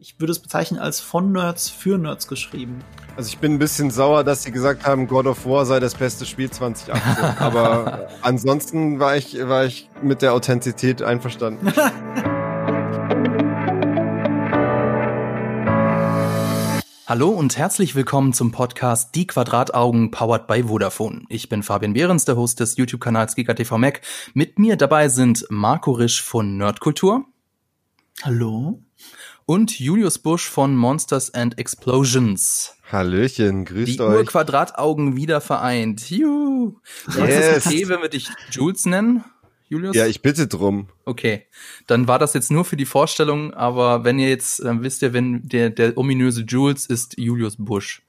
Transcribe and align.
Ich 0.00 0.20
würde 0.20 0.30
es 0.30 0.38
bezeichnen 0.38 0.78
als 0.78 1.00
von 1.00 1.32
Nerds 1.32 1.68
für 1.68 1.98
Nerds 1.98 2.28
geschrieben. 2.28 2.84
Also 3.16 3.30
ich 3.30 3.38
bin 3.38 3.54
ein 3.54 3.58
bisschen 3.58 3.90
sauer, 3.90 4.22
dass 4.22 4.44
sie 4.44 4.52
gesagt 4.52 4.86
haben, 4.86 5.08
God 5.08 5.26
of 5.26 5.44
War 5.44 5.66
sei 5.66 5.80
das 5.80 5.96
beste 5.96 6.24
Spiel 6.24 6.48
2018. 6.48 6.94
Aber 7.40 8.08
ansonsten 8.22 9.00
war 9.00 9.16
ich, 9.16 9.36
war 9.48 9.64
ich 9.64 9.90
mit 10.00 10.22
der 10.22 10.34
Authentizität 10.34 11.02
einverstanden. 11.02 11.72
Hallo 17.08 17.30
und 17.30 17.58
herzlich 17.58 17.96
willkommen 17.96 18.32
zum 18.32 18.52
Podcast 18.52 19.16
Die 19.16 19.26
Quadrataugen 19.26 20.12
powered 20.12 20.46
by 20.46 20.62
Vodafone. 20.68 21.22
Ich 21.28 21.48
bin 21.48 21.64
Fabian 21.64 21.94
Behrens, 21.94 22.24
der 22.24 22.36
Host 22.36 22.60
des 22.60 22.76
YouTube-Kanals 22.76 23.34
GigaTV 23.34 23.78
Mac. 23.78 24.02
Mit 24.32 24.60
mir 24.60 24.76
dabei 24.76 25.08
sind 25.08 25.44
Marco 25.50 25.90
Risch 25.90 26.22
von 26.22 26.56
Nerdkultur. 26.56 27.24
Hallo 28.22 28.80
und 29.48 29.80
Julius 29.80 30.18
Busch 30.18 30.46
von 30.46 30.76
Monsters 30.76 31.32
and 31.32 31.58
Explosions. 31.58 32.74
Hallöchen, 32.92 33.64
grüßt 33.64 33.94
Die 33.94 34.00
euch. 34.00 34.12
Die 34.12 34.18
Urquadrataugen 34.18 35.16
wieder 35.16 35.40
vereint. 35.40 36.10
Juhu. 36.10 36.76
Yes. 37.16 37.56
Ist 37.56 37.66
okay, 37.66 37.88
wenn 37.88 38.02
wir 38.02 38.10
dich 38.10 38.28
Jules 38.50 38.84
nennen? 38.84 39.24
Julius? 39.70 39.96
Ja, 39.96 40.06
ich 40.06 40.20
bitte 40.20 40.48
drum. 40.48 40.88
Okay, 41.06 41.46
dann 41.86 42.08
war 42.08 42.18
das 42.18 42.34
jetzt 42.34 42.50
nur 42.50 42.66
für 42.66 42.76
die 42.76 42.84
Vorstellung, 42.84 43.54
aber 43.54 44.04
wenn 44.04 44.18
ihr 44.18 44.28
jetzt, 44.28 44.62
dann 44.62 44.82
wisst 44.82 45.00
ihr, 45.00 45.14
wenn 45.14 45.48
der, 45.48 45.70
der 45.70 45.96
ominöse 45.96 46.42
Jules 46.42 46.84
ist 46.84 47.18
Julius 47.18 47.56
Busch. 47.56 48.02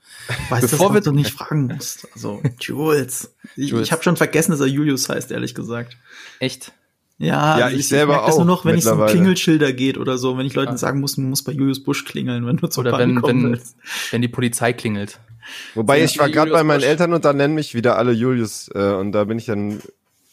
Weißt 0.50 0.70
Bevor 0.70 0.94
du, 0.94 1.00
du 1.00 1.12
nicht 1.14 1.32
fragen 1.32 1.68
musst. 1.68 2.06
Also, 2.14 2.42
Jules. 2.60 3.34
Ich, 3.56 3.70
Jules. 3.70 3.88
ich 3.88 3.92
habe 3.94 4.04
schon 4.04 4.18
vergessen, 4.18 4.52
dass 4.52 4.60
er 4.60 4.68
Julius 4.68 5.08
heißt, 5.08 5.32
ehrlich 5.32 5.56
gesagt. 5.56 5.96
Echt? 6.40 6.74
Ja, 7.20 7.60
ja 7.60 7.66
also 7.66 7.76
ich, 7.76 7.82
ich 7.82 7.88
selber 7.90 8.14
ich 8.14 8.20
auch. 8.20 8.26
Das 8.28 8.38
nur 8.38 8.46
noch, 8.46 8.66
wenn 8.66 8.78
es 8.78 8.88
um 8.88 9.06
Klingelschilder 9.06 9.74
geht 9.74 9.98
oder 9.98 10.18
so, 10.18 10.38
wenn 10.38 10.46
ich 10.46 10.56
Leuten 10.56 10.72
ja. 10.72 10.78
sagen 10.78 11.02
muss, 11.02 11.18
man 11.18 11.30
muss 11.30 11.44
bei 11.44 11.52
Julius 11.52 11.84
Busch 11.84 12.06
klingeln, 12.06 12.48
wenn 12.48 12.58
du 12.58 12.68
zur 12.68 12.82
Oder 12.82 12.98
wenn, 12.98 13.22
wenn, 13.22 13.60
wenn 14.12 14.22
die 14.22 14.28
Polizei 14.30 14.74
klingelt. 14.74 15.20
Wobei 15.76 16.04
ich 16.04 16.18
war 16.18 16.30
gerade 16.30 16.52
bei 16.52 16.64
meinen 16.64 16.80
Busch. 16.80 16.88
Eltern 16.88 17.14
und 17.14 17.26
da 17.26 17.34
nennen 17.34 17.56
mich 17.56 17.76
wieder 17.76 17.98
alle 17.98 18.14
Julius 18.14 18.70
äh, 18.74 18.94
und 18.94 19.12
da 19.12 19.26
bin 19.26 19.38
ich 19.38 19.46
dann 19.46 19.82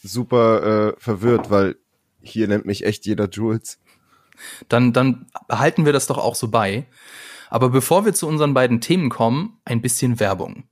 super 0.02 0.94
äh, 0.94 1.00
verwirrt, 1.00 1.50
weil 1.50 1.76
hier 2.22 2.46
nennt 2.46 2.66
mich 2.66 2.84
echt 2.84 3.04
jeder 3.04 3.28
Jules. 3.28 3.78
Dann, 4.68 4.92
dann 4.92 5.26
behalten 5.48 5.86
wir 5.86 5.92
das 5.92 6.06
doch 6.06 6.18
auch 6.18 6.34
so 6.34 6.48
bei. 6.48 6.86
Aber 7.48 7.70
bevor 7.70 8.04
wir 8.04 8.12
zu 8.12 8.26
unseren 8.26 8.54
beiden 8.54 8.80
Themen 8.80 9.08
kommen, 9.08 9.58
ein 9.64 9.80
bisschen 9.80 10.20
Werbung. 10.20 10.64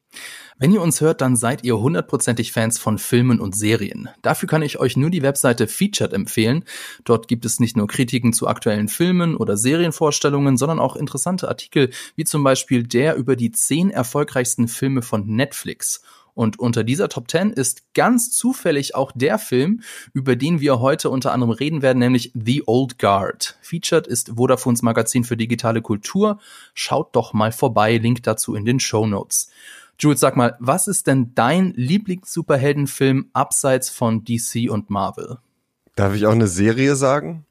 Wenn 0.57 0.73
ihr 0.73 0.83
uns 0.83 1.01
hört, 1.01 1.21
dann 1.21 1.35
seid 1.37 1.65
ihr 1.65 1.79
hundertprozentig 1.79 2.53
Fans 2.53 2.79
von 2.79 2.99
Filmen 2.99 3.41
und 3.41 3.57
Serien. 3.57 4.09
Dafür 4.23 4.49
kann 4.49 4.63
ich 4.63 4.79
euch 4.79 4.97
nur 4.97 5.11
die 5.11 5.23
Webseite 5.23 5.67
Featured 5.67 6.13
empfehlen. 6.13 6.65
Dort 7.05 7.27
gibt 7.27 7.45
es 7.45 7.59
nicht 7.59 7.77
nur 7.77 7.89
Kritiken 7.89 8.33
zu 8.33 8.47
aktuellen 8.47 8.89
Filmen 8.89 9.37
oder 9.37 9.57
Serienvorstellungen, 9.57 10.57
sondern 10.57 10.79
auch 10.79 10.95
interessante 10.95 11.49
Artikel, 11.49 11.91
wie 12.15 12.25
zum 12.25 12.45
Beispiel 12.45 12.85
der 12.85 13.17
über 13.17 13.35
die 13.35 13.51
zehn 13.51 13.91
erfolgreichsten 13.91 14.69
Filme 14.69 15.03
von 15.03 15.27
Netflix. 15.27 16.03
Und 16.35 16.59
unter 16.59 16.83
dieser 16.83 17.09
Top 17.09 17.31
10 17.31 17.51
ist 17.51 17.95
ganz 17.95 18.31
zufällig 18.31 18.95
auch 18.97 19.13
der 19.15 19.39
Film, 19.39 19.83
über 20.13 20.35
den 20.35 20.61
wir 20.61 20.81
heute 20.81 21.11
unter 21.11 21.33
anderem 21.33 21.53
reden 21.53 21.81
werden, 21.81 22.01
nämlich 22.01 22.33
The 22.35 22.65
Old 22.67 22.99
Guard. 22.99 23.57
Featured 23.63 24.07
ist 24.09 24.37
Vodafones 24.37 24.83
Magazin 24.83 25.23
für 25.25 25.37
digitale 25.37 25.81
Kultur. 25.81 26.41
Schaut 26.75 27.15
doch 27.15 27.33
mal 27.33 27.53
vorbei, 27.53 27.99
Link 27.99 28.25
dazu 28.25 28.57
in 28.57 28.65
den 28.65 28.81
Show 28.81 29.07
Notes. 29.07 29.51
Jules, 29.99 30.21
sag 30.21 30.37
mal, 30.37 30.57
was 30.59 30.89
ist 30.89 31.07
denn 31.07 31.35
dein 31.35 31.73
Lieblings-Superheldenfilm 31.75 33.31
abseits 33.33 33.91
von 33.91 34.25
DC 34.25 34.71
und 34.71 34.91
Marvel? 34.91 35.39
Darf 35.97 36.15
ich 36.15 36.27
auch 36.27 36.33
eine 36.33 36.49
Serie 36.49 36.97
sagen? 36.97 37.47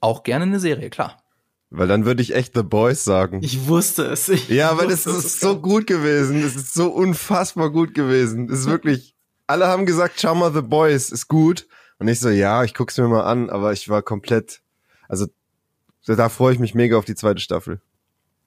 Auch 0.00 0.22
gerne 0.22 0.44
eine 0.44 0.60
Serie, 0.60 0.90
klar. 0.90 1.22
Weil 1.70 1.88
dann 1.88 2.04
würde 2.04 2.22
ich 2.22 2.34
echt 2.34 2.54
The 2.54 2.62
Boys 2.62 3.04
sagen. 3.04 3.40
Ich 3.42 3.66
wusste 3.66 4.04
es. 4.04 4.28
Ich 4.28 4.48
ja, 4.48 4.78
weil 4.78 4.90
es 4.90 5.06
ist 5.06 5.40
so 5.40 5.60
gut 5.60 5.86
gewesen. 5.86 6.42
Es 6.44 6.54
ist 6.54 6.74
so 6.74 6.90
unfassbar 6.90 7.70
gut 7.70 7.94
gewesen. 7.94 8.48
Es 8.50 8.60
ist 8.60 8.66
wirklich, 8.66 9.14
alle 9.46 9.66
haben 9.66 9.86
gesagt, 9.86 10.20
schau 10.20 10.34
mal, 10.34 10.52
The 10.52 10.62
Boys 10.62 11.10
ist 11.10 11.28
gut. 11.28 11.66
Und 11.98 12.08
ich 12.08 12.20
so, 12.20 12.28
ja, 12.28 12.62
ich 12.62 12.74
guck's 12.74 12.98
mir 12.98 13.08
mal 13.08 13.24
an, 13.24 13.48
aber 13.50 13.72
ich 13.72 13.88
war 13.88 14.02
komplett, 14.02 14.60
also 15.08 15.26
da 16.06 16.28
freue 16.28 16.52
ich 16.52 16.58
mich 16.58 16.74
mega 16.74 16.98
auf 16.98 17.06
die 17.06 17.14
zweite 17.14 17.40
Staffel. 17.40 17.80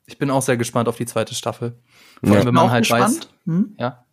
Ich 0.05 0.17
bin 0.17 0.31
auch 0.31 0.41
sehr 0.41 0.57
gespannt 0.57 0.87
auf 0.87 0.97
die 0.97 1.05
zweite 1.05 1.35
Staffel. 1.35 1.77
Vor 2.23 2.35
allem, 2.35 2.47
wenn 2.47 2.53
man 2.53 2.71
halt 2.71 2.83
gespannt. 2.83 3.17
weiß, 3.17 3.29
hm? 3.45 3.75
ja, 3.77 4.03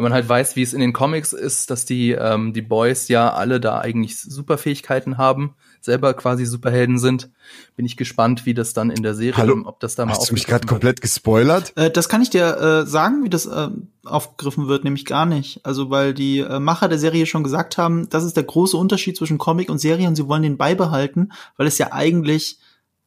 wenn 0.00 0.04
man 0.04 0.12
halt 0.14 0.28
weiß, 0.28 0.56
wie 0.56 0.62
es 0.62 0.72
in 0.72 0.80
den 0.80 0.94
Comics 0.94 1.34
ist, 1.34 1.70
dass 1.70 1.84
die 1.84 2.12
ähm, 2.12 2.54
die 2.54 2.62
Boys 2.62 3.08
ja 3.08 3.34
alle 3.34 3.60
da 3.60 3.80
eigentlich 3.80 4.18
Superfähigkeiten 4.18 5.18
haben, 5.18 5.54
selber 5.82 6.14
quasi 6.14 6.46
Superhelden 6.46 6.98
sind, 6.98 7.30
bin 7.76 7.84
ich 7.84 7.98
gespannt, 7.98 8.46
wie 8.46 8.54
das 8.54 8.72
dann 8.72 8.90
in 8.90 9.02
der 9.02 9.14
Serie, 9.14 9.36
Hallo? 9.36 9.62
ob 9.66 9.78
das 9.80 9.96
da 9.96 10.06
mal 10.06 10.14
Hast 10.14 10.30
du 10.30 10.32
mich 10.32 10.46
gerade 10.46 10.66
komplett 10.66 11.02
gespoilert? 11.02 11.76
Äh, 11.76 11.90
das 11.90 12.08
kann 12.08 12.22
ich 12.22 12.30
dir 12.30 12.56
äh, 12.56 12.86
sagen, 12.86 13.24
wie 13.24 13.28
das 13.28 13.44
äh, 13.44 13.68
aufgegriffen 14.04 14.68
wird, 14.68 14.84
nämlich 14.84 15.04
gar 15.04 15.26
nicht. 15.26 15.60
Also 15.66 15.90
weil 15.90 16.14
die 16.14 16.38
äh, 16.38 16.60
Macher 16.60 16.88
der 16.88 16.98
Serie 16.98 17.26
schon 17.26 17.44
gesagt 17.44 17.76
haben, 17.76 18.08
das 18.08 18.24
ist 18.24 18.38
der 18.38 18.44
große 18.44 18.78
Unterschied 18.78 19.18
zwischen 19.18 19.36
Comic 19.36 19.68
und 19.68 19.80
Serie 19.80 20.08
und 20.08 20.16
sie 20.16 20.26
wollen 20.28 20.42
den 20.42 20.56
beibehalten, 20.56 21.32
weil 21.58 21.66
es 21.66 21.76
ja 21.76 21.92
eigentlich 21.92 22.58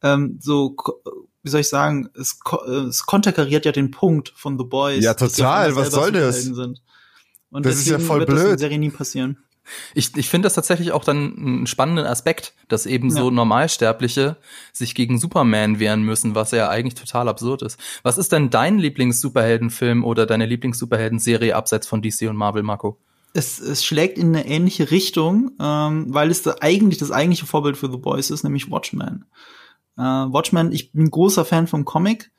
ähm, 0.04 0.38
so 0.40 0.76
wie 1.44 1.50
soll 1.50 1.62
ich 1.62 1.70
sagen, 1.70 2.10
es, 2.16 2.40
es 2.90 3.06
konterkariert 3.06 3.66
ja 3.66 3.72
den 3.72 3.92
Punkt 3.92 4.34
von 4.36 4.58
The 4.58 4.64
Boys. 4.64 5.04
Ja, 5.04 5.14
total. 5.14 5.76
Was 5.76 5.92
soll 5.92 6.12
das? 6.12 6.44
Sind. 6.44 6.82
Und 7.52 7.66
das 7.66 7.76
ist 7.76 7.88
ja 7.88 8.00
voll 8.00 8.20
wird 8.20 8.30
blöd. 8.30 8.40
Das 8.40 8.46
in 8.46 8.50
der 8.52 8.60
Serie 8.60 8.80
nie 8.80 8.90
passieren. 8.90 9.38
Ich, 9.94 10.16
ich 10.18 10.30
finde 10.30 10.48
das 10.48 10.56
tatsächlich 10.56 10.92
auch 10.92 11.04
dann 11.04 11.38
einen 11.38 11.68
spannenden 11.68 12.06
Aspekt, 12.06 12.54
dass 12.68 12.86
eben 12.86 13.10
ja. 13.10 13.16
so 13.16 13.30
Normalsterbliche 13.30 14.38
sich 14.74 14.96
gegen 14.96 15.20
Superman 15.20 15.80
wehren 15.80 16.04
müssen, 16.04 16.36
was 16.36 16.52
ja 16.52 16.70
eigentlich 16.70 16.96
total 16.96 17.30
absurd 17.30 17.62
ist. 17.62 17.80
Was 18.04 18.18
ist 18.18 18.32
denn 18.32 18.50
dein 18.50 18.80
Lieblings-Superheldenfilm 18.80 20.04
oder 20.04 20.26
deine 20.26 20.46
Lieblings-Superhelden-Serie 20.46 21.56
abseits 21.56 21.88
von 21.88 22.02
DC 22.02 22.30
und 22.30 22.36
Marvel, 22.36 22.64
Marco? 22.64 22.98
Es, 23.34 23.60
es 23.60 23.84
schlägt 23.84 24.18
in 24.18 24.36
eine 24.36 24.46
ähnliche 24.46 24.92
Richtung, 24.92 25.52
ähm, 25.60 26.06
weil 26.10 26.30
es 26.30 26.44
da 26.44 26.56
eigentlich 26.60 27.00
das 27.00 27.12
eigentliche 27.12 27.46
Vorbild 27.46 27.78
für 27.78 27.90
The 27.90 27.98
Boys 27.98 28.32
ist, 28.32 28.44
nämlich 28.44 28.70
Watchmen. 28.70 29.26
Äh, 29.98 30.02
Watchmen, 30.02 30.72
ich 30.72 30.92
bin 30.92 31.10
großer 31.10 31.46
Fan 31.46 31.68
vom 31.68 31.86
Comic 31.86 32.32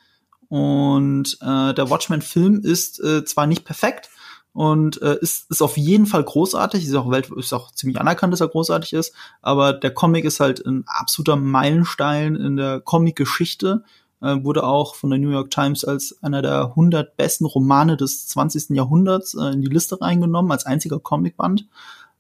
und 0.49 1.39
äh, 1.41 1.75
der 1.75 1.91
Watchmen-Film 1.91 2.61
ist 2.61 3.03
äh, 3.03 3.25
zwar 3.25 3.47
nicht 3.47 3.65
perfekt 3.65 4.11
und 4.53 5.03
äh, 5.03 5.19
ist, 5.21 5.51
ist 5.51 5.63
auf 5.63 5.77
jeden 5.77 6.07
Fall 6.07 6.23
großartig, 6.23 6.87
ist 6.87 6.95
auch, 6.95 7.11
Welt, 7.11 7.31
ist 7.31 7.53
auch 7.53 7.73
ziemlich 7.73 8.01
anerkannt, 8.01 8.33
dass 8.33 8.41
er 8.41 8.49
großartig 8.49 8.93
ist, 8.93 9.15
aber 9.43 9.73
der 9.73 9.93
Comic 9.93 10.25
ist 10.25 10.41
halt 10.41 10.65
ein 10.65 10.85
absoluter 10.87 11.37
Meilenstein 11.37 12.37
in 12.37 12.57
der 12.57 12.81
Comic-Geschichte, 12.81 13.85
äh, 14.21 14.43
wurde 14.43 14.65
auch 14.65 14.95
von 14.95 15.11
der 15.11 15.19
New 15.19 15.31
York 15.31 15.51
Times 15.51 15.85
als 15.85 16.23
einer 16.23 16.41
der 16.41 16.67
100 16.67 17.17
besten 17.17 17.45
Romane 17.45 17.97
des 17.97 18.29
20. 18.29 18.71
Jahrhunderts 18.71 19.35
äh, 19.35 19.53
in 19.53 19.61
die 19.61 19.69
Liste 19.69 20.01
reingenommen, 20.01 20.53
als 20.53 20.67
einziger 20.67 21.01
Comicband. 21.01 21.67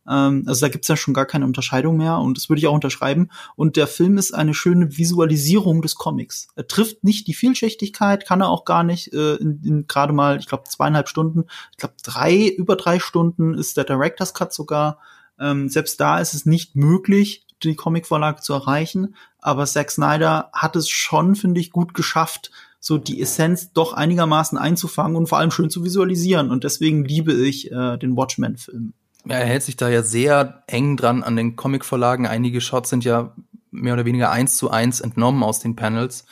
Ähm, 0.09 0.44
also 0.47 0.60
da 0.60 0.69
gibt's 0.69 0.88
ja 0.88 0.97
schon 0.97 1.15
gar 1.15 1.26
keine 1.26 1.44
Unterscheidung 1.44 1.97
mehr 1.97 2.19
und 2.19 2.37
das 2.37 2.48
würde 2.48 2.60
ich 2.60 2.66
auch 2.66 2.75
unterschreiben. 2.75 3.31
Und 3.56 3.76
der 3.76 3.87
Film 3.87 4.19
ist 4.19 4.34
eine 4.34 4.54
schöne 4.54 4.97
Visualisierung 4.97 5.82
des 5.82 5.94
Comics. 5.94 6.48
Er 6.56 6.66
trifft 6.66 7.04
nicht 7.04 7.26
die 7.26 7.34
Vielschichtigkeit, 7.34 8.26
kann 8.26 8.41
er 8.41 8.48
auch 8.48 8.64
gar 8.64 8.84
nicht. 8.84 9.12
Äh, 9.12 9.34
in, 9.37 9.60
in 9.64 9.87
gerade 9.87 10.12
mal, 10.12 10.38
ich 10.38 10.47
glaube, 10.47 10.64
zweieinhalb 10.69 11.09
Stunden, 11.09 11.44
ich 11.72 11.78
glaube, 11.78 11.94
drei, 12.03 12.48
über 12.48 12.76
drei 12.76 12.98
Stunden 12.98 13.54
ist 13.54 13.76
der 13.76 13.84
Director's 13.84 14.34
Cut 14.34 14.53
sogar. 14.53 14.98
Ähm, 15.38 15.69
selbst 15.69 16.00
da 16.00 16.20
ist 16.20 16.34
es 16.34 16.47
nicht 16.47 16.76
möglich, 16.76 17.47
die 17.62 17.76
Comicvorlage 17.76 18.41
zu 18.41 18.53
erreichen. 18.53 19.14
Aber 19.38 19.66
Zack 19.66 19.91
Snyder 19.91 20.50
hat 20.53 20.76
es 20.76 20.88
schon, 20.88 21.34
finde 21.34 21.60
ich, 21.60 21.70
gut 21.70 21.94
geschafft, 21.94 22.50
so 22.81 22.98
die 22.98 23.20
Essenz 23.20 23.72
doch 23.72 23.94
einigermaßen 23.94 24.59
einzufangen 24.59 25.16
und 25.16 25.26
vor 25.26 25.38
allem 25.38 25.50
schön 25.50 25.70
zu 25.70 25.84
visualisieren. 25.84 26.50
Und 26.50 26.64
deswegen 26.64 27.04
liebe 27.04 27.32
ich 27.32 27.72
äh, 27.72 27.97
den 27.97 28.16
Watchmen-Film. 28.16 28.93
Er 29.26 29.44
hält 29.46 29.62
sich 29.62 29.76
da 29.76 29.88
ja 29.88 30.02
sehr 30.02 30.62
eng 30.66 30.96
dran 30.96 31.22
an 31.22 31.36
den 31.36 31.56
Comic-Vorlagen. 31.56 32.26
Einige 32.26 32.60
Shots 32.60 32.90
sind 32.90 33.04
ja 33.04 33.34
mehr 33.70 33.94
oder 33.94 34.04
weniger 34.04 34.30
eins 34.30 34.56
zu 34.56 34.70
eins 34.70 35.00
entnommen 35.00 35.42
aus 35.42 35.60
den 35.60 35.76
Panels. 35.76 36.26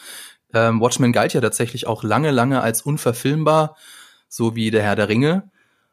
Ähm, 0.52 0.80
Watchmen 0.80 1.12
galt 1.12 1.32
ja 1.32 1.40
tatsächlich 1.40 1.86
auch 1.86 2.02
lange, 2.02 2.30
lange 2.30 2.60
als 2.60 2.82
unverfilmbar, 2.82 3.76
so 4.28 4.54
wie 4.54 4.70
der 4.70 4.82
Herr 4.82 4.96
der 4.96 5.08
Ringe. 5.08 5.50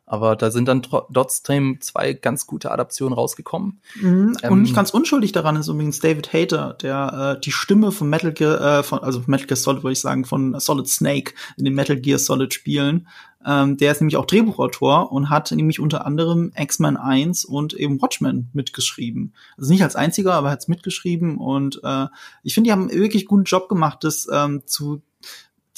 Aber 0.09 0.35
da 0.35 0.50
sind 0.50 0.67
dann 0.67 0.81
trotzdem 0.81 1.77
zwei 1.81 2.13
ganz 2.13 2.47
gute 2.47 2.71
Adaptionen 2.71 3.13
rausgekommen. 3.13 3.79
Mhm. 4.01 4.29
Und 4.29 4.44
ähm, 4.44 4.61
nicht 4.63 4.75
ganz 4.75 4.89
unschuldig 4.89 5.33
daran 5.33 5.56
ist 5.56 5.67
übrigens 5.67 6.00
David 6.00 6.33
Hater, 6.33 6.75
der 6.81 7.35
äh, 7.38 7.39
die 7.39 7.51
Stimme 7.51 7.91
von 7.91 8.09
Metal 8.09 8.33
Gear, 8.33 8.79
äh, 8.79 8.83
von, 8.83 9.00
also 9.00 9.21
Metal 9.27 9.45
Gear 9.45 9.56
Solid 9.56 9.83
würde 9.83 9.94
ich 9.94 10.01
sagen, 10.01 10.25
von 10.25 10.59
Solid 10.59 10.88
Snake 10.88 11.33
in 11.57 11.65
den 11.65 11.75
Metal 11.75 11.95
Gear 11.95 12.17
Solid 12.17 12.56
Spielen. 12.56 13.07
Ähm, 13.45 13.77
der 13.77 13.91
ist 13.91 14.01
nämlich 14.01 14.17
auch 14.17 14.25
Drehbuchautor 14.25 15.11
und 15.11 15.29
hat 15.29 15.51
nämlich 15.51 15.79
unter 15.79 16.07
anderem 16.07 16.51
X-Men 16.57 16.97
1 16.97 17.45
und 17.45 17.75
eben 17.75 18.01
Watchmen 18.01 18.50
mitgeschrieben. 18.53 19.35
Also 19.57 19.71
nicht 19.71 19.83
als 19.83 19.95
einziger, 19.95 20.33
aber 20.33 20.50
hat 20.50 20.59
es 20.59 20.67
mitgeschrieben 20.67 21.38
und 21.38 21.81
äh, 21.83 22.07
ich 22.41 22.55
finde, 22.55 22.69
die 22.69 22.71
haben 22.71 22.89
einen 22.89 23.00
wirklich 23.00 23.27
guten 23.27 23.44
Job 23.44 23.69
gemacht, 23.69 24.00
das 24.03 24.27
ähm, 24.31 24.63
zu 24.65 25.03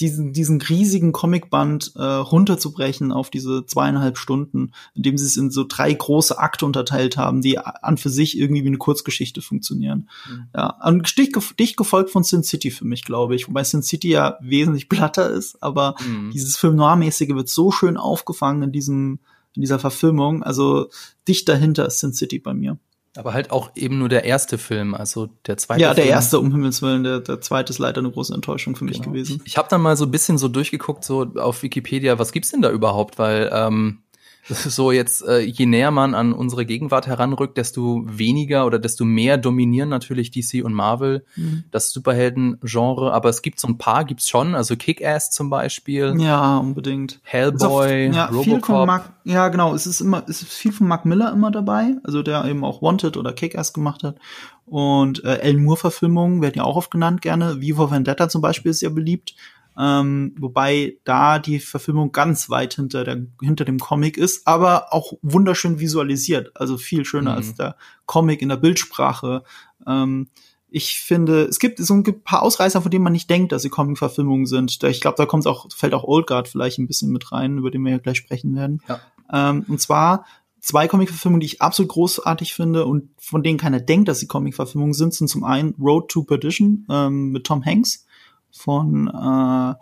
diesen, 0.02 0.34
diesen 0.34 0.62
riesigen 0.62 1.12
Comicband 1.12 1.94
äh, 1.96 2.04
runterzubrechen 2.04 3.12
auf 3.12 3.30
diese 3.30 3.66
zweieinhalb 3.66 4.18
Stunden, 4.18 4.72
indem 4.96 5.18
sie 5.18 5.26
es 5.26 5.38
in 5.38 5.52
so 5.52 5.64
drei 5.68 5.94
große 5.94 6.38
Akte 6.38 6.66
unterteilt 6.66 7.18
haben, 7.18 7.42
die 7.42 7.60
an 7.60 7.98
für 7.98 8.10
sich 8.10 8.38
irgendwie 8.38 8.64
wie 8.64 8.68
eine 8.68 8.78
Kurzgeschichte 8.78 9.42
funktionieren. 9.42 10.10
Mhm. 10.28 10.48
Ja, 10.56 10.78
und 10.84 11.18
dicht, 11.18 11.36
dicht 11.60 11.78
gefolgt 11.78 12.10
von 12.10 12.24
Sin 12.24 12.44
City 12.44 12.72
für 12.72 12.86
mich, 12.86 13.06
glaube 13.06 13.36
ich, 13.36 13.48
wobei 13.48 13.64
Sin 13.64 13.84
City 13.84 14.10
ja 14.10 14.38
wesentlich 14.42 14.90
platter 14.90 15.30
ist, 15.30 15.62
aber 15.62 15.96
mhm. 16.06 16.32
dieses 16.32 16.58
Film 16.58 16.76
Noir-mäßige 16.76 17.36
wird 17.36 17.50
so 17.50 17.72
schön 17.72 17.98
aufgefangen 17.98 18.64
in 18.64 18.72
diesem 18.72 19.20
in 19.54 19.62
dieser 19.62 19.80
Verfilmung. 19.80 20.44
Also 20.44 20.90
dicht 21.28 21.48
dahinter 21.50 21.86
ist 21.86 22.00
Sin 22.00 22.14
City 22.14 22.40
bei 22.40 22.54
mir. 22.54 22.78
Aber 23.18 23.34
halt 23.34 23.52
auch 23.52 23.72
eben 23.76 24.00
nur 24.00 24.08
der 24.08 24.24
erste 24.24 24.58
Film, 24.58 24.96
also 24.96 25.28
der 25.46 25.58
zweite. 25.58 25.82
Ja, 25.82 25.94
der 25.94 26.06
Film. 26.06 26.14
erste, 26.14 26.40
um 26.40 26.52
Himmels 26.52 26.82
Willen, 26.82 27.04
der, 27.04 27.20
der 27.20 27.42
zweite 27.42 27.72
ist 27.72 27.80
leider 27.80 28.00
eine 28.00 28.10
große 28.10 28.34
Enttäuschung 28.34 28.76
für 28.78 28.86
mich 28.86 29.00
genau. 29.02 29.12
gewesen. 29.12 29.42
Ich, 29.44 29.52
ich 29.54 29.58
habe 29.58 29.68
dann 29.70 29.82
mal 29.82 29.98
so 29.98 30.06
ein 30.06 30.12
bisschen 30.12 30.38
so 30.38 30.48
durchgeguckt, 30.48 31.04
so 31.04 31.24
auf 31.36 31.62
Wikipedia, 31.62 32.20
was 32.20 32.32
gibt's 32.32 32.52
denn 32.52 32.62
da 32.62 32.72
überhaupt? 32.72 33.20
Weil 33.20 33.52
ähm, 33.54 34.00
so 34.50 34.92
jetzt, 34.92 35.24
äh, 35.24 35.40
je 35.40 35.66
näher 35.66 35.92
man 35.92 36.16
an 36.16 36.34
unsere 36.34 36.66
Gegenwart 36.66 37.08
heranrückt, 37.08 37.58
desto 37.58 38.04
weniger 38.06 38.66
oder 38.66 38.80
desto 38.80 39.06
mehr 39.06 39.38
dominieren 39.38 39.90
natürlich 39.90 40.32
DC 40.32 40.64
und 40.64 40.74
Marvel 40.74 41.26
mhm. 41.36 41.64
das 41.72 41.92
Superhelden-Genre. 41.92 43.14
Aber 43.14 43.30
es 43.30 43.42
gibt 43.42 43.60
so 43.60 43.68
ein 43.68 43.78
paar, 43.78 44.06
gibt's 44.06 44.28
schon. 44.28 44.56
Also 44.56 44.76
Kick-Ass 44.76 45.32
zum 45.32 45.50
Beispiel. 45.50 46.16
Ja, 46.20 46.58
unbedingt. 46.58 47.20
Hellboy, 47.24 48.10
auch, 48.10 48.16
ja, 48.16 48.26
Robocop. 48.26 48.88
Mark, 48.88 49.14
ja, 49.24 49.48
genau. 49.50 49.74
Es 49.76 49.86
ist 49.86 50.02
immer, 50.02 50.24
es 50.28 50.42
ist 50.42 50.54
viel 50.54 50.72
von 50.72 50.88
Mark 50.88 51.06
Miller 51.06 51.32
immer 51.32 51.52
dabei. 51.52 51.96
Also 52.04 52.24
der 52.24 52.46
eben 52.46 52.64
auch 52.64 52.82
Wanted 52.82 53.18
oder 53.18 53.34
Kick-Ass 53.34 53.74
gemacht 53.74 54.04
hat. 54.04 54.18
Und 54.66 55.24
äh, 55.26 55.40
Alan 55.44 55.64
Moore-Verfilmungen 55.64 56.42
werden 56.42 56.56
ja 56.56 56.64
auch 56.64 56.78
oft 56.78 56.92
genannt 56.92 57.22
gerne. 57.22 57.60
Vivo 57.60 57.92
Vendetta 57.92 58.30
zum 58.30 58.42
Beispiel 58.42 58.72
ist 58.72 58.80
sehr 58.80 58.90
beliebt. 58.90 59.36
Ähm, 59.78 60.36
wobei 60.38 60.98
da 61.06 61.40
die 61.40 61.60
Verfilmung 61.60 62.12
ganz 62.12 62.50
weit 62.50 62.74
hinter, 62.74 63.04
der, 63.04 63.26
hinter 63.42 63.66
dem 63.66 63.80
Comic 63.80 64.18
ist, 64.18 64.46
aber 64.46 64.94
auch 64.94 65.14
wunderschön 65.22 65.80
visualisiert. 65.80 66.52
Also 66.56 66.78
viel 66.78 67.06
schöner 67.06 67.32
mhm. 67.32 67.38
als 67.38 67.56
der 67.56 67.78
Comic 68.06 68.42
in 68.42 68.50
der 68.50 68.58
Bildsprache. 68.58 69.44
Ähm, 69.88 70.28
ich 70.70 71.00
finde, 71.00 71.44
es 71.44 71.60
gibt 71.60 71.80
so 71.80 71.94
ein 71.94 72.04
paar 72.24 72.44
Ausreißer, 72.44 72.82
von 72.82 72.92
denen 72.92 73.04
man 73.04 73.14
nicht 73.14 73.30
denkt, 73.30 73.52
dass 73.52 73.62
sie 73.62 73.70
Comic-Verfilmungen 73.70 74.46
sind. 74.46 74.82
Ich 74.84 75.02
glaube, 75.02 75.18
da 75.18 75.26
kommt 75.26 75.46
auch, 75.46 75.68
fällt 75.76 75.94
auch 75.94 76.06
Old 76.06 76.28
Guard 76.28 76.48
vielleicht 76.48 76.80
ein 76.80 76.88
bisschen 76.88 77.12
mit 77.12 77.32
rein, 77.32 77.58
über 77.58 77.72
den 77.72 77.84
wir 77.84 77.92
ja 77.92 77.98
gleich 77.98 78.18
sprechen 78.18 78.56
werden. 78.56 78.82
Ja. 78.88 79.00
Ähm, 79.32 79.66
und 79.68 79.82
zwar 79.82 80.26
zwei 80.62 80.88
Comic-Verfilmungen, 80.88 81.42
die 81.42 81.48
ich 81.48 81.62
absolut 81.62 81.92
großartig 81.92 82.54
finde 82.54 82.86
und 82.86 83.10
von 83.20 83.44
denen 83.44 83.58
keiner 83.58 83.80
denkt, 83.80 84.08
dass 84.08 84.20
sie 84.20 84.28
Comic-Verfilmungen 84.28 84.94
sind, 84.94 85.14
sind 85.14 85.28
zum 85.28 85.44
einen 85.44 85.76
Road 85.80 86.10
to 86.10 86.24
Perdition 86.24 86.86
ähm, 86.90 87.32
mit 87.32 87.46
Tom 87.46 87.66
Hanks 87.66 88.06
von 88.52 89.08
äh, 89.08 89.76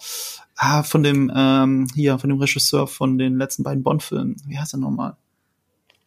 ah, 0.59 0.83
von 0.83 1.03
dem 1.03 1.31
ähm, 1.35 1.87
hier 1.93 2.19
von 2.19 2.29
dem 2.29 2.39
Regisseur 2.39 2.87
von 2.87 3.17
den 3.17 3.37
letzten 3.37 3.63
beiden 3.63 3.83
Bond-Filmen. 3.83 4.35
Wie 4.47 4.57
heißt 4.57 4.73
er 4.73 4.79
nochmal? 4.79 5.17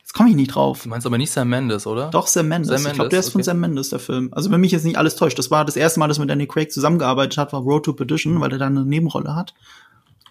Jetzt 0.01 0.15
komme 0.15 0.31
ich 0.31 0.37
nicht 0.37 0.55
drauf. 0.55 0.83
Du 0.83 0.89
meinst 0.89 1.07
aber 1.07 1.17
nicht 1.17 1.31
Sam 1.31 1.49
Mendes, 1.49 1.87
oder? 1.87 2.11
Doch 2.11 2.27
Sam 2.27 2.49
Mendes. 2.49 2.69
Sam 2.69 2.77
Mendes 2.77 2.91
ich 2.93 2.95
glaube, 2.97 3.09
der 3.09 3.21
ist 3.21 3.27
okay. 3.27 3.33
von 3.33 3.43
Sam 3.43 3.61
Mendes 3.61 3.91
der 3.91 3.99
Film. 3.99 4.29
Also 4.33 4.51
wenn 4.51 4.61
mich 4.61 4.73
jetzt 4.73 4.85
nicht 4.85 4.99
alles 4.99 5.17
täuscht, 5.17 5.39
das 5.39 5.51
war 5.51 5.65
das 5.65 5.77
erste 5.77 6.01
Mal, 6.01 6.09
dass 6.09 6.19
mit 6.19 6.29
Danny 6.29 6.47
Craig 6.47 6.71
zusammengearbeitet 6.71 7.39
hat, 7.39 7.53
war 7.53 7.61
Road 7.63 7.85
to 7.85 7.93
Perdition, 7.95 8.41
weil 8.41 8.53
er 8.53 8.59
da 8.59 8.67
eine 8.67 8.85
Nebenrolle 8.85 9.35
hat. 9.35 9.55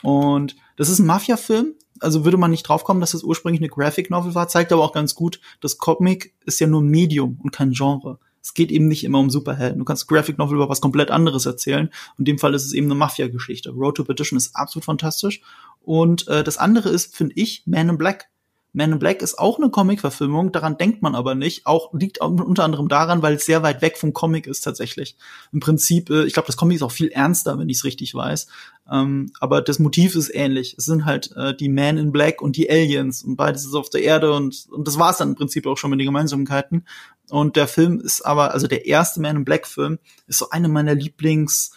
Und 0.04 0.56
das 0.78 0.90
ist 0.90 1.00
ein 1.00 1.08
Mafia-Film. 1.08 1.74
Also 2.00 2.26
würde 2.26 2.38
man 2.38 2.52
nicht 2.52 2.64
draufkommen, 2.64 3.02
dass 3.02 3.12
das 3.12 3.24
ursprünglich 3.24 3.62
eine 3.62 3.70
Graphic 3.70 4.10
Novel 4.10 4.34
war, 4.34 4.48
zeigt 4.48 4.72
aber 4.74 4.84
auch 4.84 4.94
ganz 4.94 5.14
gut, 5.14 5.40
das 5.62 5.78
Comic 5.78 6.34
ist 6.46 6.60
ja 6.60 6.66
nur 6.66 6.82
Medium 6.82 7.40
und 7.44 7.52
kein 7.52 7.72
Genre 7.72 8.18
es 8.42 8.54
geht 8.54 8.72
eben 8.72 8.88
nicht 8.88 9.04
immer 9.04 9.20
um 9.20 9.30
Superhelden. 9.30 9.80
Du 9.80 9.86
kannst 9.86 10.08
Graphic 10.08 10.38
Novel 10.38 10.56
über 10.56 10.70
was 10.70 10.82
komplett 10.82 11.12
anderes 11.12 11.46
erzählen. 11.46 11.90
In 12.18 12.26
dem 12.26 12.40
Fall 12.40 12.54
ist 12.54 12.66
es 12.66 12.74
eben 12.74 12.88
eine 12.88 12.96
Mafia-Geschichte. 12.96 13.72
Road 13.72 13.98
to 13.98 14.04
Petition 14.04 14.38
ist 14.38 14.56
absolut 14.56 14.86
fantastisch. 14.86 15.42
Und 15.82 16.28
äh, 16.28 16.44
das 16.44 16.58
andere 16.58 16.90
ist, 16.90 17.16
finde 17.16 17.36
ich, 17.36 17.64
Man 17.66 17.90
in 17.90 17.98
Black. 17.98 18.30
Man 18.74 18.94
in 18.94 19.00
Black 19.00 19.22
ist 19.22 19.38
auch 19.38 19.58
eine 19.58 19.70
Comic-Verfilmung, 19.70 20.54
daran 20.54 20.78
denkt 20.78 21.02
man 21.02 21.14
aber 21.14 21.36
nicht. 21.36 21.66
Auch 21.66 21.94
liegt 21.94 22.22
unter 22.22 22.64
anderem 22.64 22.88
daran, 22.88 23.22
weil 23.22 23.36
es 23.36 23.46
sehr 23.46 23.64
weit 23.64 23.82
weg 23.82 23.98
vom 23.98 24.14
Comic 24.14 24.48
ist 24.48 24.62
tatsächlich. 24.62 25.18
Im 25.52 25.60
Prinzip, 25.60 26.10
äh, 26.10 26.24
ich 26.24 26.34
glaube, 26.34 26.48
das 26.48 26.56
Comic 26.56 26.78
ist 26.78 26.84
auch 26.84 26.92
viel 26.92 27.10
ernster, 27.10 27.60
wenn 27.60 27.68
ich 27.68 27.78
es 27.78 27.84
richtig 27.84 28.16
weiß. 28.16 28.48
Ähm, 28.90 29.32
aber 29.42 29.62
das 29.62 29.80
Motiv 29.80 30.16
ist 30.16 30.34
ähnlich. 30.34 30.76
Es 30.78 30.86
sind 30.86 31.06
halt 31.06 31.36
äh, 31.36 31.54
die 31.54 31.68
Man 31.68 31.98
in 31.98 32.14
Black 32.14 32.42
und 32.42 32.56
die 32.56 32.70
Aliens 32.70 33.24
und 33.24 33.36
beides 33.36 33.66
ist 33.66 33.76
auf 33.76 33.90
der 33.90 34.04
Erde 34.04 34.34
und, 34.34 34.68
und 34.72 34.88
das 34.88 34.98
war 34.98 35.12
es 35.12 35.18
dann 35.18 35.30
im 35.30 35.36
Prinzip 35.36 35.68
auch 35.68 35.78
schon 35.78 35.90
mit 35.90 36.00
den 36.00 36.08
Gemeinsamkeiten. 36.08 36.86
Und 37.32 37.56
der 37.56 37.68
Film 37.68 38.00
ist 38.00 38.22
aber, 38.22 38.54
also 38.54 38.68
der 38.68 38.86
erste 38.86 39.22
Man 39.22 39.38
in 39.38 39.46
Black 39.46 39.66
Film 39.66 40.00
ist 40.28 40.40
so 40.40 40.50
eine 40.50 40.68
meiner 40.68 40.94
Lieblings- 40.94 41.72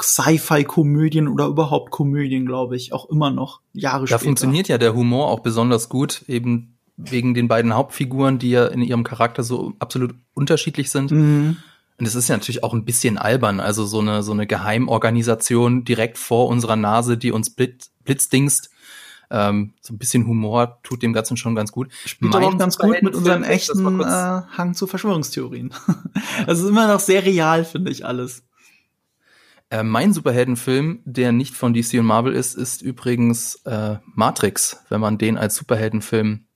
Sci-Fi-Komödien 0.00 1.26
oder 1.26 1.46
überhaupt 1.46 1.90
Komödien, 1.90 2.44
glaube 2.44 2.76
ich, 2.76 2.92
auch 2.92 3.08
immer 3.08 3.30
noch 3.30 3.60
Jahre 3.72 4.00
da 4.00 4.06
später. 4.06 4.18
Da 4.18 4.24
funktioniert 4.24 4.68
ja 4.68 4.78
der 4.78 4.94
Humor 4.94 5.28
auch 5.28 5.40
besonders 5.40 5.88
gut, 5.88 6.22
eben 6.28 6.76
wegen 6.96 7.34
den 7.34 7.48
beiden 7.48 7.74
Hauptfiguren, 7.74 8.38
die 8.38 8.50
ja 8.50 8.66
in 8.66 8.82
ihrem 8.82 9.04
Charakter 9.04 9.42
so 9.42 9.72
absolut 9.78 10.14
unterschiedlich 10.34 10.90
sind. 10.90 11.10
Mhm. 11.12 11.56
Und 11.98 12.06
es 12.06 12.14
ist 12.14 12.28
ja 12.28 12.36
natürlich 12.36 12.62
auch 12.62 12.74
ein 12.74 12.84
bisschen 12.84 13.16
albern, 13.16 13.58
also 13.58 13.86
so 13.86 14.00
eine, 14.00 14.22
so 14.22 14.32
eine 14.32 14.46
Geheimorganisation 14.46 15.84
direkt 15.84 16.18
vor 16.18 16.48
unserer 16.48 16.76
Nase, 16.76 17.16
die 17.16 17.32
uns 17.32 17.48
blitz, 17.48 17.90
blitzdingst. 18.04 18.70
Ähm, 19.30 19.74
so 19.80 19.94
ein 19.94 19.98
bisschen 19.98 20.26
Humor 20.26 20.78
tut 20.82 21.02
dem 21.02 21.12
Ganzen 21.12 21.36
schon 21.36 21.54
ganz 21.54 21.72
gut. 21.72 21.92
Spielt 22.04 22.34
aber 22.34 22.46
auch 22.46 22.58
ganz 22.58 22.78
gut 22.78 23.02
mit 23.02 23.14
unserem 23.14 23.42
echten 23.42 24.00
äh, 24.00 24.04
Hang 24.04 24.74
zu 24.74 24.86
Verschwörungstheorien. 24.86 25.72
also 26.46 26.68
immer 26.68 26.88
noch 26.88 27.00
sehr 27.00 27.24
real, 27.24 27.64
finde 27.64 27.90
ich 27.90 28.04
alles. 28.04 28.44
Äh, 29.70 29.82
mein 29.82 30.12
Superheldenfilm, 30.12 31.00
der 31.04 31.32
nicht 31.32 31.54
von 31.54 31.74
DC 31.74 31.94
und 31.94 32.06
Marvel 32.06 32.32
ist, 32.32 32.54
ist 32.54 32.82
übrigens 32.82 33.56
äh, 33.64 33.96
Matrix, 34.14 34.84
wenn 34.88 35.00
man 35.00 35.18
den 35.18 35.36
als 35.36 35.56
Superheldenfilm 35.56 36.46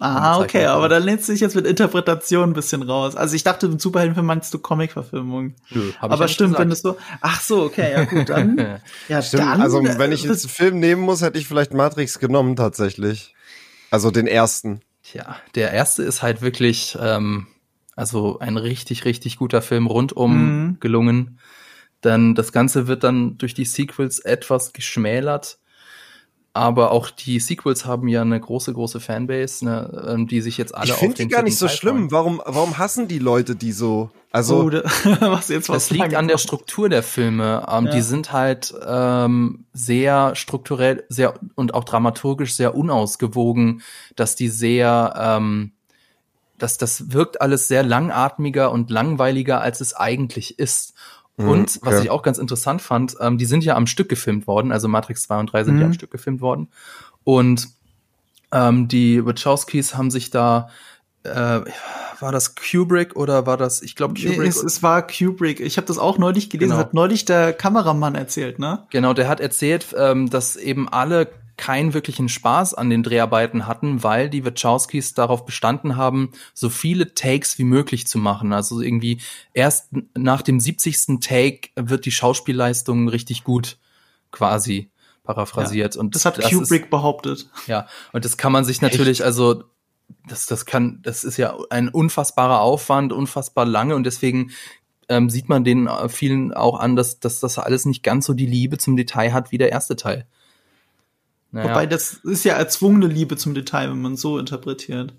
Ah, 0.00 0.40
okay, 0.40 0.66
aber 0.66 0.88
da 0.88 0.98
lässt 0.98 1.26
sich 1.26 1.40
jetzt 1.40 1.54
mit 1.54 1.66
Interpretation 1.66 2.50
ein 2.50 2.52
bisschen 2.52 2.82
raus. 2.82 3.14
Also 3.14 3.36
ich 3.36 3.44
dachte, 3.44 3.68
mit 3.68 3.80
Superheldenfilm 3.80 4.26
meinst 4.26 4.52
du 4.52 4.58
Comic-Verfilmung. 4.58 5.54
Aber 6.00 6.26
stimmt, 6.28 6.58
wenn 6.58 6.68
du 6.68 6.76
so. 6.76 6.96
Ach 7.20 7.40
so, 7.40 7.62
okay, 7.62 7.92
ja 7.92 8.04
gut, 8.04 8.28
dann. 8.28 8.58
ja, 9.08 9.22
stimmt. 9.22 9.44
Dann, 9.44 9.62
also 9.62 9.82
wenn 9.82 10.12
ich 10.12 10.24
jetzt 10.24 10.44
einen 10.44 10.50
Film 10.50 10.80
nehmen 10.80 11.02
muss, 11.02 11.22
hätte 11.22 11.38
ich 11.38 11.46
vielleicht 11.46 11.74
Matrix 11.74 12.18
genommen 12.18 12.56
tatsächlich. 12.56 13.34
Also 13.90 14.10
den 14.10 14.26
ersten. 14.26 14.80
Tja, 15.04 15.36
der 15.54 15.72
erste 15.72 16.02
ist 16.02 16.22
halt 16.22 16.42
wirklich, 16.42 16.98
ähm, 17.00 17.46
also 17.94 18.40
ein 18.40 18.56
richtig, 18.56 19.04
richtig 19.04 19.36
guter 19.36 19.62
Film 19.62 19.86
rundum 19.86 20.32
mhm. 20.32 20.80
gelungen. 20.80 21.38
Denn 22.02 22.34
das 22.34 22.52
Ganze 22.52 22.88
wird 22.88 23.04
dann 23.04 23.38
durch 23.38 23.54
die 23.54 23.64
Sequels 23.64 24.18
etwas 24.18 24.72
geschmälert. 24.72 25.58
Aber 26.56 26.92
auch 26.92 27.10
die 27.10 27.40
Sequels 27.40 27.84
haben 27.84 28.06
ja 28.06 28.22
eine 28.22 28.38
große, 28.38 28.72
große 28.72 29.00
Fanbase, 29.00 29.64
ne, 29.64 30.06
ähm, 30.08 30.28
die 30.28 30.40
sich 30.40 30.56
jetzt 30.56 30.72
alle 30.72 30.86
ich 30.86 30.92
auf 30.92 31.00
den 31.00 31.10
Ich 31.10 31.16
finde 31.16 31.28
die 31.28 31.34
gar 31.34 31.42
nicht 31.42 31.58
so 31.58 31.66
schlimm. 31.66 32.12
Warum, 32.12 32.40
warum 32.46 32.78
hassen 32.78 33.08
die 33.08 33.18
Leute 33.18 33.56
die 33.56 33.72
so? 33.72 34.10
Also, 34.30 34.62
oh, 34.62 34.70
was 35.20 35.48
jetzt 35.48 35.68
was 35.68 35.88
das 35.88 35.90
liegt 35.90 36.14
an 36.14 36.28
der 36.28 36.38
Struktur 36.38 36.88
der 36.88 37.02
Filme. 37.02 37.66
Ähm, 37.68 37.86
ja. 37.86 37.90
Die 37.90 38.02
sind 38.02 38.32
halt 38.32 38.72
ähm, 38.86 39.64
sehr 39.72 40.36
strukturell, 40.36 41.04
sehr 41.08 41.34
und 41.56 41.74
auch 41.74 41.82
dramaturgisch 41.82 42.54
sehr 42.54 42.76
unausgewogen, 42.76 43.82
dass 44.14 44.36
die 44.36 44.48
sehr, 44.48 45.14
ähm, 45.16 45.72
dass 46.58 46.78
das 46.78 47.12
wirkt 47.12 47.40
alles 47.40 47.66
sehr 47.66 47.82
langatmiger 47.82 48.70
und 48.70 48.90
langweiliger, 48.90 49.60
als 49.60 49.80
es 49.80 49.92
eigentlich 49.94 50.58
ist. 50.60 50.94
Mhm, 51.36 51.48
und 51.48 51.80
was 51.82 51.94
okay. 51.94 52.04
ich 52.04 52.10
auch 52.10 52.22
ganz 52.22 52.38
interessant 52.38 52.80
fand, 52.80 53.16
ähm, 53.20 53.38
die 53.38 53.46
sind 53.46 53.64
ja 53.64 53.76
am 53.76 53.86
Stück 53.86 54.08
gefilmt 54.08 54.46
worden, 54.46 54.72
also 54.72 54.88
Matrix 54.88 55.24
2 55.24 55.40
und 55.40 55.46
3 55.52 55.64
sind 55.64 55.74
mhm. 55.74 55.80
ja 55.80 55.86
am 55.86 55.92
Stück 55.94 56.10
gefilmt 56.10 56.40
worden. 56.40 56.68
Und 57.24 57.68
ähm, 58.52 58.88
die 58.88 59.24
Wachowskis 59.24 59.96
haben 59.96 60.10
sich 60.10 60.30
da 60.30 60.68
äh, 61.24 61.60
war 62.20 62.32
das 62.32 62.54
Kubrick 62.54 63.16
oder 63.16 63.46
war 63.46 63.56
das, 63.56 63.82
ich 63.82 63.96
glaube 63.96 64.14
Kubrick? 64.14 64.38
Nee, 64.38 64.46
es, 64.46 64.62
es, 64.62 64.82
war 64.82 65.06
Kubrick. 65.06 65.60
Ich 65.60 65.76
habe 65.76 65.86
das 65.86 65.98
auch 65.98 66.18
neulich 66.18 66.50
gelesen, 66.50 66.72
genau. 66.72 66.80
hat 66.80 66.94
neulich 66.94 67.24
der 67.24 67.52
Kameramann 67.52 68.14
erzählt, 68.14 68.58
ne? 68.58 68.86
Genau, 68.90 69.14
der 69.14 69.28
hat 69.28 69.40
erzählt, 69.40 69.86
ähm, 69.98 70.30
dass 70.30 70.56
eben 70.56 70.88
alle 70.88 71.28
keinen 71.56 71.94
wirklichen 71.94 72.28
Spaß 72.28 72.74
an 72.74 72.90
den 72.90 73.02
Dreharbeiten 73.02 73.66
hatten, 73.66 74.02
weil 74.02 74.28
die 74.28 74.44
Wachowskis 74.44 75.14
darauf 75.14 75.44
bestanden 75.44 75.96
haben, 75.96 76.32
so 76.52 76.68
viele 76.68 77.14
Takes 77.14 77.58
wie 77.58 77.64
möglich 77.64 78.06
zu 78.06 78.18
machen. 78.18 78.52
Also 78.52 78.80
irgendwie 78.80 79.20
erst 79.52 79.90
nach 80.16 80.42
dem 80.42 80.60
70. 80.60 81.20
Take 81.20 81.70
wird 81.76 82.06
die 82.06 82.12
Schauspielleistung 82.12 83.08
richtig 83.08 83.44
gut 83.44 83.78
quasi 84.30 84.90
paraphrasiert. 85.22 85.94
Ja, 85.94 86.00
und 86.00 86.14
das 86.14 86.24
hat 86.24 86.38
das 86.38 86.50
Kubrick 86.50 86.84
ist, 86.84 86.90
behauptet. 86.90 87.48
Ja, 87.66 87.86
und 88.12 88.24
das 88.24 88.36
kann 88.36 88.52
man 88.52 88.64
sich 88.64 88.82
natürlich, 88.82 89.20
Echt? 89.20 89.26
also 89.26 89.64
das, 90.28 90.46
das 90.46 90.66
kann, 90.66 91.00
das 91.02 91.24
ist 91.24 91.36
ja 91.36 91.56
ein 91.70 91.88
unfassbarer 91.88 92.60
Aufwand, 92.60 93.12
unfassbar 93.12 93.64
lange 93.64 93.94
und 93.94 94.04
deswegen 94.04 94.50
ähm, 95.08 95.30
sieht 95.30 95.48
man 95.48 95.64
den 95.64 95.86
äh, 95.86 96.08
vielen 96.08 96.52
auch 96.52 96.78
an, 96.78 96.96
dass, 96.96 97.20
dass 97.20 97.40
das 97.40 97.58
alles 97.58 97.86
nicht 97.86 98.02
ganz 98.02 98.26
so 98.26 98.34
die 98.34 98.46
Liebe 98.46 98.78
zum 98.78 98.96
Detail 98.96 99.32
hat 99.32 99.52
wie 99.52 99.58
der 99.58 99.70
erste 99.70 99.96
Teil. 99.96 100.26
Naja. 101.54 101.70
Wobei 101.70 101.86
das 101.86 102.14
ist 102.24 102.44
ja 102.44 102.54
erzwungene 102.54 103.06
Liebe 103.06 103.36
zum 103.36 103.54
Detail, 103.54 103.88
wenn 103.90 104.02
man 104.02 104.16
so 104.16 104.40
interpretiert. 104.40 105.14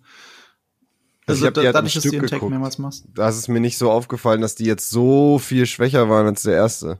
Also, 1.25 1.45
also 1.45 1.61
da, 1.61 1.71
dadurch, 1.71 1.93
dass 1.93 2.03
du 2.03 2.11
den 2.11 2.27
Tag 2.27 2.41
mehrmals 2.43 2.77
machst. 2.77 3.05
Da 3.13 3.29
ist 3.29 3.37
es 3.37 3.47
mir 3.47 3.61
nicht 3.61 3.77
so 3.77 3.89
aufgefallen, 3.89 4.41
dass 4.41 4.53
die 4.53 4.65
jetzt 4.65 4.89
so 4.89 5.39
viel 5.39 5.65
schwächer 5.65 6.09
waren 6.09 6.27
als 6.27 6.41
der 6.41 6.55
erste. 6.55 6.99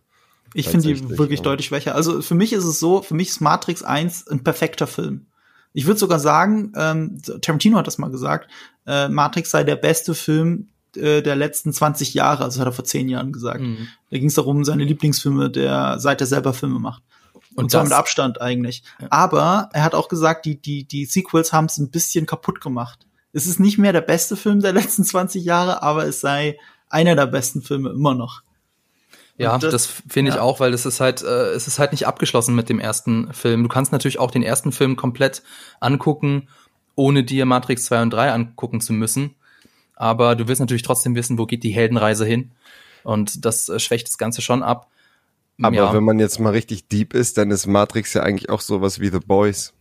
Ich 0.53 0.69
finde 0.69 0.87
die 0.87 1.17
wirklich 1.17 1.41
ja. 1.41 1.43
deutlich 1.43 1.67
schwächer. 1.67 1.95
Also 1.95 2.21
für 2.21 2.33
mich 2.33 2.53
ist 2.53 2.63
es 2.63 2.79
so, 2.79 3.01
für 3.01 3.13
mich 3.13 3.27
ist 3.27 3.41
Matrix 3.41 3.83
1 3.83 4.29
ein 4.29 4.41
perfekter 4.41 4.87
Film. 4.87 5.25
Ich 5.73 5.85
würde 5.85 5.99
sogar 5.99 6.19
sagen, 6.19 6.71
ähm, 6.77 7.21
Tarantino 7.41 7.77
hat 7.77 7.87
das 7.87 7.97
mal 7.97 8.09
gesagt, 8.09 8.49
äh, 8.87 9.09
Matrix 9.09 9.51
sei 9.51 9.65
der 9.65 9.75
beste 9.75 10.15
Film 10.15 10.69
äh, 10.95 11.21
der 11.21 11.35
letzten 11.35 11.73
20 11.73 12.13
Jahre, 12.13 12.45
also 12.45 12.61
hat 12.61 12.67
er 12.69 12.71
vor 12.71 12.85
10 12.85 13.09
Jahren 13.09 13.33
gesagt. 13.33 13.59
Mhm. 13.59 13.89
Da 14.11 14.17
ging 14.17 14.29
es 14.29 14.35
darum, 14.35 14.63
seine 14.63 14.85
Lieblingsfilme, 14.85 15.49
der 15.49 15.99
seit 15.99 16.21
er 16.21 16.27
selber 16.27 16.53
Filme 16.53 16.79
macht. 16.79 17.03
Und, 17.55 17.65
Und 17.65 17.71
zwar 17.71 17.83
mit 17.83 17.93
Abstand 17.93 18.41
eigentlich. 18.41 18.83
Aber 19.09 19.69
er 19.71 19.83
hat 19.83 19.95
auch 19.95 20.09
gesagt, 20.09 20.45
die, 20.45 20.61
die, 20.61 20.83
die 20.83 21.05
Sequels 21.05 21.53
haben 21.53 21.65
es 21.65 21.77
ein 21.77 21.89
bisschen 21.89 22.25
kaputt 22.25 22.59
gemacht. 22.59 23.07
Es 23.31 23.47
ist 23.47 23.59
nicht 23.59 23.77
mehr 23.77 23.93
der 23.93 24.01
beste 24.01 24.35
Film 24.35 24.61
der 24.61 24.73
letzten 24.73 25.03
20 25.03 25.43
Jahre, 25.43 25.81
aber 25.81 26.05
es 26.05 26.19
sei 26.19 26.57
einer 26.89 27.15
der 27.15 27.27
besten 27.27 27.61
Filme 27.61 27.89
immer 27.89 28.13
noch. 28.13 28.41
Ja, 29.37 29.57
das, 29.57 29.71
das- 29.71 29.85
finde 30.07 30.29
ich 30.29 30.35
ja. 30.35 30.41
auch, 30.41 30.59
weil 30.59 30.73
es 30.73 30.85
ist 30.85 30.99
halt, 30.99 31.21
äh, 31.21 31.51
es 31.51 31.67
ist 31.67 31.79
halt 31.79 31.91
nicht 31.91 32.07
abgeschlossen 32.07 32.55
mit 32.55 32.69
dem 32.69 32.79
ersten 32.79 33.33
Film. 33.33 33.63
Du 33.63 33.69
kannst 33.69 33.91
natürlich 33.91 34.19
auch 34.19 34.31
den 34.31 34.43
ersten 34.43 34.71
Film 34.71 34.95
komplett 34.95 35.41
angucken, 35.79 36.47
ohne 36.95 37.23
dir 37.23 37.45
Matrix 37.45 37.85
2 37.85 38.01
und 38.03 38.09
3 38.11 38.31
angucken 38.31 38.79
zu 38.79 38.93
müssen. 38.93 39.35
Aber 39.95 40.35
du 40.35 40.47
willst 40.47 40.59
natürlich 40.59 40.83
trotzdem 40.83 41.15
wissen, 41.15 41.37
wo 41.37 41.45
geht 41.45 41.63
die 41.63 41.71
Heldenreise 41.71 42.25
hin. 42.25 42.51
Und 43.03 43.45
das 43.45 43.69
äh, 43.69 43.79
schwächt 43.79 44.07
das 44.07 44.17
Ganze 44.17 44.41
schon 44.41 44.63
ab. 44.63 44.87
Aber 45.61 45.75
ja. 45.75 45.93
wenn 45.93 46.03
man 46.03 46.19
jetzt 46.19 46.39
mal 46.39 46.49
richtig 46.49 46.87
deep 46.87 47.13
ist, 47.13 47.37
dann 47.37 47.51
ist 47.51 47.65
Matrix 47.65 48.13
ja 48.13 48.23
eigentlich 48.23 48.49
auch 48.49 48.61
sowas 48.61 48.99
wie 48.99 49.09
The 49.09 49.19
Boys. 49.19 49.73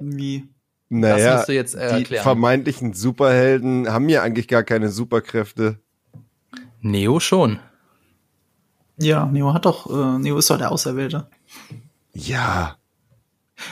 Wie? 0.00 0.48
Naja, 0.88 1.36
musst 1.36 1.48
du 1.48 1.54
jetzt, 1.54 1.74
äh, 1.74 2.02
die 2.02 2.16
vermeintlichen 2.16 2.92
Superhelden 2.92 3.90
haben 3.90 4.08
ja 4.08 4.22
eigentlich 4.22 4.48
gar 4.48 4.62
keine 4.62 4.90
Superkräfte. 4.90 5.78
Neo 6.80 7.20
schon. 7.20 7.60
Ja, 8.98 9.26
Neo 9.26 9.54
hat 9.54 9.64
doch, 9.64 9.88
äh, 9.90 10.18
Neo 10.18 10.36
ist 10.36 10.50
doch 10.50 10.58
der 10.58 10.70
Auserwählte. 10.70 11.28
Ja. 12.12 12.76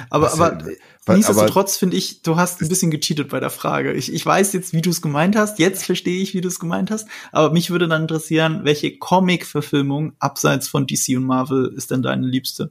Aber, 0.08 0.26
Was 0.26 0.40
aber 0.40 0.56
denn? 0.56 0.76
Nichtsdestotrotz 1.08 1.76
finde 1.76 1.96
ich, 1.96 2.22
du 2.22 2.36
hast 2.36 2.60
ein 2.60 2.68
bisschen 2.68 2.90
gecheatet 2.90 3.30
bei 3.30 3.40
der 3.40 3.50
Frage. 3.50 3.92
Ich, 3.92 4.12
ich 4.12 4.24
weiß 4.24 4.52
jetzt, 4.52 4.72
wie 4.72 4.82
du 4.82 4.90
es 4.90 5.00
gemeint 5.00 5.34
hast. 5.34 5.58
Jetzt 5.58 5.84
verstehe 5.84 6.20
ich, 6.22 6.34
wie 6.34 6.40
du 6.40 6.48
es 6.48 6.60
gemeint 6.60 6.90
hast. 6.90 7.08
Aber 7.32 7.52
mich 7.52 7.70
würde 7.70 7.88
dann 7.88 8.02
interessieren, 8.02 8.60
welche 8.64 8.96
Comic-Verfilmung 8.98 10.12
abseits 10.18 10.68
von 10.68 10.86
DC 10.86 11.16
und 11.16 11.24
Marvel 11.24 11.72
ist 11.74 11.90
denn 11.90 12.02
deine 12.02 12.26
liebste? 12.26 12.70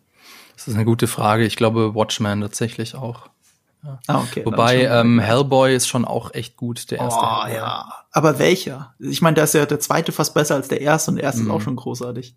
Das 0.56 0.68
ist 0.68 0.76
eine 0.76 0.86
gute 0.86 1.08
Frage. 1.08 1.46
Ich 1.46 1.56
glaube, 1.56 1.96
Watchmen 1.96 2.42
tatsächlich 2.42 2.96
auch. 2.96 3.30
Ah, 4.08 4.20
okay. 4.20 4.46
Wobei 4.46 4.84
ähm, 4.84 5.20
Hellboy 5.20 5.74
ist 5.74 5.88
schon 5.88 6.06
auch 6.06 6.34
echt 6.34 6.58
gut, 6.58 6.92
der 6.92 7.00
erste. 7.00 7.22
Oh, 7.22 7.44
Hellboy. 7.44 7.56
ja. 7.56 7.99
Aber 8.12 8.40
welcher? 8.40 8.96
Ich 9.00 9.22
meine, 9.22 9.36
da 9.36 9.44
ist 9.44 9.54
ja 9.54 9.66
der 9.66 9.80
zweite 9.80 10.12
fast 10.12 10.34
besser 10.34 10.56
als 10.56 10.68
der 10.68 10.82
erste 10.82 11.12
und 11.12 11.18
der 11.18 11.26
erste 11.26 11.42
Mhm. 11.42 11.48
ist 11.48 11.54
auch 11.54 11.62
schon 11.62 11.76
großartig. 11.76 12.36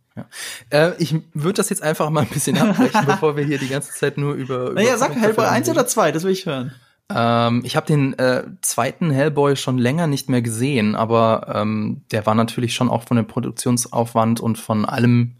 Äh, 0.70 0.92
ich 0.98 1.14
würde 1.32 1.54
das 1.54 1.70
jetzt 1.70 1.82
einfach 1.82 2.10
mal 2.10 2.20
ein 2.22 2.28
bisschen 2.28 2.58
abbrechen, 2.58 3.00
bevor 3.06 3.36
wir 3.36 3.44
hier 3.44 3.58
die 3.58 3.68
ganze 3.68 3.92
Zeit 3.92 4.18
nur 4.18 4.34
über. 4.34 4.72
Naja, 4.74 4.90
über 4.90 4.98
sag 4.98 5.10
Hellboy 5.14 5.20
Comicverfilmungen 5.46 5.54
1 5.54 5.68
reden. 5.68 5.78
oder 5.78 5.86
2, 5.86 6.12
das 6.12 6.24
will 6.24 6.32
ich 6.32 6.46
hören. 6.46 6.72
Ähm, 7.14 7.62
ich 7.64 7.76
habe 7.76 7.86
den 7.86 8.18
äh, 8.18 8.44
zweiten 8.60 9.10
Hellboy 9.10 9.56
schon 9.56 9.78
länger 9.78 10.06
nicht 10.06 10.28
mehr 10.28 10.42
gesehen, 10.42 10.94
aber 10.94 11.52
ähm, 11.54 12.02
der 12.10 12.26
war 12.26 12.34
natürlich 12.34 12.74
schon 12.74 12.88
auch 12.90 13.04
von 13.04 13.16
dem 13.16 13.26
Produktionsaufwand 13.26 14.40
und 14.40 14.58
von 14.58 14.84
allem 14.84 15.36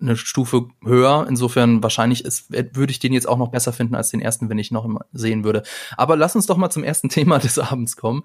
eine 0.00 0.16
Stufe 0.16 0.66
höher. 0.84 1.26
Insofern 1.28 1.82
wahrscheinlich 1.82 2.24
ist, 2.24 2.50
würde 2.50 2.90
ich 2.90 3.00
den 3.00 3.12
jetzt 3.12 3.28
auch 3.28 3.38
noch 3.38 3.48
besser 3.48 3.72
finden 3.72 3.96
als 3.96 4.10
den 4.10 4.20
ersten, 4.20 4.48
wenn 4.48 4.58
ich 4.58 4.70
noch 4.70 4.88
sehen 5.12 5.44
würde. 5.44 5.62
Aber 5.96 6.16
lass 6.16 6.36
uns 6.36 6.46
doch 6.46 6.56
mal 6.56 6.70
zum 6.70 6.84
ersten 6.84 7.08
Thema 7.10 7.38
des 7.38 7.58
Abends 7.58 7.96
kommen. 7.96 8.22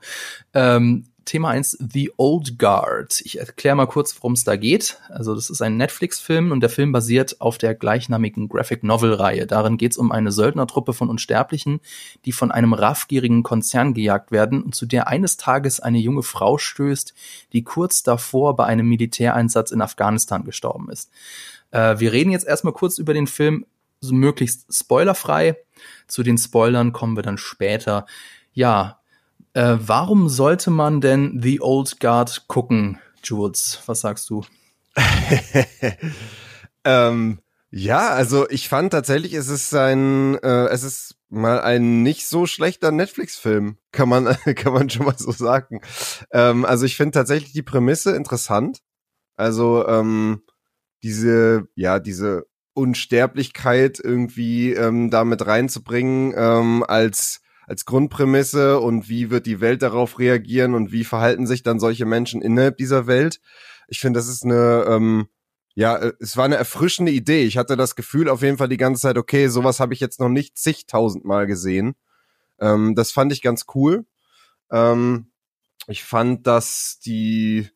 Ähm, 0.53 1.05
Thema 1.25 1.50
eins: 1.50 1.77
The 1.80 2.12
Old 2.18 2.60
Guard. 2.60 3.22
Ich 3.22 3.39
erkläre 3.39 3.75
mal 3.75 3.86
kurz, 3.86 4.15
worum 4.18 4.34
es 4.34 4.44
da 4.44 4.56
geht. 4.56 5.00
Also 5.10 5.36
das 5.36 5.50
ist 5.50 5.62
ein 5.62 5.77
Netflix-Film 5.77 6.51
und 6.51 6.60
der 6.62 6.70
Film 6.70 6.92
basiert 6.92 7.39
auf 7.42 7.58
der 7.58 7.75
gleichnamigen 7.75 8.50
Graphic 8.50 8.84
Novel-Reihe. 8.84 9.48
Darin 9.48 9.77
geht 9.77 9.94
es 9.94 9.98
um 9.98 10.12
eine 10.12 10.32
Söldnertruppe 10.32 10.94
von 10.94 11.10
Unsterblichen, 11.10 11.80
die 12.25 12.32
von 12.32 12.51
einem 12.51 12.74
raffgierigen 12.74 13.44
Konzern 13.44 13.94
gejagt 13.94 14.32
werden 14.32 14.63
und 14.63 14.75
zu 14.75 14.86
der 14.86 15.08
eines 15.08 15.38
Tages 15.38 15.80
eine 15.80 16.00
junge 16.00 16.24
Frau 16.24 16.58
stößt, 16.58 17.13
die 17.53 17.63
kurz 17.63 18.03
davor 18.03 18.56
bei 18.56 18.65
einem 18.65 18.88
Militäreinsatz 18.88 19.72
in 19.72 19.82
Afghanistan 19.82 20.44
gestorben 20.44 20.89
ist. 20.89 21.12
Äh, 21.72 22.00
wir 22.00 22.13
reden 22.13 22.32
jetzt 22.32 22.48
erstmal 22.48 22.74
kurz 22.74 22.98
über 22.98 23.13
den 23.13 23.27
Film, 23.27 23.65
so 24.00 24.13
möglichst 24.13 24.74
spoilerfrei. 24.74 25.58
Zu 26.08 26.24
den 26.24 26.38
Spoilern 26.38 26.92
kommen 26.94 27.15
wir 27.15 27.24
dann 27.24 27.38
später. 27.38 28.06
Ja, 28.53 29.00
äh, 29.53 29.77
warum 29.79 30.29
sollte 30.29 30.72
man 30.72 31.01
denn 31.01 31.39
The 31.41 31.62
Old 31.62 32.00
Guard 32.00 32.48
gucken, 32.48 33.00
Jules? 33.24 33.79
Was 33.86 34.01
sagst 34.01 34.29
du? 34.29 34.43
ähm, 36.83 37.39
ja, 37.72 38.10
also 38.10 38.48
ich 38.50 38.69
fand 38.69 38.91
tatsächlich, 38.91 39.33
es 39.33 39.48
ist 39.48 39.74
ein, 39.74 40.38
äh, 40.43 40.67
es 40.67 40.83
ist 40.83 41.15
mal 41.29 41.62
ein 41.62 42.03
nicht 42.03 42.27
so 42.27 42.45
schlechter 42.45 42.91
Netflix-Film, 42.91 43.77
kann 43.91 44.10
man, 44.10 44.25
kann 44.55 44.74
man 44.74 44.89
schon 44.89 45.05
mal 45.05 45.17
so 45.17 45.31
sagen. 45.31 45.81
Ähm, 46.31 46.65
also 46.65 46.86
ich 46.86 46.95
finde 46.95 47.12
tatsächlich 47.12 47.53
die 47.53 47.63
Prämisse 47.63 48.15
interessant. 48.15 48.79
Also 49.36 49.88
ähm, 49.88 50.43
diese, 51.01 51.67
ja, 51.75 52.00
diese 52.00 52.45
Unsterblichkeit 52.74 54.00
irgendwie 54.03 54.74
ähm, 54.74 55.10
damit 55.10 55.45
reinzubringen 55.45 56.33
ähm, 56.36 56.83
als 56.88 57.42
als 57.65 57.86
Grundprämisse 57.86 58.79
und 58.79 59.10
wie 59.10 59.29
wird 59.29 59.46
die 59.46 59.62
Welt 59.62 59.82
darauf 59.82 60.20
reagieren 60.20 60.74
und 60.74 60.91
wie 60.91 61.03
verhalten 61.03 61.48
sich 61.48 61.63
dann 61.63 61.79
solche 61.79 62.05
Menschen 62.05 62.41
innerhalb 62.41 62.77
dieser 62.77 63.08
Welt. 63.08 63.39
Ich 63.88 64.00
finde, 64.00 64.20
das 64.20 64.27
ist 64.27 64.43
eine 64.43 64.86
ähm, 64.88 65.27
ja, 65.75 65.98
äh, 65.98 66.13
es 66.20 66.38
war 66.38 66.46
eine 66.46 66.55
erfrischende 66.55 67.12
Idee. 67.12 67.43
Ich 67.43 67.58
hatte 67.58 67.75
das 67.77 67.96
Gefühl 67.96 68.29
auf 68.29 68.41
jeden 68.41 68.58
Fall 68.58 68.70
die 68.70 68.77
ganze 68.77 69.01
Zeit, 69.01 69.17
okay, 69.17 69.48
sowas 69.48 69.79
habe 69.79 69.93
ich 69.93 70.00
jetzt 70.00 70.20
noch 70.20 70.29
nicht 70.29 70.58
zigtausendmal 70.58 71.48
gesehen. 71.48 71.96
Ähm, 72.60 72.96
das 72.96 73.12
fand 73.12 73.32
ich 73.32 73.41
ganz 73.41 73.65
cool. 73.74 74.05
Ähm, 74.72 75.32
ich 75.88 76.03
fand, 76.03 76.48
dass 76.48 77.00
die, 77.00 77.70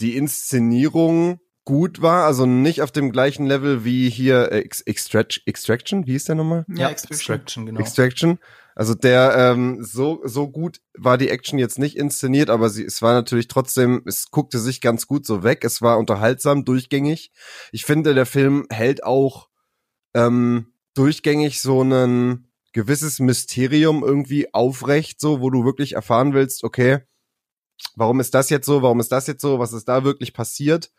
die 0.00 0.16
Inszenierung 0.16 1.40
gut 1.64 2.02
war, 2.02 2.24
also 2.24 2.44
nicht 2.46 2.82
auf 2.82 2.92
dem 2.92 3.10
gleichen 3.10 3.46
Level 3.46 3.84
wie 3.84 4.10
hier 4.10 4.52
äh, 4.52 4.60
Ex 4.60 4.82
Extract 4.82 5.42
Extraction, 5.46 6.06
wie 6.06 6.12
hieß 6.12 6.24
der 6.24 6.34
nochmal? 6.34 6.64
Extraction, 7.10 7.66
genau. 7.66 7.80
Extraction. 7.80 8.38
Also 8.74 8.94
der 8.94 9.34
ähm, 9.36 9.84
so 9.84 10.20
so 10.24 10.48
gut 10.48 10.80
war 10.98 11.16
die 11.16 11.28
Action 11.30 11.58
jetzt 11.58 11.78
nicht 11.78 11.96
inszeniert, 11.96 12.50
aber 12.50 12.70
sie 12.70 12.84
es 12.84 13.02
war 13.02 13.14
natürlich 13.14 13.48
trotzdem, 13.48 14.02
es 14.06 14.30
guckte 14.30 14.58
sich 14.58 14.80
ganz 14.80 15.06
gut 15.06 15.26
so 15.26 15.42
weg. 15.44 15.64
Es 15.64 15.80
war 15.80 15.98
unterhaltsam, 15.98 16.64
durchgängig. 16.64 17.30
Ich 17.70 17.84
finde, 17.84 18.14
der 18.14 18.26
Film 18.26 18.66
hält 18.70 19.04
auch 19.04 19.48
ähm, 20.14 20.72
durchgängig 20.94 21.60
so 21.60 21.82
ein 21.82 22.48
gewisses 22.72 23.20
Mysterium 23.20 24.02
irgendwie 24.02 24.52
aufrecht, 24.52 25.20
so 25.20 25.40
wo 25.40 25.50
du 25.50 25.64
wirklich 25.64 25.92
erfahren 25.94 26.34
willst, 26.34 26.64
okay, 26.64 26.98
warum 27.96 28.20
ist 28.20 28.34
das 28.34 28.50
jetzt 28.50 28.66
so, 28.66 28.82
warum 28.82 29.00
ist 29.00 29.12
das 29.12 29.26
jetzt 29.26 29.42
so, 29.42 29.58
was 29.58 29.72
ist 29.72 29.88
da 29.88 30.04
wirklich 30.04 30.34
passiert? 30.34 30.90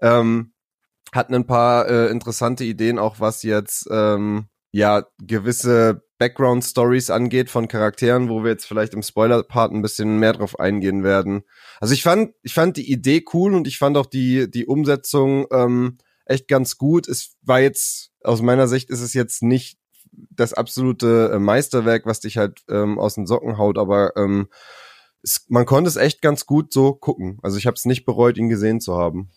Ähm, 0.00 0.54
hat 1.12 1.30
ein 1.30 1.46
paar 1.46 1.88
äh, 1.88 2.06
interessante 2.10 2.64
Ideen 2.64 2.98
auch, 2.98 3.20
was 3.20 3.42
jetzt 3.42 3.86
ähm, 3.90 4.48
ja 4.72 5.06
gewisse 5.20 6.02
Background 6.18 6.64
Stories 6.64 7.10
angeht 7.10 7.50
von 7.50 7.66
Charakteren, 7.66 8.28
wo 8.28 8.44
wir 8.44 8.50
jetzt 8.50 8.66
vielleicht 8.66 8.94
im 8.94 9.02
Spoiler 9.02 9.42
Part 9.42 9.72
ein 9.72 9.82
bisschen 9.82 10.18
mehr 10.18 10.34
drauf 10.34 10.60
eingehen 10.60 11.02
werden. 11.02 11.42
Also 11.80 11.94
ich 11.94 12.02
fand 12.02 12.34
ich 12.42 12.54
fand 12.54 12.76
die 12.76 12.90
Idee 12.90 13.24
cool 13.32 13.54
und 13.54 13.66
ich 13.66 13.78
fand 13.78 13.96
auch 13.96 14.06
die 14.06 14.50
die 14.50 14.66
Umsetzung 14.66 15.46
ähm, 15.50 15.98
echt 16.26 16.46
ganz 16.46 16.76
gut. 16.76 17.08
Es 17.08 17.36
war 17.42 17.60
jetzt 17.60 18.12
aus 18.22 18.42
meiner 18.42 18.68
Sicht 18.68 18.90
ist 18.90 19.00
es 19.00 19.14
jetzt 19.14 19.42
nicht 19.42 19.78
das 20.12 20.52
absolute 20.52 21.30
äh, 21.32 21.38
Meisterwerk, 21.38 22.04
was 22.06 22.20
dich 22.20 22.36
halt 22.36 22.62
ähm, 22.68 22.98
aus 22.98 23.14
den 23.14 23.26
Socken 23.26 23.58
haut, 23.58 23.78
aber 23.78 24.16
ähm, 24.16 24.48
es, 25.22 25.46
man 25.48 25.66
konnte 25.66 25.88
es 25.88 25.96
echt 25.96 26.22
ganz 26.22 26.46
gut 26.46 26.72
so 26.72 26.94
gucken. 26.94 27.38
Also 27.42 27.58
ich 27.58 27.66
habe 27.66 27.74
es 27.74 27.84
nicht 27.84 28.04
bereut, 28.04 28.36
ihn 28.36 28.48
gesehen 28.48 28.80
zu 28.80 28.96
haben. 28.96 29.30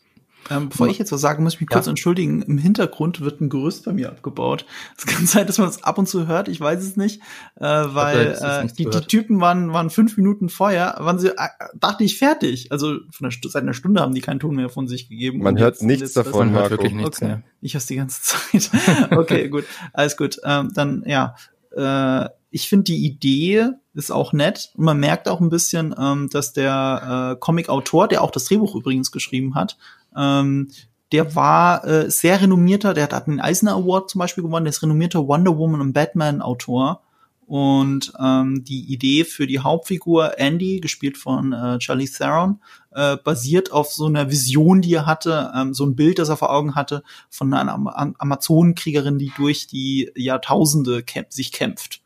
Ähm, 0.49 0.69
bevor 0.69 0.87
ich 0.87 0.97
jetzt 0.97 1.11
was 1.11 1.21
sage, 1.21 1.41
muss 1.41 1.53
ich 1.55 1.61
mich 1.61 1.69
Ja. 1.69 1.75
kurz 1.77 1.87
entschuldigen. 1.87 2.41
Im 2.41 2.57
Hintergrund 2.57 3.21
wird 3.21 3.41
ein 3.41 3.49
Gerüst 3.49 3.85
bei 3.85 3.93
mir 3.93 4.09
abgebaut. 4.09 4.65
Es 4.97 5.05
kann 5.05 5.25
sein, 5.25 5.47
dass 5.47 5.57
man 5.57 5.69
es 5.69 5.83
ab 5.83 5.97
und 5.97 6.07
zu 6.07 6.27
hört, 6.27 6.47
ich 6.47 6.59
weiß 6.59 6.81
es 6.83 6.97
nicht, 6.97 7.21
äh, 7.55 7.63
weil 7.65 8.37
äh, 8.41 8.63
nicht 8.63 8.77
die, 8.79 8.85
die. 8.89 8.99
Typen 9.01 9.39
waren, 9.41 9.71
waren 9.73 9.89
fünf 9.89 10.17
Minuten 10.17 10.49
vorher, 10.49 10.95
waren 10.99 11.19
sie, 11.19 11.29
äh, 11.29 11.47
dachte 11.79 12.03
ich, 12.03 12.17
fertig. 12.17 12.71
Also 12.71 12.97
von 13.11 13.31
Stu- 13.31 13.49
seit 13.49 13.63
einer 13.63 13.73
Stunde 13.73 14.01
haben 14.01 14.13
die 14.13 14.21
keinen 14.21 14.39
Ton 14.39 14.55
mehr 14.55 14.69
von 14.69 14.87
sich 14.87 15.09
gegeben. 15.09 15.39
Man 15.39 15.57
hört 15.57 15.75
jetzt- 15.75 15.83
nichts 15.83 16.13
davon. 16.13 16.47
Man 16.51 16.55
hört 16.55 16.71
wirklich 16.71 16.93
nichts 16.93 17.17
okay. 17.17 17.25
mehr. 17.25 17.43
Ich 17.61 17.75
hab's 17.75 17.85
die 17.85 17.95
ganze 17.95 18.21
Zeit. 18.51 18.69
okay, 19.11 19.49
gut. 19.49 19.65
Alles 19.93 20.17
gut. 20.17 20.39
Ähm, 20.43 20.71
dann, 20.73 21.03
ja. 21.05 21.35
Äh, 21.75 22.29
ich 22.55 22.69
finde 22.69 22.83
die 22.83 23.03
Idee 23.05 23.69
ist 23.95 24.11
auch 24.11 24.31
nett. 24.33 24.71
Und 24.75 24.85
man 24.85 24.99
merkt 24.99 25.27
auch 25.27 25.39
ein 25.41 25.49
bisschen, 25.49 25.93
ähm, 25.99 26.29
dass 26.31 26.53
der 26.53 27.33
äh, 27.33 27.39
Comic-Autor, 27.39 28.07
der 28.07 28.21
auch 28.21 28.29
das 28.31 28.45
Drehbuch 28.45 28.75
übrigens 28.75 29.11
geschrieben 29.11 29.55
hat, 29.55 29.77
ähm, 30.17 30.69
der 31.11 31.35
war 31.35 31.85
äh, 31.85 32.09
sehr 32.09 32.41
renommierter, 32.41 32.93
der 32.93 33.07
hat, 33.09 33.27
den 33.27 33.39
Eisner 33.39 33.73
Award 33.73 34.09
zum 34.09 34.19
Beispiel 34.19 34.43
gewonnen, 34.43 34.65
der 34.65 34.71
ist 34.71 34.81
renommierter 34.81 35.27
Wonder 35.27 35.57
Woman 35.57 35.81
und 35.81 35.93
Batman-Autor. 35.93 37.01
Und 37.45 38.13
ähm, 38.19 38.63
die 38.63 38.91
Idee 38.91 39.25
für 39.25 39.45
die 39.45 39.59
Hauptfigur 39.59 40.39
Andy, 40.39 40.79
gespielt 40.79 41.17
von 41.17 41.53
äh, 41.53 41.77
Charlie 41.77 42.07
Theron, 42.07 42.59
äh, 42.91 43.17
basiert 43.17 43.71
auf 43.71 43.91
so 43.91 44.05
einer 44.05 44.31
Vision, 44.31 44.81
die 44.81 44.93
er 44.93 45.05
hatte, 45.05 45.51
ähm, 45.55 45.73
so 45.73 45.85
ein 45.85 45.95
Bild, 45.95 46.19
das 46.19 46.29
er 46.29 46.37
vor 46.37 46.51
Augen 46.51 46.73
hatte, 46.73 47.03
von 47.29 47.53
einer 47.53 47.73
Am 47.73 48.15
Amazonenkriegerin, 48.17 49.19
die 49.19 49.31
durch 49.35 49.67
die 49.67 50.09
Jahrtausende 50.15 51.03
kämp 51.03 51.31
sich 51.31 51.51
kämpft. 51.51 52.02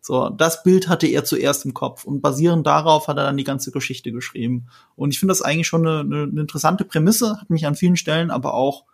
So, 0.00 0.30
das 0.30 0.62
Bild 0.62 0.88
hatte 0.88 1.06
er 1.06 1.24
zuerst 1.24 1.64
im 1.64 1.74
Kopf 1.74 2.04
und 2.04 2.20
basierend 2.22 2.66
darauf 2.66 3.08
hat 3.08 3.16
er 3.18 3.24
dann 3.24 3.36
die 3.36 3.44
ganze 3.44 3.70
Geschichte 3.72 4.12
geschrieben. 4.12 4.68
Und 4.96 5.12
ich 5.12 5.18
finde 5.18 5.32
das 5.32 5.42
eigentlich 5.42 5.66
schon 5.66 5.86
eine, 5.86 6.00
eine, 6.00 6.22
eine 6.22 6.40
interessante 6.40 6.84
Prämisse, 6.84 7.38
hat 7.40 7.50
mich 7.50 7.66
an 7.66 7.74
vielen 7.74 7.96
Stellen 7.96 8.30
aber 8.30 8.54
auch 8.54 8.84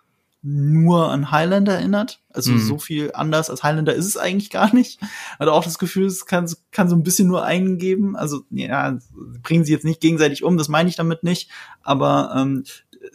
nur 0.46 1.10
an 1.10 1.30
Highlander 1.30 1.72
erinnert. 1.72 2.20
Also 2.28 2.52
Mhm. 2.52 2.58
so 2.58 2.78
viel 2.78 3.12
anders 3.14 3.48
als 3.48 3.62
Highlander 3.62 3.94
ist 3.94 4.04
es 4.04 4.18
eigentlich 4.18 4.50
gar 4.50 4.74
nicht. 4.74 5.00
Hatte 5.38 5.52
auch 5.52 5.64
das 5.64 5.78
Gefühl, 5.78 6.04
es 6.04 6.26
kann, 6.26 6.52
kann 6.70 6.90
so 6.90 6.96
ein 6.96 7.02
bisschen 7.02 7.28
nur 7.28 7.44
eingeben. 7.44 8.14
Also 8.14 8.42
ja, 8.50 8.98
bringen 9.42 9.64
sie 9.64 9.72
jetzt 9.72 9.86
nicht 9.86 10.02
gegenseitig 10.02 10.44
um, 10.44 10.58
das 10.58 10.68
meine 10.68 10.90
ich 10.90 10.96
damit 10.96 11.22
nicht. 11.22 11.50
Aber 11.82 12.34
ähm, 12.36 12.64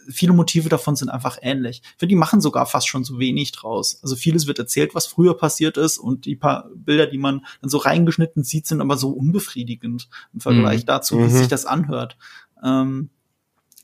viele 0.08 0.32
Motive 0.32 0.68
davon 0.68 0.96
sind 0.96 1.08
einfach 1.08 1.38
ähnlich. 1.42 1.82
Ich 1.84 1.98
finde, 1.98 2.10
die 2.10 2.16
machen 2.16 2.40
sogar 2.40 2.66
fast 2.66 2.88
schon 2.88 3.04
zu 3.04 3.18
wenig 3.18 3.52
draus. 3.52 3.98
Also 4.02 4.16
vieles 4.16 4.46
wird 4.46 4.58
erzählt, 4.58 4.94
was 4.94 5.06
früher 5.06 5.36
passiert 5.36 5.76
ist 5.76 5.98
und 5.98 6.24
die 6.24 6.36
paar 6.36 6.68
Bilder, 6.74 7.06
die 7.06 7.18
man 7.18 7.44
dann 7.60 7.70
so 7.70 7.78
reingeschnitten 7.78 8.44
sieht, 8.44 8.66
sind 8.66 8.80
aber 8.80 8.96
so 8.96 9.10
unbefriedigend 9.10 10.08
im 10.32 10.40
Vergleich 10.40 10.82
Mhm. 10.82 10.86
dazu, 10.86 11.18
wie 11.18 11.22
Mhm. 11.24 11.28
sich 11.30 11.48
das 11.48 11.66
anhört. 11.66 12.16
Ähm, 12.62 13.10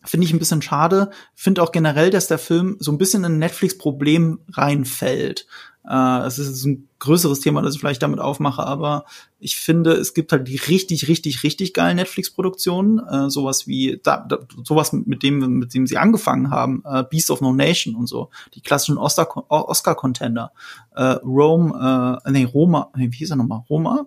Finde 0.05 0.25
ich 0.25 0.33
ein 0.33 0.39
bisschen 0.39 0.63
schade. 0.63 1.11
Finde 1.35 1.63
auch 1.65 1.73
generell, 1.73 2.11
dass 2.11 2.29
der 2.29 2.39
Film 2.39 2.77
so 2.79 2.93
ein 2.93 2.99
bisschen 2.99 3.25
in 3.25 3.33
ein 3.33 3.39
Netflix-Problem 3.41 4.39
reinfällt. 4.53 5.49
Äh, 5.89 6.27
es 6.27 6.39
ist 6.39 6.65
ein 6.65 6.89
größeres 6.99 7.41
Thema, 7.41 7.63
das 7.63 7.75
ich 7.75 7.81
vielleicht 7.81 8.03
damit 8.03 8.19
aufmache, 8.19 8.67
aber 8.67 9.05
ich 9.39 9.57
finde, 9.57 9.93
es 9.93 10.15
gibt 10.15 10.33
halt 10.33 10.49
die 10.49 10.57
richtig, 10.57 11.09
richtig, 11.09 11.43
richtig 11.43 11.75
geilen 11.75 11.97
Netflix-Produktionen, 11.97 12.99
äh, 12.99 13.31
sowas 13.31 13.67
wie 13.67 14.01
da, 14.03 14.25
da, 14.29 14.39
sowas 14.65 14.93
mit 14.93 15.23
dem, 15.23 15.59
mit 15.59 15.75
dem 15.75 15.87
sie 15.87 15.99
angefangen 15.99 16.51
haben, 16.51 16.83
äh, 16.85 17.05
Beast 17.09 17.31
of 17.31 17.41
No 17.41 17.53
Nation 17.53 17.95
und 17.95 18.09
so, 18.09 18.31
die 18.55 18.61
klassischen 18.61 18.99
Oscar- 18.99 19.45
Oscar-Contender, 19.49 20.53
äh, 20.95 21.03
Rome, 21.03 22.21
äh, 22.25 22.31
nee, 22.31 22.45
Roma, 22.45 22.91
nee, 22.97 23.09
wie 23.13 23.17
hieß 23.17 23.31
er 23.31 23.37
nochmal? 23.37 23.63
Roma? 23.69 24.07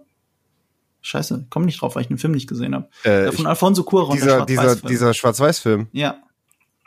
Scheiße, 1.01 1.45
komm 1.49 1.63
nicht 1.63 1.81
drauf, 1.81 1.95
weil 1.95 2.01
ich 2.01 2.07
den 2.09 2.17
Film 2.17 2.33
nicht 2.33 2.49
gesehen 2.49 2.75
habe. 2.75 2.89
Äh, 3.03 3.31
von 3.31 3.47
Alfonso 3.47 3.83
Cuarón, 3.83 4.15
dieser, 4.15 4.45
dieser, 4.45 4.75
dieser 4.75 5.13
Schwarz-Weiß-Film. 5.13 5.87
Ja, 5.93 6.17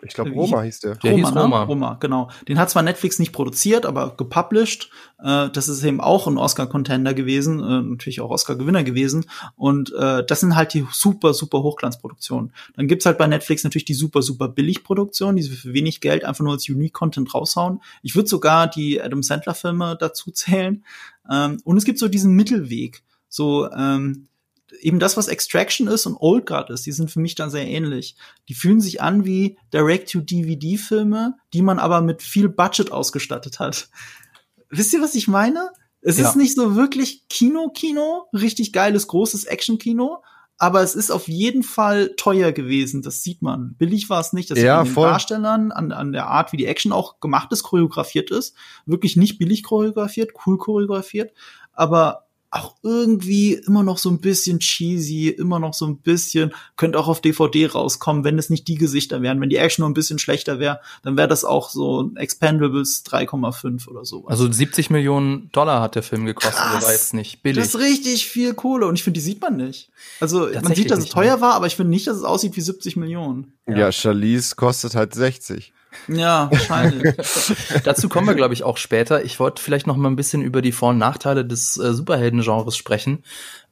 Ich 0.04 0.14
glaube, 0.14 0.30
Roma 0.32 0.62
hieß 0.62 0.80
der. 0.80 0.96
Der 0.96 1.12
hieß 1.12 1.30
ne? 1.30 1.42
Roma. 1.42 1.62
Roma, 1.62 1.96
genau. 2.00 2.28
Den 2.48 2.58
hat 2.58 2.70
zwar 2.70 2.82
Netflix 2.82 3.18
nicht 3.18 3.32
produziert, 3.32 3.86
aber 3.86 4.16
gepublished. 4.16 4.90
Äh, 5.18 5.48
das 5.50 5.68
ist 5.68 5.84
eben 5.84 6.00
auch 6.00 6.26
ein 6.26 6.38
Oscar-Contender 6.38 7.14
gewesen, 7.14 7.60
äh, 7.60 7.82
natürlich 7.82 8.20
auch 8.20 8.30
Oscar-Gewinner 8.30 8.82
gewesen. 8.82 9.26
Und 9.54 9.92
äh, 9.94 10.24
das 10.26 10.40
sind 10.40 10.56
halt 10.56 10.74
die 10.74 10.84
super, 10.90 11.34
super 11.34 11.62
Hochglanzproduktionen. 11.62 12.52
Dann 12.74 12.88
gibt's 12.88 13.06
halt 13.06 13.16
bei 13.18 13.28
Netflix 13.28 13.62
natürlich 13.62 13.84
die 13.84 13.94
super, 13.94 14.22
super 14.22 14.48
Billigproduktionen, 14.48 15.36
die 15.36 15.42
sie 15.42 15.54
für 15.54 15.72
wenig 15.72 16.00
Geld 16.00 16.24
einfach 16.24 16.42
nur 16.42 16.54
als 16.54 16.68
Unique-Content 16.68 17.32
raushauen. 17.32 17.80
Ich 18.02 18.16
würde 18.16 18.28
sogar 18.28 18.66
die 18.66 19.00
Adam 19.00 19.22
Sandler-Filme 19.22 19.96
dazu 20.00 20.32
zählen. 20.32 20.84
Ähm, 21.30 21.58
und 21.64 21.76
es 21.76 21.84
gibt 21.84 22.00
so 22.00 22.08
diesen 22.08 22.34
Mittelweg. 22.34 23.04
So, 23.28 23.70
ähm, 23.70 24.26
eben 24.80 24.98
das, 24.98 25.16
was 25.16 25.28
Extraction 25.28 25.86
ist 25.86 26.06
und 26.06 26.16
Old 26.18 26.46
Guard 26.46 26.70
ist, 26.70 26.86
die 26.86 26.92
sind 26.92 27.10
für 27.10 27.20
mich 27.20 27.34
dann 27.34 27.50
sehr 27.50 27.66
ähnlich. 27.66 28.16
Die 28.48 28.54
fühlen 28.54 28.80
sich 28.80 29.00
an 29.02 29.24
wie 29.24 29.58
Direct-to-DVD-Filme, 29.72 31.34
die 31.52 31.62
man 31.62 31.78
aber 31.78 32.00
mit 32.00 32.22
viel 32.22 32.48
Budget 32.48 32.92
ausgestattet 32.92 33.58
hat. 33.58 33.88
Wisst 34.70 34.92
ihr, 34.92 35.02
was 35.02 35.14
ich 35.14 35.28
meine? 35.28 35.70
Es 36.00 36.18
Ja. 36.18 36.28
ist 36.28 36.36
nicht 36.36 36.54
so 36.56 36.74
wirklich 36.74 37.28
Kino-Kino, 37.28 38.24
richtig 38.32 38.72
geiles, 38.72 39.06
großes 39.06 39.44
Action-Kino, 39.44 40.22
aber 40.58 40.82
es 40.82 40.94
ist 40.94 41.10
auf 41.10 41.28
jeden 41.28 41.62
Fall 41.62 42.14
teuer 42.16 42.52
gewesen, 42.52 43.02
das 43.02 43.22
sieht 43.22 43.42
man. 43.42 43.74
Billig 43.78 44.10
war 44.10 44.20
es 44.20 44.32
nicht, 44.32 44.50
das 44.50 44.58
Ja, 44.58 44.80
an 44.80 44.86
den 44.86 44.94
voll. 44.94 45.08
Darstellern, 45.08 45.72
an, 45.72 45.92
an 45.92 46.12
der 46.12 46.26
Art, 46.28 46.52
wie 46.52 46.56
die 46.56 46.66
Action 46.66 46.92
auch 46.92 47.20
gemacht 47.20 47.52
ist, 47.52 47.62
choreografiert 47.64 48.30
ist. 48.30 48.54
Wirklich 48.86 49.16
nicht 49.16 49.38
billig 49.38 49.62
choreografiert, 49.62 50.30
cool 50.46 50.58
choreografiert, 50.58 51.32
aber 51.72 52.26
auch 52.52 52.76
irgendwie 52.82 53.54
immer 53.54 53.82
noch 53.82 53.96
so 53.96 54.10
ein 54.10 54.20
bisschen 54.20 54.60
cheesy, 54.60 55.28
immer 55.28 55.58
noch 55.58 55.72
so 55.72 55.86
ein 55.86 55.96
bisschen, 55.96 56.52
könnte 56.76 56.98
auch 56.98 57.08
auf 57.08 57.22
DVD 57.22 57.66
rauskommen, 57.66 58.24
wenn 58.24 58.38
es 58.38 58.50
nicht 58.50 58.68
die 58.68 58.74
Gesichter 58.74 59.22
wären. 59.22 59.40
Wenn 59.40 59.48
die 59.48 59.56
Action 59.56 59.82
nur 59.82 59.90
ein 59.90 59.94
bisschen 59.94 60.18
schlechter 60.18 60.58
wäre, 60.58 60.80
dann 61.02 61.16
wäre 61.16 61.28
das 61.28 61.46
auch 61.46 61.70
so 61.70 62.02
ein 62.02 62.16
Expendables 62.16 63.04
3,5 63.06 63.88
oder 63.88 64.04
so. 64.04 64.26
Also 64.26 64.52
70 64.52 64.90
Millionen 64.90 65.50
Dollar 65.52 65.80
hat 65.80 65.94
der 65.94 66.02
Film 66.02 66.26
gekostet, 66.26 66.54
Krass. 66.54 66.84
war 66.84 66.92
jetzt 66.92 67.14
nicht 67.14 67.42
billig. 67.42 67.64
Das 67.64 67.74
ist 67.74 67.80
richtig 67.80 68.26
viel 68.26 68.52
Kohle 68.52 68.86
und 68.86 68.96
ich 68.96 69.02
finde, 69.02 69.18
die 69.18 69.24
sieht 69.24 69.40
man 69.40 69.56
nicht. 69.56 69.90
Also 70.20 70.50
man 70.62 70.74
sieht, 70.74 70.90
dass 70.90 70.98
es 70.98 71.04
nicht, 71.04 71.14
teuer 71.14 71.36
ne? 71.36 71.40
war, 71.40 71.54
aber 71.54 71.66
ich 71.66 71.76
finde 71.76 71.90
nicht, 71.90 72.06
dass 72.06 72.18
es 72.18 72.24
aussieht 72.24 72.54
wie 72.54 72.60
70 72.60 72.96
Millionen. 72.96 73.54
Ja, 73.66 73.90
Charlize 73.90 74.56
kostet 74.56 74.94
halt 74.94 75.14
60. 75.14 75.72
Ja, 76.08 76.50
wahrscheinlich. 76.50 77.14
Dazu 77.84 78.08
kommen 78.08 78.26
wir, 78.26 78.34
glaube 78.34 78.54
ich, 78.54 78.64
auch 78.64 78.76
später. 78.76 79.24
Ich 79.24 79.38
wollte 79.40 79.62
vielleicht 79.62 79.86
noch 79.86 79.96
mal 79.96 80.10
ein 80.10 80.16
bisschen 80.16 80.42
über 80.42 80.62
die 80.62 80.72
Vor- 80.72 80.90
und 80.90 80.98
Nachteile 80.98 81.44
des 81.44 81.76
äh, 81.76 81.94
Superhelden-Genres 81.94 82.76
sprechen, 82.76 83.22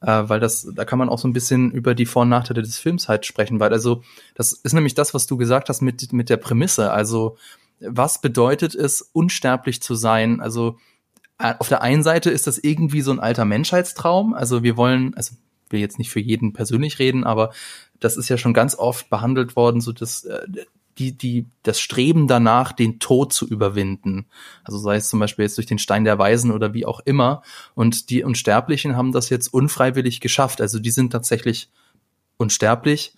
äh, 0.01 0.23
weil 0.25 0.39
das, 0.39 0.67
da 0.73 0.85
kann 0.85 0.99
man 0.99 1.09
auch 1.09 1.19
so 1.19 1.27
ein 1.27 1.33
bisschen 1.33 1.71
über 1.71 1.95
die 1.95 2.05
Vor- 2.05 2.23
und 2.23 2.29
Nachteile 2.29 2.61
des 2.61 2.77
Films 2.77 3.07
halt 3.07 3.25
sprechen, 3.25 3.59
weil 3.59 3.73
also 3.73 4.03
das 4.35 4.53
ist 4.53 4.73
nämlich 4.73 4.93
das, 4.93 5.13
was 5.13 5.27
du 5.27 5.37
gesagt 5.37 5.69
hast 5.69 5.81
mit 5.81 6.13
mit 6.13 6.29
der 6.29 6.37
Prämisse. 6.37 6.91
Also 6.91 7.37
was 7.81 8.21
bedeutet 8.21 8.75
es, 8.75 9.01
unsterblich 9.01 9.81
zu 9.81 9.95
sein? 9.95 10.39
Also 10.39 10.77
äh, 11.39 11.55
auf 11.59 11.69
der 11.69 11.81
einen 11.81 12.03
Seite 12.03 12.29
ist 12.29 12.47
das 12.47 12.57
irgendwie 12.57 13.01
so 13.01 13.11
ein 13.11 13.19
alter 13.19 13.45
Menschheitstraum. 13.45 14.33
Also 14.33 14.63
wir 14.63 14.77
wollen, 14.77 15.13
also 15.15 15.35
ich 15.65 15.71
will 15.71 15.79
jetzt 15.79 15.99
nicht 15.99 16.11
für 16.11 16.19
jeden 16.19 16.53
persönlich 16.53 16.99
reden, 16.99 17.23
aber 17.23 17.51
das 17.99 18.17
ist 18.17 18.29
ja 18.29 18.37
schon 18.37 18.53
ganz 18.53 18.75
oft 18.75 19.09
behandelt 19.09 19.55
worden, 19.55 19.81
so 19.81 19.91
dass 19.91 20.25
äh, 20.25 20.47
die, 20.97 21.17
die, 21.17 21.45
das 21.63 21.79
Streben 21.79 22.27
danach, 22.27 22.71
den 22.71 22.99
Tod 22.99 23.33
zu 23.33 23.47
überwinden. 23.47 24.25
Also 24.63 24.77
sei 24.77 24.95
es 24.97 25.09
zum 25.09 25.19
Beispiel 25.19 25.43
jetzt 25.43 25.57
durch 25.57 25.67
den 25.67 25.79
Stein 25.79 26.03
der 26.03 26.17
Weisen 26.19 26.51
oder 26.51 26.73
wie 26.73 26.85
auch 26.85 26.99
immer. 27.01 27.41
Und 27.75 28.09
die 28.09 28.23
Unsterblichen 28.23 28.95
haben 28.95 29.11
das 29.11 29.29
jetzt 29.29 29.53
unfreiwillig 29.53 30.19
geschafft. 30.19 30.61
Also 30.61 30.79
die 30.79 30.91
sind 30.91 31.11
tatsächlich 31.11 31.69
unsterblich. 32.37 33.13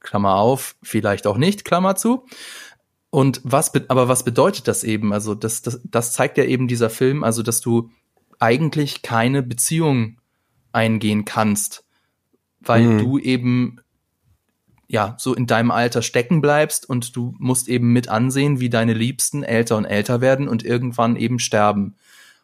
Klammer 0.00 0.34
auf, 0.34 0.76
vielleicht 0.82 1.26
auch 1.26 1.38
nicht, 1.38 1.64
Klammer 1.64 1.96
zu. 1.96 2.26
Und 3.10 3.40
was, 3.42 3.72
be- 3.72 3.86
aber 3.88 4.08
was 4.08 4.24
bedeutet 4.24 4.68
das 4.68 4.84
eben? 4.84 5.12
Also 5.12 5.34
das, 5.34 5.62
das, 5.62 5.80
das 5.84 6.12
zeigt 6.12 6.36
ja 6.36 6.44
eben 6.44 6.68
dieser 6.68 6.90
Film, 6.90 7.24
also 7.24 7.42
dass 7.42 7.60
du 7.60 7.90
eigentlich 8.38 9.02
keine 9.02 9.42
Beziehung 9.42 10.18
eingehen 10.72 11.24
kannst, 11.24 11.84
weil 12.60 12.82
Mhm. 12.82 12.98
du 12.98 13.18
eben 13.18 13.80
ja 14.88 15.14
so 15.18 15.34
in 15.34 15.46
deinem 15.46 15.70
Alter 15.70 16.02
stecken 16.02 16.40
bleibst 16.40 16.88
und 16.88 17.16
du 17.16 17.34
musst 17.38 17.68
eben 17.68 17.92
mit 17.92 18.08
ansehen, 18.08 18.60
wie 18.60 18.70
deine 18.70 18.94
Liebsten 18.94 19.42
älter 19.42 19.76
und 19.76 19.84
älter 19.84 20.20
werden 20.20 20.48
und 20.48 20.64
irgendwann 20.64 21.16
eben 21.16 21.38
sterben. 21.38 21.94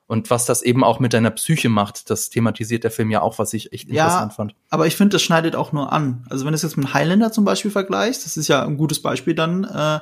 Und 0.06 0.28
was 0.28 0.44
das 0.44 0.62
eben 0.62 0.82
auch 0.82 0.98
mit 0.98 1.12
deiner 1.12 1.30
Psyche 1.30 1.68
macht, 1.68 2.10
das 2.10 2.30
thematisiert 2.30 2.82
der 2.82 2.90
Film 2.90 3.12
ja 3.12 3.22
auch, 3.22 3.38
was 3.38 3.52
ich 3.52 3.72
echt 3.72 3.88
Ja. 3.88 4.06
interessant 4.06 4.32
fand. 4.32 4.54
Aber 4.68 4.88
ich 4.88 4.96
finde, 4.96 5.14
das 5.14 5.22
schneidet 5.22 5.54
auch 5.54 5.70
nur 5.72 5.92
an. 5.92 6.26
Also 6.28 6.44
wenn 6.44 6.50
du 6.50 6.56
es 6.56 6.62
jetzt 6.62 6.76
mit 6.76 6.92
Highlander 6.92 7.30
zum 7.30 7.44
Beispiel 7.44 7.70
vergleichst, 7.70 8.26
das 8.26 8.36
ist 8.36 8.48
ja 8.48 8.64
ein 8.66 8.76
gutes 8.76 9.00
Beispiel 9.02 9.36
dann, 9.36 9.62
äh, 9.62 10.00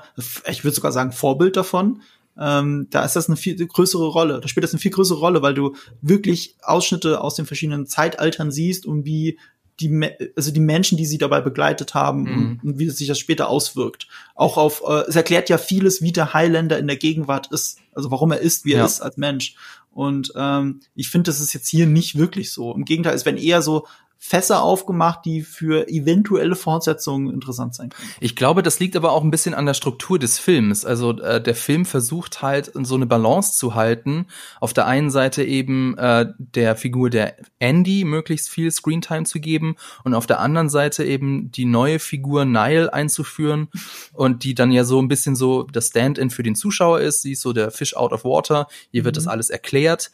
ich 0.51 0.65
würde 0.65 0.75
sogar 0.75 0.93
sagen 0.93 1.13
Vorbild 1.13 1.59
davon, 1.59 2.01
ähm, 2.39 2.87
da 2.89 3.05
ist 3.05 3.17
das 3.17 3.29
eine 3.29 3.37
viel 3.37 3.55
größere 3.67 4.07
Rolle. 4.07 4.41
Da 4.41 4.49
spielt 4.49 4.65
das 4.65 4.73
eine 4.73 4.81
viel 4.81 4.93
größere 4.93 5.19
Rolle, 5.19 5.43
weil 5.43 5.53
du 5.53 5.75
wirklich 6.01 6.57
Ausschnitte 6.63 7.21
aus 7.21 7.35
den 7.35 7.45
verschiedenen 7.45 7.87
Zeitaltern 7.87 8.51
siehst 8.51 8.87
und 8.87 9.05
wie 9.05 9.39
die, 9.81 10.11
also 10.37 10.51
die 10.51 10.61
Menschen, 10.61 10.99
die 10.99 11.07
sie 11.07 11.19
dabei 11.19 11.41
begleitet 11.41 11.95
haben 11.95 12.23
Mhm. 12.23 12.37
und, 12.63 12.65
und 12.65 12.79
wie 12.79 12.91
sich 12.91 13.07
das 13.09 13.19
später 13.19 13.49
auswirkt. 13.49 14.09
Auch 14.35 14.57
auf, 14.57 14.83
äh, 14.87 15.03
es 15.09 15.17
erklärt 15.17 15.49
ja 15.49 15.59
vieles, 15.59 16.03
wie 16.03 16.13
der 16.13 16.35
Highlander 16.35 16.79
in 16.79 16.87
der 16.87 16.97
Gegenwart 16.97 17.49
ist, 17.53 17.79
also 17.93 18.11
warum 18.11 18.33
er 18.33 18.41
ist, 18.41 18.65
wie 18.65 18.73
er 18.73 18.81
Ja. 18.81 18.87
ist 18.87 19.01
als 19.01 19.17
Mensch. 19.17 19.55
Und 19.93 20.33
ähm, 20.37 20.81
ich 20.95 21.09
finde, 21.11 21.29
das 21.31 21.41
ist 21.41 21.53
jetzt 21.55 21.69
hier 21.69 21.87
nicht 21.87 22.17
wirklich 22.19 22.53
so. 22.53 22.75
Im 22.75 22.85
Gegenteil, 22.85 23.15
es 23.15 23.25
werden 23.25 23.37
eher 23.39 23.63
so 23.63 23.87
Fässer 24.21 24.63
aufgemacht, 24.63 25.25
die 25.25 25.43
für 25.43 25.89
eventuelle 25.89 26.57
Fortsetzungen 26.57 27.33
interessant 27.33 27.75
sein 27.75 27.91
können. 27.91 28.11
Ich 28.21 28.35
glaube, 28.35 28.63
das 28.65 28.81
liegt 28.81 28.97
aber 28.97 29.13
auch 29.13 29.23
ein 29.23 29.31
bisschen 29.31 29.55
an 29.55 29.65
der 29.65 29.75
Struktur 29.75 30.19
des 30.19 30.39
Films. 30.41 30.85
Also 30.85 31.19
äh, 31.21 31.41
der 31.41 31.55
Film 31.55 31.85
versucht 31.87 32.43
halt 32.43 32.73
so 32.75 32.97
eine 32.97 33.07
Balance 33.07 33.57
zu 33.57 33.77
halten. 33.77 34.27
Auf 34.61 34.75
der 34.75 34.87
einen 34.87 35.11
Seite 35.11 35.45
eben 35.45 35.97
äh, 35.99 36.27
der 36.37 36.75
Figur 36.75 37.11
der 37.11 37.37
Andy 37.61 38.05
möglichst 38.05 38.51
viel 38.51 38.71
Screentime 38.73 39.25
zu 39.25 39.39
geben 39.41 39.77
und 40.03 40.15
auf 40.15 40.27
der 40.27 40.41
anderen 40.41 40.69
Seite 40.69 41.05
eben 41.05 41.53
die 41.53 41.65
neue 41.65 42.01
Figur 42.01 42.45
Nile 42.45 42.93
einzuführen 42.93 43.69
und 44.13 44.43
die 44.43 44.55
dann 44.55 44.73
ja 44.73 44.83
so 44.85 45.01
ein 45.01 45.09
bisschen 45.09 45.37
so 45.37 45.63
das 45.63 45.89
Stand-in 45.89 46.31
für 46.31 46.43
den 46.43 46.57
Zuschauer 46.57 47.01
ist. 47.01 47.23
Sie 47.23 47.33
ist 47.33 47.41
so 47.43 47.53
der 47.53 47.71
Fish 47.71 47.95
out 47.95 48.13
of 48.13 48.25
water. 48.25 48.67
Hier 48.91 49.05
wird 49.05 49.15
Mhm. 49.15 49.19
das 49.19 49.27
alles 49.29 49.49
erklärt. 49.51 50.11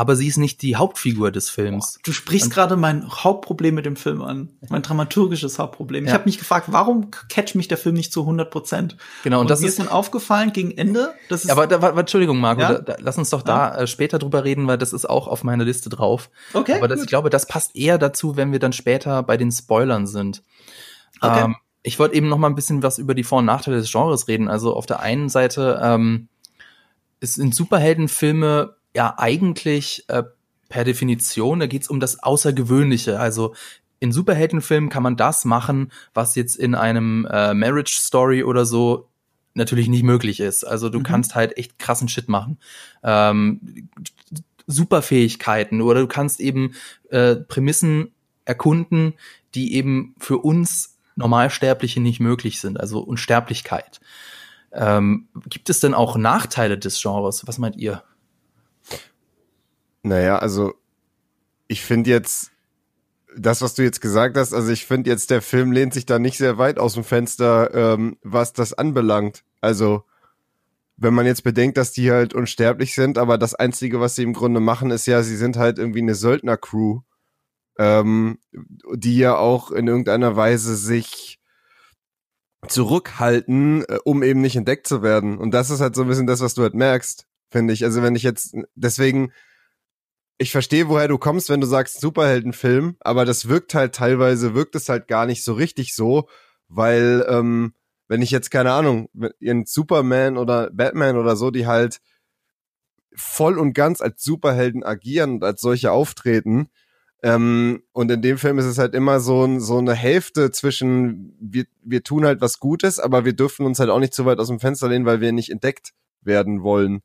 Aber 0.00 0.14
sie 0.14 0.28
ist 0.28 0.36
nicht 0.36 0.62
die 0.62 0.76
Hauptfigur 0.76 1.32
des 1.32 1.50
Films. 1.50 1.98
Du 2.04 2.12
sprichst 2.12 2.52
gerade 2.52 2.76
mein 2.76 3.08
Hauptproblem 3.10 3.74
mit 3.74 3.84
dem 3.84 3.96
Film 3.96 4.22
an, 4.22 4.50
mein 4.68 4.82
dramaturgisches 4.82 5.58
Hauptproblem. 5.58 6.04
Ich 6.04 6.10
Ja. 6.10 6.14
habe 6.14 6.26
mich 6.26 6.38
gefragt, 6.38 6.68
warum 6.70 7.10
catcht 7.28 7.56
mich 7.56 7.66
der 7.66 7.78
Film 7.78 7.96
nicht 7.96 8.12
zu 8.12 8.24
100 8.24 8.48
Prozent? 8.48 8.96
Genau, 9.24 9.40
und 9.40 9.50
das 9.50 9.60
mir 9.60 9.66
ist- 9.66 9.80
dann 9.80 9.88
aufgefallen 9.88 10.52
gegen 10.52 10.70
Ende, 10.70 11.14
das 11.28 11.44
ist 11.44 11.50
Aber 11.50 11.66
da, 11.66 11.82
wa- 11.82 11.98
Entschuldigung, 11.98 12.38
Marco, 12.38 12.60
Ja? 12.60 12.74
da, 12.74 12.78
da, 12.78 12.96
lass 13.00 13.18
uns 13.18 13.30
doch 13.30 13.42
da 13.42 13.74
äh, 13.76 13.86
später 13.88 14.20
drüber 14.20 14.44
reden, 14.44 14.68
weil 14.68 14.78
das 14.78 14.92
ist 14.92 15.10
auch 15.10 15.26
auf 15.26 15.42
meiner 15.42 15.64
Liste 15.64 15.88
drauf. 15.88 16.30
okay. 16.54 16.74
Aber 16.76 16.86
das, 16.86 17.00
ich 17.02 17.08
glaube, 17.08 17.28
das 17.28 17.46
passt 17.48 17.74
eher 17.74 17.98
dazu, 17.98 18.36
wenn 18.36 18.52
wir 18.52 18.60
dann 18.60 18.72
später 18.72 19.24
bei 19.24 19.36
den 19.36 19.50
Spoilern 19.50 20.06
sind. 20.06 20.44
Okay. 21.20 21.42
Ähm, 21.46 21.56
ich 21.82 21.98
wollte 21.98 22.14
eben 22.14 22.28
noch 22.28 22.38
mal 22.38 22.46
ein 22.46 22.54
bisschen 22.54 22.84
was 22.84 22.98
über 22.98 23.14
die 23.16 23.24
Vor- 23.24 23.38
und 23.40 23.46
Nachteile 23.46 23.78
des 23.78 23.90
Genres 23.90 24.28
reden. 24.28 24.46
Also 24.48 24.76
auf 24.76 24.86
der 24.86 25.00
einen 25.00 25.28
Seite 25.28 25.80
ähm, 25.82 26.28
ist 27.18 27.36
in 27.36 27.50
Superheldenfilme 27.50 28.76
ja 28.94 29.14
eigentlich 29.18 30.04
äh, 30.08 30.22
per 30.68 30.84
Definition, 30.84 31.60
da 31.60 31.66
geht's 31.66 31.88
um 31.88 32.00
das 32.00 32.22
Außergewöhnliche. 32.22 33.18
Also 33.18 33.54
in 34.00 34.12
Superheldenfilmen 34.12 34.90
kann 34.90 35.02
man 35.02 35.16
das 35.16 35.44
machen, 35.44 35.90
was 36.14 36.34
jetzt 36.34 36.56
in 36.56 36.74
einem 36.74 37.26
äh, 37.30 37.54
Marriage 37.54 37.96
Story 37.98 38.44
oder 38.44 38.64
so 38.64 39.08
natürlich 39.54 39.88
nicht 39.88 40.04
möglich 40.04 40.40
ist. 40.40 40.64
Also 40.64 40.88
du 40.88 41.00
Mhm. 41.00 41.04
kannst 41.04 41.34
halt 41.34 41.56
echt 41.56 41.78
krassen 41.78 42.08
Shit 42.08 42.28
machen. 42.28 42.58
Ähm, 43.02 43.88
Superfähigkeiten 44.66 45.80
oder 45.80 46.00
du 46.00 46.06
kannst 46.06 46.40
eben 46.40 46.74
äh, 47.10 47.36
Prämissen 47.36 48.12
erkunden, 48.44 49.14
die 49.54 49.74
eben 49.74 50.14
für 50.18 50.38
uns 50.38 50.98
Normalsterbliche 51.16 52.00
nicht 52.00 52.20
möglich 52.20 52.60
sind, 52.60 52.78
also 52.78 53.00
Unsterblichkeit. 53.00 54.00
Ähm, 54.72 55.28
gibt 55.48 55.70
es 55.70 55.80
denn 55.80 55.94
auch 55.94 56.16
Nachteile 56.16 56.78
des 56.78 57.00
Genres? 57.00 57.46
Was 57.46 57.58
meint 57.58 57.76
ihr? 57.76 58.04
Naja, 60.02 60.38
also 60.38 60.74
ich 61.66 61.84
finde 61.84 62.10
jetzt 62.10 62.50
das, 63.36 63.62
was 63.62 63.74
du 63.74 63.82
jetzt 63.82 64.00
gesagt 64.00 64.36
hast, 64.36 64.54
also 64.54 64.70
ich 64.70 64.86
finde 64.86 65.10
jetzt, 65.10 65.30
der 65.30 65.42
Film 65.42 65.72
lehnt 65.72 65.94
sich 65.94 66.06
da 66.06 66.18
nicht 66.18 66.38
sehr 66.38 66.58
weit 66.58 66.78
aus 66.78 66.94
dem 66.94 67.04
Fenster, 67.04 67.74
ähm, 67.74 68.16
was 68.22 68.52
das 68.52 68.72
anbelangt. 68.72 69.44
Also 69.60 70.04
wenn 70.96 71.14
man 71.14 71.26
jetzt 71.26 71.44
bedenkt, 71.44 71.76
dass 71.76 71.92
die 71.92 72.10
halt 72.10 72.34
unsterblich 72.34 72.94
sind, 72.94 73.18
aber 73.18 73.38
das 73.38 73.54
Einzige, 73.54 74.00
was 74.00 74.16
sie 74.16 74.24
im 74.24 74.32
Grunde 74.32 74.60
machen, 74.60 74.90
ist 74.90 75.06
ja, 75.06 75.22
sie 75.22 75.36
sind 75.36 75.56
halt 75.56 75.78
irgendwie 75.78 76.00
eine 76.00 76.16
Söldner-Crew, 76.16 77.00
ähm, 77.78 78.38
die 78.94 79.18
ja 79.18 79.36
auch 79.36 79.70
in 79.70 79.86
irgendeiner 79.86 80.34
Weise 80.34 80.76
sich 80.76 81.38
zurückhalten, 82.66 83.84
äh, 83.84 83.98
um 84.04 84.24
eben 84.24 84.40
nicht 84.40 84.56
entdeckt 84.56 84.88
zu 84.88 85.02
werden. 85.02 85.38
Und 85.38 85.52
das 85.52 85.70
ist 85.70 85.80
halt 85.80 85.94
so 85.94 86.02
ein 86.02 86.08
bisschen 86.08 86.26
das, 86.26 86.40
was 86.40 86.54
du 86.54 86.62
halt 86.62 86.74
merkst, 86.74 87.26
finde 87.48 87.72
ich. 87.72 87.84
Also 87.84 88.02
wenn 88.02 88.16
ich 88.16 88.24
jetzt, 88.24 88.56
deswegen, 88.74 89.32
ich 90.38 90.52
verstehe, 90.52 90.88
woher 90.88 91.08
du 91.08 91.18
kommst, 91.18 91.50
wenn 91.50 91.60
du 91.60 91.66
sagst 91.66 92.00
Superheldenfilm, 92.00 92.96
aber 93.00 93.24
das 93.24 93.48
wirkt 93.48 93.74
halt 93.74 93.94
teilweise, 93.94 94.54
wirkt 94.54 94.76
es 94.76 94.88
halt 94.88 95.08
gar 95.08 95.26
nicht 95.26 95.44
so 95.44 95.52
richtig 95.52 95.94
so, 95.94 96.28
weil, 96.68 97.26
ähm, 97.28 97.74
wenn 98.06 98.22
ich 98.22 98.30
jetzt, 98.30 98.50
keine 98.50 98.72
Ahnung, 98.72 99.10
in 99.40 99.66
Superman 99.66 100.38
oder 100.38 100.70
Batman 100.72 101.16
oder 101.16 101.36
so, 101.36 101.50
die 101.50 101.66
halt 101.66 102.00
voll 103.14 103.58
und 103.58 103.74
ganz 103.74 104.00
als 104.00 104.22
Superhelden 104.22 104.84
agieren 104.84 105.34
und 105.34 105.44
als 105.44 105.60
solche 105.60 105.90
auftreten, 105.90 106.70
ähm, 107.22 107.82
und 107.92 108.10
in 108.12 108.22
dem 108.22 108.38
Film 108.38 108.58
ist 108.58 108.64
es 108.64 108.78
halt 108.78 108.94
immer 108.94 109.18
so, 109.18 109.58
so 109.58 109.78
eine 109.78 109.94
Hälfte 109.94 110.52
zwischen, 110.52 111.36
wir, 111.40 111.64
wir 111.82 112.04
tun 112.04 112.24
halt 112.24 112.40
was 112.40 112.60
Gutes, 112.60 113.00
aber 113.00 113.24
wir 113.24 113.32
dürfen 113.32 113.66
uns 113.66 113.80
halt 113.80 113.90
auch 113.90 113.98
nicht 113.98 114.14
zu 114.14 114.24
weit 114.24 114.38
aus 114.38 114.48
dem 114.48 114.60
Fenster 114.60 114.88
lehnen, 114.88 115.04
weil 115.04 115.20
wir 115.20 115.32
nicht 115.32 115.50
entdeckt 115.50 115.94
werden 116.22 116.62
wollen. 116.62 117.00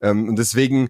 Ähm, 0.00 0.28
und 0.28 0.38
deswegen, 0.38 0.88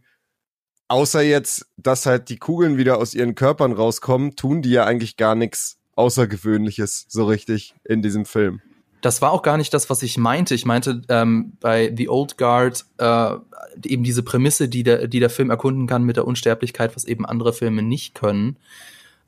außer 0.93 1.23
jetzt, 1.23 1.67
dass 1.79 2.05
halt 2.05 2.29
die 2.29 2.37
Kugeln 2.37 2.77
wieder 2.77 2.99
aus 2.99 3.15
ihren 3.15 3.35
Körpern 3.35 3.73
rauskommen, 3.73 4.37
tun 4.37 4.61
die 4.61 4.71
ja 4.71 4.85
eigentlich 4.85 5.17
gar 5.17 5.35
nichts 5.35 5.79
Außergewöhnliches 5.97 7.07
so 7.09 7.25
richtig 7.25 7.75
in 7.85 8.03
diesem 8.03 8.27
Film. 8.27 8.61
Das 9.01 9.23
war 9.23 9.33
auch 9.33 9.43
gar 9.43 9.57
nicht 9.57 9.73
das, 9.75 9.91
was 9.91 10.03
ich 10.03 10.19
meinte. 10.19 10.55
Ich 10.55 10.65
meinte 10.65 11.03
ähm, 11.09 11.55
bei 11.61 11.93
The 11.97 12.09
Old 12.09 12.37
Guard 12.37 12.85
äh, 12.99 13.35
eben 13.85 14.05
diese 14.05 14.23
Prämisse, 14.23 14.69
die 14.69 14.83
der, 14.83 15.09
die 15.09 15.19
der 15.19 15.31
Film 15.31 15.51
erkunden 15.51 15.87
kann 15.87 16.05
mit 16.05 16.17
der 16.17 16.27
Unsterblichkeit, 16.27 16.95
was 16.95 17.05
eben 17.05 17.27
andere 17.27 17.53
Filme 17.53 17.83
nicht 17.83 18.15
können. 18.15 18.59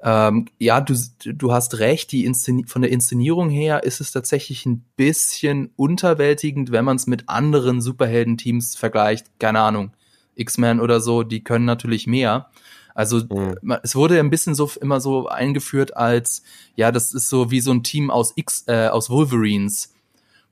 Ähm, 0.02 0.46
ja, 0.58 0.82
du, 0.82 0.94
du 1.24 1.52
hast 1.52 1.78
recht, 1.78 2.12
die 2.12 2.30
von 2.66 2.82
der 2.82 2.90
Inszenierung 2.90 3.48
her 3.48 3.84
ist 3.84 4.02
es 4.02 4.12
tatsächlich 4.12 4.66
ein 4.66 4.84
bisschen 4.96 5.70
unterwältigend, 5.76 6.72
wenn 6.72 6.84
man 6.84 6.96
es 6.96 7.06
mit 7.06 7.28
anderen 7.30 7.80
Superhelden-Teams 7.80 8.76
vergleicht. 8.76 9.26
Keine 9.40 9.60
Ahnung, 9.60 9.92
X-Men 10.36 10.80
oder 10.80 11.00
so, 11.00 11.22
die 11.22 11.42
können 11.44 11.64
natürlich 11.64 12.06
mehr. 12.06 12.50
Also 12.94 13.22
Mhm. 13.28 13.78
es 13.82 13.96
wurde 13.96 14.14
ja 14.16 14.20
ein 14.20 14.30
bisschen 14.30 14.54
so 14.54 14.70
immer 14.80 15.00
so 15.00 15.26
eingeführt 15.28 15.96
als 15.96 16.42
ja, 16.76 16.92
das 16.92 17.12
ist 17.12 17.28
so 17.28 17.50
wie 17.50 17.60
so 17.60 17.72
ein 17.72 17.82
Team 17.82 18.10
aus 18.10 18.32
X 18.36 18.64
äh, 18.68 18.88
aus 18.88 19.10
Wolverines. 19.10 19.92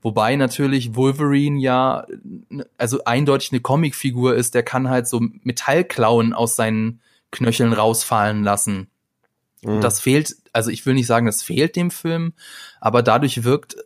Wobei 0.02 0.34
natürlich 0.34 0.96
Wolverine 0.96 1.60
ja 1.60 2.06
also 2.76 3.04
eindeutig 3.04 3.52
eine 3.52 3.60
Comicfigur 3.60 4.34
ist, 4.34 4.54
der 4.54 4.64
kann 4.64 4.88
halt 4.88 5.06
so 5.06 5.20
Metallklauen 5.44 6.32
aus 6.32 6.56
seinen 6.56 7.00
Knöcheln 7.30 7.72
rausfallen 7.72 8.42
lassen. 8.42 8.88
Mhm. 9.62 9.80
Das 9.80 10.00
fehlt, 10.00 10.34
also 10.52 10.70
ich 10.70 10.84
will 10.84 10.94
nicht 10.94 11.06
sagen, 11.06 11.26
das 11.26 11.44
fehlt 11.44 11.76
dem 11.76 11.92
Film, 11.92 12.32
aber 12.80 13.02
dadurch 13.02 13.44
wirkt 13.44 13.76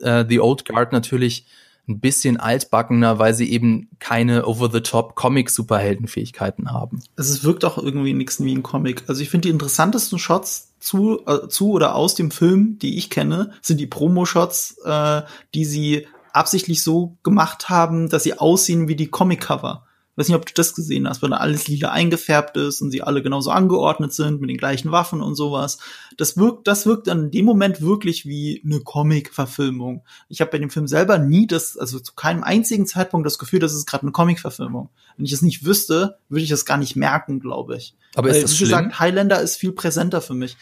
äh, 0.00 0.24
The 0.28 0.40
Old 0.40 0.64
Guard 0.64 0.92
natürlich 0.92 1.46
ein 1.88 2.00
bisschen 2.00 2.38
altbackener, 2.38 3.18
weil 3.18 3.34
sie 3.34 3.50
eben 3.50 3.88
keine 3.98 4.46
over-the-top 4.46 5.14
Comic-Superheldenfähigkeiten 5.14 6.70
haben. 6.70 7.02
Also 7.16 7.34
es 7.34 7.44
wirkt 7.44 7.64
auch 7.64 7.76
irgendwie 7.76 8.14
nix 8.14 8.42
wie 8.42 8.54
ein 8.54 8.62
Comic. 8.62 9.04
Also 9.06 9.20
ich 9.20 9.30
finde 9.30 9.48
die 9.48 9.52
interessantesten 9.52 10.18
Shots 10.18 10.72
zu, 10.80 11.20
äh, 11.26 11.48
zu 11.48 11.72
oder 11.72 11.94
aus 11.94 12.14
dem 12.14 12.30
Film, 12.30 12.78
die 12.78 12.96
ich 12.96 13.10
kenne, 13.10 13.52
sind 13.60 13.80
die 13.80 13.86
Promo-Shots, 13.86 14.78
äh, 14.84 15.22
die 15.54 15.64
sie 15.64 16.06
absichtlich 16.32 16.82
so 16.82 17.16
gemacht 17.22 17.68
haben, 17.68 18.08
dass 18.08 18.24
sie 18.24 18.38
aussehen 18.38 18.88
wie 18.88 18.96
die 18.96 19.08
Comic-Cover. 19.08 19.86
Ich 20.14 20.18
weiß 20.18 20.28
nicht, 20.28 20.36
ob 20.36 20.46
du 20.46 20.52
das 20.54 20.74
gesehen 20.74 21.08
hast, 21.08 21.22
weil 21.22 21.30
da 21.30 21.38
alles 21.38 21.66
lila 21.66 21.90
eingefärbt 21.90 22.56
ist 22.56 22.80
und 22.80 22.92
sie 22.92 23.02
alle 23.02 23.20
genauso 23.20 23.50
angeordnet 23.50 24.12
sind 24.12 24.40
mit 24.40 24.48
den 24.48 24.58
gleichen 24.58 24.92
Waffen 24.92 25.20
und 25.20 25.34
sowas. 25.34 25.78
Das 26.16 26.36
wirkt, 26.36 26.68
das 26.68 26.86
wirkt 26.86 27.08
dann 27.08 27.24
in 27.24 27.30
dem 27.32 27.44
Moment 27.44 27.80
wirklich 27.80 28.24
wie 28.24 28.62
eine 28.64 28.78
Comic-Verfilmung. 28.78 30.04
Ich 30.28 30.40
habe 30.40 30.52
bei 30.52 30.58
dem 30.58 30.70
Film 30.70 30.86
selber 30.86 31.18
nie 31.18 31.48
das, 31.48 31.76
also 31.76 31.98
zu 31.98 32.12
keinem 32.14 32.44
einzigen 32.44 32.86
Zeitpunkt 32.86 33.26
das 33.26 33.40
Gefühl, 33.40 33.58
das 33.58 33.74
ist 33.74 33.86
gerade 33.86 34.02
eine 34.02 34.12
Comic-Verfilmung. 34.12 34.88
Wenn 35.16 35.26
ich 35.26 35.32
es 35.32 35.42
nicht 35.42 35.64
wüsste, 35.64 36.18
würde 36.28 36.44
ich 36.44 36.48
das 36.50 36.64
gar 36.64 36.76
nicht 36.76 36.94
merken, 36.94 37.40
glaube 37.40 37.76
ich. 37.76 37.96
Aber 38.14 38.28
ist 38.28 38.36
Weil, 38.36 38.42
das 38.42 38.52
wie 38.52 38.56
schlimm? 38.56 38.68
gesagt, 38.68 39.00
Highlander 39.00 39.40
ist 39.40 39.56
viel 39.56 39.72
präsenter 39.72 40.20
für 40.20 40.34
mich. 40.34 40.56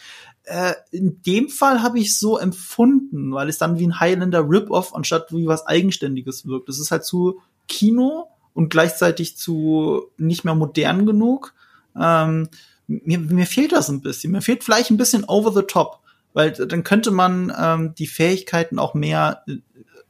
Äh, 0.45 0.73
in 0.89 1.21
dem 1.21 1.49
Fall 1.49 1.83
habe 1.83 1.99
ich 1.99 2.17
so 2.17 2.39
empfunden, 2.39 3.31
weil 3.33 3.49
es 3.49 3.59
dann 3.59 3.77
wie 3.77 3.85
ein 3.85 3.99
Highlander 3.99 4.49
Rip-Off 4.49 4.95
anstatt 4.95 5.31
wie 5.31 5.45
was 5.45 5.67
Eigenständiges 5.67 6.47
wirkt. 6.47 6.69
Es 6.69 6.79
ist 6.79 6.89
halt 6.89 7.05
zu 7.05 7.39
Kino 7.67 8.29
und 8.53 8.69
gleichzeitig 8.69 9.37
zu 9.37 10.11
nicht 10.17 10.45
mehr 10.45 10.55
modern 10.55 11.05
genug. 11.05 11.53
Ähm, 11.99 12.49
mir, 12.87 13.19
mir 13.19 13.45
fehlt 13.45 13.71
das 13.71 13.89
ein 13.89 14.01
bisschen. 14.01 14.31
Mir 14.31 14.41
fehlt 14.41 14.63
vielleicht 14.63 14.91
ein 14.91 14.97
bisschen 14.97 15.23
over 15.25 15.51
the 15.51 15.65
top, 15.67 15.99
weil 16.33 16.51
dann 16.51 16.83
könnte 16.83 17.11
man 17.11 17.53
ähm, 17.57 17.95
die 17.95 18.07
Fähigkeiten 18.07 18.79
auch 18.79 18.93
mehr, 18.93 19.43
äh, 19.47 19.57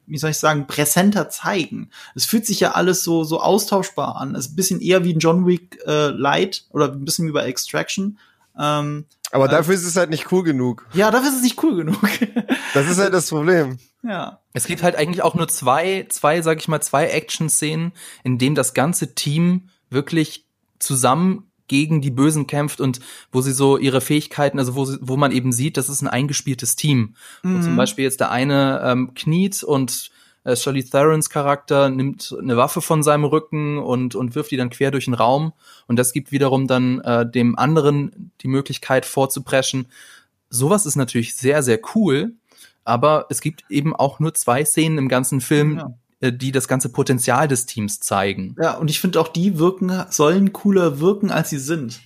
wie 0.05 0.17
soll 0.17 0.31
ich 0.31 0.37
sagen, 0.37 0.67
präsenter 0.67 1.29
zeigen. 1.29 1.89
Es 2.15 2.25
fühlt 2.25 2.45
sich 2.45 2.59
ja 2.59 2.71
alles 2.71 3.03
so 3.03 3.23
so 3.23 3.39
austauschbar 3.39 4.17
an. 4.17 4.35
Es 4.35 4.47
ist 4.47 4.53
ein 4.53 4.55
bisschen 4.55 4.81
eher 4.81 5.03
wie 5.03 5.13
ein 5.13 5.19
John 5.19 5.45
Wick 5.47 5.79
äh, 5.85 6.07
Light 6.07 6.65
oder 6.71 6.91
ein 6.91 7.05
bisschen 7.05 7.27
wie 7.27 7.31
bei 7.31 7.45
Extraction. 7.45 8.17
Ähm, 8.57 9.05
aber 9.31 9.47
dafür 9.47 9.73
ist 9.73 9.85
es 9.85 9.95
halt 9.95 10.11
nicht 10.11 10.31
cool 10.31 10.43
genug. 10.43 10.87
ja, 10.93 11.09
dafür 11.09 11.29
ist 11.29 11.37
es 11.37 11.41
nicht 11.41 11.61
cool 11.63 11.75
genug. 11.77 11.99
Das 12.73 12.89
ist 12.89 12.97
halt 12.97 13.13
das 13.13 13.29
Problem. 13.29 13.77
ja. 14.01 14.39
Es 14.53 14.65
gibt 14.65 14.81
halt 14.81 14.95
eigentlich 14.95 15.21
auch 15.23 15.35
nur 15.35 15.47
zwei, 15.47 16.07
zwei, 16.09 16.41
sag 16.41 16.59
ich 16.59 16.67
mal, 16.67 16.81
zwei 16.81 17.07
Action-Szenen, 17.07 17.93
in 18.23 18.37
denen 18.37 18.55
das 18.55 18.73
ganze 18.73 19.13
Team 19.15 19.69
wirklich 19.89 20.45
zusammen 20.79 21.51
gegen 21.67 22.01
die 22.01 22.11
Bösen 22.11 22.45
kämpft 22.47 22.81
und 22.81 22.99
wo 23.31 23.41
sie 23.41 23.53
so 23.53 23.77
ihre 23.77 24.01
Fähigkeiten, 24.01 24.59
also 24.59 24.75
wo, 24.75 24.85
sie, 24.85 24.97
wo 25.01 25.17
man 25.17 25.31
eben 25.31 25.51
sieht, 25.51 25.77
das 25.77 25.89
ist 25.89 26.01
ein 26.01 26.07
eingespieltes 26.07 26.75
Team. 26.75 27.15
Wo 27.41 27.61
zum 27.61 27.75
Beispiel 27.75 28.03
jetzt 28.03 28.19
der 28.19 28.31
eine 28.31 28.81
ähm, 28.83 29.13
kniet 29.13 29.63
und 29.63 30.11
äh, 30.43 30.55
Charlie 30.55 30.83
Therons 30.83 31.29
Charakter 31.29 31.89
nimmt 31.89 32.35
eine 32.39 32.57
Waffe 32.57 32.81
von 32.81 33.03
seinem 33.03 33.23
Rücken 33.25 33.77
und, 33.77 34.15
und 34.15 34.35
wirft 34.35 34.51
die 34.51 34.57
dann 34.57 34.69
quer 34.69 34.91
durch 34.91 35.05
den 35.05 35.13
Raum. 35.13 35.53
Und 35.87 35.97
das 35.97 36.13
gibt 36.13 36.31
wiederum 36.31 36.67
dann 36.67 36.99
äh, 37.01 37.29
dem 37.29 37.57
anderen 37.57 38.31
die 38.41 38.47
Möglichkeit 38.47 39.05
vorzupreschen. 39.05 39.87
Sowas 40.49 40.85
ist 40.85 40.95
natürlich 40.95 41.35
sehr, 41.35 41.63
sehr 41.63 41.79
cool, 41.95 42.33
aber 42.83 43.25
es 43.29 43.41
gibt 43.41 43.63
eben 43.69 43.95
auch 43.95 44.19
nur 44.19 44.33
zwei 44.33 44.65
Szenen 44.65 44.97
im 44.97 45.07
ganzen 45.09 45.41
Film, 45.41 45.77
Ja. 45.77 45.93
äh, 46.19 46.33
die 46.33 46.51
das 46.51 46.67
ganze 46.67 46.89
Potenzial 46.89 47.47
des 47.47 47.65
Teams 47.65 47.99
zeigen. 48.01 48.55
Ja, 48.61 48.77
und 48.77 48.89
ich 48.89 48.99
finde 48.99 49.19
auch 49.19 49.29
die 49.29 49.57
wirken, 49.57 49.91
sollen 50.09 50.53
cooler 50.53 50.99
wirken, 50.99 51.31
als 51.31 51.49
sie 51.49 51.59
sind. 51.59 52.01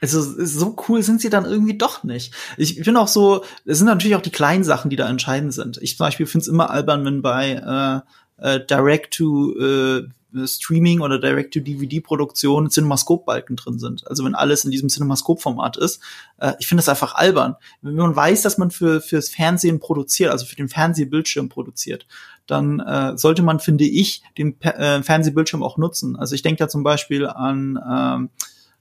Also 0.00 0.22
so 0.22 0.76
cool 0.88 1.02
sind 1.02 1.20
sie 1.20 1.30
dann 1.30 1.44
irgendwie 1.44 1.76
doch 1.76 2.04
nicht. 2.04 2.34
Ich 2.56 2.82
bin 2.82 2.96
auch 2.96 3.08
so, 3.08 3.44
es 3.64 3.78
sind 3.78 3.86
natürlich 3.86 4.16
auch 4.16 4.22
die 4.22 4.30
kleinen 4.30 4.64
Sachen, 4.64 4.90
die 4.90 4.96
da 4.96 5.08
entscheidend 5.08 5.52
sind. 5.52 5.78
Ich 5.82 5.96
zum 5.96 6.06
Beispiel 6.06 6.26
finde 6.26 6.42
es 6.42 6.48
immer 6.48 6.70
albern, 6.70 7.04
wenn 7.04 7.22
bei 7.22 8.02
äh, 8.38 8.60
Direct 8.66 9.14
to 9.14 9.54
äh, 9.58 10.08
Streaming 10.46 11.00
oder 11.00 11.18
Direct-to-DVD-Produktion 11.18 12.70
Cinemascope-Balken 12.70 13.56
drin 13.56 13.78
sind. 13.78 14.06
Also 14.06 14.24
wenn 14.24 14.34
alles 14.34 14.64
in 14.64 14.70
diesem 14.70 14.88
Cinemascope-Format 14.88 15.76
ist. 15.76 16.00
Äh, 16.38 16.52
ich 16.58 16.66
finde 16.66 16.80
das 16.80 16.88
einfach 16.88 17.14
albern. 17.14 17.56
Wenn 17.82 17.96
man 17.96 18.14
weiß, 18.14 18.42
dass 18.42 18.58
man 18.58 18.70
für 18.70 19.00
fürs 19.00 19.28
Fernsehen 19.28 19.80
produziert, 19.80 20.30
also 20.30 20.46
für 20.46 20.56
den 20.56 20.68
Fernsehbildschirm 20.68 21.48
produziert, 21.48 22.06
dann 22.46 22.80
äh, 22.80 23.16
sollte 23.16 23.42
man, 23.42 23.60
finde 23.60 23.84
ich, 23.84 24.22
den 24.38 24.60
äh, 24.60 25.02
Fernsehbildschirm 25.02 25.62
auch 25.62 25.76
nutzen. 25.76 26.16
Also 26.16 26.34
ich 26.34 26.42
denke 26.42 26.58
da 26.58 26.68
zum 26.68 26.82
Beispiel 26.82 27.26
an 27.26 27.78
ähm, 27.88 28.30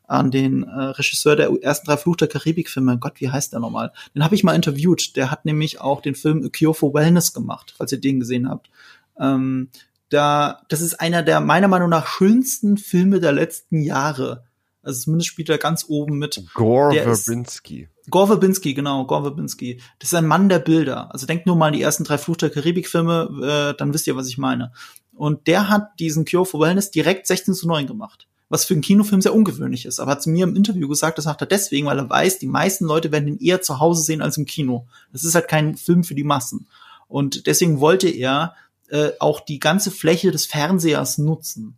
an 0.10 0.32
den 0.32 0.63
äh, 0.63 0.67
Regisseur 0.67 1.36
der 1.36 1.52
ersten 1.62 1.86
drei 1.86 1.98
Fluch 1.98 2.15
der 2.15 2.28
Karibik-Filme. 2.28 2.98
Gott, 2.98 3.22
wie 3.22 3.30
heißt 3.30 3.54
der 3.54 3.60
nochmal? 3.60 3.91
Den 4.15 4.24
habe 4.24 4.34
ich 4.34 4.43
mal 4.43 4.56
interviewt. 4.56 5.15
Der 5.15 5.30
hat 5.30 5.45
nämlich 5.45 5.82
auch 5.82 6.02
den 6.02 6.15
Film 6.15 6.43
A 6.43 6.50
Cure 6.50 6.74
for 6.74 6.93
Wellness 6.93 7.32
gemacht, 7.32 7.74
falls 7.78 7.91
ihr 7.91 8.02
den 8.02 8.19
gesehen 8.19 8.50
habt. 8.50 8.69
Ähm, 9.19 9.69
da, 10.10 10.62
das 10.67 10.82
ist 10.82 11.00
einer 11.00 11.22
der 11.22 11.39
meiner 11.41 11.67
Meinung 11.67 11.89
nach 11.89 12.08
schönsten 12.08 12.78
Filme 12.78 13.19
der 13.19 13.34
letzten 13.34 13.82
Jahre. 13.82 14.43
Also 14.82 15.02
zumindest 15.02 15.28
spielt 15.28 15.50
er 15.50 15.60
ganz 15.60 15.86
oben 15.88 16.17
mit. 16.17 16.43
Gore 16.56 16.95
Verbinski. 17.04 17.89
Gore 18.10 18.28
Verbinski, 18.28 18.74
genau, 18.74 19.06
Gore 19.06 19.24
Verbinski. 19.24 19.80
Das 20.00 20.10
ist 20.12 20.17
ein 20.17 20.26
Mann 20.26 20.50
der 20.50 20.58
Bilder. 20.58 21.13
Also 21.13 21.28
denkt 21.28 21.45
nur 21.45 21.56
mal 21.56 21.67
an 21.67 21.74
die 21.74 21.82
ersten 21.84 22.04
drei 22.04 22.17
Fluch 22.17 22.38
der 22.38 22.50
Karibik-Filme, 22.50 23.74
äh, 23.74 23.78
dann 23.78 23.93
wisst 23.93 24.08
ihr, 24.08 24.15
was 24.15 24.28
ich 24.28 24.39
meine. 24.39 24.72
Und 25.13 25.45
der 25.45 25.69
hat 25.69 26.00
diesen 26.00 26.26
Cure 26.26 26.48
for 26.48 26.62
Wellness 26.62 26.89
direkt 26.89 27.28
16 27.28 27.54
zu 27.54 27.67
9 27.67 27.86
gemacht. 27.86 28.29
Was 28.49 28.65
für 28.65 28.73
einen 28.73 28.81
Kinofilm 28.81 29.21
sehr 29.21 29.33
ungewöhnlich 29.33 29.85
ist. 29.85 29.99
Aber 29.99 30.12
hat 30.12 30.23
zu 30.23 30.29
mir 30.29 30.43
im 30.43 30.55
Interview 30.55 30.88
gesagt, 30.88 31.17
das 31.17 31.25
sagt 31.25 31.41
er 31.41 31.47
deswegen, 31.47 31.88
weil 31.88 31.99
er 31.99 32.09
weiß, 32.09 32.39
die 32.39 32.47
meisten 32.47 32.85
Leute 32.85 33.12
werden 33.12 33.27
ihn 33.27 33.39
eher 33.39 33.62
zu 33.62 33.79
Hause 33.79 34.01
sehen 34.01 34.21
als 34.21 34.38
im 34.38 34.45
Kino. 34.45 34.88
Das 35.13 35.23
ist 35.23 35.35
halt 35.35 35.47
kein 35.47 35.77
Film 35.77 36.03
für 36.03 36.15
die 36.15 36.23
Massen. 36.23 36.67
Und 37.07 37.47
deswegen 37.47 37.79
wollte 37.79 38.09
er 38.09 38.55
äh, 38.89 39.12
auch 39.19 39.39
die 39.39 39.59
ganze 39.59 39.91
Fläche 39.91 40.31
des 40.31 40.45
Fernsehers 40.45 41.17
nutzen. 41.17 41.77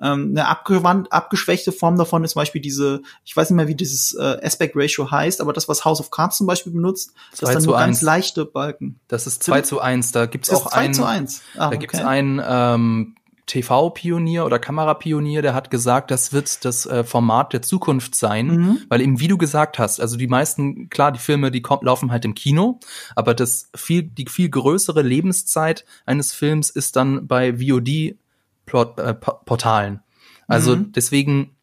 Ähm, 0.00 0.30
eine 0.30 0.46
abgewandt, 0.46 1.12
abgeschwächte 1.12 1.72
Form 1.72 1.96
davon 1.96 2.22
ist 2.22 2.32
zum 2.32 2.40
Beispiel 2.40 2.60
diese, 2.60 3.02
ich 3.24 3.36
weiß 3.36 3.50
nicht 3.50 3.56
mehr, 3.56 3.66
wie 3.66 3.74
dieses 3.74 4.14
äh, 4.14 4.38
Aspect 4.42 4.76
Ratio 4.76 5.10
heißt, 5.10 5.40
aber 5.40 5.52
das, 5.52 5.68
was 5.68 5.84
House 5.84 5.98
of 5.98 6.12
Cards 6.12 6.36
zum 6.36 6.46
Beispiel 6.46 6.72
benutzt, 6.72 7.14
das 7.36 7.50
sind 7.50 7.66
nur 7.66 7.76
1. 7.76 7.86
ganz 7.86 8.02
leichte 8.02 8.44
Balken. 8.44 9.00
Das 9.08 9.26
ist 9.26 9.42
2 9.42 9.62
zu 9.62 9.80
1, 9.80 10.12
da 10.12 10.26
gibt's 10.26 10.50
auch 10.50 10.66
einen. 10.66 10.94
2 10.94 11.02
zu 11.02 11.08
1. 11.08 11.42
Ah, 11.54 11.58
da 11.58 11.66
okay. 11.66 11.78
gibt's 11.78 11.98
einen 11.98 12.40
ähm, 12.44 13.16
TV-Pionier 13.48 14.46
oder 14.46 14.60
Kamerapionier, 14.60 15.42
der 15.42 15.54
hat 15.54 15.70
gesagt, 15.70 16.12
das 16.12 16.32
wird 16.32 16.64
das 16.64 16.86
äh, 16.86 17.02
Format 17.02 17.52
der 17.52 17.62
Zukunft 17.62 18.14
sein, 18.14 18.46
mhm. 18.46 18.78
weil 18.88 19.00
eben 19.00 19.18
wie 19.18 19.26
du 19.26 19.36
gesagt 19.36 19.80
hast, 19.80 20.00
also 20.00 20.16
die 20.16 20.28
meisten, 20.28 20.88
klar, 20.90 21.10
die 21.10 21.18
Filme, 21.18 21.50
die 21.50 21.62
kommen, 21.62 21.84
laufen 21.84 22.12
halt 22.12 22.24
im 22.24 22.34
Kino, 22.34 22.78
aber 23.16 23.34
das 23.34 23.68
viel, 23.74 24.04
die 24.04 24.26
viel 24.28 24.48
größere 24.48 25.02
Lebenszeit 25.02 25.84
eines 26.06 26.32
Films 26.32 26.70
ist 26.70 26.94
dann 26.94 27.26
bei 27.26 27.54
VOD-Portalen. 27.54 29.94
Äh, 29.94 29.98
also 30.46 30.76
mhm. 30.76 30.92
deswegen 30.92 31.56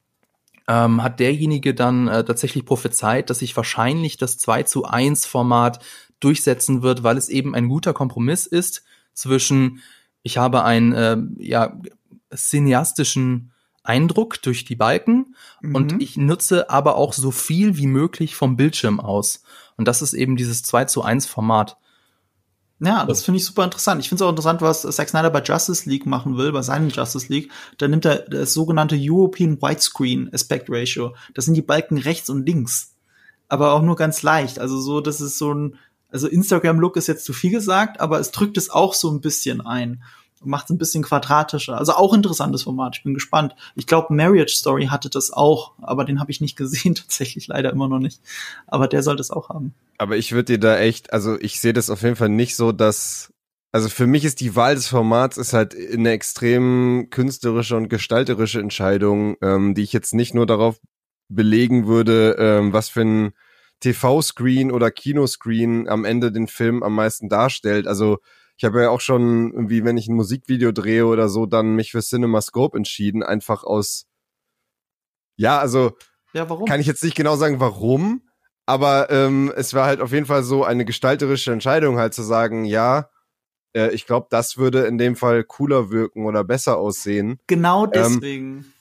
ähm, 0.67 1.03
hat 1.03 1.19
derjenige 1.19 1.73
dann 1.73 2.07
äh, 2.07 2.23
tatsächlich 2.25 2.65
prophezeit, 2.65 3.29
dass 3.29 3.39
sich 3.39 3.55
wahrscheinlich 3.55 4.17
das 4.17 4.37
2 4.37 4.63
zu 4.63 4.83
1 4.85 5.25
Format 5.25 5.79
durchsetzen 6.19 6.81
wird, 6.81 7.03
weil 7.03 7.17
es 7.17 7.29
eben 7.29 7.55
ein 7.55 7.69
guter 7.69 7.93
Kompromiss 7.93 8.47
ist 8.47 8.83
zwischen 9.13 9.81
ich 10.25 10.37
habe 10.37 10.63
einen 10.63 10.91
äh, 10.91 11.17
ja, 11.37 11.79
cineastischen 12.35 13.53
Eindruck 13.83 14.41
durch 14.41 14.65
die 14.65 14.75
Balken 14.75 15.35
mhm. 15.61 15.75
und 15.75 16.01
ich 16.01 16.17
nutze 16.17 16.71
aber 16.71 16.95
auch 16.95 17.13
so 17.13 17.29
viel 17.29 17.77
wie 17.77 17.85
möglich 17.85 18.35
vom 18.35 18.57
Bildschirm 18.57 18.99
aus. 18.99 19.43
Und 19.77 19.87
das 19.87 20.01
ist 20.01 20.13
eben 20.13 20.35
dieses 20.35 20.63
2 20.63 20.85
zu 20.85 21.03
1 21.03 21.27
Format. 21.27 21.77
Ja, 22.79 23.05
das 23.05 23.23
finde 23.23 23.37
ich 23.37 23.45
super 23.45 23.63
interessant. 23.63 24.01
Ich 24.01 24.09
finde 24.09 24.23
es 24.23 24.25
auch 24.25 24.31
interessant, 24.31 24.63
was 24.63 24.81
Zack 24.81 25.09
Snyder 25.09 25.29
bei 25.29 25.43
Justice 25.43 25.87
League 25.87 26.07
machen 26.07 26.37
will, 26.37 26.51
bei 26.51 26.63
seinem 26.63 26.89
Justice 26.89 27.31
League. 27.31 27.51
Da 27.77 27.87
nimmt 27.87 28.05
er 28.05 28.17
das 28.27 28.55
sogenannte 28.55 28.97
European 28.99 29.61
Widescreen 29.61 30.33
Aspect 30.33 30.65
Ratio. 30.69 31.15
Das 31.35 31.45
sind 31.45 31.53
die 31.53 31.61
Balken 31.61 31.99
rechts 31.99 32.31
und 32.31 32.47
links. 32.47 32.95
Aber 33.47 33.73
auch 33.73 33.83
nur 33.83 33.95
ganz 33.95 34.23
leicht. 34.23 34.57
Also 34.57 34.81
so, 34.81 35.01
das 35.01 35.21
ist 35.21 35.37
so 35.37 35.53
ein, 35.53 35.77
also 36.15 36.29
Instagram-Look 36.29 36.95
ist 36.95 37.07
jetzt 37.07 37.25
zu 37.25 37.33
viel 37.33 37.51
gesagt, 37.51 37.99
aber 37.99 38.21
es 38.21 38.31
drückt 38.31 38.55
es 38.55 38.69
auch 38.69 38.93
so 38.93 39.11
ein 39.11 39.19
bisschen 39.19 39.59
ein 39.59 40.01
macht 40.43 40.65
es 40.65 40.69
ein 40.69 40.77
bisschen 40.77 41.01
quadratischer. 41.01 41.75
Also 41.75 41.93
auch 41.93 42.13
interessantes 42.13 42.63
Format. 42.63 42.97
Ich 42.97 43.03
bin 43.03 43.15
gespannt. 43.15 43.55
Ich 43.73 43.87
glaube, 43.87 44.13
Marriage 44.13 44.55
Story 44.55 44.85
hatte 44.91 45.09
das 45.09 45.33
auch, 45.33 45.73
aber 45.81 46.05
den 46.05 46.19
habe 46.19 46.29
ich 46.29 46.39
nicht 46.39 46.55
gesehen, 46.57 46.93
tatsächlich 46.93 47.47
leider 47.47 47.71
immer 47.71 47.87
noch 47.87 47.97
nicht. 47.97 48.21
Aber 48.67 48.87
der 48.87 49.01
sollte 49.01 49.21
es 49.21 49.31
auch 49.31 49.49
haben. 49.49 49.73
Aber 49.97 50.17
ich 50.17 50.33
würde 50.33 50.53
dir 50.53 50.59
da 50.59 50.77
echt, 50.77 51.11
also 51.13 51.35
ich 51.39 51.59
sehe 51.59 51.73
das 51.73 51.89
auf 51.89 52.03
jeden 52.03 52.15
Fall 52.15 52.29
nicht 52.29 52.55
so, 52.55 52.71
dass 52.71 53.33
also 53.71 53.89
für 53.89 54.05
mich 54.07 54.23
ist 54.23 54.39
die 54.39 54.55
Wahl 54.55 54.75
des 54.75 54.87
Formats 54.87 55.37
ist 55.37 55.51
halt 55.51 55.75
eine 55.75 56.11
extrem 56.11 57.07
künstlerische 57.09 57.75
und 57.75 57.89
gestalterische 57.89 58.61
Entscheidung, 58.61 59.35
ähm, 59.41 59.73
die 59.73 59.81
ich 59.81 59.91
jetzt 59.91 60.13
nicht 60.13 60.35
nur 60.35 60.45
darauf 60.45 60.79
belegen 61.27 61.87
würde, 61.87 62.37
ähm, 62.39 62.71
was 62.71 62.87
für 62.87 63.01
ein 63.01 63.33
TV-Screen 63.81 64.71
oder 64.71 64.91
Kinoscreen 64.91 65.87
am 65.87 66.05
Ende 66.05 66.31
den 66.31 66.47
Film 66.47 66.83
am 66.83 66.95
meisten 66.95 67.29
darstellt. 67.29 67.87
Also 67.87 68.19
ich 68.57 68.63
habe 68.63 68.81
ja 68.81 68.89
auch 68.89 69.01
schon 69.01 69.51
irgendwie, 69.51 69.83
wenn 69.83 69.97
ich 69.97 70.07
ein 70.07 70.15
Musikvideo 70.15 70.71
drehe 70.71 71.05
oder 71.05 71.29
so, 71.29 71.45
dann 71.45 71.75
mich 71.75 71.91
für 71.91 72.01
CinemaScope 72.01 72.77
entschieden, 72.77 73.23
einfach 73.23 73.63
aus 73.63 74.07
ja, 75.37 75.59
also 75.59 75.97
ja, 76.33 76.49
warum? 76.49 76.65
kann 76.65 76.79
ich 76.79 76.87
jetzt 76.87 77.03
nicht 77.03 77.15
genau 77.15 77.35
sagen, 77.35 77.59
warum, 77.59 78.21
aber 78.65 79.09
ähm, 79.11 79.51
es 79.55 79.73
war 79.73 79.85
halt 79.85 80.01
auf 80.01 80.11
jeden 80.11 80.25
Fall 80.25 80.43
so 80.43 80.63
eine 80.63 80.85
gestalterische 80.85 81.51
Entscheidung, 81.51 81.97
halt 81.97 82.13
zu 82.13 82.23
sagen, 82.23 82.65
ja, 82.65 83.09
äh, 83.75 83.93
ich 83.93 84.05
glaube, 84.05 84.27
das 84.29 84.57
würde 84.57 84.85
in 84.85 84.97
dem 84.97 85.15
Fall 85.15 85.43
cooler 85.43 85.91
wirken 85.91 86.25
oder 86.25 86.43
besser 86.43 86.77
aussehen. 86.77 87.39
Genau 87.47 87.85
ähm, 87.85 87.91
deswegen. 87.93 88.57
Ähm, 88.57 88.73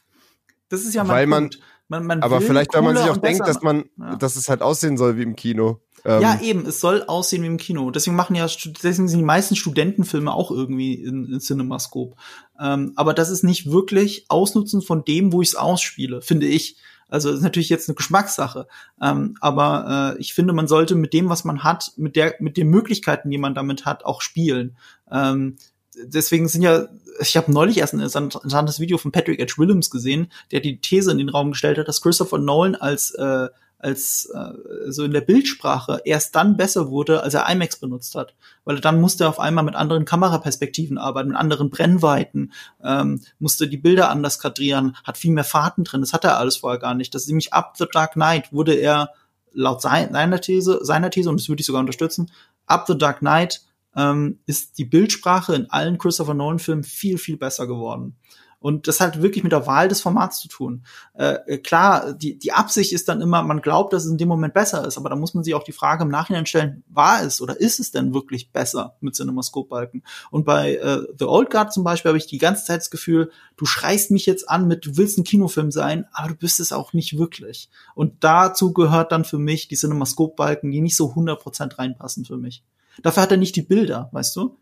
das 0.68 0.83
ist 0.83 0.94
ja 0.94 1.04
mein 1.04 1.30
weil 1.30 1.40
Punkt. 1.40 1.59
Man, 1.59 1.64
man, 1.94 2.07
man 2.07 2.22
aber 2.22 2.40
vielleicht, 2.40 2.74
weil 2.74 2.83
man 2.83 2.96
sich 2.96 3.09
auch 3.09 3.16
denkt, 3.16 3.46
dass 3.46 3.62
man, 3.62 3.85
ja. 3.98 4.16
dass 4.16 4.37
es 4.37 4.48
halt 4.48 4.62
aussehen 4.62 4.96
soll 4.96 5.16
wie 5.16 5.22
im 5.22 5.37
Kino. 5.37 5.80
Ähm, 6.04 6.20
ja, 6.20 6.40
eben, 6.40 6.66
es 6.66 6.80
soll 6.80 7.02
aussehen 7.04 7.42
wie 7.42 7.46
im 7.46 7.57
Kino. 7.57 7.90
Deswegen 7.90 8.16
machen 8.16 8.37
ja, 8.37 8.46
deswegen 8.46 9.09
sind 9.09 9.18
die 9.18 9.24
meisten 9.24 9.57
Studentenfilme 9.57 10.33
auch 10.33 10.50
irgendwie 10.50 10.94
in, 10.94 11.24
in 11.33 11.40
CinemaScope. 11.40 12.16
Ähm, 12.61 12.92
aber 12.96 13.14
das 13.14 13.30
ist 13.30 13.42
nicht 13.42 13.70
wirklich 13.70 14.26
Ausnutzen 14.28 14.83
von 14.83 15.04
dem, 15.04 15.33
wo 15.33 15.40
ich 15.40 15.48
es 15.48 15.54
ausspiele, 15.54 16.20
finde 16.20 16.46
ich. 16.46 16.76
Also 17.09 17.30
ist 17.30 17.42
natürlich 17.42 17.68
jetzt 17.68 17.88
eine 17.88 17.96
Geschmackssache. 17.96 18.66
Ähm, 19.00 19.37
aber 19.40 20.14
äh, 20.16 20.20
ich 20.20 20.35
finde, 20.35 20.52
man 20.52 20.66
sollte 20.66 20.94
mit 20.94 21.12
dem, 21.12 21.28
was 21.28 21.44
man 21.44 21.64
hat, 21.64 21.92
mit 21.96 22.16
der, 22.16 22.35
mit 22.40 22.57
den 22.57 22.68
Möglichkeiten, 22.68 23.30
die 23.30 23.38
man 23.38 23.54
damit 23.54 23.87
hat, 23.87 24.04
auch 24.04 24.20
spielen. 24.20 24.76
Ähm, 25.11 25.57
deswegen 25.96 26.48
sind 26.48 26.62
ja, 26.62 26.88
ich 27.20 27.37
habe 27.37 27.52
neulich 27.52 27.78
erst 27.78 27.94
ein 27.94 28.00
interessantes 28.00 28.80
Video 28.80 28.98
von 28.98 29.12
Patrick 29.12 29.40
H. 29.40 29.59
Williams 29.59 29.90
gesehen, 29.90 30.30
der 30.50 30.61
die 30.61 30.80
These 30.80 31.11
in 31.11 31.18
den 31.18 31.28
Raum 31.28 31.52
gestellt 31.52 31.78
hat, 31.78 31.88
dass 31.88 32.00
Christopher 32.00 32.38
Nolan 32.38 32.74
als 32.74 33.12
äh, 33.12 33.48
als 33.85 34.30
äh, 34.35 34.90
so 34.90 35.04
in 35.04 35.12
der 35.12 35.20
Bildsprache 35.20 36.00
erst 36.07 36.35
dann 36.35 36.57
besser 36.57 36.88
wurde, 36.88 37.22
als 37.22 37.35
er 37.35 37.48
IMAX 37.50 37.76
benutzt 37.76 38.14
hat. 38.14 38.35
Weil 38.64 38.80
dann 38.80 38.98
musste 38.98 39.24
er 39.24 39.28
auf 39.28 39.38
einmal 39.38 39.62
mit 39.62 39.74
anderen 39.74 40.07
Kameraperspektiven 40.07 40.96
arbeiten, 40.96 41.28
mit 41.28 41.37
anderen 41.37 41.68
Brennweiten, 41.68 42.52
ähm, 42.83 43.20
musste 43.38 43.68
die 43.68 43.76
Bilder 43.76 44.09
anders 44.09 44.38
kadrieren, 44.38 44.96
hat 45.04 45.18
viel 45.18 45.33
mehr 45.33 45.44
Fahrten 45.44 45.85
drin. 45.85 46.00
Das 46.00 46.14
hat 46.14 46.24
er 46.24 46.38
alles 46.38 46.57
vorher 46.57 46.80
gar 46.80 46.94
nicht. 46.94 47.14
Das 47.14 47.22
ist 47.22 47.28
nämlich 47.28 47.52
ab 47.52 47.74
The 47.76 47.85
Dark 47.92 48.12
Knight 48.12 48.52
wurde 48.52 48.74
er 48.74 49.11
laut 49.52 49.83
seiner 49.83 50.40
These, 50.40 50.80
seiner 50.83 51.11
These, 51.11 51.28
und 51.28 51.38
das 51.38 51.48
würde 51.48 51.61
ich 51.61 51.66
sogar 51.66 51.80
unterstützen, 51.80 52.30
ab 52.66 52.87
The 52.87 52.96
Dark 52.96 53.18
Knight 53.18 53.61
ähm, 53.96 54.40
ist 54.46 54.78
die 54.78 54.85
Bildsprache 54.85 55.54
in 55.54 55.70
allen 55.70 55.98
Christopher 55.98 56.35
Nolan-Filmen 56.35 56.85
viel, 56.85 57.18
viel 57.18 57.37
besser 57.37 57.66
geworden. 57.66 58.16
Und 58.64 58.88
das 58.88 58.98
hat 58.98 59.20
wirklich 59.20 59.44
mit 59.44 59.52
der 59.52 59.66
Wahl 59.66 59.88
des 59.88 60.00
Formats 60.00 60.40
zu 60.40 60.48
tun. 60.48 60.87
Äh, 61.12 61.59
klar, 61.59 62.14
die, 62.14 62.38
die 62.38 62.52
Absicht 62.52 62.94
ist 62.94 63.11
dann 63.11 63.20
immer, 63.20 63.42
man 63.42 63.61
glaubt, 63.61 63.92
dass 63.92 64.07
es 64.07 64.11
in 64.11 64.16
dem 64.16 64.28
Moment 64.28 64.54
besser 64.54 64.87
ist, 64.87 64.96
aber 64.96 65.11
da 65.11 65.16
muss 65.16 65.35
man 65.35 65.44
sich 65.44 65.52
auch 65.52 65.64
die 65.64 65.72
Frage 65.72 66.04
im 66.04 66.09
Nachhinein 66.09 66.46
stellen, 66.46 66.83
war 66.88 67.22
es 67.22 67.42
oder 67.42 67.61
ist 67.61 67.78
es 67.78 67.90
denn 67.90 68.14
wirklich 68.14 68.52
besser 68.52 68.96
mit 69.00 69.16
CinemaScope-Balken? 69.16 70.02
Und 70.30 70.46
bei 70.46 70.76
äh, 70.76 71.02
The 71.18 71.26
Old 71.26 71.50
Guard 71.50 71.74
zum 71.74 71.85
Beispiel 71.85 72.09
habe 72.09 72.16
ich 72.16 72.26
die 72.26 72.38
ganze 72.38 72.64
Zeit 72.64 72.80
das 72.80 72.88
Gefühl, 72.88 73.30
du 73.59 73.66
schreist 73.66 74.11
mich 74.11 74.24
jetzt 74.24 74.48
an 74.48 74.66
mit, 74.66 74.87
du 74.87 74.96
willst 74.96 75.18
ein 75.18 75.24
Kinofilm 75.24 75.70
sein, 75.70 76.07
aber 76.14 76.28
du 76.28 76.37
bist 76.37 76.59
es 76.59 76.72
auch 76.72 76.94
nicht 76.94 77.18
wirklich. 77.18 77.68
Und 77.94 78.24
dazu 78.24 78.72
gehört 78.72 79.12
dann 79.12 79.26
für 79.26 79.38
mich 79.38 79.68
die 79.68 79.76
CinemaScope-Balken, 79.76 80.70
die 80.70 80.80
nicht 80.80 80.96
so 80.96 81.12
100% 81.12 81.78
reinpassen 81.78 82.24
für 82.24 82.38
mich. 82.38 82.64
Dafür 83.02 83.22
hat 83.22 83.30
er 83.30 83.37
nicht 83.37 83.57
die 83.57 83.62
Bilder, 83.62 84.09
weißt 84.12 84.37
du? 84.37 84.59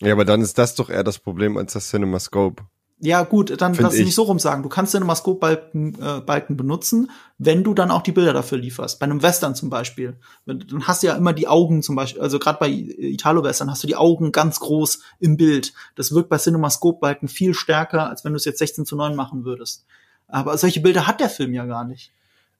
Ja, 0.00 0.12
aber 0.12 0.24
dann 0.24 0.42
ist 0.42 0.58
das 0.58 0.74
doch 0.74 0.90
eher 0.90 1.04
das 1.04 1.18
Problem 1.18 1.56
als 1.56 1.72
das 1.72 1.88
CinemaScope. 1.88 2.62
Ja, 2.98 3.24
gut, 3.24 3.60
dann 3.60 3.74
lass 3.74 3.92
es 3.92 4.04
nicht 4.04 4.14
so 4.14 4.22
rum 4.22 4.38
sagen. 4.38 4.62
Du 4.62 4.70
kannst 4.70 4.92
CinemaScope-Balken 4.92 6.00
äh, 6.00 6.20
Balken 6.20 6.56
benutzen, 6.56 7.10
wenn 7.36 7.62
du 7.62 7.74
dann 7.74 7.90
auch 7.90 8.00
die 8.00 8.12
Bilder 8.12 8.32
dafür 8.32 8.56
lieferst. 8.56 8.98
Bei 8.98 9.04
einem 9.04 9.22
Western 9.22 9.54
zum 9.54 9.68
Beispiel. 9.68 10.18
Dann 10.46 10.64
hast 10.86 11.02
du 11.02 11.08
ja 11.08 11.14
immer 11.14 11.34
die 11.34 11.46
Augen 11.46 11.82
zum 11.82 11.94
Beispiel, 11.94 12.22
also 12.22 12.38
gerade 12.38 12.58
bei 12.58 12.70
Italo-Western 12.70 13.70
hast 13.70 13.82
du 13.82 13.86
die 13.86 13.96
Augen 13.96 14.32
ganz 14.32 14.60
groß 14.60 15.00
im 15.20 15.36
Bild. 15.36 15.74
Das 15.94 16.12
wirkt 16.12 16.30
bei 16.30 16.38
CinemaScope-Balken 16.38 17.28
viel 17.28 17.52
stärker, 17.52 18.08
als 18.08 18.24
wenn 18.24 18.32
du 18.32 18.38
es 18.38 18.46
jetzt 18.46 18.60
16 18.60 18.86
zu 18.86 18.96
9 18.96 19.14
machen 19.14 19.44
würdest. 19.44 19.84
Aber 20.26 20.56
solche 20.56 20.80
Bilder 20.80 21.06
hat 21.06 21.20
der 21.20 21.28
Film 21.28 21.52
ja 21.52 21.66
gar 21.66 21.84
nicht. 21.84 22.12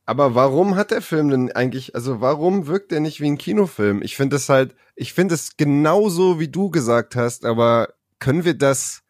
Aber 0.07 0.37
warum 0.37 0.77
hat 0.77 0.93
der 0.93 1.03
Film 1.03 1.31
denn 1.31 1.53
eigentlich, 1.53 1.97
also 1.97 2.21
warum 2.21 2.69
wirkt 2.69 2.93
der 2.93 3.01
nicht 3.01 3.21
wie 3.21 3.27
ein 3.27 3.39
Kinofilm? 3.39 4.03
Ich 4.03 4.17
finde 4.17 4.37
es 4.37 4.49
halt, 4.49 4.77
ich 4.95 5.13
finde 5.13 5.35
es 5.35 5.57
genauso, 5.57 6.39
wie 6.39 6.49
du 6.49 6.71
gesagt 6.71 7.17
hast, 7.17 7.45
aber 7.45 7.89
können 8.21 8.45
wir 8.45 8.55
das, 8.55 9.03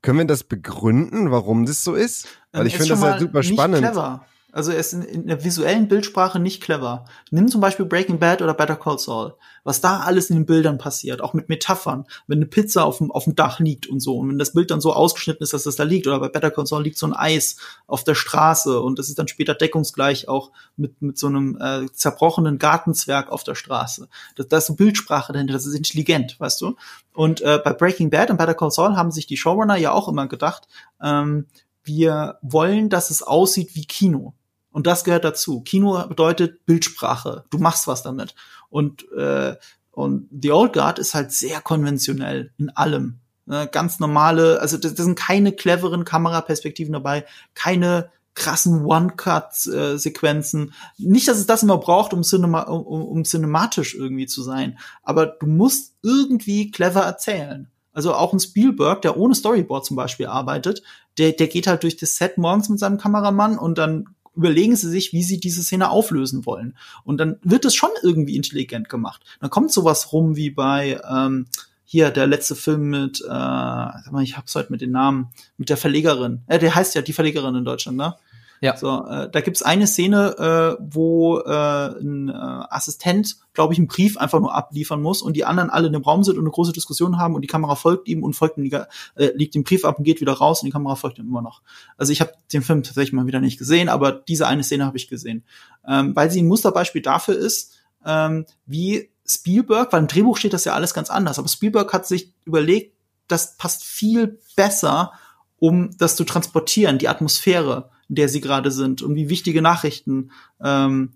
können 0.00 0.18
wir 0.18 0.24
das 0.26 0.44
begründen, 0.44 1.32
warum 1.32 1.66
das 1.66 1.82
so 1.82 1.94
ist? 1.94 2.28
Weil 2.52 2.62
Ähm, 2.62 2.66
ich 2.68 2.76
finde 2.76 2.90
das 2.90 3.02
halt 3.02 3.20
super 3.20 3.42
spannend. 3.42 3.78
Clever. 3.78 4.24
Also 4.58 4.72
er 4.72 4.78
ist 4.78 4.92
in, 4.92 5.02
in 5.02 5.26
der 5.28 5.44
visuellen 5.44 5.86
Bildsprache 5.86 6.40
nicht 6.40 6.60
clever. 6.60 7.04
Nimm 7.30 7.46
zum 7.46 7.60
Beispiel 7.60 7.86
Breaking 7.86 8.18
Bad 8.18 8.42
oder 8.42 8.54
Better 8.54 8.74
Call 8.74 8.98
Saul. 8.98 9.36
Was 9.62 9.80
da 9.80 10.00
alles 10.00 10.30
in 10.30 10.36
den 10.36 10.46
Bildern 10.46 10.78
passiert, 10.78 11.20
auch 11.20 11.32
mit 11.32 11.48
Metaphern. 11.48 12.06
Wenn 12.26 12.38
eine 12.38 12.46
Pizza 12.46 12.84
auf 12.84 12.98
dem, 12.98 13.12
auf 13.12 13.22
dem 13.22 13.36
Dach 13.36 13.60
liegt 13.60 13.86
und 13.86 14.00
so. 14.00 14.16
Und 14.18 14.30
wenn 14.30 14.38
das 14.38 14.54
Bild 14.54 14.72
dann 14.72 14.80
so 14.80 14.92
ausgeschnitten 14.92 15.44
ist, 15.44 15.52
dass 15.52 15.62
das 15.62 15.76
da 15.76 15.84
liegt. 15.84 16.08
Oder 16.08 16.18
bei 16.18 16.28
Better 16.28 16.50
Call 16.50 16.66
Saul 16.66 16.82
liegt 16.82 16.98
so 16.98 17.06
ein 17.06 17.12
Eis 17.12 17.54
auf 17.86 18.02
der 18.02 18.16
Straße. 18.16 18.80
Und 18.80 18.98
das 18.98 19.08
ist 19.08 19.20
dann 19.20 19.28
später 19.28 19.54
deckungsgleich 19.54 20.26
auch 20.26 20.50
mit, 20.76 21.00
mit 21.00 21.18
so 21.18 21.28
einem 21.28 21.56
äh, 21.60 21.86
zerbrochenen 21.92 22.58
Gartenzwerg 22.58 23.30
auf 23.30 23.44
der 23.44 23.54
Straße. 23.54 24.08
Das, 24.34 24.48
da 24.48 24.58
ist 24.58 24.66
so 24.66 24.74
Bildsprache 24.74 25.32
dahinter. 25.32 25.52
Das 25.52 25.66
ist 25.66 25.74
intelligent, 25.74 26.34
weißt 26.40 26.60
du? 26.62 26.74
Und 27.12 27.42
äh, 27.42 27.60
bei 27.62 27.74
Breaking 27.74 28.10
Bad 28.10 28.30
und 28.30 28.38
Better 28.38 28.54
Call 28.54 28.72
Saul 28.72 28.96
haben 28.96 29.12
sich 29.12 29.28
die 29.28 29.36
Showrunner 29.36 29.76
ja 29.76 29.92
auch 29.92 30.08
immer 30.08 30.26
gedacht, 30.26 30.66
ähm, 31.00 31.46
wir 31.84 32.38
wollen, 32.42 32.90
dass 32.90 33.10
es 33.10 33.22
aussieht 33.22 33.74
wie 33.74 33.86
Kino. 33.86 34.34
Und 34.78 34.86
das 34.86 35.02
gehört 35.02 35.24
dazu. 35.24 35.60
Kino 35.62 36.06
bedeutet 36.06 36.64
Bildsprache. 36.64 37.42
Du 37.50 37.58
machst 37.58 37.88
was 37.88 38.04
damit. 38.04 38.36
Und, 38.70 39.10
äh, 39.10 39.56
und 39.90 40.28
The 40.30 40.52
Old 40.52 40.72
Guard 40.72 41.00
ist 41.00 41.14
halt 41.14 41.32
sehr 41.32 41.60
konventionell 41.60 42.52
in 42.58 42.70
allem. 42.70 43.18
Äh, 43.50 43.66
ganz 43.66 43.98
normale, 43.98 44.60
also 44.60 44.76
das 44.76 44.92
sind 44.92 45.18
keine 45.18 45.50
cleveren 45.50 46.04
Kameraperspektiven 46.04 46.92
dabei, 46.92 47.24
keine 47.54 48.12
krassen 48.34 48.84
One-Cut-Sequenzen. 48.84 50.72
Nicht, 50.96 51.26
dass 51.26 51.38
es 51.38 51.46
das 51.46 51.64
immer 51.64 51.78
braucht, 51.78 52.12
um, 52.12 52.22
cinema 52.22 52.60
um, 52.60 53.02
um 53.02 53.24
cinematisch 53.24 53.96
irgendwie 53.96 54.26
zu 54.26 54.44
sein, 54.44 54.78
aber 55.02 55.26
du 55.26 55.46
musst 55.46 55.96
irgendwie 56.04 56.70
clever 56.70 57.00
erzählen. 57.00 57.68
Also 57.92 58.14
auch 58.14 58.32
ein 58.32 58.38
Spielberg, 58.38 59.02
der 59.02 59.16
ohne 59.16 59.34
Storyboard 59.34 59.84
zum 59.84 59.96
Beispiel 59.96 60.26
arbeitet, 60.26 60.84
der, 61.18 61.32
der 61.32 61.48
geht 61.48 61.66
halt 61.66 61.82
durch 61.82 61.96
das 61.96 62.14
Set 62.14 62.38
morgens 62.38 62.68
mit 62.68 62.78
seinem 62.78 62.96
Kameramann 62.96 63.58
und 63.58 63.76
dann 63.76 64.14
überlegen 64.38 64.76
sie 64.76 64.88
sich, 64.88 65.12
wie 65.12 65.24
sie 65.24 65.40
diese 65.40 65.64
Szene 65.64 65.90
auflösen 65.90 66.46
wollen. 66.46 66.76
Und 67.04 67.18
dann 67.18 67.36
wird 67.42 67.64
es 67.64 67.74
schon 67.74 67.90
irgendwie 68.04 68.36
intelligent 68.36 68.88
gemacht. 68.88 69.24
Dann 69.40 69.50
kommt 69.50 69.72
sowas 69.72 70.12
rum 70.12 70.36
wie 70.36 70.50
bei 70.50 71.00
ähm, 71.10 71.46
hier 71.84 72.10
der 72.10 72.28
letzte 72.28 72.54
Film 72.54 72.88
mit, 72.90 73.20
äh, 73.20 74.22
ich 74.22 74.36
hab's 74.36 74.54
heute 74.54 74.70
mit 74.70 74.80
den 74.80 74.92
Namen, 74.92 75.30
mit 75.56 75.70
der 75.70 75.76
Verlegerin. 75.76 76.42
Äh, 76.46 76.60
der 76.60 76.74
heißt 76.74 76.94
ja 76.94 77.02
die 77.02 77.12
Verlegerin 77.12 77.56
in 77.56 77.64
Deutschland, 77.64 77.98
ne? 77.98 78.14
Ja. 78.60 78.76
So, 78.76 79.04
äh, 79.06 79.30
da 79.30 79.40
gibt's 79.40 79.62
eine 79.62 79.86
Szene, 79.86 80.76
äh, 80.78 80.82
wo 80.82 81.38
äh, 81.38 82.00
ein 82.00 82.28
äh, 82.28 82.32
Assistent, 82.32 83.36
glaube 83.54 83.72
ich, 83.72 83.78
einen 83.78 83.88
Brief 83.88 84.16
einfach 84.16 84.40
nur 84.40 84.54
abliefern 84.54 85.00
muss 85.00 85.22
und 85.22 85.34
die 85.34 85.44
anderen 85.44 85.70
alle 85.70 85.86
in 85.86 85.92
dem 85.92 86.02
Raum 86.02 86.24
sind 86.24 86.36
und 86.36 86.44
eine 86.44 86.50
große 86.50 86.72
Diskussion 86.72 87.18
haben 87.18 87.34
und 87.34 87.42
die 87.42 87.48
Kamera 87.48 87.76
folgt 87.76 88.08
ihm 88.08 88.22
und 88.22 88.34
folgt 88.34 88.58
ihm, 88.58 88.70
äh, 88.72 88.86
liegt 89.34 89.54
den 89.54 89.64
Brief 89.64 89.84
ab 89.84 89.98
und 89.98 90.04
geht 90.04 90.20
wieder 90.20 90.32
raus 90.32 90.62
und 90.62 90.66
die 90.66 90.72
Kamera 90.72 90.96
folgt 90.96 91.18
ihm 91.18 91.28
immer 91.28 91.42
noch. 91.42 91.62
Also 91.96 92.12
ich 92.12 92.20
habe 92.20 92.32
den 92.52 92.62
Film 92.62 92.82
tatsächlich 92.82 93.12
mal 93.12 93.26
wieder 93.26 93.40
nicht 93.40 93.58
gesehen, 93.58 93.88
aber 93.88 94.12
diese 94.12 94.46
eine 94.46 94.64
Szene 94.64 94.84
habe 94.84 94.96
ich 94.96 95.08
gesehen, 95.08 95.44
ähm, 95.86 96.16
weil 96.16 96.30
sie 96.30 96.42
ein 96.42 96.48
Musterbeispiel 96.48 97.02
dafür 97.02 97.36
ist, 97.36 97.74
ähm, 98.04 98.46
wie 98.66 99.10
Spielberg, 99.26 99.92
weil 99.92 100.00
im 100.00 100.08
Drehbuch 100.08 100.36
steht 100.36 100.52
das 100.52 100.64
ja 100.64 100.72
alles 100.72 100.94
ganz 100.94 101.10
anders, 101.10 101.38
aber 101.38 101.48
Spielberg 101.48 101.92
hat 101.92 102.06
sich 102.06 102.32
überlegt, 102.44 102.96
das 103.28 103.56
passt 103.56 103.84
viel 103.84 104.38
besser, 104.56 105.12
um 105.58 105.90
das 105.98 106.16
zu 106.16 106.24
transportieren, 106.24 106.98
die 106.98 107.08
Atmosphäre, 107.08 107.90
in 108.08 108.14
der 108.14 108.28
sie 108.28 108.40
gerade 108.40 108.70
sind 108.70 109.02
und 109.02 109.14
wie 109.14 109.28
wichtige 109.28 109.62
Nachrichten 109.62 110.30
ähm, 110.62 111.14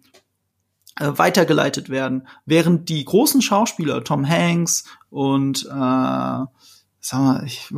äh, 0.99 1.11
weitergeleitet 1.17 1.89
werden. 1.89 2.27
Während 2.45 2.89
die 2.89 3.05
großen 3.05 3.43
Schauspieler, 3.43 4.05
Tom 4.05 4.29
Hanks 4.29 4.85
und 5.11 5.65
äh, 5.65 6.47
sagen 7.03 7.25
wir, 7.25 7.43
ich, 7.45 7.73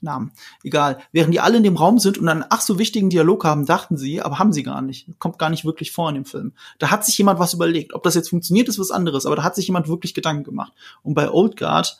Namen, 0.00 0.32
egal, 0.62 0.98
während 1.12 1.32
die 1.32 1.40
alle 1.40 1.56
in 1.56 1.62
dem 1.62 1.76
Raum 1.76 1.98
sind 1.98 2.18
und 2.18 2.28
einen 2.28 2.44
ach 2.50 2.60
so 2.60 2.78
wichtigen 2.78 3.10
Dialog 3.10 3.44
haben, 3.44 3.66
dachten 3.66 3.96
sie, 3.96 4.20
aber 4.20 4.38
haben 4.38 4.52
sie 4.52 4.62
gar 4.62 4.82
nicht. 4.82 5.08
Kommt 5.18 5.38
gar 5.38 5.50
nicht 5.50 5.64
wirklich 5.64 5.92
vor 5.92 6.08
in 6.08 6.16
dem 6.16 6.24
Film. 6.24 6.52
Da 6.78 6.90
hat 6.90 7.04
sich 7.04 7.16
jemand 7.16 7.38
was 7.38 7.54
überlegt. 7.54 7.94
Ob 7.94 8.02
das 8.02 8.14
jetzt 8.14 8.30
funktioniert, 8.30 8.68
ist 8.68 8.78
was 8.78 8.90
anderes, 8.90 9.26
aber 9.26 9.36
da 9.36 9.44
hat 9.44 9.54
sich 9.54 9.66
jemand 9.66 9.88
wirklich 9.88 10.14
Gedanken 10.14 10.44
gemacht. 10.44 10.72
Und 11.02 11.14
bei 11.14 11.30
Old 11.30 11.56
Guard, 11.56 11.98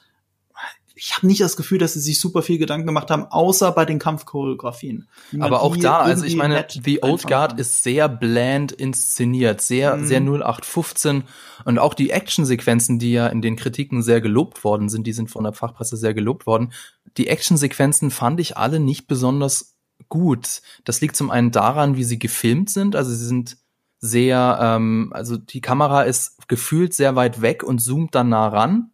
ich 0.97 1.17
habe 1.17 1.27
nicht 1.27 1.41
das 1.41 1.57
Gefühl, 1.57 1.79
dass 1.79 1.95
sie 1.95 2.01
sich 2.01 2.21
super 2.21 2.43
viel 2.43 2.59
Gedanken 2.59 2.87
gemacht 2.87 3.11
haben, 3.11 3.25
außer 3.25 3.73
bei 3.73 3.85
den 3.85 3.99
Kampfchoreografien. 3.99 5.09
Aber 5.41 5.63
auch 5.63 5.77
da, 5.77 5.99
also 5.99 6.25
ich 6.25 6.37
meine, 6.37 6.65
The 6.69 7.03
Old 7.03 7.27
Guard 7.27 7.53
kann. 7.53 7.59
ist 7.59 7.83
sehr 7.83 8.09
bland 8.09 8.71
inszeniert, 8.73 9.61
sehr, 9.61 9.97
Mhm. 9.97 10.07
sehr 10.07 10.21
0815 10.21 11.25
und 11.65 11.79
auch 11.79 11.95
die 11.95 12.11
Actionsequenzen, 12.11 12.99
die 12.99 13.13
ja 13.13 13.27
in 13.27 13.43
den 13.43 13.57
Kritiken 13.57 14.03
sehr 14.03 14.21
gelobt 14.21 14.63
worden 14.63 14.89
sind, 14.89 15.07
die 15.07 15.13
sind 15.13 15.31
von 15.31 15.45
der 15.45 15.53
Fachpresse 15.53 15.97
sehr 15.97 16.15
gelobt 16.15 16.47
worden. 16.47 16.73
Die 17.17 17.27
Actionsequenzen 17.29 18.11
fand 18.11 18.39
ich 18.41 18.57
alle 18.57 18.79
nicht 18.79 19.07
besonders 19.09 19.77
gut. 20.09 20.63
Das 20.85 21.01
liegt 21.01 21.17
zum 21.17 21.31
einen 21.31 21.51
daran, 21.51 21.97
wie 21.97 22.05
sie 22.05 22.19
gefilmt 22.19 22.71
sind, 22.71 22.95
also 22.95 23.11
sie 23.11 23.27
sind 23.27 23.57
sehr, 23.99 24.59
ähm, 24.61 25.11
also 25.15 25.37
die 25.39 25.61
Kamera 25.63 26.03
ist 26.03 26.47
gefühlt 26.47 26.93
sehr 26.95 27.17
weit 27.17 27.41
weg 27.41 27.63
und 27.63 27.79
zoomt 27.79 28.15
dann 28.15 28.29
nah 28.29 28.49
ran. 28.49 28.91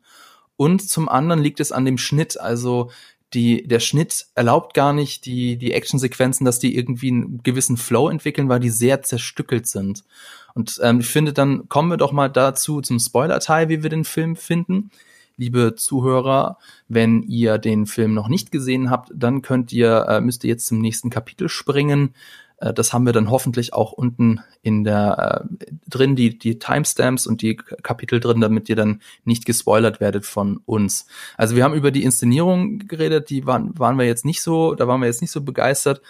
Und 0.60 0.86
zum 0.86 1.08
anderen 1.08 1.42
liegt 1.42 1.58
es 1.58 1.72
an 1.72 1.86
dem 1.86 1.96
Schnitt. 1.96 2.38
Also 2.38 2.90
die, 3.32 3.66
der 3.66 3.80
Schnitt 3.80 4.26
erlaubt 4.34 4.74
gar 4.74 4.92
nicht 4.92 5.24
die, 5.24 5.56
die 5.56 5.72
Actionsequenzen, 5.72 6.44
dass 6.44 6.58
die 6.58 6.76
irgendwie 6.76 7.08
einen 7.08 7.42
gewissen 7.42 7.78
Flow 7.78 8.10
entwickeln, 8.10 8.50
weil 8.50 8.60
die 8.60 8.68
sehr 8.68 9.00
zerstückelt 9.00 9.66
sind. 9.66 10.04
Und 10.52 10.78
ähm, 10.82 11.00
ich 11.00 11.06
finde, 11.06 11.32
dann 11.32 11.66
kommen 11.70 11.88
wir 11.88 11.96
doch 11.96 12.12
mal 12.12 12.28
dazu 12.28 12.82
zum 12.82 12.98
Spoiler-Teil, 12.98 13.70
wie 13.70 13.82
wir 13.82 13.88
den 13.88 14.04
Film 14.04 14.36
finden. 14.36 14.90
Liebe 15.38 15.76
Zuhörer, 15.76 16.58
wenn 16.88 17.22
ihr 17.22 17.56
den 17.56 17.86
Film 17.86 18.12
noch 18.12 18.28
nicht 18.28 18.52
gesehen 18.52 18.90
habt, 18.90 19.10
dann 19.14 19.40
könnt 19.40 19.72
ihr, 19.72 20.04
äh, 20.10 20.20
müsst 20.20 20.44
ihr 20.44 20.50
jetzt 20.50 20.66
zum 20.66 20.78
nächsten 20.82 21.08
Kapitel 21.08 21.48
springen. 21.48 22.12
Äh, 22.60 22.72
das 22.72 22.92
haben 22.92 23.04
wir 23.04 23.12
dann 23.12 23.30
hoffentlich 23.30 23.72
auch 23.72 23.92
unten 23.92 24.40
in 24.62 24.84
der 24.84 25.44
äh, 25.58 25.66
drin, 25.88 26.14
die, 26.14 26.38
die 26.38 26.58
Timestamps 26.58 27.26
und 27.26 27.42
die 27.42 27.56
Kapitel 27.56 28.20
drin, 28.20 28.40
damit 28.40 28.68
ihr 28.68 28.76
dann 28.76 29.00
nicht 29.24 29.46
gespoilert 29.46 30.00
werdet 30.00 30.26
von 30.26 30.60
uns. 30.66 31.06
Also 31.36 31.56
wir 31.56 31.64
haben 31.64 31.74
über 31.74 31.90
die 31.90 32.04
Inszenierung 32.04 32.78
geredet, 32.86 33.30
die 33.30 33.46
waren, 33.46 33.76
waren 33.78 33.98
wir 33.98 34.06
jetzt 34.06 34.24
nicht 34.24 34.42
so, 34.42 34.74
da 34.74 34.86
waren 34.86 35.00
wir 35.00 35.06
jetzt 35.06 35.22
nicht 35.22 35.32
so 35.32 35.40
begeistert. 35.40 36.02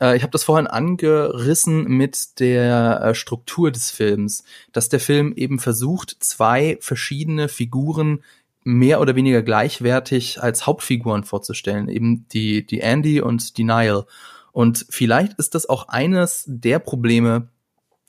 Äh, 0.00 0.16
ich 0.16 0.22
habe 0.22 0.32
das 0.32 0.44
vorhin 0.44 0.66
angerissen 0.66 1.84
mit 1.84 2.40
der 2.40 3.00
äh, 3.02 3.14
Struktur 3.14 3.70
des 3.70 3.90
Films, 3.90 4.44
dass 4.72 4.88
der 4.88 5.00
Film 5.00 5.32
eben 5.36 5.58
versucht, 5.58 6.16
zwei 6.20 6.78
verschiedene 6.80 7.48
Figuren 7.48 8.22
mehr 8.64 9.00
oder 9.00 9.14
weniger 9.14 9.42
gleichwertig 9.42 10.42
als 10.42 10.66
Hauptfiguren 10.66 11.22
vorzustellen, 11.22 11.88
eben 11.88 12.26
die, 12.32 12.66
die 12.66 12.80
Andy 12.80 13.20
und 13.20 13.58
die 13.58 13.64
Nile. 13.64 14.06
Und 14.56 14.86
vielleicht 14.88 15.34
ist 15.34 15.54
das 15.54 15.68
auch 15.68 15.88
eines 15.88 16.44
der 16.46 16.78
Probleme, 16.78 17.50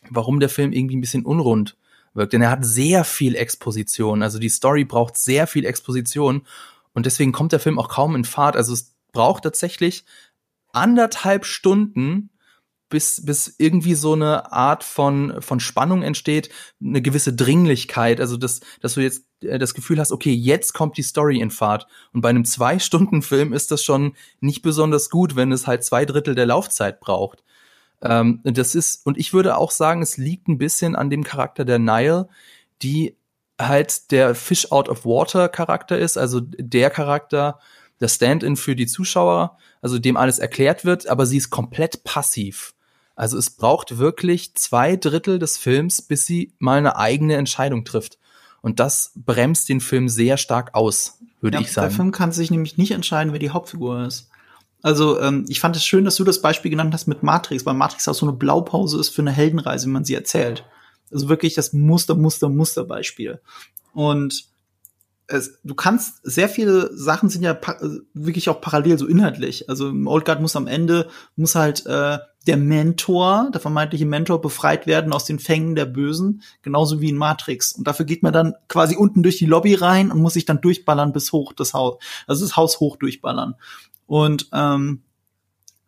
warum 0.10 0.40
der 0.40 0.48
Film 0.48 0.72
irgendwie 0.72 0.96
ein 0.96 1.02
bisschen 1.02 1.26
unrund 1.26 1.76
wirkt. 2.14 2.32
Denn 2.32 2.42
er 2.42 2.52
hat 2.52 2.64
sehr 2.64 3.04
viel 3.04 3.36
Exposition. 3.36 4.24
Also 4.24 4.40
die 4.40 4.48
Story 4.48 4.86
braucht 4.86 5.18
sehr 5.18 5.46
viel 5.46 5.66
Exposition. 5.66 6.44
Und 6.94 7.06
deswegen 7.06 7.34
kommt 7.34 7.52
der 7.52 7.60
Film 7.60 7.78
auch 7.78 7.90
kaum 7.90 8.16
in 8.16 8.24
Fahrt. 8.24 8.56
Also 8.56 8.72
es 8.72 8.96
braucht 9.12 9.44
tatsächlich 9.44 10.06
anderthalb 10.72 11.44
Stunden, 11.44 12.30
bis, 12.88 13.26
bis 13.26 13.54
irgendwie 13.58 13.96
so 13.96 14.14
eine 14.14 14.50
Art 14.54 14.86
von, 14.86 15.42
von 15.42 15.60
Spannung 15.60 16.02
entsteht, 16.02 16.50
eine 16.82 17.02
gewisse 17.02 17.34
Dringlichkeit, 17.34 18.22
also 18.22 18.38
dass, 18.38 18.62
dass 18.80 18.94
du 18.94 19.02
jetzt 19.02 19.26
das 19.42 19.74
Gefühl 19.74 20.00
hast, 20.00 20.12
okay, 20.12 20.34
jetzt 20.34 20.74
kommt 20.74 20.98
die 20.98 21.04
Story 21.04 21.40
in 21.40 21.52
Fahrt. 21.52 21.88
Und 22.14 22.22
bei 22.22 22.30
einem 22.30 22.46
Zwei-Stunden-Film 22.46 23.54
ist 23.54 23.72
das 23.72 23.84
schon 23.84 24.16
nicht 24.40 24.62
besonders 24.62 25.10
gut, 25.10 25.36
wenn 25.36 25.52
es 25.52 25.68
halt 25.68 25.84
zwei 25.84 26.06
Drittel 26.06 26.36
der 26.36 26.48
Laufzeit 26.48 27.00
braucht. 27.00 27.44
Ähm, 28.02 28.42
das 28.44 28.76
ist, 28.76 29.06
und 29.06 29.18
ich 29.18 29.34
würde 29.34 29.58
auch 29.58 29.72
sagen, 29.72 30.02
es 30.02 30.18
liegt 30.18 30.48
ein 30.48 30.58
bisschen 30.58 30.96
an 30.96 31.10
dem 31.10 31.24
Charakter 31.24 31.66
der 31.66 31.80
Nile, 31.80 32.28
die 32.82 33.16
halt 33.60 34.12
der 34.12 34.36
Fish 34.36 34.72
out 34.72 34.90
of 34.90 35.06
water 35.06 35.50
Charakter 35.50 35.98
ist, 35.98 36.18
also 36.18 36.42
der 36.42 36.90
Charakter, 36.90 37.60
der 38.00 38.08
Stand-in 38.08 38.56
für 38.56 38.76
die 38.76 38.86
Zuschauer, 38.86 39.58
also 39.82 39.98
dem 39.98 40.18
alles 40.18 40.38
erklärt 40.38 40.86
wird, 40.86 41.08
aber 41.08 41.26
sie 41.26 41.38
ist 41.38 41.50
komplett 41.50 42.04
passiv. 42.04 42.76
Also 43.16 43.36
es 43.38 43.50
braucht 43.50 43.98
wirklich 43.98 44.54
zwei 44.54 44.96
Drittel 44.96 45.40
des 45.40 45.58
Films, 45.58 46.04
bis 46.04 46.28
sie 46.28 46.54
mal 46.60 46.78
eine 46.78 46.98
eigene 46.98 47.36
Entscheidung 47.36 47.84
trifft. 47.84 48.20
Und 48.68 48.82
das 48.82 49.14
bremst 49.16 49.70
den 49.70 49.80
Film 49.80 50.10
sehr 50.10 50.36
stark 50.36 50.76
aus, 50.76 51.20
würde 51.40 51.56
Ja, 51.56 51.62
ich 51.62 51.72
sagen. 51.72 51.88
Der 51.88 51.96
Film 51.96 52.12
kann 52.12 52.34
sich 52.34 52.52
nämlich 52.52 52.76
nicht 52.76 52.92
entscheiden, 52.92 53.32
wer 53.32 53.40
die 53.40 53.52
Hauptfigur 53.52 54.06
ist. 54.06 54.30
Also 54.82 55.22
ähm, 55.22 55.46
ich 55.48 55.62
fand 55.62 55.78
es 55.78 55.86
schön, 55.86 56.04
dass 56.04 56.18
du 56.18 56.26
das 56.26 56.42
Beispiel 56.42 56.70
genannt 56.70 56.94
hast 56.94 57.08
mit 57.08 57.24
Matrix, 57.24 57.66
weil 57.66 57.76
Matrix 57.76 58.10
auch 58.10 58.14
so 58.14 58.26
eine 58.26 58.36
Blaupause 58.36 59.00
ist 59.00 59.08
für 59.08 59.22
eine 59.22 59.32
Heldenreise, 59.32 59.88
wie 59.88 59.92
man 59.92 60.04
sie 60.04 60.16
erzählt. 60.16 60.66
Also 61.14 61.30
wirklich 61.30 61.54
das 61.54 61.72
Muster, 61.72 62.14
Muster, 62.16 62.50
Musterbeispiel. 62.50 63.40
Und 63.94 64.50
es, 65.28 65.60
du 65.64 65.74
kannst 65.74 66.20
sehr 66.24 66.50
viele 66.50 66.94
Sachen 66.94 67.30
sind 67.30 67.44
ja 67.44 67.58
wirklich 68.14 68.50
auch 68.50 68.60
parallel 68.60 69.00
so 69.00 69.08
inhaltlich. 69.08 69.70
Also 69.70 69.88
im 69.88 70.08
Old 70.08 70.26
Guard 70.26 70.42
muss 70.42 70.58
am 70.58 70.68
Ende 70.68 71.08
muss 71.38 71.56
halt 71.56 71.86
äh, 71.86 72.18
der 72.48 72.58
Mentor, 72.58 73.50
der 73.54 73.62
vermeintliche 73.62 74.06
Mentor, 74.06 74.42
befreit 74.42 74.88
werden 74.88 75.14
aus 75.14 75.26
den 75.26 75.40
Fängen 75.40 75.76
der 75.76 75.86
Bösen, 75.86 76.42
genauso 76.62 77.02
wie 77.02 77.10
in 77.10 77.18
Matrix. 77.18 77.74
Und 77.74 77.88
dafür 77.88 78.06
geht 78.06 78.24
man 78.24 78.34
dann 78.34 78.56
quasi 78.70 78.96
unten 78.96 79.22
durch 79.22 79.38
die 79.38 79.46
Lobby 79.46 79.76
rein 79.76 80.12
und 80.12 80.22
muss 80.22 80.34
sich 80.34 80.46
dann 80.46 80.62
durchballern 80.62 81.14
bis 81.14 81.32
hoch 81.32 81.54
das 81.54 81.74
Haus, 81.74 81.98
also 82.26 82.46
das 82.46 82.56
Haus 82.56 82.80
hoch 82.80 82.98
durchballern. 82.98 83.56
Und 84.06 84.50
ähm, 84.54 85.04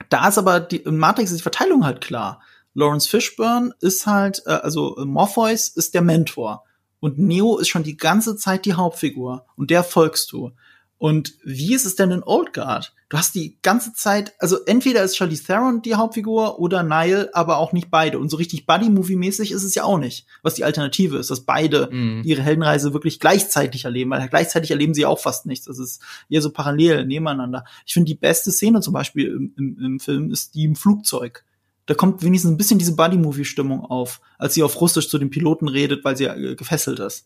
da 0.09 0.27
ist 0.27 0.37
aber 0.37 0.59
die 0.59 0.77
in 0.77 0.97
Matrix 0.97 1.31
ist 1.31 1.37
die 1.37 1.43
Verteilung 1.43 1.85
halt 1.85 2.01
klar. 2.01 2.41
Lawrence 2.73 3.07
Fishburne 3.07 3.73
ist 3.79 4.05
halt, 4.05 4.43
äh, 4.45 4.51
also 4.51 4.95
Morpheus 5.03 5.69
ist 5.69 5.93
der 5.93 6.01
Mentor 6.01 6.65
und 6.99 7.17
Neo 7.17 7.57
ist 7.57 7.69
schon 7.69 7.83
die 7.83 7.97
ganze 7.97 8.35
Zeit 8.35 8.65
die 8.65 8.73
Hauptfigur 8.73 9.45
und 9.55 9.69
der 9.69 9.83
folgst 9.83 10.31
du. 10.31 10.51
Und 10.99 11.35
wie 11.45 11.73
ist 11.73 11.85
es 11.85 11.95
denn 11.95 12.11
in 12.11 12.23
Old 12.23 12.51
Guard? 12.51 12.93
Du 13.07 13.17
hast 13.17 13.33
die 13.33 13.57
ganze 13.63 13.93
Zeit, 13.93 14.33
also 14.37 14.57
entweder 14.65 15.01
ist 15.01 15.15
Charlie 15.15 15.37
Theron 15.37 15.81
die 15.81 15.95
Hauptfigur 15.95 16.59
oder 16.59 16.83
Nile, 16.83 17.31
aber 17.33 17.57
auch 17.57 17.71
nicht 17.71 17.89
beide. 17.89 18.19
Und 18.19 18.29
so 18.29 18.35
richtig 18.35 18.67
Buddy-Movie-mäßig 18.67 19.53
ist 19.53 19.63
es 19.63 19.73
ja 19.75 19.83
auch 19.85 19.97
nicht. 19.97 20.27
Was 20.43 20.55
die 20.55 20.65
Alternative 20.65 21.17
ist, 21.17 21.31
dass 21.31 21.45
beide 21.45 21.89
mhm. 21.89 22.21
ihre 22.25 22.43
Heldenreise 22.43 22.93
wirklich 22.93 23.19
gleichzeitig 23.21 23.85
erleben, 23.85 24.11
weil 24.11 24.27
gleichzeitig 24.27 24.71
erleben 24.71 24.93
sie 24.93 25.05
auch 25.05 25.19
fast 25.19 25.45
nichts. 25.45 25.65
Das 25.65 25.79
ist 25.79 26.01
eher 26.29 26.41
so 26.41 26.51
parallel 26.51 27.05
nebeneinander. 27.05 27.63
Ich 27.85 27.93
finde, 27.93 28.07
die 28.07 28.15
beste 28.15 28.51
Szene 28.51 28.81
zum 28.81 28.93
Beispiel 28.93 29.27
im, 29.27 29.53
im, 29.57 29.79
im 29.83 29.99
Film 30.01 30.31
ist 30.31 30.53
die 30.53 30.65
im 30.65 30.75
Flugzeug 30.75 31.45
da 31.89 31.95
kommt 31.95 32.23
wenigstens 32.23 32.51
ein 32.51 32.57
bisschen 32.57 32.79
diese 32.79 32.95
Buddy-Movie-Stimmung 32.95 33.81
auf, 33.83 34.21
als 34.37 34.53
sie 34.53 34.63
auf 34.63 34.79
Russisch 34.79 35.09
zu 35.09 35.17
den 35.17 35.29
Piloten 35.29 35.67
redet, 35.67 36.05
weil 36.05 36.15
sie 36.15 36.25
äh, 36.25 36.55
gefesselt 36.55 36.99
ist 36.99 37.25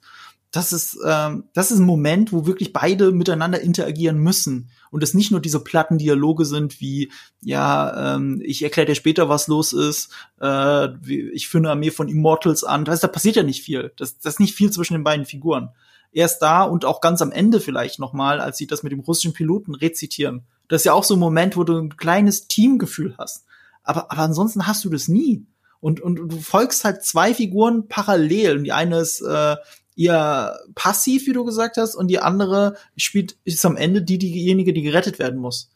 das 0.54 0.72
ist, 0.72 1.00
ähm, 1.04 1.46
das 1.54 1.72
ist 1.72 1.80
ein 1.80 1.86
Moment, 1.86 2.32
wo 2.32 2.46
wirklich 2.46 2.74
beide 2.74 3.12
miteinander 3.12 3.60
interagieren 3.60 4.20
müssen. 4.20 4.70
Und 4.92 5.02
es 5.02 5.16
nicht 5.16 5.32
nur 5.32 5.40
diese 5.40 5.60
platten 5.60 5.98
Dialoge 5.98 6.46
sind 6.46 6.80
wie, 6.80 7.12
ja, 7.42 8.16
ähm, 8.16 8.40
ich 8.46 8.62
erkläre 8.62 8.86
dir 8.86 8.96
später, 8.96 9.28
was 9.30 9.48
los 9.48 9.74
ist, 9.74 10.12
äh, 10.40 10.90
ich 11.08 11.48
führe 11.48 11.64
eine 11.64 11.72
Armee 11.72 11.90
von 11.90 12.08
Immortals 12.08 12.64
an. 12.64 12.86
Das, 12.86 13.00
da 13.00 13.08
passiert 13.08 13.36
ja 13.36 13.42
nicht 13.42 13.64
viel. 13.64 13.94
Das, 13.98 14.20
das 14.20 14.36
ist 14.36 14.40
nicht 14.40 14.54
viel 14.54 14.70
zwischen 14.70 14.94
den 14.94 15.04
beiden 15.04 15.26
Figuren. 15.26 15.70
Erst 16.12 16.44
da 16.44 16.62
und 16.62 16.86
auch 16.86 17.02
ganz 17.02 17.24
am 17.24 17.32
Ende 17.32 17.60
vielleicht 17.60 17.98
nochmal, 17.98 18.40
als 18.40 18.60
sie 18.60 18.68
das 18.68 18.84
mit 18.84 18.92
dem 18.92 19.00
russischen 19.00 19.34
Piloten 19.34 19.74
rezitieren. 19.74 20.44
Das 20.68 20.82
ist 20.82 20.86
ja 20.86 20.94
auch 20.94 21.04
so 21.04 21.16
ein 21.16 21.20
Moment, 21.20 21.58
wo 21.58 21.64
du 21.64 21.80
ein 21.80 21.98
kleines 21.98 22.48
Teamgefühl 22.48 23.16
hast. 23.18 23.46
Aber, 23.84 24.12
aber 24.12 24.22
ansonsten 24.22 24.68
hast 24.68 24.84
du 24.86 24.90
das 24.90 25.08
nie. 25.08 25.46
Und, 25.80 26.00
und 26.00 26.16
du 26.16 26.40
folgst 26.40 26.86
halt 26.86 27.04
zwei 27.04 27.34
Figuren 27.34 27.88
parallel. 27.88 28.58
Und 28.58 28.64
die 28.64 28.72
eine 28.72 29.00
ist 29.00 29.22
äh, 29.22 29.58
eher 29.96 30.60
passiv, 30.76 31.28
wie 31.28 31.34
du 31.34 31.44
gesagt 31.44 31.78
hast, 31.78 31.96
und 31.96 32.08
die 32.08 32.20
andere 32.20 32.76
spielt 32.96 33.38
ist 33.44 33.66
am 33.66 33.78
Ende 33.78 34.02
die 34.02 34.18
diejenige, 34.18 34.74
die 34.74 34.82
gerettet 34.82 35.20
werden 35.20 35.40
muss. 35.40 35.72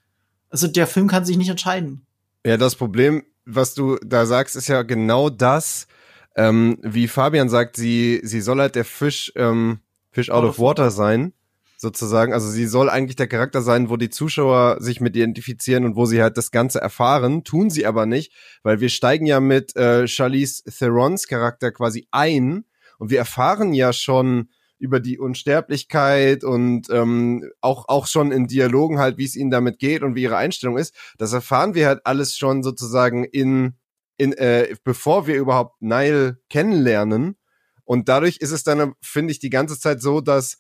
Also 0.49 0.67
der 0.67 0.87
Film 0.87 1.07
kann 1.07 1.25
sich 1.25 1.37
nicht 1.37 1.49
entscheiden. 1.49 2.05
Ja, 2.45 2.57
das 2.57 2.75
Problem, 2.75 3.23
was 3.45 3.73
du 3.73 3.97
da 3.97 4.25
sagst, 4.25 4.55
ist 4.55 4.67
ja 4.67 4.83
genau 4.83 5.29
das, 5.29 5.87
ähm, 6.35 6.77
wie 6.81 7.07
Fabian 7.07 7.49
sagt, 7.49 7.75
sie 7.75 8.21
sie 8.23 8.41
soll 8.41 8.59
halt 8.59 8.75
der 8.75 8.85
Fisch 8.85 9.31
ähm, 9.35 9.79
Fish 10.11 10.29
out, 10.29 10.43
out 10.43 10.49
of 10.51 10.59
water 10.59 10.91
sein, 10.91 11.33
sozusagen. 11.77 12.33
Also 12.33 12.49
sie 12.49 12.65
soll 12.65 12.89
eigentlich 12.89 13.15
der 13.15 13.27
Charakter 13.27 13.61
sein, 13.61 13.89
wo 13.89 13.97
die 13.97 14.09
Zuschauer 14.09 14.77
sich 14.81 14.99
mit 14.99 15.15
identifizieren 15.15 15.85
und 15.85 15.95
wo 15.95 16.05
sie 16.05 16.21
halt 16.21 16.35
das 16.35 16.51
Ganze 16.51 16.81
erfahren. 16.81 17.43
Tun 17.43 17.69
sie 17.69 17.85
aber 17.85 18.05
nicht, 18.05 18.33
weil 18.63 18.81
wir 18.81 18.89
steigen 18.89 19.27
ja 19.27 19.39
mit 19.39 19.75
äh, 19.75 20.07
Charlize 20.07 20.63
Therons 20.63 21.27
Charakter 21.27 21.71
quasi 21.71 22.07
ein 22.11 22.65
und 22.97 23.11
wir 23.11 23.19
erfahren 23.19 23.73
ja 23.73 23.93
schon 23.93 24.49
über 24.79 24.99
die 24.99 25.17
Unsterblichkeit 25.17 26.43
und 26.43 26.89
ähm, 26.89 27.49
auch 27.61 27.87
auch 27.87 28.07
schon 28.07 28.31
in 28.31 28.47
Dialogen 28.47 28.99
halt, 28.99 29.17
wie 29.17 29.25
es 29.25 29.35
ihnen 29.35 29.51
damit 29.51 29.79
geht 29.79 30.03
und 30.03 30.15
wie 30.15 30.23
ihre 30.23 30.37
Einstellung 30.37 30.77
ist. 30.77 30.93
Das 31.17 31.33
erfahren 31.33 31.73
wir 31.73 31.87
halt 31.87 32.01
alles 32.05 32.37
schon 32.37 32.63
sozusagen 32.63 33.23
in 33.23 33.75
in 34.17 34.33
äh, 34.33 34.75
bevor 34.83 35.27
wir 35.27 35.35
überhaupt 35.35 35.81
Nile 35.81 36.39
kennenlernen. 36.49 37.37
Und 37.85 38.09
dadurch 38.09 38.37
ist 38.37 38.51
es 38.51 38.63
dann, 38.63 38.93
finde 39.01 39.31
ich, 39.31 39.39
die 39.39 39.49
ganze 39.49 39.79
Zeit 39.79 40.01
so, 40.01 40.21
dass 40.21 40.57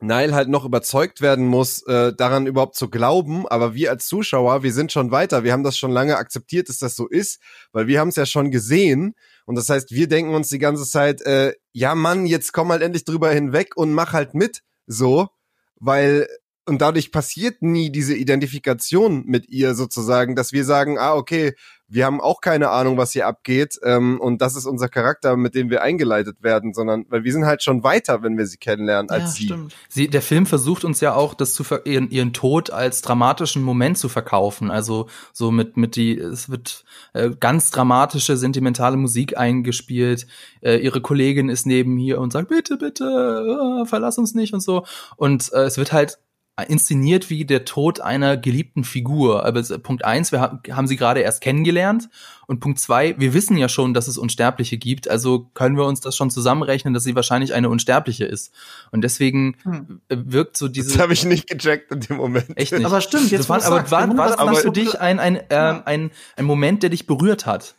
Nile 0.00 0.34
halt 0.34 0.48
noch 0.48 0.64
überzeugt 0.64 1.20
werden 1.20 1.46
muss, 1.46 1.82
äh, 1.86 2.12
daran 2.14 2.46
überhaupt 2.46 2.76
zu 2.76 2.90
glauben. 2.90 3.48
Aber 3.48 3.74
wir 3.74 3.90
als 3.90 4.06
Zuschauer, 4.06 4.62
wir 4.62 4.72
sind 4.72 4.92
schon 4.92 5.10
weiter. 5.10 5.42
Wir 5.44 5.52
haben 5.52 5.64
das 5.64 5.78
schon 5.78 5.90
lange 5.90 6.16
akzeptiert, 6.16 6.68
dass 6.68 6.78
das 6.78 6.96
so 6.96 7.08
ist, 7.08 7.40
weil 7.72 7.86
wir 7.86 8.00
haben 8.00 8.08
es 8.08 8.16
ja 8.16 8.26
schon 8.26 8.50
gesehen. 8.50 9.14
Und 9.46 9.54
das 9.54 9.70
heißt, 9.70 9.92
wir 9.92 10.08
denken 10.08 10.34
uns 10.34 10.48
die 10.48 10.58
ganze 10.58 10.84
Zeit, 10.84 11.22
äh, 11.22 11.54
ja 11.72 11.94
Mann, 11.94 12.26
jetzt 12.26 12.52
komm 12.52 12.70
halt 12.70 12.82
endlich 12.82 13.04
drüber 13.04 13.30
hinweg 13.30 13.76
und 13.76 13.92
mach 13.92 14.12
halt 14.12 14.34
mit, 14.34 14.62
so, 14.86 15.28
weil 15.76 16.26
und 16.68 16.82
dadurch 16.82 17.12
passiert 17.12 17.62
nie 17.62 17.90
diese 17.90 18.14
Identifikation 18.16 19.24
mit 19.24 19.48
ihr 19.48 19.74
sozusagen, 19.76 20.34
dass 20.34 20.52
wir 20.52 20.64
sagen, 20.64 20.98
ah 20.98 21.14
okay, 21.14 21.54
wir 21.88 22.04
haben 22.04 22.20
auch 22.20 22.40
keine 22.40 22.70
Ahnung, 22.70 22.96
was 22.96 23.12
hier 23.12 23.26
abgeht 23.26 23.78
ähm, 23.82 24.20
und 24.20 24.42
das 24.42 24.56
ist 24.56 24.66
unser 24.66 24.88
Charakter, 24.88 25.36
mit 25.36 25.54
dem 25.54 25.70
wir 25.70 25.82
eingeleitet 25.82 26.42
werden, 26.42 26.74
sondern 26.74 27.06
weil 27.08 27.22
wir 27.24 27.32
sind 27.32 27.46
halt 27.46 27.62
schon 27.62 27.84
weiter, 27.84 28.22
wenn 28.22 28.36
wir 28.36 28.46
sie 28.46 28.56
kennenlernen 28.56 29.10
als 29.10 29.22
ja, 29.22 29.28
sie. 29.28 29.44
Stimmt. 29.44 29.76
sie. 29.88 30.08
Der 30.08 30.22
Film 30.22 30.46
versucht 30.46 30.84
uns 30.84 31.00
ja 31.00 31.14
auch, 31.14 31.34
das 31.34 31.54
zu 31.54 31.64
ihren, 31.84 32.10
ihren 32.10 32.32
Tod 32.32 32.70
als 32.70 33.02
dramatischen 33.02 33.62
Moment 33.62 33.98
zu 33.98 34.08
verkaufen, 34.08 34.70
also 34.70 35.08
so 35.32 35.50
mit 35.50 35.76
mit 35.76 35.96
die 35.96 36.18
es 36.18 36.48
wird 36.48 36.84
äh, 37.12 37.30
ganz 37.38 37.70
dramatische 37.70 38.36
sentimentale 38.36 38.96
Musik 38.96 39.36
eingespielt, 39.36 40.26
äh, 40.62 40.76
ihre 40.76 41.00
Kollegin 41.00 41.48
ist 41.48 41.66
neben 41.66 41.96
hier 41.98 42.20
und 42.20 42.32
sagt 42.32 42.48
bitte 42.48 42.76
bitte 42.76 43.82
äh, 43.82 43.86
verlass 43.86 44.18
uns 44.18 44.34
nicht 44.34 44.54
und 44.54 44.60
so 44.60 44.84
und 45.16 45.52
äh, 45.52 45.64
es 45.64 45.78
wird 45.78 45.92
halt 45.92 46.18
inszeniert 46.64 47.28
wie 47.28 47.44
der 47.44 47.66
Tod 47.66 48.00
einer 48.00 48.38
geliebten 48.38 48.82
Figur. 48.82 49.44
Aber 49.44 49.62
Punkt 49.78 50.06
eins, 50.06 50.32
wir 50.32 50.40
haben 50.40 50.86
sie 50.86 50.96
gerade 50.96 51.20
erst 51.20 51.42
kennengelernt. 51.42 52.08
Und 52.46 52.60
Punkt 52.60 52.80
zwei, 52.80 53.14
wir 53.18 53.34
wissen 53.34 53.58
ja 53.58 53.68
schon, 53.68 53.92
dass 53.92 54.08
es 54.08 54.16
Unsterbliche 54.16 54.78
gibt. 54.78 55.08
Also 55.08 55.50
können 55.52 55.76
wir 55.76 55.84
uns 55.84 56.00
das 56.00 56.16
schon 56.16 56.30
zusammenrechnen, 56.30 56.94
dass 56.94 57.04
sie 57.04 57.14
wahrscheinlich 57.14 57.52
eine 57.52 57.68
Unsterbliche 57.68 58.24
ist. 58.24 58.54
Und 58.90 59.02
deswegen 59.02 59.56
hm. 59.64 60.00
wirkt 60.08 60.56
so 60.56 60.68
diese. 60.68 60.92
Das 60.92 60.98
habe 60.98 61.12
ich 61.12 61.24
nicht 61.26 61.46
gecheckt 61.46 61.92
in 61.92 62.00
dem 62.00 62.16
Moment. 62.16 62.56
Echt 62.56 62.72
nicht. 62.72 62.86
Aber 62.86 63.02
stimmt, 63.02 63.30
jetzt 63.30 63.50
war, 63.50 63.62
aber 63.62 63.90
war, 63.90 64.16
war 64.16 64.28
das 64.28 64.38
aber 64.38 64.54
für 64.54 64.70
dich 64.70 64.98
ein, 64.98 65.20
ein, 65.20 65.36
äh, 65.36 65.82
ein, 65.84 66.10
ein 66.36 66.44
Moment, 66.46 66.82
der 66.82 66.90
dich 66.90 67.06
berührt 67.06 67.44
hat? 67.44 67.74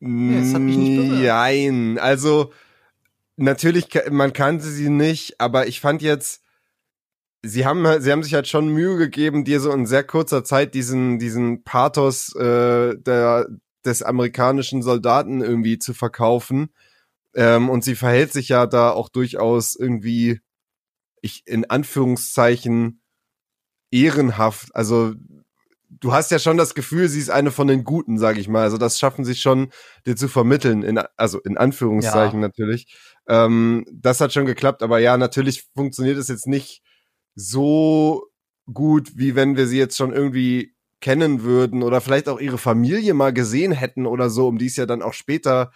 Ja, 0.00 0.40
das 0.40 0.52
hat 0.52 0.60
mich 0.60 0.76
nicht 0.76 0.96
berührt. 0.96 1.24
Nein, 1.24 1.98
also 2.00 2.52
natürlich, 3.36 3.88
man 4.10 4.32
kannte 4.32 4.64
sie 4.64 4.88
nicht, 4.88 5.40
aber 5.40 5.68
ich 5.68 5.80
fand 5.80 6.02
jetzt, 6.02 6.43
sie 7.44 7.66
haben 7.66 8.00
sie 8.00 8.10
haben 8.10 8.22
sich 8.22 8.34
halt 8.34 8.48
schon 8.48 8.68
Mühe 8.68 8.96
gegeben, 8.96 9.44
dir 9.44 9.60
so 9.60 9.70
in 9.72 9.86
sehr 9.86 10.04
kurzer 10.04 10.44
Zeit 10.44 10.74
diesen 10.74 11.18
diesen 11.18 11.62
Pathos 11.64 12.34
äh, 12.36 12.96
der 12.98 13.46
des 13.84 14.02
amerikanischen 14.02 14.82
Soldaten 14.82 15.42
irgendwie 15.42 15.78
zu 15.78 15.94
verkaufen. 15.94 16.70
Ähm, 17.34 17.68
und 17.68 17.84
sie 17.84 17.96
verhält 17.96 18.32
sich 18.32 18.48
ja 18.48 18.66
da 18.66 18.90
auch 18.90 19.08
durchaus 19.08 19.76
irgendwie, 19.76 20.40
ich 21.20 21.42
in 21.46 21.68
Anführungszeichen 21.68 23.02
ehrenhaft. 23.90 24.74
Also 24.74 25.14
du 25.90 26.12
hast 26.12 26.30
ja 26.30 26.38
schon 26.38 26.56
das 26.56 26.74
Gefühl, 26.74 27.08
sie 27.08 27.20
ist 27.20 27.30
eine 27.30 27.50
von 27.50 27.66
den 27.66 27.84
Guten, 27.84 28.18
sag 28.18 28.38
ich 28.38 28.48
mal. 28.48 28.62
Also 28.62 28.78
das 28.78 28.98
schaffen 28.98 29.24
sie 29.24 29.34
schon, 29.34 29.70
dir 30.06 30.16
zu 30.16 30.28
vermitteln, 30.28 30.82
in, 30.82 30.98
also 31.16 31.40
in 31.40 31.58
Anführungszeichen 31.58 32.40
ja. 32.40 32.46
natürlich. 32.48 32.94
Ähm, 33.28 33.84
das 33.92 34.20
hat 34.20 34.32
schon 34.32 34.46
geklappt, 34.46 34.82
aber 34.82 34.98
ja, 34.98 35.16
natürlich 35.16 35.64
funktioniert 35.74 36.18
es 36.18 36.28
jetzt 36.28 36.46
nicht 36.46 36.82
so 37.34 38.24
gut, 38.72 39.12
wie 39.16 39.34
wenn 39.34 39.56
wir 39.56 39.66
sie 39.66 39.78
jetzt 39.78 39.96
schon 39.96 40.12
irgendwie 40.12 40.74
kennen 41.00 41.42
würden 41.42 41.82
oder 41.82 42.00
vielleicht 42.00 42.28
auch 42.28 42.40
ihre 42.40 42.58
Familie 42.58 43.12
mal 43.12 43.32
gesehen 43.32 43.72
hätten 43.72 44.06
oder 44.06 44.30
so, 44.30 44.48
um 44.48 44.58
die 44.58 44.66
es 44.66 44.76
ja 44.76 44.86
dann 44.86 45.02
auch 45.02 45.12
später 45.12 45.70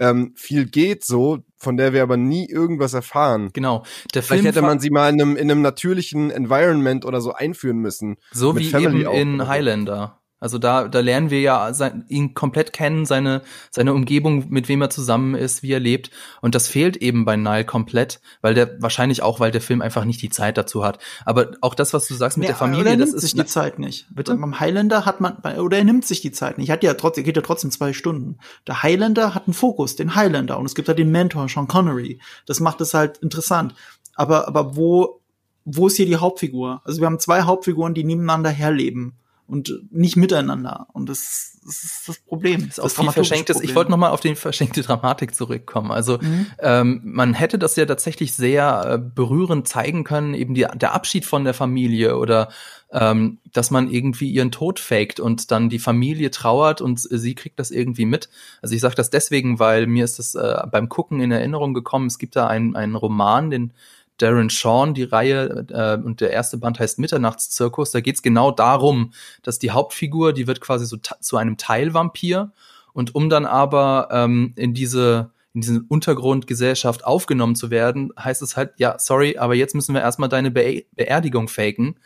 ähm, 0.00 0.32
viel 0.36 0.66
geht, 0.66 1.04
so, 1.04 1.38
von 1.56 1.76
der 1.76 1.92
wir 1.92 2.02
aber 2.02 2.16
nie 2.16 2.48
irgendwas 2.48 2.92
erfahren. 2.92 3.50
Genau. 3.52 3.84
Der 4.14 4.22
Film 4.22 4.40
Vielleicht 4.40 4.56
hätte 4.56 4.66
man 4.66 4.80
sie 4.80 4.90
mal 4.90 5.10
in 5.12 5.20
einem, 5.20 5.36
in 5.36 5.50
einem 5.50 5.62
natürlichen 5.62 6.32
Environment 6.32 7.04
oder 7.04 7.20
so 7.20 7.32
einführen 7.32 7.78
müssen. 7.78 8.16
So 8.32 8.58
wie 8.58 8.74
eben 8.74 9.02
in 9.02 9.46
Highlander. 9.46 10.21
Also 10.42 10.58
da, 10.58 10.88
da 10.88 10.98
lernen 10.98 11.30
wir 11.30 11.40
ja 11.40 11.72
sein, 11.72 12.04
ihn 12.08 12.34
komplett 12.34 12.72
kennen, 12.72 13.06
seine, 13.06 13.42
seine 13.70 13.94
Umgebung, 13.94 14.46
mit 14.48 14.68
wem 14.68 14.82
er 14.82 14.90
zusammen 14.90 15.36
ist, 15.36 15.62
wie 15.62 15.70
er 15.70 15.78
lebt. 15.78 16.10
Und 16.40 16.56
das 16.56 16.66
fehlt 16.66 16.96
eben 16.96 17.24
bei 17.24 17.36
Nile 17.36 17.64
komplett, 17.64 18.20
weil 18.40 18.54
der, 18.54 18.82
wahrscheinlich 18.82 19.22
auch, 19.22 19.38
weil 19.38 19.52
der 19.52 19.60
Film 19.60 19.80
einfach 19.80 20.04
nicht 20.04 20.20
die 20.20 20.30
Zeit 20.30 20.58
dazu 20.58 20.84
hat. 20.84 20.98
Aber 21.24 21.52
auch 21.60 21.76
das, 21.76 21.94
was 21.94 22.08
du 22.08 22.14
sagst 22.14 22.38
mit 22.38 22.42
nee, 22.42 22.48
der 22.48 22.56
Familie, 22.56 22.90
er 22.90 22.96
nimmt 22.96 23.14
das 23.14 23.20
sich 23.20 23.34
die 23.34 23.46
Zeit 23.46 23.78
nicht. 23.78 24.08
Bitte? 24.10 24.34
Beim 24.34 24.58
Highlander 24.58 25.06
hat 25.06 25.20
man, 25.20 25.36
oder 25.60 25.78
er 25.78 25.84
nimmt 25.84 26.04
sich 26.04 26.20
die 26.20 26.32
Zeit 26.32 26.58
nicht. 26.58 26.72
Hat 26.72 26.82
ja 26.82 26.94
trotzdem, 26.94 27.22
geht 27.22 27.36
ja 27.36 27.42
trotzdem 27.42 27.70
zwei 27.70 27.92
Stunden. 27.92 28.38
Der 28.66 28.82
Highlander 28.82 29.36
hat 29.36 29.46
einen 29.46 29.54
Fokus, 29.54 29.94
den 29.94 30.16
Highlander. 30.16 30.58
Und 30.58 30.66
es 30.66 30.74
gibt 30.74 30.88
da 30.88 30.94
den 30.94 31.12
Mentor, 31.12 31.48
Sean 31.48 31.68
Connery. 31.68 32.18
Das 32.46 32.58
macht 32.58 32.80
es 32.80 32.94
halt 32.94 33.18
interessant. 33.18 33.76
Aber, 34.16 34.48
aber 34.48 34.74
wo, 34.74 35.20
wo 35.64 35.86
ist 35.86 35.98
hier 35.98 36.06
die 36.06 36.16
Hauptfigur? 36.16 36.82
Also 36.84 37.00
wir 37.00 37.06
haben 37.06 37.20
zwei 37.20 37.42
Hauptfiguren, 37.42 37.94
die 37.94 38.02
nebeneinander 38.02 38.50
herleben 38.50 39.18
und 39.46 39.72
nicht 39.90 40.16
miteinander. 40.16 40.86
Und 40.92 41.08
das, 41.08 41.58
das 41.64 41.84
ist 41.84 42.08
das 42.08 42.18
Problem. 42.18 42.68
Das 42.68 42.78
ist 42.78 42.98
auch 42.98 43.04
viel 43.04 43.12
verschenktes. 43.12 43.60
Ich 43.60 43.74
wollte 43.74 43.90
noch 43.90 43.98
mal 43.98 44.10
auf 44.10 44.20
die 44.20 44.34
verschenkte 44.34 44.82
Dramatik 44.82 45.34
zurückkommen. 45.34 45.90
Also 45.90 46.18
mhm. 46.18 46.46
ähm, 46.60 47.00
man 47.04 47.34
hätte 47.34 47.58
das 47.58 47.76
ja 47.76 47.84
tatsächlich 47.84 48.34
sehr 48.34 48.84
äh, 48.86 48.98
berührend 48.98 49.68
zeigen 49.68 50.04
können, 50.04 50.34
eben 50.34 50.54
die, 50.54 50.66
der 50.74 50.94
Abschied 50.94 51.24
von 51.24 51.44
der 51.44 51.54
Familie 51.54 52.16
oder 52.16 52.48
ähm, 52.92 53.38
dass 53.52 53.70
man 53.70 53.90
irgendwie 53.90 54.30
ihren 54.30 54.52
Tod 54.52 54.78
faked 54.78 55.18
und 55.18 55.50
dann 55.50 55.68
die 55.68 55.78
Familie 55.78 56.30
trauert 56.30 56.80
und 56.80 57.00
sie 57.00 57.34
kriegt 57.34 57.58
das 57.58 57.70
irgendwie 57.70 58.06
mit. 58.06 58.28
Also 58.60 58.74
ich 58.74 58.80
sage 58.80 58.94
das 58.94 59.10
deswegen, 59.10 59.58
weil 59.58 59.86
mir 59.86 60.04
ist 60.04 60.18
das 60.18 60.34
äh, 60.34 60.62
beim 60.70 60.88
Gucken 60.88 61.20
in 61.20 61.30
Erinnerung 61.30 61.74
gekommen. 61.74 62.06
Es 62.06 62.18
gibt 62.18 62.36
da 62.36 62.46
einen, 62.46 62.76
einen 62.76 62.94
Roman, 62.94 63.50
den 63.50 63.72
Darren 64.18 64.48
Sean, 64.50 64.94
die 64.94 65.04
Reihe, 65.04 65.66
äh, 65.70 66.02
und 66.02 66.20
der 66.20 66.30
erste 66.30 66.58
Band 66.58 66.78
heißt 66.78 66.98
Mitternachtszirkus. 66.98 67.90
Da 67.90 68.00
geht's 68.00 68.22
genau 68.22 68.50
darum, 68.50 69.12
dass 69.42 69.58
die 69.58 69.70
Hauptfigur, 69.70 70.32
die 70.32 70.46
wird 70.46 70.60
quasi 70.60 70.86
so 70.86 70.96
zu 70.96 71.36
einem 71.36 71.56
Teilvampir 71.56 72.52
und 72.92 73.14
um 73.14 73.30
dann 73.30 73.46
aber 73.46 74.08
ähm, 74.10 74.52
in 74.56 74.74
diese 74.74 75.30
in 75.54 75.60
diese 75.60 75.82
Untergrundgesellschaft 75.86 77.04
aufgenommen 77.04 77.54
zu 77.56 77.70
werden, 77.70 78.10
heißt 78.18 78.40
es 78.40 78.56
halt, 78.56 78.72
ja, 78.78 78.98
sorry, 78.98 79.36
aber 79.36 79.54
jetzt 79.54 79.74
müssen 79.74 79.94
wir 79.94 80.00
erstmal 80.00 80.30
deine 80.30 80.50
Be 80.50 80.84
Beerdigung 80.92 81.48
faken, 81.48 81.98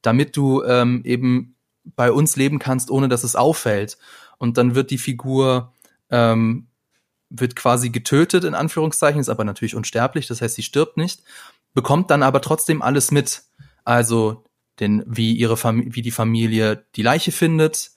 damit 0.00 0.36
du 0.36 0.62
ähm, 0.64 1.02
eben 1.04 1.56
bei 1.84 2.10
uns 2.10 2.36
leben 2.36 2.58
kannst, 2.58 2.90
ohne 2.90 3.08
dass 3.08 3.22
es 3.22 3.36
auffällt. 3.36 3.98
Und 4.38 4.56
dann 4.56 4.74
wird 4.74 4.90
die 4.90 4.98
Figur 4.98 5.74
ähm, 6.10 6.68
wird 7.30 7.56
quasi 7.56 7.90
getötet, 7.90 8.44
in 8.44 8.54
Anführungszeichen, 8.54 9.20
ist 9.20 9.28
aber 9.28 9.44
natürlich 9.44 9.74
unsterblich, 9.74 10.26
das 10.26 10.40
heißt, 10.40 10.54
sie 10.54 10.62
stirbt 10.62 10.96
nicht 10.96 11.22
bekommt 11.76 12.10
dann 12.10 12.24
aber 12.24 12.40
trotzdem 12.40 12.82
alles 12.82 13.12
mit. 13.12 13.42
Also 13.84 14.42
denn 14.80 15.04
wie 15.06 15.34
ihre 15.34 15.56
Familie, 15.56 15.94
wie 15.94 16.02
die 16.02 16.10
Familie 16.10 16.84
die 16.96 17.02
Leiche 17.02 17.30
findet, 17.30 17.92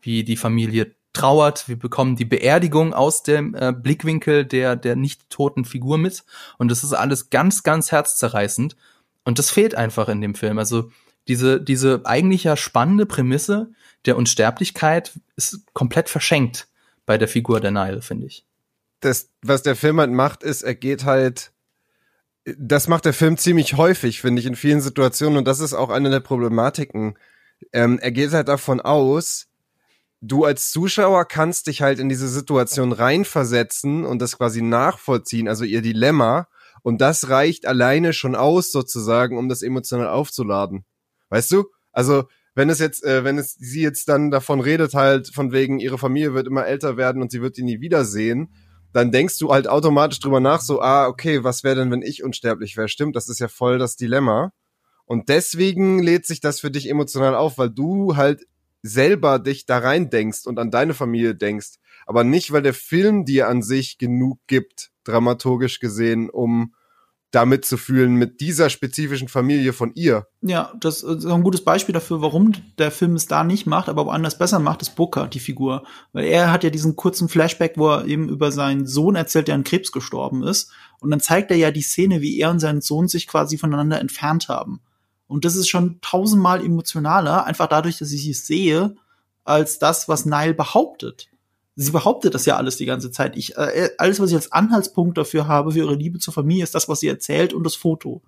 wie 0.00 0.24
die 0.24 0.38
Familie 0.38 0.94
trauert, 1.12 1.68
wir 1.68 1.78
bekommen 1.78 2.16
die 2.16 2.24
Beerdigung 2.24 2.94
aus 2.94 3.22
dem 3.22 3.54
äh, 3.54 3.72
Blickwinkel 3.72 4.46
der 4.46 4.76
der 4.76 4.96
nicht 4.96 5.28
toten 5.28 5.66
Figur 5.66 5.98
mit 5.98 6.24
und 6.56 6.70
das 6.70 6.82
ist 6.82 6.94
alles 6.94 7.28
ganz 7.28 7.62
ganz 7.62 7.92
herzzerreißend 7.92 8.76
und 9.24 9.38
das 9.38 9.50
fehlt 9.50 9.74
einfach 9.74 10.08
in 10.08 10.22
dem 10.22 10.34
Film. 10.34 10.58
Also 10.58 10.90
diese 11.28 11.60
diese 11.60 12.02
eigentlich 12.04 12.44
ja 12.44 12.56
spannende 12.56 13.04
Prämisse 13.04 13.72
der 14.06 14.16
Unsterblichkeit 14.16 15.12
ist 15.36 15.60
komplett 15.72 16.08
verschenkt 16.08 16.68
bei 17.04 17.18
der 17.18 17.28
Figur 17.28 17.60
der 17.60 17.70
Nile, 17.70 18.00
finde 18.00 18.26
ich. 18.26 18.44
Das 19.04 19.30
was 19.42 19.62
der 19.62 19.76
Film 19.76 20.00
halt 20.00 20.10
macht, 20.10 20.42
ist 20.42 20.62
er 20.62 20.74
geht 20.74 21.04
halt 21.04 21.52
das 22.44 22.88
macht 22.88 23.04
der 23.06 23.14
Film 23.14 23.36
ziemlich 23.38 23.76
häufig, 23.76 24.20
finde 24.20 24.40
ich, 24.40 24.46
in 24.46 24.56
vielen 24.56 24.80
Situationen. 24.80 25.38
Und 25.38 25.48
das 25.48 25.60
ist 25.60 25.74
auch 25.74 25.90
eine 25.90 26.10
der 26.10 26.20
Problematiken. 26.20 27.16
Ähm, 27.72 27.98
er 27.98 28.12
geht 28.12 28.32
halt 28.32 28.48
davon 28.48 28.80
aus, 28.80 29.46
du 30.20 30.44
als 30.44 30.70
Zuschauer 30.70 31.26
kannst 31.26 31.66
dich 31.66 31.82
halt 31.82 31.98
in 31.98 32.08
diese 32.08 32.28
Situation 32.28 32.92
reinversetzen 32.92 34.04
und 34.04 34.20
das 34.20 34.36
quasi 34.36 34.62
nachvollziehen, 34.62 35.48
also 35.48 35.64
ihr 35.64 35.82
Dilemma. 35.82 36.48
Und 36.82 37.00
das 37.00 37.30
reicht 37.30 37.66
alleine 37.66 38.12
schon 38.12 38.34
aus, 38.34 38.70
sozusagen, 38.70 39.38
um 39.38 39.48
das 39.48 39.62
emotional 39.62 40.08
aufzuladen. 40.08 40.84
Weißt 41.30 41.50
du? 41.50 41.64
Also, 41.92 42.24
wenn 42.54 42.68
es 42.68 42.78
jetzt, 42.78 43.02
äh, 43.04 43.24
wenn 43.24 43.38
es 43.38 43.54
sie 43.54 43.80
jetzt 43.80 44.08
dann 44.08 44.30
davon 44.30 44.60
redet, 44.60 44.92
halt, 44.92 45.28
von 45.28 45.52
wegen, 45.52 45.80
ihre 45.80 45.96
Familie 45.96 46.34
wird 46.34 46.46
immer 46.46 46.66
älter 46.66 46.98
werden 46.98 47.22
und 47.22 47.30
sie 47.30 47.40
wird 47.40 47.56
ihn 47.56 47.64
nie 47.64 47.80
wiedersehen, 47.80 48.52
dann 48.94 49.10
denkst 49.10 49.38
du 49.38 49.52
halt 49.52 49.66
automatisch 49.66 50.20
drüber 50.20 50.38
nach, 50.38 50.60
so, 50.60 50.80
ah, 50.80 51.08
okay, 51.08 51.42
was 51.42 51.64
wäre 51.64 51.74
denn, 51.74 51.90
wenn 51.90 52.02
ich 52.02 52.22
unsterblich 52.22 52.76
wäre? 52.76 52.88
Stimmt, 52.88 53.16
das 53.16 53.28
ist 53.28 53.40
ja 53.40 53.48
voll 53.48 53.76
das 53.76 53.96
Dilemma. 53.96 54.52
Und 55.04 55.28
deswegen 55.28 56.00
lädt 56.00 56.26
sich 56.26 56.40
das 56.40 56.60
für 56.60 56.70
dich 56.70 56.88
emotional 56.88 57.34
auf, 57.34 57.58
weil 57.58 57.70
du 57.70 58.14
halt 58.14 58.46
selber 58.82 59.40
dich 59.40 59.66
da 59.66 59.78
rein 59.78 60.10
denkst 60.10 60.46
und 60.46 60.60
an 60.60 60.70
deine 60.70 60.94
Familie 60.94 61.34
denkst. 61.34 61.78
Aber 62.06 62.22
nicht, 62.22 62.52
weil 62.52 62.62
der 62.62 62.72
Film 62.72 63.24
dir 63.24 63.48
an 63.48 63.62
sich 63.62 63.98
genug 63.98 64.38
gibt, 64.46 64.92
dramaturgisch 65.02 65.80
gesehen, 65.80 66.30
um 66.30 66.74
da 67.34 67.44
mitzufühlen 67.44 68.14
mit 68.14 68.40
dieser 68.40 68.70
spezifischen 68.70 69.28
Familie 69.28 69.72
von 69.72 69.92
ihr. 69.94 70.26
Ja, 70.42 70.72
das 70.78 71.02
ist 71.02 71.26
ein 71.26 71.42
gutes 71.42 71.64
Beispiel 71.64 71.92
dafür, 71.92 72.22
warum 72.22 72.52
der 72.78 72.90
Film 72.90 73.14
es 73.14 73.26
da 73.26 73.44
nicht 73.44 73.66
macht, 73.66 73.88
aber 73.88 74.06
woanders 74.06 74.38
besser 74.38 74.58
macht, 74.58 74.82
ist 74.82 74.96
Booker, 74.96 75.26
die 75.26 75.40
Figur. 75.40 75.84
Weil 76.12 76.26
er 76.26 76.52
hat 76.52 76.64
ja 76.64 76.70
diesen 76.70 76.96
kurzen 76.96 77.28
Flashback, 77.28 77.74
wo 77.76 77.88
er 77.88 78.06
eben 78.06 78.28
über 78.28 78.52
seinen 78.52 78.86
Sohn 78.86 79.16
erzählt, 79.16 79.48
der 79.48 79.56
an 79.56 79.64
Krebs 79.64 79.92
gestorben 79.92 80.42
ist. 80.42 80.70
Und 81.00 81.10
dann 81.10 81.20
zeigt 81.20 81.50
er 81.50 81.56
ja 81.56 81.70
die 81.70 81.82
Szene, 81.82 82.20
wie 82.20 82.38
er 82.38 82.50
und 82.50 82.60
sein 82.60 82.80
Sohn 82.80 83.08
sich 83.08 83.26
quasi 83.26 83.58
voneinander 83.58 84.00
entfernt 84.00 84.48
haben. 84.48 84.80
Und 85.26 85.44
das 85.44 85.56
ist 85.56 85.68
schon 85.68 85.98
tausendmal 86.00 86.64
emotionaler, 86.64 87.44
einfach 87.44 87.66
dadurch, 87.66 87.98
dass 87.98 88.12
ich 88.12 88.28
es 88.28 88.46
sehe, 88.46 88.94
als 89.44 89.78
das, 89.78 90.08
was 90.08 90.26
Nile 90.26 90.54
behauptet 90.54 91.28
sie 91.76 91.90
behauptet 91.90 92.34
das 92.34 92.46
ja 92.46 92.56
alles 92.56 92.76
die 92.76 92.86
ganze 92.86 93.10
Zeit. 93.10 93.36
Ich, 93.36 93.56
äh, 93.56 93.90
alles, 93.98 94.20
was 94.20 94.30
ich 94.30 94.36
als 94.36 94.52
Anhaltspunkt 94.52 95.18
dafür 95.18 95.46
habe 95.46 95.72
für 95.72 95.78
ihre 95.78 95.94
Liebe 95.94 96.18
zur 96.18 96.34
Familie, 96.34 96.64
ist 96.64 96.74
das, 96.74 96.88
was 96.88 97.00
sie 97.00 97.08
erzählt 97.08 97.52
und 97.52 97.64
das 97.64 97.74
Foto. 97.74 98.22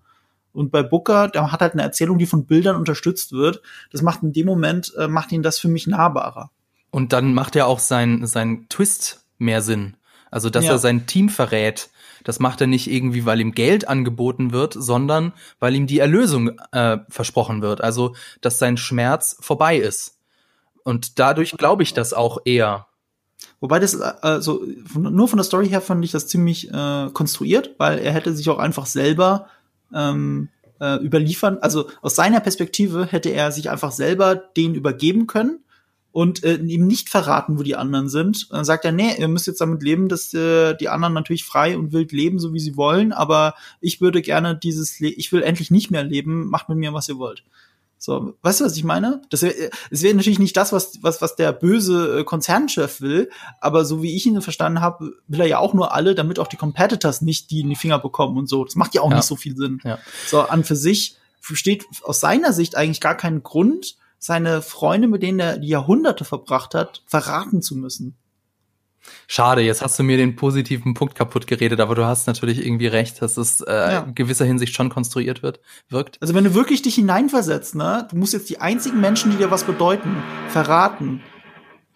Und 0.52 0.70
bei 0.70 0.82
Booker, 0.82 1.28
der 1.28 1.52
hat 1.52 1.60
halt 1.60 1.74
eine 1.74 1.82
Erzählung, 1.82 2.18
die 2.18 2.26
von 2.26 2.46
Bildern 2.46 2.76
unterstützt 2.76 3.32
wird. 3.32 3.60
Das 3.92 4.00
macht 4.02 4.22
in 4.22 4.32
dem 4.32 4.46
Moment, 4.46 4.92
äh, 4.96 5.06
macht 5.06 5.30
ihn 5.32 5.42
das 5.42 5.58
für 5.58 5.68
mich 5.68 5.86
nahbarer. 5.86 6.50
Und 6.90 7.12
dann 7.12 7.34
macht 7.34 7.56
er 7.56 7.66
auch 7.66 7.78
sein, 7.78 8.26
sein 8.26 8.66
Twist 8.70 9.26
mehr 9.38 9.60
Sinn. 9.60 9.96
Also, 10.30 10.48
dass 10.48 10.64
ja. 10.64 10.72
er 10.72 10.78
sein 10.78 11.06
Team 11.06 11.28
verrät. 11.28 11.90
Das 12.24 12.40
macht 12.40 12.60
er 12.60 12.66
nicht 12.66 12.90
irgendwie, 12.90 13.26
weil 13.26 13.40
ihm 13.40 13.52
Geld 13.52 13.86
angeboten 13.86 14.52
wird, 14.52 14.72
sondern 14.72 15.32
weil 15.60 15.76
ihm 15.76 15.86
die 15.86 15.98
Erlösung 15.98 16.58
äh, 16.72 16.98
versprochen 17.08 17.60
wird. 17.60 17.82
Also, 17.82 18.16
dass 18.40 18.58
sein 18.58 18.78
Schmerz 18.78 19.36
vorbei 19.40 19.76
ist. 19.76 20.18
Und 20.82 21.18
dadurch 21.18 21.52
glaube 21.52 21.82
ich 21.82 21.92
das 21.92 22.14
auch 22.14 22.38
eher. 22.44 22.86
Wobei 23.60 23.78
das, 23.78 23.98
also 24.00 24.64
nur 24.94 25.28
von 25.28 25.38
der 25.38 25.44
Story 25.44 25.68
her 25.68 25.80
fand 25.80 26.04
ich 26.04 26.10
das 26.10 26.26
ziemlich 26.26 26.70
äh, 26.70 27.10
konstruiert, 27.12 27.74
weil 27.78 27.98
er 27.98 28.12
hätte 28.12 28.34
sich 28.34 28.48
auch 28.48 28.58
einfach 28.58 28.86
selber 28.86 29.48
ähm, 29.94 30.48
äh, 30.80 30.96
überliefern. 31.02 31.58
Also 31.60 31.88
aus 32.02 32.14
seiner 32.14 32.40
Perspektive 32.40 33.06
hätte 33.06 33.30
er 33.30 33.52
sich 33.52 33.70
einfach 33.70 33.92
selber 33.92 34.34
den 34.34 34.74
übergeben 34.74 35.26
können 35.26 35.60
und 36.12 36.44
äh, 36.44 36.56
ihm 36.56 36.86
nicht 36.86 37.10
verraten, 37.10 37.58
wo 37.58 37.62
die 37.62 37.76
anderen 37.76 38.08
sind. 38.08 38.50
Dann 38.50 38.64
sagt 38.64 38.84
er, 38.84 38.92
nee, 38.92 39.14
ihr 39.18 39.28
müsst 39.28 39.46
jetzt 39.46 39.60
damit 39.60 39.82
leben, 39.82 40.08
dass 40.08 40.32
äh, 40.32 40.74
die 40.74 40.88
anderen 40.88 41.14
natürlich 41.14 41.44
frei 41.44 41.76
und 41.76 41.92
wild 41.92 42.12
leben, 42.12 42.38
so 42.38 42.54
wie 42.54 42.60
sie 42.60 42.76
wollen, 42.76 43.12
aber 43.12 43.54
ich 43.80 44.00
würde 44.00 44.22
gerne 44.22 44.56
dieses, 44.56 44.98
Le 44.98 45.08
ich 45.08 45.30
will 45.32 45.42
endlich 45.42 45.70
nicht 45.70 45.90
mehr 45.90 46.04
leben, 46.04 46.48
macht 46.48 46.68
mit 46.68 46.78
mir, 46.78 46.94
was 46.94 47.08
ihr 47.08 47.18
wollt. 47.18 47.44
So, 47.98 48.34
weißt 48.42 48.60
du, 48.60 48.64
was 48.64 48.76
ich 48.76 48.84
meine? 48.84 49.22
Das 49.30 49.42
wäre 49.42 49.70
es 49.90 50.02
wäre 50.02 50.14
natürlich 50.14 50.38
nicht 50.38 50.56
das, 50.56 50.72
was, 50.72 51.02
was, 51.02 51.22
was 51.22 51.34
der 51.34 51.52
böse 51.52 52.20
äh, 52.20 52.24
Konzernchef 52.24 53.00
will, 53.00 53.30
aber 53.60 53.84
so 53.84 54.02
wie 54.02 54.14
ich 54.14 54.26
ihn 54.26 54.40
verstanden 54.42 54.80
habe, 54.80 55.12
will 55.26 55.40
er 55.40 55.46
ja 55.46 55.58
auch 55.58 55.72
nur 55.72 55.94
alle, 55.94 56.14
damit 56.14 56.38
auch 56.38 56.46
die 56.46 56.56
Competitors 56.56 57.22
nicht 57.22 57.50
die 57.50 57.60
in 57.60 57.70
die 57.70 57.76
Finger 57.76 57.98
bekommen 57.98 58.36
und 58.36 58.48
so. 58.48 58.64
Das 58.64 58.76
macht 58.76 58.94
ja 58.94 59.00
auch 59.00 59.10
ja. 59.10 59.16
nicht 59.16 59.26
so 59.26 59.36
viel 59.36 59.56
Sinn. 59.56 59.80
Ja. 59.82 59.98
So, 60.26 60.42
an 60.42 60.62
für 60.62 60.76
sich 60.76 61.16
steht 61.40 61.86
aus 62.02 62.20
seiner 62.20 62.52
Sicht 62.52 62.76
eigentlich 62.76 63.00
gar 63.00 63.16
keinen 63.16 63.42
Grund, 63.42 63.96
seine 64.18 64.62
Freunde, 64.62 65.08
mit 65.08 65.22
denen 65.22 65.40
er 65.40 65.58
die 65.58 65.68
Jahrhunderte 65.68 66.24
verbracht 66.24 66.74
hat, 66.74 67.02
verraten 67.06 67.62
zu 67.62 67.76
müssen. 67.76 68.16
Schade, 69.28 69.62
jetzt 69.62 69.82
hast 69.82 69.98
du 69.98 70.02
mir 70.02 70.16
den 70.16 70.36
positiven 70.36 70.94
Punkt 70.94 71.14
kaputt 71.14 71.46
geredet, 71.46 71.80
aber 71.80 71.94
du 71.94 72.04
hast 72.04 72.26
natürlich 72.26 72.64
irgendwie 72.64 72.86
recht, 72.86 73.20
dass 73.22 73.36
es 73.36 73.60
äh, 73.60 73.72
ja. 73.72 73.98
in 74.00 74.14
gewisser 74.14 74.44
Hinsicht 74.44 74.74
schon 74.74 74.88
konstruiert 74.88 75.42
wird, 75.42 75.60
wirkt. 75.88 76.18
Also 76.20 76.34
wenn 76.34 76.44
du 76.44 76.54
wirklich 76.54 76.82
dich 76.82 76.94
hineinversetzt, 76.94 77.74
ne, 77.74 78.06
du 78.10 78.16
musst 78.16 78.32
jetzt 78.32 78.48
die 78.50 78.60
einzigen 78.60 79.00
Menschen, 79.00 79.30
die 79.30 79.36
dir 79.36 79.50
was 79.50 79.64
bedeuten, 79.64 80.22
verraten. 80.48 81.22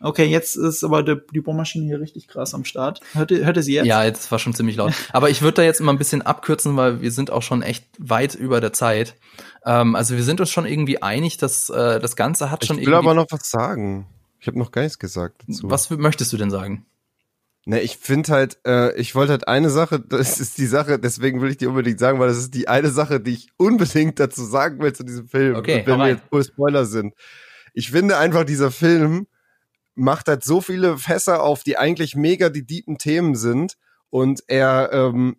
Okay, 0.03 0.25
jetzt 0.25 0.57
ist 0.57 0.83
aber 0.83 1.03
die, 1.03 1.17
die 1.35 1.41
Bohrmaschine 1.43 1.85
hier 1.85 2.01
richtig 2.01 2.27
krass 2.27 2.55
am 2.55 2.65
Start. 2.65 3.01
Hört 3.13 3.31
ihr, 3.31 3.45
hört 3.45 3.59
ihr 3.59 3.63
sie 3.63 3.75
jetzt? 3.75 3.87
Ja, 3.87 4.03
jetzt 4.03 4.33
war 4.33 4.39
schon 4.39 4.55
ziemlich 4.55 4.77
laut. 4.77 4.95
aber 5.13 5.29
ich 5.29 5.43
würde 5.43 5.57
da 5.57 5.63
jetzt 5.63 5.81
immer 5.81 5.93
ein 5.93 5.99
bisschen 5.99 6.23
abkürzen, 6.23 6.75
weil 6.77 7.03
wir 7.03 7.11
sind 7.11 7.31
auch 7.31 7.43
schon 7.43 7.61
echt 7.61 7.87
weit 7.99 8.35
über 8.35 8.63
der 8.63 8.73
Zeit. 8.73 9.17
Ähm, 9.67 9.95
also 9.95 10.17
wir 10.17 10.25
sind 10.25 10.41
uns 10.41 10.51
schon 10.51 10.65
irgendwie 10.65 11.03
einig, 11.03 11.37
dass 11.37 11.69
äh, 11.69 12.01
das 12.01 12.17
Ganze 12.17 12.51
hat 12.51 12.63
ich 12.63 12.69
schon 12.69 12.77
irgendwie. 12.77 12.85
Ich 12.85 12.89
will 12.89 12.95
aber 12.95 13.15
noch 13.15 13.27
was 13.29 13.51
sagen. 13.51 14.07
Ich 14.41 14.47
habe 14.47 14.59
noch 14.59 14.73
gar 14.73 14.83
nichts 14.83 14.99
gesagt 14.99 15.43
dazu. 15.47 15.71
Was 15.71 15.91
möchtest 15.91 16.33
du 16.33 16.39
denn 16.39 16.51
sagen? 16.51 16.87
Ne, 17.67 17.81
ich 17.83 17.99
finde 17.99 18.33
halt, 18.33 18.59
äh, 18.67 18.99
ich 18.99 19.15
wollte 19.15 19.33
halt 19.33 19.47
eine 19.47 19.69
Sache, 19.69 20.01
das 20.01 20.41
ist 20.41 20.57
die 20.57 20.67
Sache, 20.67 20.99
deswegen 20.99 21.43
will 21.43 21.51
ich 21.51 21.59
die 21.59 21.67
unbedingt 21.67 21.99
sagen, 21.99 22.19
weil 22.19 22.29
das 22.29 22.39
ist 22.39 22.55
die 22.55 22.69
eine 22.69 22.89
Sache, 22.89 23.21
die 23.21 23.33
ich 23.33 23.49
unbedingt 23.59 24.19
dazu 24.19 24.45
sagen 24.45 24.81
will 24.81 24.95
zu 24.95 25.05
diesem 25.05 25.29
Film, 25.29 25.57
okay, 25.57 25.83
wenn 25.85 25.99
wir 25.99 26.09
jetzt 26.09 26.25
voll 26.31 26.43
Spoiler 26.43 26.87
sind. 26.87 27.15
Ich 27.75 27.91
finde 27.91 28.17
einfach, 28.17 28.45
dieser 28.45 28.71
Film 28.71 29.27
macht 29.95 30.29
halt 30.29 30.43
so 30.43 30.63
viele 30.63 30.97
Fässer 30.97 31.43
auf, 31.43 31.63
die 31.63 31.77
eigentlich 31.77 32.17
mega 32.17 32.49
die 32.49 32.67
deepen 32.67 32.97
Themen 32.97 33.35
sind 33.35 33.77
und 34.09 34.43
er, 34.47 34.91
ähm, 34.93 35.37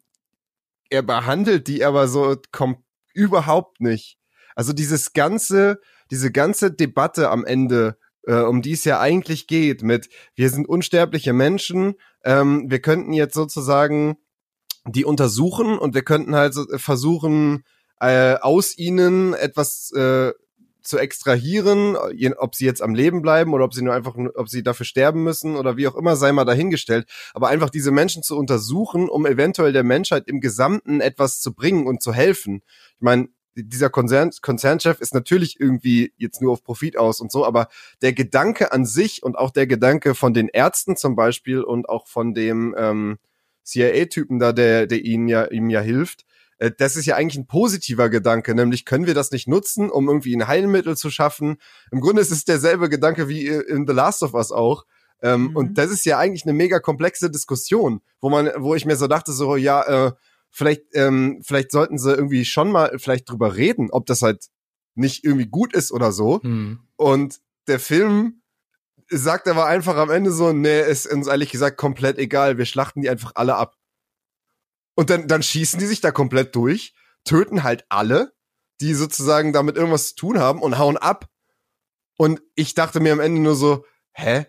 er 0.91 1.01
behandelt 1.01 1.67
die 1.67 1.83
aber 1.83 2.07
so 2.07 2.37
kommt 2.51 2.79
überhaupt 3.15 3.81
nicht. 3.81 4.19
Also 4.55 4.73
dieses 4.73 5.13
ganze, 5.13 5.81
diese 6.11 6.31
ganze 6.31 6.71
Debatte 6.71 7.31
am 7.31 7.45
Ende 7.45 7.97
äh, 8.23 8.41
um 8.41 8.61
die 8.61 8.73
es 8.73 8.83
ja 8.83 8.99
eigentlich 8.99 9.47
geht, 9.47 9.83
mit 9.83 10.09
wir 10.35 10.49
sind 10.49 10.67
unsterbliche 10.67 11.33
Menschen, 11.33 11.95
ähm, 12.23 12.65
wir 12.69 12.79
könnten 12.79 13.13
jetzt 13.13 13.33
sozusagen 13.33 14.17
die 14.85 15.05
untersuchen 15.05 15.77
und 15.77 15.93
wir 15.93 16.03
könnten 16.03 16.35
halt 16.35 16.55
äh, 16.55 16.77
versuchen, 16.77 17.63
äh, 17.99 18.35
aus 18.35 18.77
ihnen 18.77 19.33
etwas 19.33 19.91
äh, 19.91 20.31
zu 20.81 20.97
extrahieren, 20.97 21.95
ob 22.37 22.55
sie 22.55 22.65
jetzt 22.65 22.81
am 22.81 22.95
Leben 22.95 23.21
bleiben 23.21 23.53
oder 23.53 23.65
ob 23.65 23.73
sie 23.73 23.83
nur 23.83 23.93
einfach, 23.93 24.15
ob 24.33 24.49
sie 24.49 24.63
dafür 24.63 24.85
sterben 24.85 25.23
müssen 25.23 25.55
oder 25.55 25.77
wie 25.77 25.87
auch 25.87 25.95
immer, 25.95 26.15
sei 26.15 26.31
mal 26.31 26.43
dahingestellt. 26.43 27.07
Aber 27.35 27.49
einfach 27.49 27.69
diese 27.69 27.91
Menschen 27.91 28.23
zu 28.23 28.35
untersuchen, 28.35 29.07
um 29.07 29.27
eventuell 29.27 29.73
der 29.73 29.83
Menschheit 29.83 30.27
im 30.27 30.41
Gesamten 30.41 30.99
etwas 30.99 31.39
zu 31.39 31.53
bringen 31.53 31.85
und 31.85 32.01
zu 32.01 32.13
helfen. 32.13 32.63
Ich 32.95 33.01
meine, 33.01 33.29
dieser 33.55 33.89
Konzern, 33.89 34.31
Konzernchef 34.41 35.01
ist 35.01 35.13
natürlich 35.13 35.59
irgendwie 35.59 36.13
jetzt 36.17 36.41
nur 36.41 36.53
auf 36.53 36.63
Profit 36.63 36.97
aus 36.97 37.19
und 37.19 37.31
so, 37.31 37.45
aber 37.45 37.67
der 38.01 38.13
Gedanke 38.13 38.71
an 38.71 38.85
sich 38.85 39.23
und 39.23 39.37
auch 39.37 39.51
der 39.51 39.67
Gedanke 39.67 40.15
von 40.15 40.33
den 40.33 40.47
Ärzten 40.47 40.95
zum 40.95 41.15
Beispiel 41.15 41.61
und 41.61 41.89
auch 41.89 42.07
von 42.07 42.33
dem 42.33 42.75
ähm, 42.77 43.17
CIA-Typen 43.63 44.39
da, 44.39 44.53
der, 44.53 44.87
der 44.87 45.03
ihnen 45.03 45.27
ja, 45.27 45.45
ihm 45.45 45.69
ja 45.69 45.81
hilft, 45.81 46.25
äh, 46.61 46.71
das 46.77 46.95
ist 46.95 47.05
ja 47.05 47.15
eigentlich 47.15 47.37
ein 47.37 47.47
positiver 47.47 48.09
Gedanke, 48.09 48.55
nämlich 48.55 48.85
können 48.85 49.07
wir 49.07 49.13
das 49.13 49.31
nicht 49.31 49.47
nutzen, 49.47 49.89
um 49.89 50.07
irgendwie 50.07 50.35
ein 50.35 50.47
Heilmittel 50.47 50.95
zu 50.95 51.09
schaffen. 51.09 51.57
Im 51.91 51.99
Grunde 51.99 52.21
ist 52.21 52.31
es 52.31 52.45
derselbe 52.45 52.87
Gedanke 52.87 53.27
wie 53.27 53.47
in 53.47 53.85
The 53.87 53.93
Last 53.93 54.23
of 54.23 54.33
Us 54.33 54.51
auch. 54.51 54.85
Ähm, 55.23 55.49
mhm. 55.49 55.55
Und 55.55 55.77
das 55.77 55.91
ist 55.91 56.05
ja 56.05 56.17
eigentlich 56.17 56.43
eine 56.43 56.53
mega 56.53 56.79
komplexe 56.79 57.29
Diskussion, 57.29 58.01
wo 58.21 58.29
man, 58.29 58.49
wo 58.57 58.75
ich 58.75 58.85
mir 58.85 58.95
so 58.95 59.07
dachte, 59.07 59.33
so, 59.33 59.55
ja, 59.55 60.07
äh, 60.07 60.11
vielleicht, 60.51 60.83
ähm, 60.93 61.41
vielleicht 61.43 61.71
sollten 61.71 61.97
sie 61.97 62.13
irgendwie 62.13 62.45
schon 62.45 62.71
mal 62.71 62.97
vielleicht 62.99 63.29
drüber 63.29 63.55
reden, 63.55 63.89
ob 63.91 64.05
das 64.05 64.21
halt 64.21 64.47
nicht 64.93 65.23
irgendwie 65.23 65.47
gut 65.47 65.73
ist 65.73 65.91
oder 65.91 66.11
so. 66.11 66.39
Mhm. 66.43 66.79
Und 66.97 67.39
der 67.67 67.79
Film 67.79 68.41
sagt 69.09 69.47
aber 69.47 69.65
einfach 69.65 69.97
am 69.97 70.09
Ende 70.09 70.31
so, 70.31 70.53
nee, 70.53 70.81
ist 70.81 71.11
uns 71.11 71.27
ehrlich 71.27 71.51
gesagt 71.51 71.77
komplett 71.77 72.17
egal, 72.17 72.57
wir 72.57 72.65
schlachten 72.65 73.01
die 73.01 73.09
einfach 73.09 73.31
alle 73.35 73.55
ab. 73.55 73.77
Und 74.95 75.09
dann, 75.09 75.27
dann 75.27 75.43
schießen 75.43 75.79
die 75.79 75.85
sich 75.85 76.01
da 76.01 76.11
komplett 76.11 76.55
durch, 76.55 76.93
töten 77.23 77.63
halt 77.63 77.85
alle, 77.89 78.33
die 78.81 78.93
sozusagen 78.93 79.53
damit 79.53 79.77
irgendwas 79.77 80.09
zu 80.09 80.15
tun 80.15 80.39
haben 80.39 80.61
und 80.61 80.77
hauen 80.77 80.97
ab. 80.97 81.29
Und 82.17 82.41
ich 82.55 82.73
dachte 82.73 82.99
mir 82.99 83.13
am 83.13 83.19
Ende 83.19 83.41
nur 83.41 83.55
so, 83.55 83.85
hä? 84.11 84.45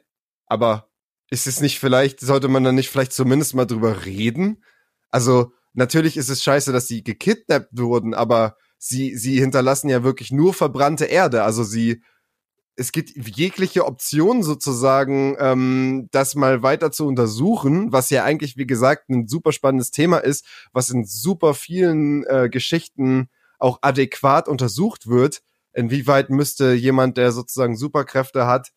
Aber 0.46 0.90
ist 1.30 1.46
es 1.46 1.60
nicht 1.60 1.78
vielleicht, 1.78 2.20
sollte 2.20 2.48
man 2.48 2.64
dann 2.64 2.74
nicht 2.74 2.90
vielleicht 2.90 3.12
zumindest 3.12 3.54
mal 3.54 3.66
drüber 3.66 4.04
reden? 4.04 4.62
Also, 5.10 5.52
natürlich 5.74 6.16
ist 6.16 6.28
es 6.28 6.42
scheiße, 6.42 6.72
dass 6.72 6.88
sie 6.88 7.02
gekidnappt 7.02 7.78
wurden, 7.78 8.14
aber 8.14 8.56
sie, 8.78 9.16
sie 9.16 9.38
hinterlassen 9.38 9.88
ja 9.88 10.02
wirklich 10.02 10.32
nur 10.32 10.54
verbrannte 10.54 11.04
Erde. 11.04 11.44
Also 11.44 11.64
sie, 11.64 12.02
es 12.74 12.92
gibt 12.92 13.10
jegliche 13.36 13.84
Option 13.86 14.42
sozusagen, 14.42 15.36
ähm, 15.38 16.08
das 16.10 16.34
mal 16.34 16.62
weiter 16.62 16.90
zu 16.90 17.06
untersuchen, 17.06 17.92
was 17.92 18.10
ja 18.10 18.24
eigentlich, 18.24 18.56
wie 18.56 18.66
gesagt, 18.66 19.08
ein 19.08 19.28
super 19.28 19.52
spannendes 19.52 19.90
Thema 19.90 20.18
ist, 20.18 20.44
was 20.72 20.90
in 20.90 21.04
super 21.04 21.54
vielen 21.54 22.24
äh, 22.24 22.48
Geschichten 22.50 23.28
auch 23.58 23.78
adäquat 23.82 24.48
untersucht 24.48 25.06
wird. 25.06 25.42
Inwieweit 25.72 26.30
müsste 26.30 26.72
jemand, 26.72 27.16
der 27.16 27.32
sozusagen 27.32 27.76
Superkräfte 27.76 28.46
hat, 28.46 28.72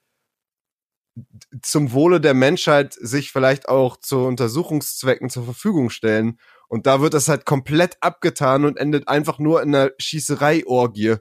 zum 1.61 1.91
Wohle 1.93 2.19
der 2.19 2.33
Menschheit 2.33 2.93
sich 2.93 3.31
vielleicht 3.31 3.69
auch 3.69 3.97
zu 3.97 4.19
Untersuchungszwecken 4.25 5.29
zur 5.29 5.45
Verfügung 5.45 5.89
stellen. 5.89 6.39
Und 6.67 6.87
da 6.87 7.01
wird 7.01 7.13
das 7.13 7.27
halt 7.27 7.45
komplett 7.45 7.97
abgetan 8.01 8.65
und 8.65 8.77
endet 8.77 9.07
einfach 9.07 9.39
nur 9.39 9.61
in 9.61 9.73
einer 9.73 9.91
Schießerei-Orgie. 9.97 11.15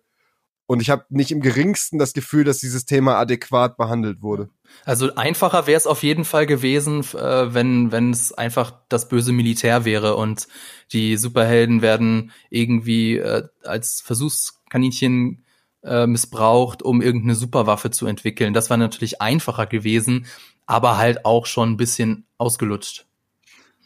Und 0.66 0.80
ich 0.80 0.88
habe 0.88 1.04
nicht 1.10 1.30
im 1.30 1.42
geringsten 1.42 1.98
das 1.98 2.14
Gefühl, 2.14 2.44
dass 2.44 2.58
dieses 2.58 2.86
Thema 2.86 3.16
adäquat 3.16 3.76
behandelt 3.76 4.22
wurde. 4.22 4.48
Also 4.86 5.14
einfacher 5.14 5.66
wäre 5.66 5.76
es 5.76 5.86
auf 5.86 6.02
jeden 6.02 6.24
Fall 6.24 6.46
gewesen, 6.46 7.00
äh, 7.14 7.52
wenn 7.52 7.92
wenn 7.92 8.10
es 8.10 8.32
einfach 8.32 8.72
das 8.88 9.08
böse 9.08 9.32
Militär 9.32 9.84
wäre 9.84 10.16
und 10.16 10.48
die 10.92 11.18
Superhelden 11.18 11.82
werden 11.82 12.32
irgendwie 12.48 13.18
äh, 13.18 13.46
als 13.62 14.00
Versuchskaninchen 14.00 15.44
äh, 15.82 16.06
missbraucht, 16.06 16.82
um 16.82 17.02
irgendeine 17.02 17.34
Superwaffe 17.34 17.90
zu 17.90 18.06
entwickeln. 18.06 18.54
Das 18.54 18.70
war 18.70 18.78
natürlich 18.78 19.20
einfacher 19.20 19.66
gewesen, 19.66 20.26
aber 20.64 20.96
halt 20.96 21.26
auch 21.26 21.44
schon 21.44 21.72
ein 21.72 21.76
bisschen 21.76 22.26
ausgelutscht. 22.38 23.06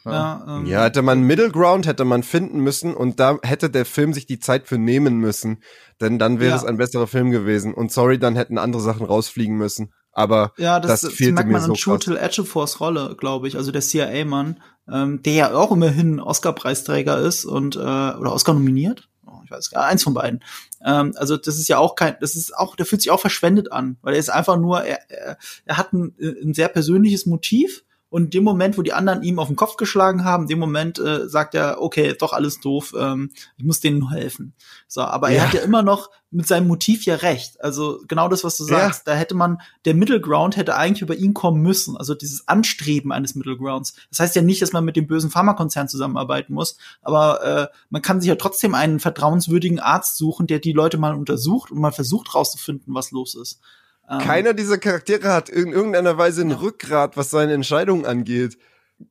Ja, 0.04 0.44
ähm, 0.48 0.66
ja, 0.66 0.84
hätte 0.84 1.02
man 1.02 1.22
Middle 1.22 1.50
Ground 1.50 1.86
hätte 1.86 2.04
man 2.04 2.22
finden 2.22 2.60
müssen 2.60 2.94
und 2.94 3.20
da 3.20 3.38
hätte 3.42 3.70
der 3.70 3.84
Film 3.84 4.12
sich 4.12 4.26
die 4.26 4.38
Zeit 4.38 4.66
für 4.68 4.78
nehmen 4.78 5.18
müssen, 5.18 5.62
denn 6.00 6.18
dann 6.18 6.40
wäre 6.40 6.50
ja. 6.50 6.56
es 6.56 6.64
ein 6.64 6.76
besserer 6.76 7.06
Film 7.06 7.30
gewesen. 7.30 7.74
Und 7.74 7.92
sorry, 7.92 8.18
dann 8.18 8.36
hätten 8.36 8.58
andere 8.58 8.82
Sachen 8.82 9.06
rausfliegen 9.06 9.56
müssen. 9.56 9.92
Aber 10.12 10.52
ja, 10.56 10.80
das, 10.80 11.02
das, 11.02 11.12
das 11.12 11.20
merkt 11.20 11.50
man 11.50 11.62
an 11.62 11.68
so 11.68 11.74
Chutel 11.74 12.16
Ejiofor's 12.16 12.80
Rolle, 12.80 13.14
glaube 13.16 13.46
ich, 13.46 13.56
also 13.56 13.70
der 13.70 13.82
CIA-Mann, 13.82 14.60
ähm, 14.90 15.22
der 15.22 15.32
ja 15.32 15.54
auch 15.54 15.70
immerhin 15.70 16.18
Oscar-Preisträger 16.18 17.18
ist 17.18 17.44
und 17.44 17.76
äh, 17.76 17.78
oder 17.78 18.32
Oscar 18.32 18.54
nominiert. 18.54 19.08
Oh, 19.26 19.40
ich 19.44 19.50
weiß 19.50 19.70
gar 19.70 19.84
eins 19.84 20.02
von 20.02 20.14
beiden. 20.14 20.42
Ähm, 20.84 21.12
also 21.16 21.36
das 21.36 21.56
ist 21.56 21.68
ja 21.68 21.78
auch 21.78 21.94
kein, 21.94 22.16
das 22.20 22.34
ist 22.34 22.56
auch, 22.56 22.74
der 22.74 22.86
fühlt 22.86 23.02
sich 23.02 23.10
auch 23.10 23.20
verschwendet 23.20 23.70
an, 23.70 23.96
weil 24.02 24.14
er 24.14 24.20
ist 24.20 24.30
einfach 24.30 24.56
nur, 24.56 24.82
er, 24.82 24.98
er, 25.10 25.38
er 25.66 25.76
hat 25.76 25.92
ein, 25.92 26.14
ein 26.18 26.54
sehr 26.54 26.68
persönliches 26.68 27.26
Motiv 27.26 27.84
und 28.10 28.24
in 28.24 28.30
dem 28.30 28.44
Moment, 28.44 28.78
wo 28.78 28.82
die 28.82 28.92
anderen 28.92 29.22
ihm 29.22 29.38
auf 29.38 29.48
den 29.48 29.56
Kopf 29.56 29.76
geschlagen 29.76 30.24
haben, 30.24 30.44
in 30.44 30.48
dem 30.48 30.58
Moment 30.58 30.98
äh, 30.98 31.28
sagt 31.28 31.54
er, 31.54 31.82
okay, 31.82 32.14
doch 32.18 32.32
alles 32.32 32.60
doof, 32.60 32.94
ähm, 32.98 33.30
ich 33.56 33.64
muss 33.64 33.80
denen 33.80 33.98
nur 33.98 34.12
helfen. 34.12 34.54
So, 34.86 35.02
aber 35.02 35.30
ja. 35.30 35.36
er 35.36 35.46
hat 35.46 35.54
ja 35.54 35.60
immer 35.60 35.82
noch 35.82 36.10
mit 36.30 36.46
seinem 36.46 36.68
Motiv 36.68 37.04
ja 37.04 37.16
recht. 37.16 37.60
Also 37.60 38.00
genau 38.08 38.28
das, 38.28 38.44
was 38.44 38.56
du 38.56 38.64
sagst, 38.64 39.06
ja. 39.06 39.12
da 39.12 39.18
hätte 39.18 39.34
man, 39.34 39.60
der 39.84 39.94
Middle 39.94 40.20
Ground 40.20 40.56
hätte 40.56 40.76
eigentlich 40.76 41.02
über 41.02 41.16
ihn 41.16 41.34
kommen 41.34 41.62
müssen. 41.62 41.96
Also 41.96 42.14
dieses 42.14 42.48
Anstreben 42.48 43.12
eines 43.12 43.34
Middle 43.34 43.56
Grounds. 43.56 43.94
Das 44.10 44.20
heißt 44.20 44.36
ja 44.36 44.42
nicht, 44.42 44.62
dass 44.62 44.72
man 44.72 44.84
mit 44.84 44.96
dem 44.96 45.06
bösen 45.06 45.30
Pharmakonzern 45.30 45.88
zusammenarbeiten 45.88 46.54
muss, 46.54 46.78
aber 47.02 47.42
äh, 47.44 47.66
man 47.90 48.02
kann 48.02 48.20
sich 48.20 48.28
ja 48.28 48.36
trotzdem 48.36 48.74
einen 48.74 49.00
vertrauenswürdigen 49.00 49.80
Arzt 49.80 50.16
suchen, 50.16 50.46
der 50.46 50.58
die 50.58 50.72
Leute 50.72 50.98
mal 50.98 51.14
untersucht 51.14 51.70
und 51.70 51.80
mal 51.80 51.92
versucht 51.92 52.34
rauszufinden, 52.34 52.94
was 52.94 53.10
los 53.10 53.34
ist. 53.34 53.60
Ähm, 54.08 54.18
Keiner 54.20 54.54
dieser 54.54 54.78
Charaktere 54.78 55.32
hat 55.32 55.48
in 55.48 55.72
irgendeiner 55.72 56.16
Weise 56.16 56.42
ein. 56.42 56.52
Rückgrat, 56.52 57.16
was 57.16 57.30
seine 57.30 57.52
Entscheidungen 57.52 58.06
angeht. 58.06 58.58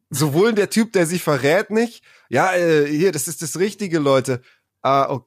Sowohl 0.09 0.53
der 0.53 0.69
Typ, 0.69 0.93
der 0.93 1.05
sich 1.05 1.23
verrät 1.23 1.69
nicht, 1.69 2.03
ja, 2.29 2.53
äh, 2.53 2.85
hier, 2.87 3.11
das 3.11 3.27
ist 3.27 3.41
das 3.41 3.57
Richtige, 3.57 3.99
Leute. 3.99 4.41
Ah, 4.81 5.09
oh, 5.09 5.21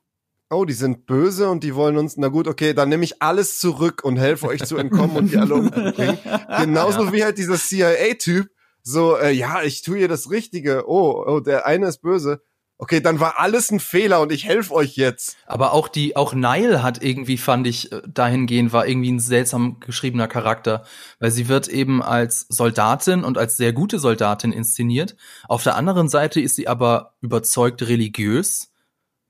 oh, 0.51 0.65
die 0.65 0.75
sind 0.75 1.07
böse 1.07 1.49
und 1.49 1.65
die 1.65 1.75
wollen 1.75 1.97
uns, 1.97 2.17
na 2.17 2.29
gut, 2.29 2.47
okay, 2.47 2.75
dann 2.75 2.89
nehme 2.89 3.05
ich 3.05 3.23
alles 3.23 3.59
zurück 3.59 4.03
und 4.05 4.17
helfe 4.19 4.49
euch 4.49 4.65
zu 4.65 4.77
entkommen 4.77 5.17
und 5.17 5.33
die 5.33 5.39
alle 5.39 5.55
umbringen. 5.55 6.19
Genauso 6.59 7.05
ja. 7.05 7.13
wie 7.13 7.25
halt 7.25 7.39
dieser 7.39 7.57
CIA-Typ, 7.57 8.51
so, 8.83 9.17
äh, 9.17 9.31
ja, 9.31 9.63
ich 9.63 9.83
tue 9.83 9.99
ihr 9.99 10.09
das 10.09 10.31
Richtige. 10.31 10.85
Oh, 10.89 11.25
oh, 11.27 11.41
der 11.41 11.67
eine 11.67 11.87
ist 11.87 12.03
böse 12.03 12.43
okay, 12.81 13.01
dann 13.01 13.21
war 13.21 13.39
alles 13.39 13.71
ein 13.71 13.79
Fehler 13.79 14.23
und 14.23 14.33
ich 14.33 14.47
helfe 14.47 14.73
euch 14.73 14.97
jetzt. 14.97 15.37
Aber 15.47 15.75
auch 15.75 15.87
die, 15.87 16.17
auch 16.17 16.33
Nile 16.33 16.83
hat 16.83 17.03
irgendwie, 17.03 17.37
fand 17.37 17.67
ich, 17.67 17.93
äh, 17.93 18.01
dahingehend 18.09 18.73
war 18.73 18.87
irgendwie 18.87 19.13
ein 19.13 19.21
seltsam 19.21 19.81
geschriebener 19.81 20.29
Charakter, 20.29 20.85
weil 21.19 21.31
sie 21.31 21.49
wird 21.49 21.69
eben 21.69 22.03
als 22.03 22.47
Soldatin 22.49 23.23
und 23.23 23.37
als 23.37 23.59
sehr 23.59 23.75
gute 23.75 23.99
Soldatin 23.99 24.51
inszeniert. 24.51 25.15
Auf 25.47 25.63
der 25.63 25.77
anderen 25.77 26.09
Seite 26.09 26.41
ist 26.41 26.57
sie 26.57 26.69
aber 26.69 27.13
überzeugt 27.21 27.83
religiös, 27.83 28.73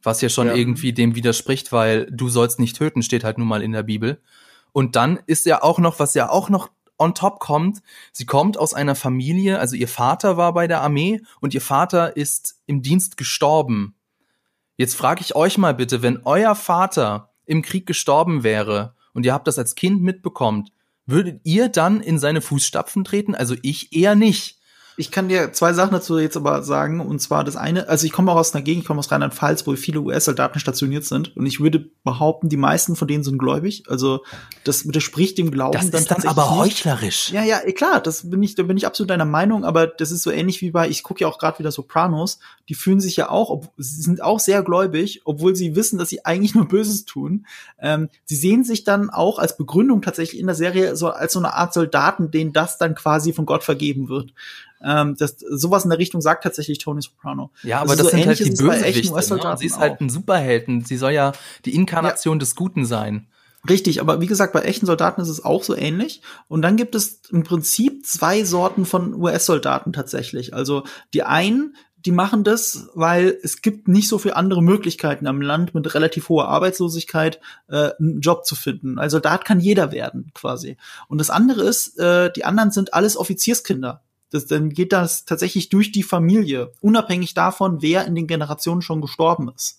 was 0.01 0.21
ja 0.21 0.29
schon 0.29 0.47
ja. 0.47 0.55
irgendwie 0.55 0.93
dem 0.93 1.17
widerspricht, 1.17 1.73
weil 1.73 2.07
du 2.07 2.29
sollst 2.29 2.61
nicht 2.61 2.77
töten, 2.77 3.03
steht 3.03 3.25
halt 3.25 3.37
nun 3.37 3.49
mal 3.49 3.63
in 3.63 3.73
der 3.73 3.83
Bibel. 3.83 4.23
Und 4.71 4.95
dann 4.95 5.19
ist 5.27 5.45
ja 5.45 5.61
auch 5.61 5.81
noch, 5.81 5.99
was 5.99 6.15
ja 6.15 6.31
auch 6.31 6.51
noch 6.51 6.71
on 7.01 7.15
top 7.15 7.41
kommt, 7.41 7.83
sie 8.13 8.27
kommt 8.27 8.59
aus 8.59 8.75
einer 8.75 8.95
Familie, 8.95 9.59
also 9.59 9.75
ihr 9.75 9.89
Vater 9.89 10.37
war 10.37 10.53
bei 10.53 10.69
der 10.69 10.83
Armee 10.83 11.23
und 11.41 11.55
ihr 11.55 11.61
Vater 11.61 12.17
ist 12.17 12.61
im 12.67 12.83
Dienst 12.83 13.17
gestorben. 13.17 13.97
Jetzt 14.77 14.95
frage 14.95 15.23
ich 15.23 15.35
euch 15.35 15.59
mal 15.59 15.75
bitte, 15.75 16.03
wenn 16.03 16.21
euer 16.25 16.55
Vater 16.55 17.33
im 17.47 17.63
Krieg 17.63 17.87
gestorben 17.87 18.45
wäre 18.45 18.95
und 19.15 19.27
ihr 19.27 19.33
habt 19.33 19.49
das 19.49 19.59
als 19.59 19.75
Kind 19.75 20.03
mitbekommt, 20.03 20.73
würdet 21.07 21.41
ihr 21.45 21.69
dann 21.69 22.01
in 22.01 22.19
seine 22.19 22.41
Fußstapfen 22.41 23.05
treten? 23.05 23.35
Also 23.35 23.57
ich 23.63 23.93
eher 23.93 24.15
nicht. 24.15 24.60
Ich 25.01 25.11
kann 25.11 25.31
dir 25.31 25.51
zwei 25.55 25.73
Sachen 25.73 25.93
dazu 25.93 26.19
jetzt 26.19 26.37
aber 26.37 26.63
sagen. 26.63 27.01
Und 27.01 27.21
zwar 27.21 27.43
das 27.43 27.57
eine, 27.57 27.89
also 27.89 28.05
ich 28.05 28.13
komme 28.13 28.31
auch 28.31 28.37
aus 28.37 28.55
einer 28.55 28.63
Gegend, 28.63 28.83
ich 28.83 28.87
komme 28.87 28.99
aus 28.99 29.11
Rheinland-Pfalz, 29.11 29.67
wo 29.67 29.75
viele 29.75 30.01
US-Soldaten 30.01 30.61
stationiert 30.61 31.07
sind. 31.07 31.35
Und 31.39 31.47
ich 31.47 31.59
würde 31.59 31.87
behaupten, 32.05 32.51
die 32.51 32.59
meisten 32.59 32.97
von 32.97 33.09
denen 33.09 33.25
sind 33.25 33.39
gläubig. 33.39 33.85
Also 33.89 34.23
das 34.65 34.87
widerspricht 34.87 35.39
dem 35.39 35.51
Glauben. 35.51 35.73
Das 35.73 35.91
dann 35.91 36.03
ist 36.03 36.11
dann 36.11 36.27
aber 36.27 36.55
heuchlerisch. 36.55 37.33
Ja, 37.33 37.43
ja, 37.43 37.61
eh, 37.65 37.73
klar, 37.73 38.03
das 38.03 38.29
bin 38.29 38.43
ich, 38.43 38.57
da 38.57 38.63
bin 38.63 38.77
ich 38.77 38.87
absolut 38.87 39.09
deiner 39.09 39.25
Meinung. 39.25 39.65
Aber 39.65 39.87
das 39.87 40.11
ist 40.11 40.23
so 40.23 40.31
ähnlich 40.31 40.61
wie 40.61 40.71
bei, 40.71 40.87
ich 40.87 41.03
gucke 41.03 41.23
ja 41.23 41.29
auch 41.29 41.39
gerade 41.39 41.59
wieder 41.59 41.73
Sopranos. 41.73 42.39
Die 42.69 42.75
fühlen 42.75 43.01
sich 43.01 43.17
ja 43.17 43.31
auch, 43.31 43.49
ob, 43.49 43.73
sie 43.79 44.03
sind 44.03 44.23
auch 44.23 44.39
sehr 44.39 44.63
gläubig, 44.63 45.23
obwohl 45.25 45.57
sie 45.57 45.77
wissen, 45.77 45.99
dass 45.99 46.11
sie 46.11 46.27
eigentlich 46.27 46.55
nur 46.55 46.69
Böses 46.69 47.07
tun. 47.07 47.47
Ähm, 47.81 48.11
sie 48.27 48.37
sehen 48.37 48.65
sich 48.65 48.85
dann 48.85 49.09
auch 49.09 49.39
als 49.39 49.57
Begründung 49.57 50.03
tatsächlich 50.03 50.39
in 50.41 50.47
der 50.47 50.57
Serie 50.57 50.95
so 50.95 51.09
als 51.09 51.33
so 51.33 51.39
eine 51.39 51.55
Art 51.55 51.73
Soldaten, 51.73 52.31
denen 52.31 52.53
das 52.53 52.77
dann 52.77 52.95
quasi 52.95 53.33
von 53.33 53.47
Gott 53.47 53.65
vergeben 53.65 54.11
wird. 54.11 54.35
Ähm, 54.83 55.17
das, 55.19 55.37
sowas 55.39 55.85
in 55.85 55.91
der 55.91 55.99
Richtung 55.99 56.21
sagt 56.21 56.45
tatsächlich 56.45 56.79
Tony 56.79 57.03
Soprano. 57.03 57.51
Ja, 57.63 57.81
aber 57.81 57.97
das, 57.97 57.99
das 57.99 58.07
so 58.07 58.17
sind 58.17 58.27
halt 58.27 58.39
die 58.39 58.51
Bösewichte. 58.51 59.13
Ne? 59.13 59.57
Sie 59.59 59.67
ist 59.67 59.79
halt 59.79 60.01
ein 60.01 60.09
Superhelden. 60.09 60.85
Sie 60.85 60.97
soll 60.97 61.13
ja 61.13 61.33
die 61.65 61.75
Inkarnation 61.75 62.37
ja. 62.37 62.41
des 62.41 62.55
Guten 62.55 62.85
sein. 62.85 63.27
Richtig, 63.69 64.01
aber 64.01 64.23
wie 64.23 64.27
gesagt, 64.27 64.55
bei 64.55 64.63
echten 64.63 64.87
Soldaten 64.87 65.21
ist 65.21 65.29
es 65.29 65.45
auch 65.45 65.63
so 65.63 65.77
ähnlich. 65.77 66.23
Und 66.49 66.63
dann 66.63 66.77
gibt 66.77 66.95
es 66.95 67.21
im 67.31 67.43
Prinzip 67.43 68.07
zwei 68.07 68.45
Sorten 68.45 68.87
von 68.87 69.15
US-Soldaten 69.15 69.93
tatsächlich. 69.93 70.55
Also 70.55 70.85
die 71.13 71.25
einen, 71.25 71.77
die 72.07 72.13
machen 72.13 72.43
das, 72.43 72.89
weil 72.95 73.39
es 73.43 73.61
gibt 73.61 73.87
nicht 73.87 74.09
so 74.09 74.17
viele 74.17 74.37
andere 74.37 74.63
Möglichkeiten 74.63 75.27
am 75.27 75.43
Land 75.43 75.75
mit 75.75 75.95
relativ 75.95 76.31
hoher 76.31 76.49
Arbeitslosigkeit 76.49 77.41
äh, 77.69 77.91
einen 77.99 78.21
Job 78.21 78.47
zu 78.47 78.55
finden. 78.55 78.99
Also 78.99 79.17
Soldat 79.17 79.45
kann 79.45 79.61
jeder 79.61 79.93
werden 79.93 80.31
quasi. 80.33 80.79
Und 81.09 81.19
das 81.19 81.29
andere 81.29 81.63
ist, 81.63 81.99
äh, 81.99 82.33
die 82.33 82.47
anderen 82.47 82.71
sind 82.71 82.95
alles 82.95 83.19
Offizierskinder. 83.19 84.03
Das, 84.31 84.47
dann 84.47 84.71
geht 84.71 84.93
das 84.93 85.25
tatsächlich 85.25 85.69
durch 85.69 85.93
die 85.93 86.03
Familie, 86.03 86.73
unabhängig 86.81 87.35
davon, 87.35 87.83
wer 87.83 88.07
in 88.07 88.15
den 88.15 88.27
Generationen 88.27 88.83
schon 88.83 89.01
gestorben 89.01 89.51
ist. 89.55 89.79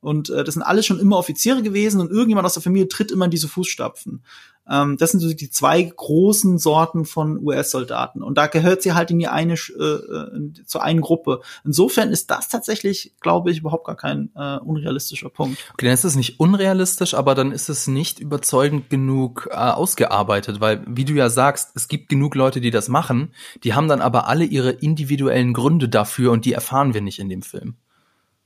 Und 0.00 0.30
äh, 0.30 0.44
das 0.44 0.54
sind 0.54 0.62
alles 0.62 0.86
schon 0.86 1.00
immer 1.00 1.16
Offiziere 1.16 1.62
gewesen 1.62 2.00
und 2.00 2.10
irgendjemand 2.10 2.46
aus 2.46 2.54
der 2.54 2.62
Familie 2.62 2.88
tritt 2.88 3.10
immer 3.10 3.24
in 3.24 3.30
diese 3.30 3.48
Fußstapfen. 3.48 4.22
Ähm, 4.70 4.96
das 4.96 5.12
sind 5.12 5.20
so 5.20 5.32
die 5.32 5.50
zwei 5.50 5.82
großen 5.82 6.58
Sorten 6.58 7.04
von 7.04 7.38
US-Soldaten. 7.42 8.22
Und 8.22 8.36
da 8.38 8.46
gehört 8.46 8.82
sie 8.82 8.92
halt 8.92 9.10
in 9.10 9.18
die 9.18 9.28
eine, 9.28 9.54
äh, 9.54 9.82
äh 9.82 10.52
zur 10.66 10.82
einen 10.82 11.00
Gruppe. 11.00 11.40
Insofern 11.64 12.10
ist 12.10 12.30
das 12.30 12.48
tatsächlich, 12.48 13.14
glaube 13.20 13.50
ich, 13.50 13.58
überhaupt 13.58 13.86
gar 13.86 13.96
kein 13.96 14.30
äh, 14.34 14.58
unrealistischer 14.58 15.30
Punkt. 15.30 15.58
Okay, 15.74 15.86
dann 15.86 15.94
ist 15.94 16.04
es 16.04 16.16
nicht 16.16 16.40
unrealistisch, 16.40 17.14
aber 17.14 17.34
dann 17.34 17.52
ist 17.52 17.68
es 17.68 17.86
nicht 17.86 18.20
überzeugend 18.20 18.90
genug 18.90 19.48
äh, 19.50 19.54
ausgearbeitet, 19.54 20.60
weil, 20.60 20.82
wie 20.86 21.04
du 21.04 21.14
ja 21.14 21.30
sagst, 21.30 21.70
es 21.74 21.88
gibt 21.88 22.08
genug 22.08 22.34
Leute, 22.34 22.60
die 22.60 22.70
das 22.70 22.88
machen, 22.88 23.32
die 23.64 23.74
haben 23.74 23.88
dann 23.88 24.00
aber 24.00 24.28
alle 24.28 24.44
ihre 24.44 24.70
individuellen 24.70 25.52
Gründe 25.52 25.88
dafür 25.88 26.32
und 26.32 26.44
die 26.44 26.52
erfahren 26.52 26.94
wir 26.94 27.00
nicht 27.00 27.18
in 27.18 27.28
dem 27.28 27.42
Film. 27.42 27.76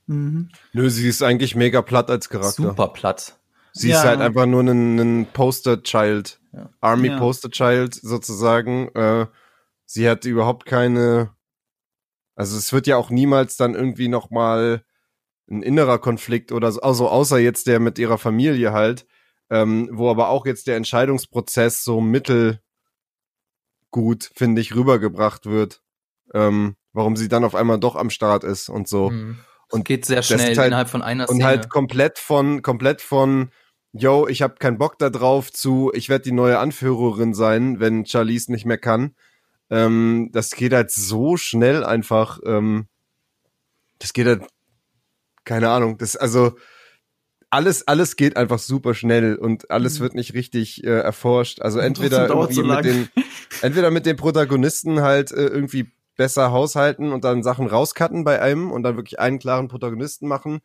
Mhm. 0.07 0.49
Nö, 0.73 0.91
sie 0.91 1.09
ist 1.09 1.23
eigentlich 1.23 1.55
mega 1.55 1.83
platt 1.83 2.11
als 2.11 2.29
Charakter. 2.29 2.62
Super 2.62 2.89
platt. 2.89 3.37
Sie 3.73 3.89
ja. 3.89 3.99
ist 3.99 4.05
halt 4.05 4.20
einfach 4.20 4.47
nur 4.47 4.62
ein, 4.62 4.99
ein 4.99 5.27
Poster-Child. 5.33 6.41
Ja. 6.53 6.70
Army 6.81 7.09
ja. 7.09 7.18
Poster-Child 7.18 7.95
sozusagen. 7.95 8.89
Äh, 8.95 9.27
sie 9.87 10.09
hat 10.09 10.25
überhaupt 10.25 10.66
keine. 10.66 11.35
Also 12.35 12.57
es 12.57 12.73
wird 12.73 12.87
ja 12.87 12.97
auch 12.97 13.11
niemals 13.11 13.57
dann 13.57 13.75
irgendwie 13.75 14.09
noch 14.09 14.31
mal 14.31 14.85
ein 15.51 15.62
innerer 15.62 15.99
Konflikt 15.99 16.53
oder 16.53 16.73
so, 16.73 16.81
also 16.81 17.09
außer 17.09 17.39
jetzt 17.39 17.66
der 17.66 17.79
mit 17.79 17.99
ihrer 17.99 18.16
Familie 18.16 18.73
halt, 18.73 19.07
ähm, 19.51 19.89
wo 19.93 20.11
aber 20.11 20.29
auch 20.29 20.47
jetzt 20.47 20.66
der 20.66 20.77
Entscheidungsprozess 20.77 21.85
so 21.85 22.01
mittelgut, 22.01 22.61
finde 24.35 24.61
ich, 24.61 24.75
rübergebracht 24.75 25.47
wird. 25.47 25.83
Ähm, 26.33 26.77
warum 26.93 27.16
sie 27.16 27.29
dann 27.29 27.45
auf 27.45 27.55
einmal 27.55 27.79
doch 27.79 27.97
am 27.97 28.11
Start 28.11 28.45
ist 28.45 28.68
und 28.68 28.89
so. 28.89 29.11
Mhm. 29.11 29.39
Und 29.70 29.85
geht 29.85 30.05
sehr 30.05 30.23
schnell 30.23 30.57
halt, 30.57 30.66
innerhalb 30.66 30.91
von 30.91 31.03
einer 31.03 31.27
Szene. 31.27 31.39
Und 31.39 31.45
halt 31.45 31.70
komplett 31.70 32.18
von, 32.18 32.62
komplett 32.62 33.01
von, 33.01 33.51
yo, 33.93 34.26
ich 34.26 34.43
habe 34.43 34.57
keinen 34.57 34.78
Bock 34.78 34.99
da 34.99 35.11
drauf 35.11 35.53
zu, 35.53 35.90
ich 35.95 36.09
werde 36.09 36.24
die 36.24 36.32
neue 36.32 36.59
Anführerin 36.59 37.34
sein, 37.34 37.80
wenn 37.80 38.07
Charlize 38.07 38.51
nicht 38.51 38.64
mehr 38.64 38.78
kann. 38.78 39.14
Ähm, 39.70 40.30
das 40.32 40.51
geht 40.51 40.72
halt 40.72 40.90
so 40.90 41.36
schnell 41.36 41.84
einfach. 41.84 42.40
Ähm, 42.45 42.86
das 43.99 44.12
geht 44.12 44.26
halt, 44.26 44.43
keine 45.45 45.70
Ahnung, 45.70 45.99
das, 45.99 46.16
also, 46.16 46.57
alles, 47.51 47.86
alles 47.86 48.16
geht 48.16 48.38
einfach 48.38 48.59
super 48.59 48.95
schnell 48.95 49.36
und 49.36 49.70
alles 49.70 49.99
mhm. 49.99 50.05
wird 50.05 50.14
nicht 50.14 50.32
richtig 50.32 50.84
äh, 50.84 51.01
erforscht. 51.01 51.61
Also 51.61 51.80
entweder 51.80 52.26
irgendwie 52.26 52.55
so 52.55 52.64
mit 52.64 52.84
den, 52.86 53.09
entweder 53.61 53.90
mit 53.90 54.07
den 54.07 54.16
Protagonisten 54.16 55.03
halt 55.03 55.32
äh, 55.32 55.49
irgendwie 55.49 55.93
besser 56.16 56.51
haushalten 56.51 57.12
und 57.12 57.24
dann 57.24 57.43
Sachen 57.43 57.66
rauscutten 57.66 58.24
bei 58.24 58.40
einem 58.40 58.70
und 58.70 58.84
dann 58.84 58.97
wirklich 58.97 59.20
einen 59.20 59.38
klaren 59.38 59.68
Protagonisten 59.68 60.28
machen 60.28 60.61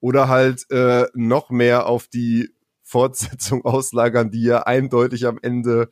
oder 0.00 0.28
halt 0.28 0.70
äh, 0.70 1.08
noch 1.12 1.50
mehr 1.50 1.84
auf 1.86 2.08
die 2.08 2.54
Fortsetzung 2.90 3.64
auslagern, 3.64 4.30
die 4.30 4.42
ja 4.42 4.62
eindeutig 4.62 5.26
am 5.26 5.38
Ende 5.40 5.90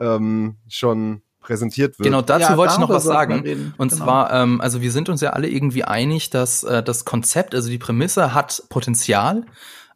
ähm, 0.00 0.56
schon 0.68 1.22
präsentiert 1.40 1.98
wird. 1.98 2.06
Genau, 2.06 2.22
dazu 2.22 2.52
ja, 2.52 2.56
wollte 2.56 2.74
ich 2.74 2.78
noch 2.78 2.88
was 2.88 3.04
sagen. 3.04 3.74
Und 3.78 3.90
genau. 3.90 4.04
zwar, 4.04 4.32
ähm, 4.32 4.60
also 4.60 4.80
wir 4.80 4.90
sind 4.90 5.08
uns 5.08 5.20
ja 5.20 5.30
alle 5.30 5.48
irgendwie 5.48 5.84
einig, 5.84 6.30
dass 6.30 6.62
äh, 6.62 6.82
das 6.82 7.04
Konzept, 7.04 7.54
also 7.54 7.68
die 7.68 7.78
Prämisse 7.78 8.34
hat 8.34 8.62
Potenzial, 8.70 9.44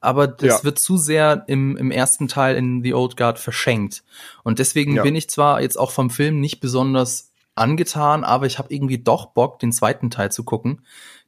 aber 0.00 0.26
das 0.26 0.59
ja. 0.59 0.64
wird 0.64 0.78
zu 0.78 0.96
sehr 0.96 1.44
im, 1.46 1.76
im 1.76 1.90
ersten 1.90 2.28
Teil 2.28 2.57
in 2.57 2.82
The 2.82 2.94
Old 2.94 3.16
Guard 3.16 3.38
verschenkt. 3.38 4.03
Und 4.42 4.59
deswegen 4.59 4.96
ja. 4.96 5.03
bin 5.03 5.14
ich 5.14 5.30
zwar 5.30 5.62
jetzt 5.62 5.78
auch 5.78 5.90
vom 5.90 6.11
Film 6.11 6.40
nicht 6.40 6.61
besonders 6.61 7.32
angetan, 7.55 8.24
aber 8.24 8.46
ich 8.46 8.59
habe 8.59 8.72
irgendwie 8.72 8.98
doch 8.98 9.26
Bock, 9.26 9.59
den 9.59 9.72
zweiten 9.72 10.11
Teil 10.11 10.32
zu 10.32 10.44
gucken, 10.44 10.82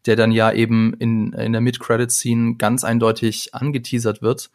der 0.06 0.16
dann 0.16 0.32
ja 0.32 0.52
eben 0.52 0.94
in, 0.94 1.32
in 1.32 1.52
der 1.52 1.60
Mid-Credit-Scene 1.60 2.56
ganz 2.56 2.84
eindeutig 2.84 3.54
angeteasert 3.54 4.22
wird. 4.22 4.50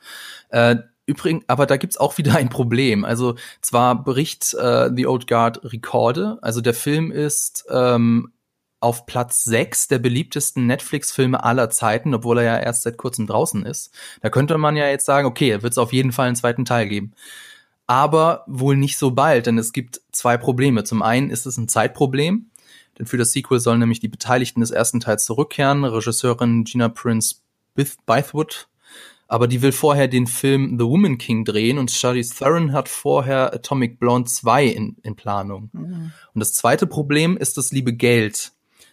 Äh, 0.50 0.78
Übrigens, 1.06 1.44
aber 1.48 1.66
da 1.66 1.78
gibt's 1.78 1.98
auch 1.98 2.20
wieder 2.20 2.36
ein 2.36 2.50
Problem. 2.50 3.04
Also 3.04 3.34
zwar 3.62 4.04
bricht 4.04 4.54
äh, 4.54 4.92
The 4.96 5.08
Old 5.08 5.26
Guard 5.26 5.60
Rekorde, 5.64 6.38
also 6.44 6.62
der 6.62 6.76
Film 6.76 7.12
ist 7.12 7.66
ähm, 7.72 8.32
auf 8.80 9.08
Platz 9.08 9.44
6 9.44 9.88
der 9.88 9.98
beliebtesten 9.98 10.68
Netflix-Filme 10.68 11.44
aller 11.44 11.72
Zeiten, 11.72 12.14
obwohl 12.14 12.38
er 12.38 12.44
ja 12.44 12.58
erst 12.60 12.84
seit 12.84 12.98
kurzem 12.98 13.26
draußen 13.26 13.66
ist. 13.66 13.92
Da 14.22 14.30
könnte 14.30 14.60
man 14.60 14.78
ja 14.78 14.88
jetzt 14.88 15.08
sagen, 15.08 15.28
okay, 15.28 15.64
wird 15.64 15.74
es 15.74 15.80
auf 15.80 15.94
jeden 15.94 16.12
Fall 16.12 16.28
einen 16.28 16.36
zweiten 16.36 16.64
Teil 16.64 16.88
geben 16.88 17.16
aber 17.90 18.44
wohl 18.46 18.78
nicht 18.78 19.00
so 19.00 19.10
bald, 19.10 19.48
denn 19.48 19.58
es 19.58 19.74
gibt 19.74 20.00
zwei 20.12 20.38
Probleme. 20.38 20.84
Zum 20.84 21.02
einen 21.02 21.32
ist 21.32 21.48
es 21.48 21.58
ein 21.58 21.68
Zeitproblem, 21.68 22.52
denn 23.00 23.06
für 23.06 23.18
das 23.18 23.32
Sequel 23.32 23.60
sollen 23.60 23.80
nämlich 23.80 24.02
die 24.02 24.10
Beteiligten 24.10 24.60
des 24.60 24.72
ersten 24.72 25.00
Teils 25.00 25.26
zurückkehren, 25.26 25.86
Regisseurin 25.86 26.66
Gina 26.66 26.90
Prince 26.90 27.38
Bythewood, 27.74 28.68
aber 29.30 29.48
die 29.48 29.62
will 29.62 29.72
vorher 29.72 30.08
den 30.08 30.28
Film 30.28 30.78
The 30.78 30.86
Woman 30.86 31.18
King 31.18 31.46
drehen 31.46 31.78
und 31.78 31.92
Charlize 31.92 32.36
Theron 32.36 32.74
hat 32.74 32.90
vorher 32.90 33.54
Atomic 33.54 34.00
Blonde 34.00 34.30
2 34.30 34.66
in, 34.66 34.98
in 35.04 35.16
Planung. 35.16 35.70
Mhm. 35.72 36.12
Und 36.34 36.40
das 36.40 36.54
zweite 36.54 36.88
Problem 36.88 37.38
ist 37.38 37.56
das 37.56 37.72
liebe 37.72 37.94
Geld. 37.94 38.52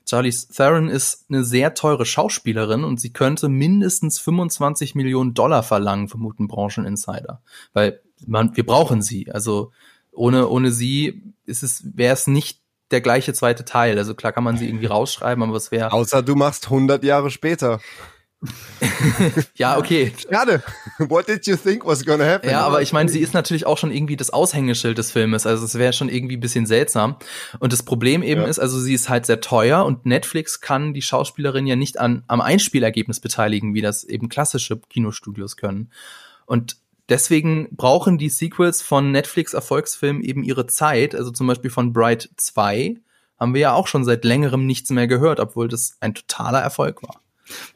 Charlize 0.09 0.49
Theron 0.49 0.89
ist 0.89 1.25
eine 1.31 1.43
sehr 1.43 1.73
teure 1.73 2.05
Schauspielerin 2.05 2.85
und 2.85 3.01
sie 3.01 3.15
könnte 3.15 3.49
mindestens 3.49 4.19
25 4.21 4.95
Millionen 4.95 5.33
Dollar 5.33 5.63
verlangen, 5.63 6.09
vermuten 6.09 6.49
Brancheninsider. 6.49 7.41
Weil 7.73 8.01
man, 8.27 8.55
wir 8.57 8.67
brauchen 8.67 9.01
sie. 9.01 9.33
Also 9.33 9.73
ohne, 10.13 10.49
ohne 10.49 10.71
sie 10.71 11.23
ist 11.47 11.63
es, 11.63 11.83
wäre 11.97 12.13
es 12.13 12.27
nicht 12.27 12.61
der 12.91 13.01
gleiche 13.01 13.33
zweite 13.33 13.65
Teil. 13.65 13.99
Also 13.99 14.15
klar 14.15 14.33
kann 14.33 14.45
man 14.45 14.57
sie 14.57 14.69
irgendwie 14.69 14.87
rausschreiben, 14.87 15.43
aber 15.43 15.57
es 15.57 15.71
wäre. 15.71 15.93
Außer 15.93 16.23
du 16.23 16.35
machst 16.35 16.67
100 16.67 17.03
Jahre 17.05 17.31
später. 17.31 17.81
ja, 19.57 19.79
okay. 19.79 20.13
Schade. 20.31 20.63
What 20.99 21.27
did 21.27 21.47
you 21.47 21.57
think 21.57 21.87
was 21.87 22.05
gonna 22.05 22.25
happen? 22.25 22.51
Ja, 22.51 22.61
aber 22.61 22.83
ich 22.83 22.93
meine, 22.93 23.09
sie 23.09 23.21
ist 23.21 23.35
natürlich 23.35 23.67
auch 23.67 23.79
schon 23.79 23.91
irgendwie 23.91 24.17
das 24.17 24.31
Aushängeschild 24.31 24.99
des 24.99 25.11
Filmes. 25.11 25.47
Also 25.47 25.65
es 25.65 25.77
wäre 25.77 25.93
schon 25.93 26.09
irgendwie 26.09 26.37
ein 26.37 26.41
bisschen 26.41 26.67
seltsam. 26.67 27.17
Und 27.59 27.73
das 27.73 27.83
Problem 27.83 28.23
eben 28.23 28.43
ja. 28.43 28.47
ist, 28.47 28.59
also 28.59 28.79
sie 28.79 28.95
ist 28.95 29.09
halt 29.09 29.27
sehr 29.27 29.41
teuer 29.41 29.85
und 29.85 30.07
Netflix 30.07 30.61
kann 30.61 30.95
die 30.95 31.03
Schauspielerin 31.03 31.67
ja 31.67 31.77
nicht 31.77 31.99
an, 31.99 32.25
am 32.27 32.41
Einspielergebnis 32.41 33.21
beteiligen, 33.21 33.75
wie 33.75 33.83
das 33.83 34.05
eben 34.05 34.29
klassische 34.29 34.79
Kinostudios 34.79 35.57
können. 35.57 35.91
Und 36.45 36.77
deswegen 37.09 37.69
brauchen 37.73 38.19
die 38.19 38.29
Sequels 38.29 38.83
von 38.83 39.11
Netflix-Erfolgsfilmen 39.13 40.23
eben 40.23 40.43
ihre 40.43 40.67
Zeit. 40.67 41.15
Also 41.15 41.31
zum 41.31 41.47
Beispiel 41.47 41.71
von 41.71 41.93
Bright 41.93 42.31
2 42.37 42.97
haben 43.39 43.55
wir 43.55 43.61
ja 43.61 43.73
auch 43.75 43.87
schon 43.87 44.05
seit 44.05 44.25
längerem 44.25 44.67
nichts 44.67 44.91
mehr 44.91 45.07
gehört, 45.07 45.41
obwohl 45.41 45.69
das 45.69 45.97
ein 46.01 46.15
totaler 46.15 46.61
Erfolg 46.61 47.03
war. 47.03 47.21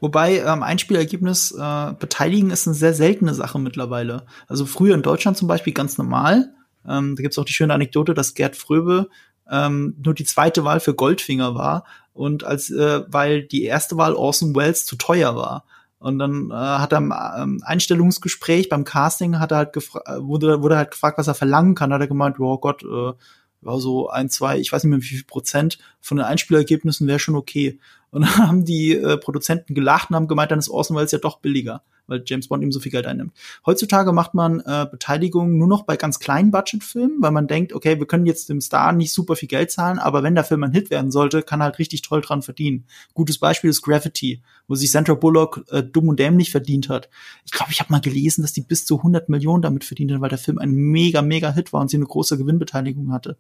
Wobei 0.00 0.38
ähm, 0.38 0.62
Einspielergebnis 0.62 1.52
äh, 1.52 1.92
beteiligen 1.98 2.50
ist 2.50 2.66
eine 2.66 2.74
sehr 2.74 2.94
seltene 2.94 3.34
Sache 3.34 3.58
mittlerweile. 3.58 4.26
Also 4.48 4.66
früher 4.66 4.94
in 4.94 5.02
Deutschland 5.02 5.36
zum 5.36 5.48
Beispiel 5.48 5.72
ganz 5.72 5.96
normal. 5.96 6.52
Ähm, 6.88 7.14
da 7.14 7.22
gibt's 7.22 7.38
auch 7.38 7.44
die 7.44 7.52
schöne 7.52 7.74
Anekdote, 7.74 8.14
dass 8.14 8.34
Gerd 8.34 8.56
Fröbe 8.56 9.08
ähm, 9.50 9.96
nur 10.02 10.14
die 10.14 10.24
zweite 10.24 10.64
Wahl 10.64 10.80
für 10.80 10.94
Goldfinger 10.94 11.54
war 11.54 11.84
und 12.12 12.44
als 12.44 12.70
äh, 12.70 13.02
weil 13.08 13.44
die 13.44 13.64
erste 13.64 13.96
Wahl 13.96 14.14
Orson 14.14 14.54
Welles 14.54 14.86
zu 14.86 14.96
teuer 14.96 15.36
war. 15.36 15.64
Und 16.00 16.18
dann 16.18 16.50
äh, 16.50 16.54
hat 16.54 16.92
er 16.92 16.98
im 16.98 17.12
ähm, 17.36 17.62
Einstellungsgespräch 17.62 18.70
beim 18.70 18.84
Casting 18.84 19.38
hat 19.38 19.52
er 19.52 19.58
halt 19.58 19.72
gefra 19.74 20.00
wurde, 20.18 20.62
wurde 20.62 20.78
halt 20.78 20.90
gefragt, 20.92 21.18
was 21.18 21.28
er 21.28 21.34
verlangen 21.34 21.74
kann. 21.74 21.92
Hat 21.92 22.00
er 22.00 22.08
gemeint, 22.08 22.40
oh 22.40 22.56
Gott, 22.56 22.82
äh, 22.82 23.12
war 23.60 23.80
so 23.80 24.08
ein, 24.08 24.30
zwei, 24.30 24.58
ich 24.58 24.72
weiß 24.72 24.82
nicht 24.82 24.90
mehr 24.90 25.02
wie 25.02 25.04
viel 25.04 25.24
Prozent 25.24 25.78
von 26.00 26.16
den 26.16 26.24
Einspielergebnissen 26.24 27.06
wäre 27.06 27.18
schon 27.18 27.36
okay. 27.36 27.78
Und 28.10 28.22
dann 28.26 28.36
haben 28.38 28.64
die 28.64 28.94
äh, 28.94 29.16
Produzenten 29.16 29.74
gelacht 29.74 30.10
und 30.10 30.16
haben 30.16 30.28
gemeint, 30.28 30.50
dann 30.50 30.58
ist 30.58 30.68
Orson 30.68 30.96
Welles 30.96 31.12
ja 31.12 31.18
doch 31.18 31.40
billiger 31.40 31.82
weil 32.10 32.22
James 32.26 32.48
Bond 32.48 32.62
ihm 32.62 32.72
so 32.72 32.80
viel 32.80 32.92
Geld 32.92 33.06
einnimmt. 33.06 33.32
Heutzutage 33.64 34.12
macht 34.12 34.34
man 34.34 34.60
äh, 34.60 34.86
Beteiligung 34.90 35.56
nur 35.56 35.68
noch 35.68 35.84
bei 35.84 35.96
ganz 35.96 36.18
kleinen 36.18 36.50
Budgetfilmen, 36.50 37.22
weil 37.22 37.30
man 37.30 37.46
denkt, 37.46 37.72
okay, 37.72 37.98
wir 37.98 38.06
können 38.06 38.26
jetzt 38.26 38.48
dem 38.48 38.60
Star 38.60 38.92
nicht 38.92 39.12
super 39.12 39.36
viel 39.36 39.48
Geld 39.48 39.70
zahlen, 39.70 39.98
aber 39.98 40.22
wenn 40.22 40.34
der 40.34 40.44
Film 40.44 40.64
ein 40.64 40.72
Hit 40.72 40.90
werden 40.90 41.10
sollte, 41.10 41.42
kann 41.42 41.60
er 41.60 41.64
halt 41.64 41.78
richtig 41.78 42.02
toll 42.02 42.20
dran 42.20 42.42
verdienen. 42.42 42.84
Gutes 43.14 43.38
Beispiel 43.38 43.70
ist 43.70 43.82
Gravity, 43.82 44.42
wo 44.66 44.74
sich 44.74 44.90
Sandra 44.90 45.14
Bullock 45.14 45.64
äh, 45.70 45.82
dumm 45.82 46.08
und 46.08 46.18
dämlich 46.18 46.50
verdient 46.50 46.88
hat. 46.88 47.08
Ich 47.44 47.52
glaube, 47.52 47.72
ich 47.72 47.80
habe 47.80 47.92
mal 47.92 48.00
gelesen, 48.00 48.42
dass 48.42 48.52
die 48.52 48.62
bis 48.62 48.84
zu 48.84 48.98
100 48.98 49.28
Millionen 49.28 49.62
damit 49.62 49.84
verdient 49.84 50.12
hat, 50.12 50.20
weil 50.20 50.28
der 50.28 50.38
Film 50.38 50.58
ein 50.58 50.72
mega, 50.72 51.22
mega 51.22 51.52
Hit 51.52 51.72
war 51.72 51.80
und 51.80 51.90
sie 51.90 51.96
eine 51.96 52.06
große 52.06 52.36
Gewinnbeteiligung 52.36 53.12
hatte. 53.12 53.38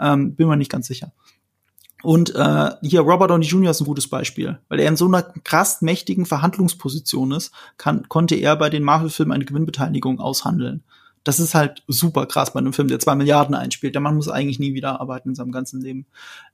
Ähm, 0.00 0.34
bin 0.34 0.48
mir 0.48 0.56
nicht 0.56 0.70
ganz 0.70 0.86
sicher. 0.86 1.12
Und 2.04 2.34
äh, 2.34 2.70
hier 2.82 3.00
Robert 3.00 3.30
Downey 3.30 3.46
Jr. 3.46 3.70
ist 3.70 3.80
ein 3.80 3.86
gutes 3.86 4.08
Beispiel, 4.08 4.58
weil 4.68 4.78
er 4.78 4.88
in 4.88 4.96
so 4.96 5.06
einer 5.06 5.22
krass 5.22 5.80
mächtigen 5.80 6.26
Verhandlungsposition 6.26 7.32
ist, 7.32 7.50
kann, 7.78 8.08
konnte 8.08 8.34
er 8.34 8.56
bei 8.56 8.68
den 8.68 8.82
Marvel-Filmen 8.82 9.32
eine 9.32 9.46
Gewinnbeteiligung 9.46 10.20
aushandeln. 10.20 10.84
Das 11.24 11.40
ist 11.40 11.54
halt 11.54 11.82
super 11.88 12.26
krass 12.26 12.52
bei 12.52 12.60
einem 12.60 12.74
Film, 12.74 12.88
der 12.88 13.00
zwei 13.00 13.14
Milliarden 13.14 13.54
einspielt. 13.54 13.94
Der 13.94 14.02
Mann 14.02 14.14
muss 14.14 14.28
eigentlich 14.28 14.58
nie 14.58 14.74
wieder 14.74 15.00
arbeiten 15.00 15.30
in 15.30 15.34
seinem 15.34 15.52
ganzen 15.52 15.80
Leben. 15.80 16.06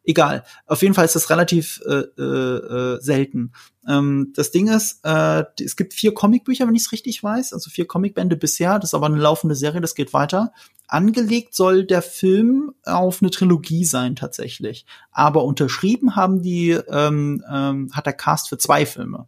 Egal. 0.04 0.44
Auf 0.66 0.82
jeden 0.82 0.94
Fall 0.94 1.04
ist 1.04 1.16
das 1.16 1.28
relativ 1.28 1.82
äh, 1.86 2.04
äh, 2.16 2.94
äh, 2.94 3.00
selten. 3.00 3.52
Ähm, 3.86 4.32
das 4.36 4.52
Ding 4.52 4.68
ist, 4.68 5.00
äh, 5.04 5.44
es 5.60 5.76
gibt 5.76 5.92
vier 5.94 6.14
Comicbücher, 6.14 6.66
wenn 6.66 6.74
ich 6.74 6.82
es 6.82 6.92
richtig 6.92 7.22
weiß, 7.22 7.52
also 7.52 7.68
vier 7.68 7.86
Comicbände 7.86 8.36
bisher. 8.36 8.78
Das 8.78 8.90
ist 8.90 8.94
aber 8.94 9.06
eine 9.06 9.18
laufende 9.18 9.56
Serie, 9.56 9.80
das 9.80 9.96
geht 9.96 10.12
weiter. 10.12 10.52
Angelegt 10.86 11.54
soll 11.54 11.84
der 11.84 12.02
Film 12.02 12.72
auf 12.84 13.22
eine 13.22 13.30
Trilogie 13.30 13.84
sein 13.84 14.16
tatsächlich, 14.16 14.86
aber 15.12 15.44
unterschrieben 15.44 16.16
haben 16.16 16.42
die 16.42 16.70
ähm, 16.70 17.44
ähm, 17.50 17.90
hat 17.92 18.06
der 18.06 18.12
Cast 18.12 18.48
für 18.48 18.58
zwei 18.58 18.86
Filme. 18.86 19.26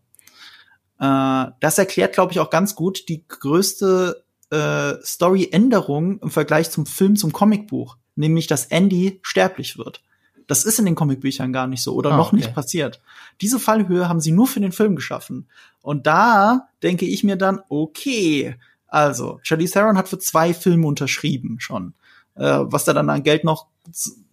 Äh, 0.98 1.46
das 1.60 1.78
erklärt, 1.78 2.14
glaube 2.14 2.32
ich, 2.32 2.40
auch 2.40 2.50
ganz 2.50 2.74
gut 2.74 3.08
die 3.08 3.26
größte 3.26 4.24
äh, 4.52 5.02
Story-Änderung 5.02 6.20
im 6.20 6.30
Vergleich 6.30 6.70
zum 6.70 6.86
Film, 6.86 7.16
zum 7.16 7.32
Comicbuch, 7.32 7.96
nämlich 8.14 8.46
dass 8.46 8.66
Andy 8.66 9.18
sterblich 9.22 9.78
wird. 9.78 10.02
Das 10.46 10.64
ist 10.64 10.78
in 10.78 10.84
den 10.84 10.94
Comicbüchern 10.94 11.52
gar 11.52 11.66
nicht 11.66 11.82
so 11.82 11.94
oder 11.94 12.12
ah, 12.12 12.16
noch 12.16 12.28
okay. 12.28 12.36
nicht 12.36 12.54
passiert. 12.54 13.00
Diese 13.40 13.58
Fallhöhe 13.58 14.08
haben 14.08 14.20
sie 14.20 14.32
nur 14.32 14.46
für 14.46 14.60
den 14.60 14.72
Film 14.72 14.96
geschaffen. 14.96 15.48
Und 15.80 16.06
da 16.06 16.68
denke 16.82 17.06
ich 17.06 17.24
mir 17.24 17.36
dann, 17.36 17.60
okay, 17.68 18.56
also, 18.86 19.40
Charlize 19.42 19.72
Theron 19.72 19.96
hat 19.96 20.10
für 20.10 20.18
zwei 20.18 20.52
Filme 20.52 20.86
unterschrieben 20.86 21.58
schon. 21.58 21.94
Äh, 22.34 22.58
was 22.64 22.84
da 22.84 22.92
dann 22.92 23.08
an 23.08 23.22
Geld 23.22 23.44
noch 23.44 23.68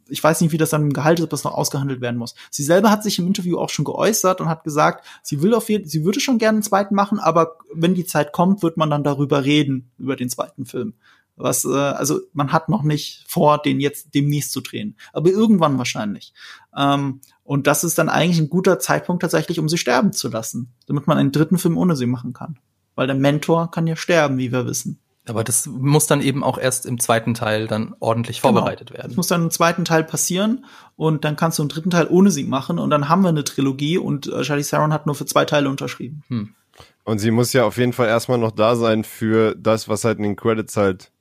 ich 0.10 0.24
weiß 0.24 0.42
nicht, 0.42 0.52
wie 0.52 0.58
das 0.58 0.70
dann 0.70 0.84
im 0.84 0.94
Gehalt 0.94 1.20
ist, 1.20 1.24
ob 1.24 1.30
das 1.30 1.44
noch 1.44 1.54
ausgehandelt 1.54 2.02
werden 2.02 2.18
muss. 2.18 2.36
Sie 2.50 2.64
selber 2.64 2.92
hat 2.92 3.04
sich 3.04 3.20
im 3.20 3.28
Interview 3.28 3.58
auch 3.58 3.70
schon 3.70 3.86
geäußert 3.86 4.42
und 4.42 4.50
hat 4.50 4.64
gesagt, 4.64 5.06
sie 5.22 5.42
will 5.42 5.54
auf 5.54 5.70
jeden, 5.70 5.88
sie 5.88 6.04
würde 6.04 6.20
schon 6.20 6.38
gerne 6.38 6.58
einen 6.58 6.64
zweiten 6.64 6.96
machen, 6.96 7.20
aber 7.20 7.58
wenn 7.74 7.96
die 7.96 8.06
Zeit 8.06 8.32
kommt, 8.32 8.64
wird 8.64 8.78
man 8.78 8.90
dann 8.90 9.04
darüber 9.04 9.46
reden, 9.46 9.92
über 9.98 10.16
den 10.16 10.30
zweiten 10.30 10.66
Film. 10.66 10.94
Was, 11.40 11.64
äh, 11.64 11.70
also 11.70 12.20
man 12.34 12.52
hat 12.52 12.68
noch 12.68 12.84
nicht 12.84 13.24
vor, 13.28 13.62
den 13.62 13.80
jetzt 13.80 14.14
demnächst 14.14 14.52
zu 14.52 14.60
drehen. 14.60 14.98
Aber 15.14 15.30
irgendwann 15.30 15.78
wahrscheinlich. 15.78 16.34
Ähm, 16.76 17.22
und 17.44 17.66
das 17.66 17.86
ist 17.86 17.98
dann 17.98 18.10
eigentlich 18.10 18.40
ein 18.40 18.50
guter 18.50 18.78
Zeitpunkt 18.78 19.22
tatsächlich, 19.22 19.58
um 19.58 19.70
sie 19.70 19.78
sterben 19.78 20.12
zu 20.12 20.28
lassen, 20.28 20.74
damit 20.86 21.08
man 21.08 21.18
einen 21.18 21.32
dritten 21.32 21.58
Film 21.58 21.78
ohne 21.78 21.96
sie 21.96 22.08
machen 22.08 22.34
kann. 22.34 22.60
Weil 22.96 23.08
der 23.08 23.16
Mentor 23.16 23.72
kann 23.72 23.88
ja 23.88 23.96
sterben, 23.96 24.38
wie 24.38 24.52
wir 24.52 24.66
wissen. 24.66 25.00
Aber 25.28 25.44
das 25.44 25.68
muss 25.68 26.08
dann 26.08 26.22
eben 26.22 26.44
auch 26.44 26.58
erst 26.58 26.86
im 26.86 27.00
zweiten 27.00 27.34
Teil 27.34 27.68
dann 27.68 27.96
ordentlich 28.00 28.42
genau. 28.42 28.54
vorbereitet 28.54 28.88
genau. 28.88 29.00
werden. 29.00 29.10
Das 29.10 29.18
muss 29.18 29.28
dann 29.28 29.44
im 29.44 29.52
zweiten 29.52 29.86
Teil 29.86 30.04
passieren 30.04 30.66
und 30.96 31.24
dann 31.24 31.36
kannst 31.36 31.60
du 31.60 31.64
einen 31.64 31.70
dritten 31.70 31.92
Teil 31.92 32.08
ohne 32.10 32.32
sie 32.32 32.44
machen 32.44 32.80
und 32.80 32.90
dann 32.90 33.10
haben 33.10 33.22
wir 33.22 33.30
eine 33.30 33.44
Trilogie 33.44 33.98
und 33.98 34.28
äh, 34.28 34.42
Charlie 34.42 34.64
Theron 34.64 34.92
hat 34.92 35.06
nur 35.06 35.16
für 35.16 35.26
zwei 35.26 35.46
Teile 35.46 35.70
unterschrieben. 35.70 36.24
Hm. 36.30 36.56
Und 37.04 37.20
sie 37.20 37.32
muss 37.32 37.54
ja 37.54 37.66
auf 37.66 37.78
jeden 37.78 37.94
Fall 37.94 38.08
erstmal 38.08 38.38
noch 38.38 38.52
da 38.52 38.76
sein 38.76 39.04
für 39.04 39.56
das, 39.56 39.90
was 39.90 40.04
halt 40.04 40.18
in 40.18 40.24
den 40.24 40.36
Credits 40.36 40.78
halt 40.78 41.12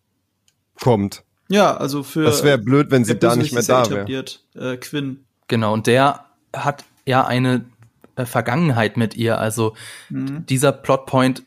kommt. 0.81 1.25
Ja, 1.49 1.77
also 1.77 2.03
für. 2.03 2.25
Das 2.25 2.45
wäre 2.45 2.59
blöd, 2.59 2.91
wenn 2.91 3.05
sie 3.05 3.19
da 3.19 3.35
nicht 3.37 3.53
mehr 3.53 3.63
da 3.63 3.89
wäre. 3.91 4.25
Äh, 4.55 4.77
Quinn. 4.77 5.25
Genau, 5.49 5.73
und 5.73 5.87
der 5.87 6.27
hat 6.55 6.85
ja 7.07 7.27
eine 7.27 7.65
äh, 8.17 8.27
Vergangenheit 8.27 8.97
mit 8.97 9.17
ihr. 9.17 9.39
Also 9.39 9.75
mhm. 10.11 10.45
dieser 10.47 10.73
Plotpoint 10.73 11.43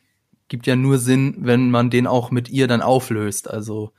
gibt 0.52 0.68
ja 0.68 0.76
nur 0.76 0.97
Sinn, 0.97 1.36
wenn 1.39 1.72
man 1.72 1.89
den 1.89 2.06
auch 2.06 2.30
mit 2.30 2.49
ihr 2.49 2.68
dann 2.68 2.82
auflöst. 2.82 3.49
Also 3.49 3.93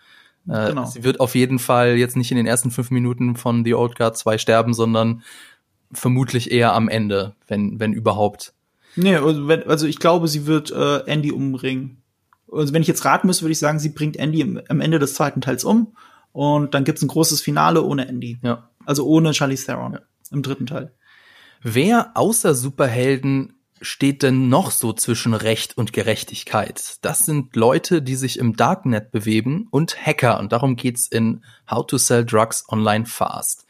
äh, 0.46 0.68
genau. 0.68 0.84
sie 0.84 1.02
wird 1.02 1.18
auf 1.18 1.34
jeden 1.34 1.58
Fall 1.58 1.96
jetzt 1.96 2.14
nicht 2.14 2.30
in 2.30 2.36
den 2.36 2.46
ersten 2.46 2.70
fünf 2.70 2.90
Minuten 2.90 3.36
von 3.36 3.64
The 3.64 3.74
Old 3.74 3.96
Guard 3.96 4.18
2 4.18 4.36
sterben, 4.36 4.74
sondern 4.74 5.22
vermutlich 5.92 6.52
eher 6.52 6.74
am 6.74 6.90
Ende, 6.90 7.34
wenn, 7.48 7.80
wenn 7.80 7.94
überhaupt. 7.94 8.52
Nee, 8.96 9.16
also, 9.16 9.48
also 9.48 9.86
ich 9.86 9.98
glaube, 9.98 10.28
sie 10.28 10.44
wird 10.44 10.70
äh, 10.70 10.98
Andy 11.06 11.32
umbringen. 11.32 12.02
Also 12.52 12.74
wenn 12.74 12.82
ich 12.82 12.88
jetzt 12.88 13.06
raten 13.06 13.28
müsste, 13.28 13.44
würde 13.44 13.52
ich 13.52 13.58
sagen, 13.58 13.78
sie 13.78 13.88
bringt 13.88 14.18
Andy 14.18 14.42
im, 14.42 14.60
am 14.68 14.82
Ende 14.82 14.98
des 14.98 15.14
zweiten 15.14 15.40
Teils 15.40 15.64
um 15.64 15.96
und 16.32 16.74
dann 16.74 16.84
gibt's 16.84 17.00
ein 17.00 17.08
großes 17.08 17.40
Finale 17.40 17.82
ohne 17.82 18.06
Andy. 18.08 18.38
Ja. 18.42 18.68
Also 18.84 19.06
ohne 19.06 19.30
Charlie 19.30 19.56
Theron 19.56 19.94
ja. 19.94 20.00
im 20.30 20.42
dritten 20.42 20.66
Teil. 20.66 20.92
Wer 21.62 22.10
außer 22.12 22.54
Superhelden 22.54 23.54
steht 23.82 24.22
denn 24.22 24.48
noch 24.48 24.70
so 24.70 24.92
zwischen 24.92 25.34
Recht 25.34 25.76
und 25.76 25.92
Gerechtigkeit? 25.92 26.96
Das 27.02 27.26
sind 27.26 27.54
Leute, 27.56 28.00
die 28.00 28.14
sich 28.14 28.38
im 28.38 28.56
Darknet 28.56 29.10
bewegen 29.10 29.68
und 29.70 29.96
Hacker 30.06 30.40
und 30.40 30.52
darum 30.52 30.76
geht's 30.76 31.06
in 31.06 31.44
How 31.70 31.86
to 31.86 31.98
Sell 31.98 32.24
Drugs 32.24 32.64
Online 32.68 33.06
Fast. 33.06 33.66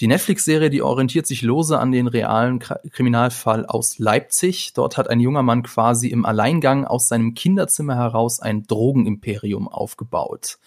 Die 0.00 0.06
Netflix-Serie, 0.06 0.70
die 0.70 0.82
orientiert 0.82 1.26
sich 1.26 1.42
lose 1.42 1.78
an 1.78 1.92
den 1.92 2.06
realen 2.06 2.58
Kriminalfall 2.58 3.66
aus 3.66 3.98
Leipzig. 3.98 4.72
Dort 4.74 4.96
hat 4.96 5.08
ein 5.08 5.20
junger 5.20 5.42
Mann 5.42 5.62
quasi 5.62 6.08
im 6.08 6.26
Alleingang 6.26 6.84
aus 6.84 7.08
seinem 7.08 7.34
Kinderzimmer 7.34 7.96
heraus 7.96 8.40
ein 8.40 8.64
Drogenimperium 8.64 9.68
aufgebaut. 9.68 10.58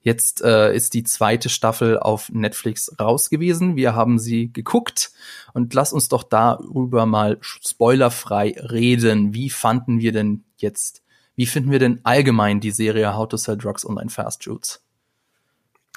Jetzt 0.00 0.42
äh, 0.42 0.74
ist 0.74 0.94
die 0.94 1.02
zweite 1.02 1.48
Staffel 1.48 1.98
auf 1.98 2.30
Netflix 2.30 2.94
raus 3.00 3.30
gewesen. 3.30 3.76
Wir 3.76 3.94
haben 3.94 4.18
sie 4.18 4.52
geguckt 4.52 5.10
und 5.54 5.74
lass 5.74 5.92
uns 5.92 6.08
doch 6.08 6.22
darüber 6.22 7.04
mal 7.04 7.38
spoilerfrei 7.40 8.54
reden. 8.58 9.34
Wie 9.34 9.50
fanden 9.50 10.00
wir 10.00 10.12
denn 10.12 10.44
jetzt, 10.56 11.02
wie 11.34 11.46
finden 11.46 11.70
wir 11.70 11.78
denn 11.78 12.00
allgemein 12.04 12.60
die 12.60 12.70
Serie 12.70 13.16
How 13.16 13.28
to 13.28 13.36
Sell 13.36 13.58
Drugs 13.58 13.84
Online 13.84 14.10
Fast 14.10 14.44
Shoots? 14.44 14.82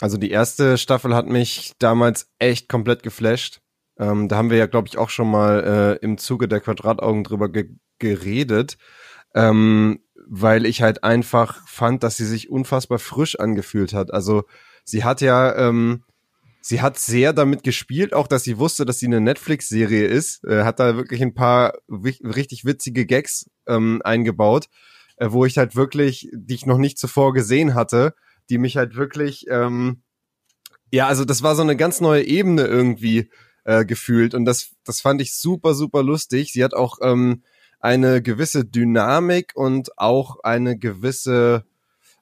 Also 0.02 0.18
die 0.18 0.32
erste 0.32 0.80
Staffel 0.80 1.14
hat 1.14 1.28
mich 1.28 1.74
damals 1.78 2.28
echt 2.39 2.68
komplett 2.68 3.04
geflasht. 3.04 3.62
Ähm, 3.99 4.28
da 4.28 4.38
haben 4.38 4.49
wir 4.49 4.58
ja, 4.58 4.66
glaube 4.66 4.88
ich, 4.88 4.97
auch 4.97 5.12
schon 5.12 5.30
mal 5.30 5.99
äh, 6.02 6.04
im 6.04 6.18
Zuge 6.18 6.47
der 6.47 6.60
Quadrataugen 6.60 7.24
drüber 7.24 7.49
ge 7.49 7.70
geredet. 7.99 8.80
Ähm, 9.36 9.99
weil 10.34 10.65
ich 10.65 10.82
halt 10.82 11.03
einfach 11.03 11.67
fand, 11.67 12.03
dass 12.03 12.15
sie 12.15 12.25
sich 12.25 12.49
unfassbar 12.49 12.99
frisch 12.99 13.38
angefühlt 13.38 13.91
hat. 13.91 14.13
Also 14.13 14.45
sie 14.86 15.03
hat 15.03 15.19
ja, 15.19 15.53
ähm, 15.57 16.05
sie 16.61 16.82
hat 16.82 16.97
sehr 16.97 17.34
damit 17.34 17.63
gespielt, 17.63 18.13
auch 18.13 18.27
dass 18.27 18.43
sie 18.43 18.57
wusste, 18.57 18.86
dass 18.86 18.97
sie 18.97 19.07
eine 19.07 19.19
Netflix-Serie 19.19 20.07
ist, 20.07 20.45
äh, 20.45 20.63
hat 20.63 20.79
da 20.79 20.95
wirklich 20.95 21.21
ein 21.21 21.34
paar 21.34 21.73
richtig 21.89 22.63
witzige 22.63 23.05
Gags 23.05 23.49
ähm, 23.67 24.01
eingebaut, 24.05 24.67
äh, 25.17 25.27
wo 25.32 25.43
ich 25.43 25.57
halt 25.57 25.75
wirklich, 25.75 26.29
die 26.32 26.55
ich 26.55 26.65
noch 26.65 26.77
nicht 26.77 26.97
zuvor 26.97 27.34
gesehen 27.34 27.75
hatte, 27.75 28.13
die 28.49 28.57
mich 28.57 28.77
halt 28.77 28.95
wirklich, 28.95 29.47
ähm, 29.49 30.01
ja, 30.93 31.07
also 31.07 31.25
das 31.25 31.43
war 31.43 31.57
so 31.57 31.61
eine 31.61 31.75
ganz 31.75 31.99
neue 31.99 32.23
Ebene 32.23 32.67
irgendwie 32.67 33.29
äh, 33.65 33.84
gefühlt 33.84 34.34
und 34.34 34.45
das, 34.45 34.69
das 34.86 35.01
fand 35.01 35.21
ich 35.21 35.36
super, 35.36 35.73
super 35.73 36.03
lustig. 36.03 36.53
Sie 36.53 36.63
hat 36.63 36.73
auch 36.73 36.99
ähm, 37.01 37.43
eine 37.82 38.21
gewisse 38.21 38.65
Dynamik 38.65 39.51
und 39.55 39.97
auch 39.97 40.39
eine 40.43 40.77
gewisse, 40.77 41.65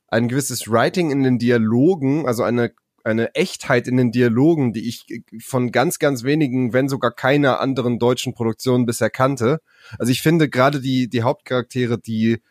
ein 0.07 0.27
gewisses 0.27 0.69
Writing 0.69 1.11
in 1.11 1.23
den 1.23 1.37
Dialogen, 1.37 2.27
also 2.27 2.43
eine 2.43 2.71
eine 3.03 3.33
Echtheit 3.35 3.87
in 3.87 3.97
den 3.97 4.11
Dialogen, 4.11 4.73
die 4.73 4.87
ich 4.87 5.05
von 5.39 5.71
ganz, 5.71 5.99
ganz 5.99 6.23
wenigen, 6.23 6.73
wenn 6.73 6.89
sogar 6.89 7.11
keiner 7.11 7.59
anderen 7.59 7.99
deutschen 7.99 8.33
Produktion 8.33 8.85
bisher 8.85 9.09
kannte. 9.09 9.61
Also 9.97 10.11
ich 10.11 10.21
finde 10.21 10.49
gerade 10.49 10.79
die, 10.79 11.09
die 11.09 11.23
Hauptcharaktere, 11.23 11.97
die, 11.97 12.41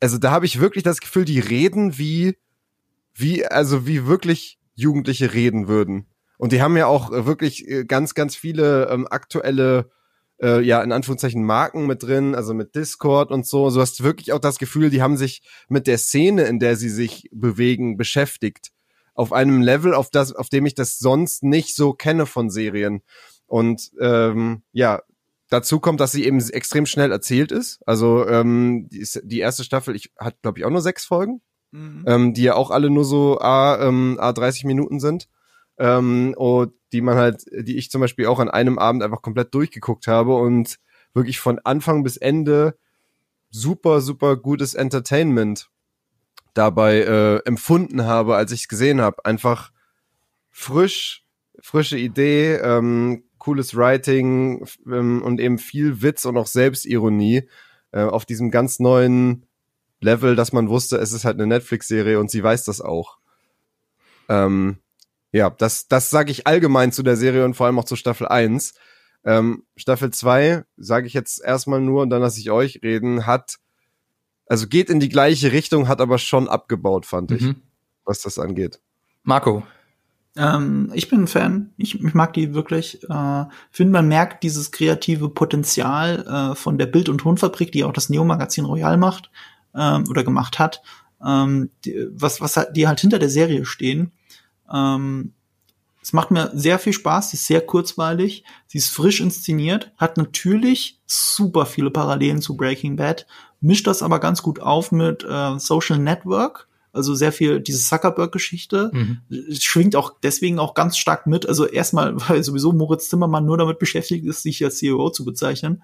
also 0.00 0.18
da 0.18 0.30
habe 0.30 0.46
ich 0.46 0.60
wirklich 0.60 0.84
das 0.84 1.00
Gefühl, 1.00 1.24
die 1.24 1.40
reden 1.40 1.98
wie, 1.98 2.36
wie, 3.14 3.46
also 3.46 3.86
wie 3.86 4.06
wirklich 4.06 4.58
Jugendliche 4.74 5.32
reden 5.34 5.68
würden. 5.68 6.06
Und 6.38 6.52
die 6.52 6.62
haben 6.62 6.76
ja 6.76 6.86
auch 6.86 7.10
wirklich 7.10 7.68
äh, 7.68 7.84
ganz, 7.84 8.14
ganz 8.14 8.34
viele 8.34 8.88
ähm, 8.88 9.06
aktuelle 9.08 9.90
äh, 10.40 10.60
ja 10.60 10.82
in 10.82 10.92
Anführungszeichen 10.92 11.44
Marken 11.44 11.86
mit 11.86 12.02
drin, 12.02 12.34
also 12.34 12.54
mit 12.54 12.74
Discord 12.74 13.30
und 13.30 13.46
so. 13.46 13.70
So 13.70 13.80
hast 13.80 14.00
du 14.00 14.04
wirklich 14.04 14.32
auch 14.32 14.38
das 14.38 14.58
Gefühl, 14.58 14.90
die 14.90 15.02
haben 15.02 15.16
sich 15.16 15.42
mit 15.68 15.86
der 15.86 15.98
Szene, 15.98 16.44
in 16.44 16.58
der 16.58 16.76
sie 16.76 16.90
sich 16.90 17.28
bewegen, 17.32 17.96
beschäftigt. 17.96 18.70
Auf 19.14 19.32
einem 19.32 19.60
Level, 19.60 19.94
auf 19.94 20.10
das, 20.10 20.32
auf 20.32 20.48
dem 20.48 20.66
ich 20.66 20.74
das 20.74 20.98
sonst 20.98 21.42
nicht 21.42 21.76
so 21.76 21.92
kenne 21.92 22.26
von 22.26 22.48
Serien. 22.48 23.02
Und 23.46 23.90
ähm, 24.00 24.62
ja, 24.72 25.02
dazu 25.50 25.80
kommt, 25.80 26.00
dass 26.00 26.12
sie 26.12 26.24
eben 26.24 26.40
extrem 26.50 26.86
schnell 26.86 27.12
erzählt 27.12 27.52
ist. 27.52 27.80
Also 27.86 28.26
ähm, 28.26 28.88
die, 28.90 29.06
die 29.24 29.40
erste 29.40 29.64
Staffel 29.64 29.94
ich, 29.96 30.12
hat, 30.18 30.40
glaube 30.42 30.58
ich, 30.58 30.64
auch 30.64 30.70
nur 30.70 30.80
sechs 30.80 31.04
Folgen, 31.04 31.42
mhm. 31.72 32.04
ähm, 32.06 32.34
die 32.34 32.42
ja 32.42 32.54
auch 32.54 32.70
alle 32.70 32.88
nur 32.88 33.04
so 33.04 33.38
A, 33.40 33.78
ähm, 33.82 34.16
A 34.20 34.32
30 34.32 34.64
Minuten 34.64 35.00
sind 35.00 35.28
ähm, 35.80 36.34
und 36.36 36.72
die 36.92 37.00
man 37.00 37.16
halt, 37.16 37.44
die 37.50 37.76
ich 37.76 37.90
zum 37.90 38.00
Beispiel 38.02 38.26
auch 38.26 38.38
an 38.38 38.50
einem 38.50 38.78
Abend 38.78 39.02
einfach 39.02 39.22
komplett 39.22 39.54
durchgeguckt 39.54 40.06
habe 40.06 40.36
und 40.36 40.76
wirklich 41.14 41.40
von 41.40 41.58
Anfang 41.60 42.04
bis 42.04 42.16
Ende 42.16 42.76
super, 43.50 44.00
super 44.00 44.36
gutes 44.36 44.74
Entertainment 44.74 45.70
dabei 46.54 47.00
äh, 47.00 47.36
empfunden 47.46 48.04
habe, 48.04 48.36
als 48.36 48.52
ich 48.52 48.62
es 48.62 48.68
gesehen 48.68 49.00
habe. 49.00 49.24
Einfach 49.24 49.72
frisch, 50.50 51.24
frische 51.60 51.96
Idee, 51.98 52.56
ähm, 52.56 53.24
cooles 53.38 53.74
Writing 53.74 54.66
ähm, 54.86 55.22
und 55.22 55.40
eben 55.40 55.58
viel 55.58 56.02
Witz 56.02 56.26
und 56.26 56.36
auch 56.36 56.46
Selbstironie 56.46 57.48
äh, 57.92 58.02
auf 58.02 58.26
diesem 58.26 58.50
ganz 58.50 58.80
neuen 58.80 59.46
Level, 60.00 60.36
dass 60.36 60.52
man 60.52 60.68
wusste, 60.68 60.98
es 60.98 61.12
ist 61.12 61.24
halt 61.24 61.36
eine 61.36 61.46
Netflix-Serie 61.46 62.20
und 62.20 62.30
sie 62.30 62.42
weiß 62.42 62.64
das 62.64 62.80
auch. 62.80 63.18
Ähm, 64.28 64.78
ja, 65.32 65.50
das, 65.50 65.88
das 65.88 66.10
sage 66.10 66.30
ich 66.30 66.46
allgemein 66.46 66.92
zu 66.92 67.02
der 67.02 67.16
Serie 67.16 67.44
und 67.44 67.54
vor 67.54 67.66
allem 67.66 67.78
auch 67.78 67.84
zu 67.84 67.96
Staffel 67.96 68.26
1. 68.28 68.74
Ähm, 69.24 69.64
Staffel 69.76 70.10
2, 70.10 70.64
sage 70.76 71.06
ich 71.06 71.12
jetzt 71.14 71.42
erstmal 71.44 71.80
nur 71.80 72.02
und 72.02 72.10
dann 72.10 72.22
lasse 72.22 72.40
ich 72.40 72.50
euch 72.50 72.80
reden, 72.82 73.26
hat 73.26 73.56
also 74.46 74.66
geht 74.66 74.90
in 74.90 74.98
die 74.98 75.08
gleiche 75.08 75.52
Richtung, 75.52 75.86
hat 75.86 76.00
aber 76.00 76.18
schon 76.18 76.48
abgebaut, 76.48 77.06
fand 77.06 77.30
ich, 77.30 77.42
Mhm. 77.42 77.56
was 78.04 78.20
das 78.22 78.36
angeht. 78.38 78.80
Marco, 79.22 79.62
Ähm, 80.36 80.90
ich 80.94 81.08
bin 81.08 81.22
ein 81.22 81.26
Fan. 81.28 81.72
Ich, 81.76 82.02
ich 82.02 82.14
mag 82.14 82.32
die 82.32 82.54
wirklich. 82.54 83.02
Äh, 83.08 83.44
finde, 83.72 83.92
man 83.92 84.06
merkt 84.08 84.42
dieses 84.44 84.70
kreative 84.70 85.28
Potenzial 85.28 86.24
äh, 86.52 86.54
von 86.56 86.78
der 86.78 86.86
Bild- 86.86 87.08
und 87.08 87.18
Tonfabrik, 87.18 87.72
die 87.72 87.82
auch 87.84 87.92
das 87.92 88.08
Neo-Magazin 88.10 88.64
Royal 88.64 88.96
macht 88.96 89.30
ähm, 89.74 90.04
oder 90.08 90.22
gemacht 90.24 90.58
hat. 90.60 90.82
Ähm, 91.24 91.70
die, 91.84 92.06
was, 92.12 92.40
was 92.40 92.56
halt- 92.56 92.76
die 92.76 92.86
halt 92.88 93.00
hinter 93.00 93.18
der 93.18 93.28
Serie 93.28 93.64
stehen. 93.64 94.12
Ähm, 94.72 95.32
es 96.02 96.12
macht 96.12 96.30
mir 96.30 96.50
sehr 96.54 96.78
viel 96.78 96.92
Spaß. 96.92 97.30
Sie 97.30 97.36
ist 97.36 97.46
sehr 97.46 97.60
kurzweilig. 97.60 98.44
Sie 98.66 98.78
ist 98.78 98.88
frisch 98.88 99.20
inszeniert. 99.20 99.92
Hat 99.98 100.16
natürlich 100.16 100.98
super 101.06 101.66
viele 101.66 101.90
Parallelen 101.90 102.40
zu 102.40 102.56
Breaking 102.56 102.96
Bad. 102.96 103.26
Mischt 103.60 103.86
das 103.86 104.02
aber 104.02 104.18
ganz 104.18 104.42
gut 104.42 104.60
auf 104.60 104.92
mit 104.92 105.24
äh, 105.24 105.58
Social 105.58 105.98
Network. 105.98 106.68
Also 106.92 107.14
sehr 107.14 107.32
viel 107.32 107.60
diese 107.60 107.78
Zuckerberg-Geschichte 107.78 108.90
Mhm. 108.92 109.18
schwingt 109.58 109.94
auch 109.94 110.14
deswegen 110.22 110.58
auch 110.58 110.74
ganz 110.74 110.96
stark 110.96 111.26
mit. 111.26 111.46
Also 111.46 111.66
erstmal, 111.66 112.16
weil 112.28 112.42
sowieso 112.42 112.72
Moritz 112.72 113.08
Zimmermann 113.08 113.46
nur 113.46 113.58
damit 113.58 113.78
beschäftigt 113.78 114.26
ist, 114.26 114.42
sich 114.42 114.64
als 114.64 114.78
CEO 114.78 115.10
zu 115.10 115.24
bezeichnen. 115.24 115.82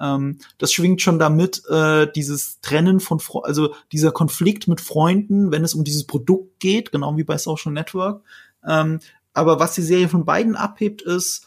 Ähm, 0.00 0.38
das 0.58 0.72
schwingt 0.72 1.02
schon 1.02 1.18
damit, 1.18 1.62
äh, 1.68 2.10
dieses 2.10 2.60
Trennen 2.60 3.00
von, 3.00 3.20
Fre 3.20 3.44
also 3.44 3.74
dieser 3.92 4.12
Konflikt 4.12 4.68
mit 4.68 4.80
Freunden, 4.80 5.50
wenn 5.50 5.64
es 5.64 5.74
um 5.74 5.84
dieses 5.84 6.04
Produkt 6.04 6.60
geht, 6.60 6.92
genau 6.92 7.16
wie 7.16 7.24
bei 7.24 7.36
Social 7.38 7.72
Network. 7.72 8.22
Ähm, 8.66 9.00
aber 9.34 9.60
was 9.60 9.74
die 9.74 9.82
Serie 9.82 10.08
von 10.08 10.24
beiden 10.24 10.56
abhebt, 10.56 11.02
ist, 11.02 11.46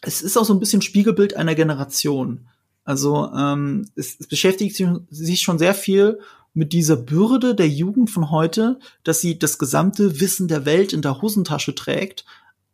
es 0.00 0.22
ist 0.22 0.36
auch 0.38 0.44
so 0.44 0.54
ein 0.54 0.60
bisschen 0.60 0.82
Spiegelbild 0.82 1.36
einer 1.36 1.54
Generation. 1.54 2.48
Also 2.84 3.30
ähm, 3.36 3.88
es, 3.96 4.18
es 4.20 4.28
beschäftigt 4.28 4.76
sich, 4.76 4.88
sich 5.10 5.40
schon 5.42 5.58
sehr 5.58 5.74
viel 5.74 6.20
mit 6.56 6.72
dieser 6.72 6.96
Bürde 6.96 7.54
der 7.54 7.68
Jugend 7.68 8.10
von 8.10 8.30
heute, 8.30 8.80
dass 9.04 9.20
sie 9.20 9.38
das 9.38 9.58
gesamte 9.58 10.20
Wissen 10.20 10.48
der 10.48 10.64
Welt 10.64 10.94
in 10.94 11.02
der 11.02 11.20
Hosentasche 11.20 11.74
trägt, 11.74 12.24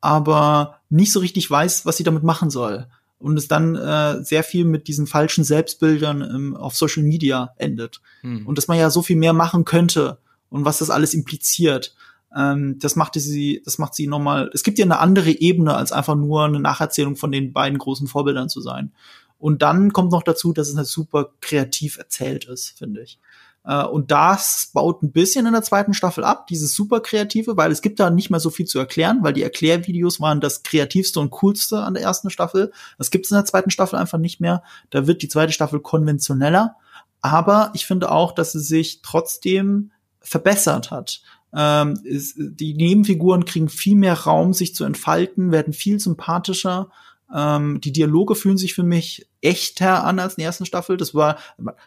aber 0.01 0.79
nicht 0.89 1.13
so 1.13 1.19
richtig 1.19 1.51
weiß, 1.51 1.85
was 1.85 1.97
sie 1.97 2.05
damit 2.05 2.23
machen 2.23 2.49
soll. 2.49 2.87
Und 3.19 3.37
es 3.37 3.49
dann 3.49 3.75
äh, 3.75 4.23
sehr 4.23 4.45
viel 4.45 4.65
mit 4.65 4.87
diesen 4.87 5.09
falschen 5.09 5.43
Selbstbildern 5.43 6.23
ähm, 6.23 6.57
auf 6.57 6.77
Social 6.77 7.03
Media 7.03 7.55
endet. 7.57 8.01
Mhm. 8.23 8.47
Und 8.47 8.57
dass 8.57 8.69
man 8.69 8.79
ja 8.79 8.89
so 8.89 9.03
viel 9.03 9.17
mehr 9.17 9.33
machen 9.33 9.65
könnte 9.65 10.19
und 10.49 10.65
was 10.65 10.79
das 10.79 10.91
alles 10.91 11.13
impliziert. 11.13 11.97
Ähm, 12.37 12.79
das 12.79 12.95
machte 12.95 13.19
sie, 13.19 13.63
das 13.65 13.79
macht 13.79 13.97
sie 13.97 14.07
nochmal, 14.07 14.49
es 14.55 14.63
gibt 14.63 14.79
ja 14.79 14.85
eine 14.85 15.01
andere 15.01 15.31
Ebene, 15.31 15.75
als 15.75 15.91
einfach 15.91 16.15
nur 16.15 16.45
eine 16.45 16.61
Nacherzählung 16.61 17.17
von 17.17 17.33
den 17.33 17.53
beiden 17.53 17.79
großen 17.79 18.07
Vorbildern 18.07 18.49
zu 18.49 18.61
sein. 18.61 18.93
Und 19.39 19.63
dann 19.63 19.93
kommt 19.93 20.13
noch 20.13 20.23
dazu, 20.23 20.53
dass 20.53 20.69
es 20.69 20.77
halt 20.77 20.87
super 20.87 21.33
kreativ 21.41 21.99
erzählt 21.99 22.45
ist, 22.45 22.79
finde 22.79 23.03
ich. 23.03 23.19
Äh, 23.65 23.85
und 23.85 24.11
das 24.11 24.71
baut 24.73 25.03
ein 25.03 25.13
bisschen 25.13 25.47
in 25.47 25.53
der 25.53 25.63
zweiten 25.63 25.95
Staffel 25.95 26.25
ab, 26.25 26.47
dieses 26.47 26.75
super 26.75 27.01
kreative, 27.01 27.57
weil 27.57 27.71
es 27.71 27.83
gibt 27.83 28.01
da 28.01 28.11
nicht 28.11 28.31
mehr 28.31 28.41
so 28.41 28.51
viel 28.51 28.67
zu 28.67 28.79
erklären, 28.79 29.19
weil 29.23 29.33
die 29.33 29.43
Erklärvideos 29.43 30.21
waren 30.21 30.41
das 30.41 30.63
kreativste 30.63 31.21
und 31.21 31.31
coolste 31.31 31.81
an 31.81 31.95
der 31.95 32.03
ersten 32.03 32.31
Staffel. 32.31 32.73
Das 32.99 33.11
gibt 33.11 33.27
es 33.27 33.31
in 33.31 33.37
der 33.37 33.45
zweiten 33.45 33.71
Staffel 33.71 33.99
einfach 33.99 34.19
nicht 34.19 34.41
mehr. 34.41 34.63
Da 34.91 35.07
wird 35.07 35.23
die 35.23 35.29
zweite 35.29 35.53
Staffel 35.53 35.81
konventioneller. 35.81 36.77
Aber 37.21 37.71
ich 37.75 37.87
finde 37.87 38.11
auch, 38.11 38.33
dass 38.33 38.53
sie 38.53 38.61
sich 38.61 39.01
trotzdem 39.03 39.93
verbessert 40.21 40.91
hat. 40.91 41.23
Ähm, 41.55 42.01
ist, 42.03 42.35
die 42.37 42.75
Nebenfiguren 42.75 43.45
kriegen 43.45 43.69
viel 43.69 43.95
mehr 43.95 44.15
Raum, 44.15 44.53
sich 44.53 44.75
zu 44.75 44.85
entfalten, 44.85 45.53
werden 45.53 45.73
viel 45.73 46.01
sympathischer. 46.01 46.91
Ähm, 47.35 47.81
die 47.81 47.93
Dialoge 47.93 48.35
fühlen 48.35 48.59
sich 48.59 48.75
für 48.75 48.83
mich 48.83 49.27
echter 49.41 50.05
an 50.05 50.19
als 50.19 50.35
in 50.35 50.43
der 50.43 50.47
ersten 50.47 50.67
Staffel. 50.67 50.97
Das 50.97 51.15
war 51.15 51.39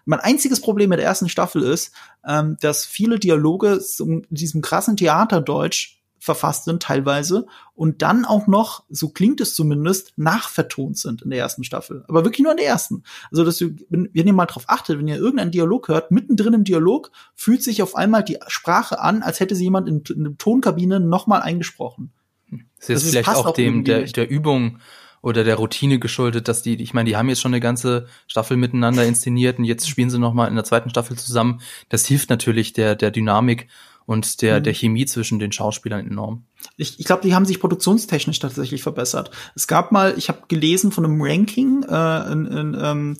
mein 0.05 0.19
einziges 0.19 0.61
Problem 0.61 0.89
mit 0.89 0.99
der 0.99 1.05
ersten 1.05 1.29
Staffel 1.29 1.61
ist, 1.63 1.93
ähm, 2.27 2.57
dass 2.61 2.85
viele 2.85 3.19
Dialoge 3.19 3.79
in 3.99 4.25
diesem 4.29 4.61
krassen 4.61 4.97
Theaterdeutsch 4.97 5.99
verfasst 6.17 6.65
sind 6.65 6.81
teilweise 6.81 7.45
und 7.75 8.01
dann 8.01 8.25
auch 8.25 8.47
noch, 8.47 8.83
so 8.89 9.09
klingt 9.09 9.39
es 9.41 9.53
zumindest, 9.53 10.13
nachvertont 10.17 10.97
sind 10.97 11.21
in 11.21 11.29
der 11.29 11.37
ersten 11.37 11.63
Staffel. 11.63 12.03
Aber 12.07 12.23
wirklich 12.25 12.41
nur 12.43 12.51
in 12.51 12.57
der 12.57 12.65
ersten. 12.65 13.03
Also, 13.29 13.45
dass 13.45 13.57
du, 13.59 13.75
wenn, 13.89 14.09
wenn 14.11 14.25
ihr 14.25 14.33
mal 14.33 14.47
drauf 14.47 14.63
achtet, 14.67 14.97
wenn 14.97 15.07
ihr 15.07 15.17
irgendeinen 15.17 15.51
Dialog 15.51 15.87
hört, 15.87 16.09
mittendrin 16.09 16.53
im 16.53 16.63
Dialog 16.63 17.11
fühlt 17.35 17.61
sich 17.61 17.83
auf 17.83 17.95
einmal 17.95 18.23
die 18.23 18.39
Sprache 18.47 18.99
an, 18.99 19.21
als 19.21 19.39
hätte 19.39 19.53
sie 19.55 19.65
jemand 19.65 19.87
in, 19.87 20.01
in 20.15 20.23
der 20.23 20.37
Tonkabine 20.37 20.99
nochmal 20.99 21.43
eingesprochen. 21.43 22.11
Ist 22.49 22.89
Das 22.89 23.03
ist- 23.03 23.09
vielleicht 23.11 23.25
passt 23.27 23.45
auch 23.45 23.53
dem 23.53 23.83
der, 23.83 24.03
der 24.03 24.27
Übung 24.27 24.79
oder 25.25 25.43
der 25.43 25.55
Routine 25.55 25.97
geschuldet, 25.97 26.47
dass 26.47 26.61
die, 26.61 26.75
ich 26.75 26.93
meine, 26.93 27.09
die 27.09 27.17
haben 27.17 27.29
jetzt 27.29 27.41
schon 27.41 27.51
eine 27.51 27.59
ganze 27.59 28.05
Staffel 28.27 28.57
miteinander 28.57 29.03
inszeniert 29.05 29.57
und 29.57 29.65
jetzt 29.65 29.89
spielen 29.89 30.11
sie 30.11 30.19
noch 30.19 30.35
mal 30.35 30.47
in 30.47 30.53
der 30.53 30.63
zweiten 30.63 30.91
Staffel 30.91 31.17
zusammen. 31.17 31.61
Das 31.89 32.05
hilft 32.05 32.29
natürlich 32.29 32.73
der 32.73 32.95
der 32.95 33.09
Dynamik 33.09 33.67
und 34.05 34.43
der 34.43 34.59
Mhm. 34.59 34.63
der 34.63 34.73
Chemie 34.75 35.05
zwischen 35.07 35.39
den 35.39 35.51
Schauspielern 35.51 36.05
enorm. 36.05 36.43
Ich, 36.77 36.99
ich 36.99 37.05
glaube, 37.07 37.23
die 37.23 37.33
haben 37.33 37.45
sich 37.45 37.59
produktionstechnisch 37.59 38.37
tatsächlich 38.37 38.83
verbessert. 38.83 39.31
Es 39.55 39.65
gab 39.65 39.91
mal, 39.91 40.13
ich 40.15 40.29
habe 40.29 40.43
gelesen 40.47 40.91
von 40.91 41.05
einem 41.05 41.19
Ranking, 41.19 41.81
äh, 41.89 42.31
in, 42.31 42.45
in, 42.45 42.77
ähm, 42.79 43.17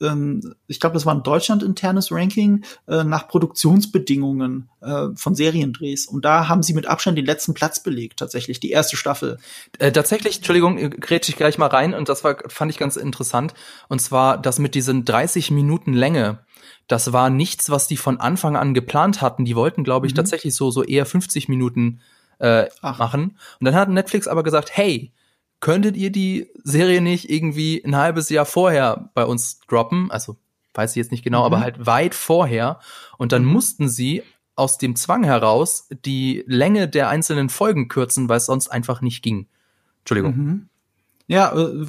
ähm, 0.00 0.54
ich 0.66 0.80
glaube, 0.80 0.94
das 0.94 1.06
war 1.06 1.14
ein 1.14 1.22
Deutschland 1.22 1.62
internes 1.62 2.12
Ranking 2.12 2.64
äh, 2.86 3.04
nach 3.04 3.28
Produktionsbedingungen 3.28 4.68
äh, 4.80 5.08
von 5.14 5.34
Seriendrehs. 5.34 6.06
Und 6.06 6.24
da 6.24 6.48
haben 6.48 6.62
sie 6.62 6.74
mit 6.74 6.86
Abstand 6.86 7.18
den 7.18 7.26
letzten 7.26 7.54
Platz 7.54 7.82
belegt, 7.82 8.18
tatsächlich, 8.18 8.60
die 8.60 8.70
erste 8.70 8.96
Staffel. 8.96 9.38
Äh, 9.78 9.92
tatsächlich, 9.92 10.36
Entschuldigung, 10.36 10.78
äh, 10.78 10.88
grätsch 10.90 11.28
ich 11.28 11.36
gleich 11.36 11.58
mal 11.58 11.66
rein 11.66 11.94
und 11.94 12.08
das 12.08 12.24
war, 12.24 12.36
fand 12.48 12.70
ich 12.70 12.78
ganz 12.78 12.96
interessant. 12.96 13.54
Und 13.88 14.00
zwar, 14.00 14.38
das 14.40 14.58
mit 14.58 14.74
diesen 14.74 15.04
30 15.04 15.50
Minuten 15.50 15.92
Länge, 15.92 16.40
das 16.86 17.12
war 17.12 17.30
nichts, 17.30 17.70
was 17.70 17.86
die 17.86 17.96
von 17.96 18.18
Anfang 18.20 18.56
an 18.56 18.74
geplant 18.74 19.20
hatten. 19.20 19.44
Die 19.44 19.56
wollten, 19.56 19.84
glaube 19.84 20.06
ich, 20.06 20.12
Mhm. 20.12 20.16
tatsächlich 20.16 20.54
so, 20.54 20.70
so 20.70 20.82
eher 20.82 21.06
50 21.06 21.48
Minuten 21.48 22.00
äh, 22.38 22.66
Ach. 22.82 22.98
machen. 22.98 23.36
Und 23.60 23.64
dann 23.64 23.74
hat 23.74 23.88
Netflix 23.88 24.28
aber 24.28 24.42
gesagt, 24.42 24.70
hey, 24.72 25.12
könntet 25.60 25.96
ihr 25.96 26.10
die 26.10 26.48
Serie 26.62 27.00
nicht 27.00 27.30
irgendwie 27.30 27.82
ein 27.84 27.96
halbes 27.96 28.28
Jahr 28.28 28.46
vorher 28.46 29.10
bei 29.14 29.24
uns 29.24 29.60
droppen? 29.68 30.10
Also, 30.10 30.36
weiß 30.74 30.90
ich 30.92 30.96
jetzt 30.96 31.10
nicht 31.10 31.24
genau, 31.24 31.40
Mhm. 31.40 31.46
aber 31.46 31.60
halt 31.60 31.86
weit 31.86 32.14
vorher. 32.14 32.78
Und 33.16 33.32
dann 33.32 33.44
Mhm. 33.44 33.52
mussten 33.52 33.88
sie 33.88 34.22
aus 34.54 34.78
dem 34.78 34.96
Zwang 34.96 35.24
heraus 35.24 35.88
die 36.04 36.44
Länge 36.46 36.88
der 36.88 37.08
einzelnen 37.08 37.48
Folgen 37.48 37.88
kürzen, 37.88 38.28
weil 38.28 38.38
es 38.38 38.46
sonst 38.46 38.68
einfach 38.68 39.00
nicht 39.00 39.22
ging. 39.22 39.46
Entschuldigung. 40.00 40.36
Mhm. 40.36 40.68
Ja, 41.30 41.52
äh, 41.54 41.84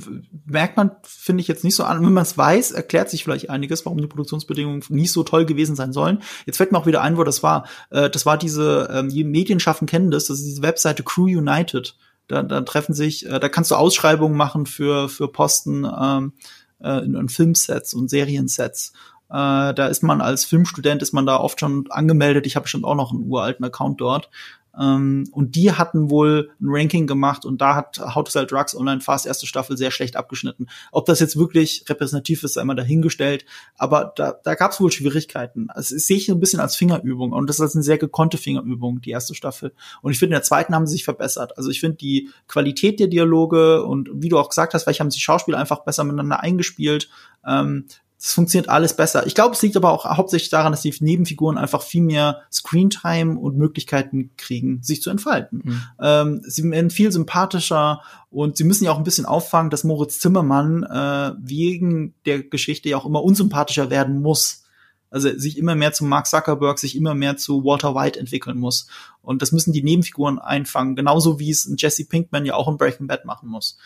merkt 0.45 0.76
man, 0.76 0.91
finde 1.03 1.39
ich 1.41 1.47
jetzt 1.47 1.63
nicht 1.63 1.76
so 1.76 1.86
an. 1.86 2.05
Wenn 2.05 2.11
man 2.11 2.24
es 2.24 2.38
weiß, 2.38 2.72
erklärt 2.72 3.09
sich 3.09 3.24
vielleicht 3.24 3.49
einiges, 3.49 3.86
warum 3.86 4.01
die 4.01 4.07
Produktionsbedingungen 4.07 4.84
nicht 4.89 5.13
so 5.13 5.24
toll 5.24 5.45
gewesen 5.45 5.78
sein 5.78 5.93
sollen. 5.93 6.22
Jetzt 6.45 6.57
fällt 6.57 6.74
mir 6.74 6.78
auch 6.78 6.86
wieder 6.86 7.01
ein, 7.01 7.15
wo 7.15 7.24
das 7.24 7.41
war. 7.41 7.65
Äh, 7.89 8.09
das 8.09 8.26
war 8.26 8.38
diese, 8.38 8.89
ähm, 8.93 9.07
die 9.09 9.24
Medienschaffen 9.24 9.88
kennen 9.88 10.11
das, 10.11 10.26
das 10.26 10.39
ist 10.39 10.45
diese 10.45 10.61
Webseite 10.61 11.03
Crew 11.03 11.24
United. 11.28 11.95
Da, 12.30 12.43
da 12.43 12.61
treffen 12.61 12.93
sich, 12.93 13.25
äh, 13.25 13.39
da 13.39 13.49
kannst 13.49 13.71
du 13.71 13.75
Ausschreibungen 13.75 14.38
machen 14.38 14.65
für, 14.65 15.09
für 15.09 15.27
Posten 15.27 15.86
ähm, 15.86 16.34
äh, 16.82 17.03
in, 17.03 17.15
in 17.15 17.27
Filmsets 17.27 17.93
und 17.93 18.09
Seriensets. 18.09 18.93
Äh, 19.30 19.73
da 19.73 19.88
ist 19.88 20.03
man 20.03 20.21
als 20.21 20.45
Filmstudent, 20.45 21.01
ist 21.01 21.11
man 21.11 21.25
da 21.25 21.38
oft 21.38 21.59
schon 21.59 21.89
angemeldet. 21.89 22.45
Ich 22.45 22.55
habe 22.55 22.67
schon 22.67 22.86
auch 22.86 22.95
noch 22.95 23.11
einen 23.11 23.30
uralten 23.30 23.65
Account 23.65 23.99
dort. 23.99 24.30
Ähm, 24.78 25.28
und 25.32 25.55
die 25.55 25.72
hatten 25.72 26.09
wohl 26.09 26.51
ein 26.59 26.67
Ranking 26.67 27.07
gemacht 27.07 27.45
und 27.45 27.61
da 27.61 27.76
hat 27.76 27.99
How 27.99 28.24
to 28.24 28.32
Sell 28.32 28.45
Drugs 28.45 28.76
Online 28.76 29.01
Fast 29.01 29.26
erste 29.26 29.47
Staffel 29.47 29.78
sehr 29.78 29.91
schlecht 29.91 30.15
abgeschnitten. 30.15 30.67
Ob 30.91 31.05
das 31.05 31.20
jetzt 31.20 31.38
wirklich 31.38 31.86
repräsentativ 31.88 32.43
ist, 32.43 32.53
sei 32.53 32.63
mal 32.63 32.76
dahingestellt. 32.76 33.45
Aber 33.78 34.13
da, 34.15 34.34
da 34.43 34.55
gab 34.55 34.72
es 34.72 34.82
wohl 34.82 34.91
Schwierigkeiten. 34.91 35.70
Also, 35.70 35.95
das 35.95 36.05
sehe 36.05 36.17
ich 36.17 36.30
ein 36.30 36.39
bisschen 36.39 36.59
als 36.59 36.76
Fingerübung 36.76 37.32
und 37.32 37.47
das 37.47 37.59
ist 37.59 37.76
eine 37.76 37.84
sehr 37.84 37.97
gekonnte 37.97 38.38
Fingerübung, 38.38 39.01
die 39.01 39.11
erste 39.11 39.36
Staffel. 39.36 39.74
Und 40.01 40.11
ich 40.11 40.20
finde, 40.20 40.36
in 40.36 40.39
der 40.39 40.43
zweiten 40.43 40.76
haben 40.76 40.88
sie 40.88 40.93
sich 40.93 41.03
verbessert. 41.03 41.57
Also 41.57 41.70
ich 41.70 41.80
finde 41.80 41.97
die 41.97 42.30
Qualität 42.47 42.99
der 42.99 43.07
Dialoge 43.07 43.84
und 43.84 44.09
wie 44.13 44.30
du 44.30 44.38
auch 44.38 44.49
gesagt 44.49 44.74
hast, 44.74 44.84
vielleicht 44.84 44.99
haben 44.99 45.11
sich 45.11 45.24
Schauspieler 45.24 45.57
einfach 45.57 45.84
besser 45.84 46.03
miteinander 46.03 46.41
eingespielt. 46.41 47.09
Ähm, 47.45 47.86
es 48.22 48.34
funktioniert 48.34 48.67
alles 48.67 48.95
besser. 48.95 49.26
Ich 49.28 49.34
glaube, 49.34 49.55
es 49.55 49.61
liegt 49.61 49.78
aber 49.78 49.91
auch 49.91 50.03
hauptsächlich 50.03 50.49
daran, 50.49 50.74
dass 50.74 50.82
die 50.82 50.93
Nebenfiguren 50.99 51.57
einfach 51.57 51.82
viel 51.82 52.01
mehr 52.01 52.41
Screentime 52.51 53.39
und 53.39 53.57
Möglichkeiten 53.57 54.32
kriegen, 54.36 54.84
sich 54.84 55.01
zu 55.01 55.09
entfalten. 55.09 55.61
Mhm. 55.63 55.82
Ähm, 56.01 56.41
sie 56.43 56.70
werden 56.70 56.89
viel 56.89 57.13
sympathischer 57.13 58.01
und 58.30 58.57
sie 58.57 58.65
müssen 58.65 58.84
ja 58.84 58.91
auch 58.91 58.97
ein 58.97 59.05
bisschen 59.05 59.26
auffangen, 59.26 59.70
dass 59.70 59.86
Moritz 59.86 60.20
Zimmermann 60.20 60.84
äh, 60.84 61.32
wegen 61.39 62.13
der 62.26 62.43
Geschichte 62.43 62.89
ja 62.89 62.97
auch 62.97 63.05
immer 63.05 63.24
unsympathischer 63.24 63.89
werden 63.89 64.22
muss. 64.22 64.63
Also 65.09 65.30
sich 65.38 65.57
immer 65.57 65.76
mehr 65.76 65.93
zu 65.93 66.03
Mark 66.03 66.28
Zuckerberg, 66.28 66.78
sich 66.78 66.97
immer 66.97 67.15
mehr 67.15 67.38
zu 67.38 67.63
Walter 67.63 67.95
White 67.95 68.20
entwickeln 68.20 68.59
muss. 68.59 68.88
Und 69.22 69.41
das 69.41 69.53
müssen 69.53 69.72
die 69.72 69.82
Nebenfiguren 69.82 70.39
einfangen, 70.39 70.97
genauso 70.97 71.39
wie 71.39 71.51
es 71.51 71.65
ein 71.65 71.78
Jesse 71.78 72.03
Pinkman 72.05 72.45
ja 72.45 72.55
auch 72.55 72.67
in 72.67 72.78
Breaking 72.78 73.07
Bad 73.07 73.24
machen 73.24 73.47
muss. 73.47 73.78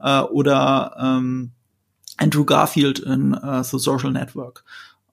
Äh, 0.00 0.22
oder 0.22 0.96
ähm, 0.98 1.52
Andrew 2.22 2.44
Garfield 2.44 3.00
in 3.00 3.34
äh, 3.34 3.64
The 3.64 3.78
Social 3.78 4.12
Network. 4.12 4.64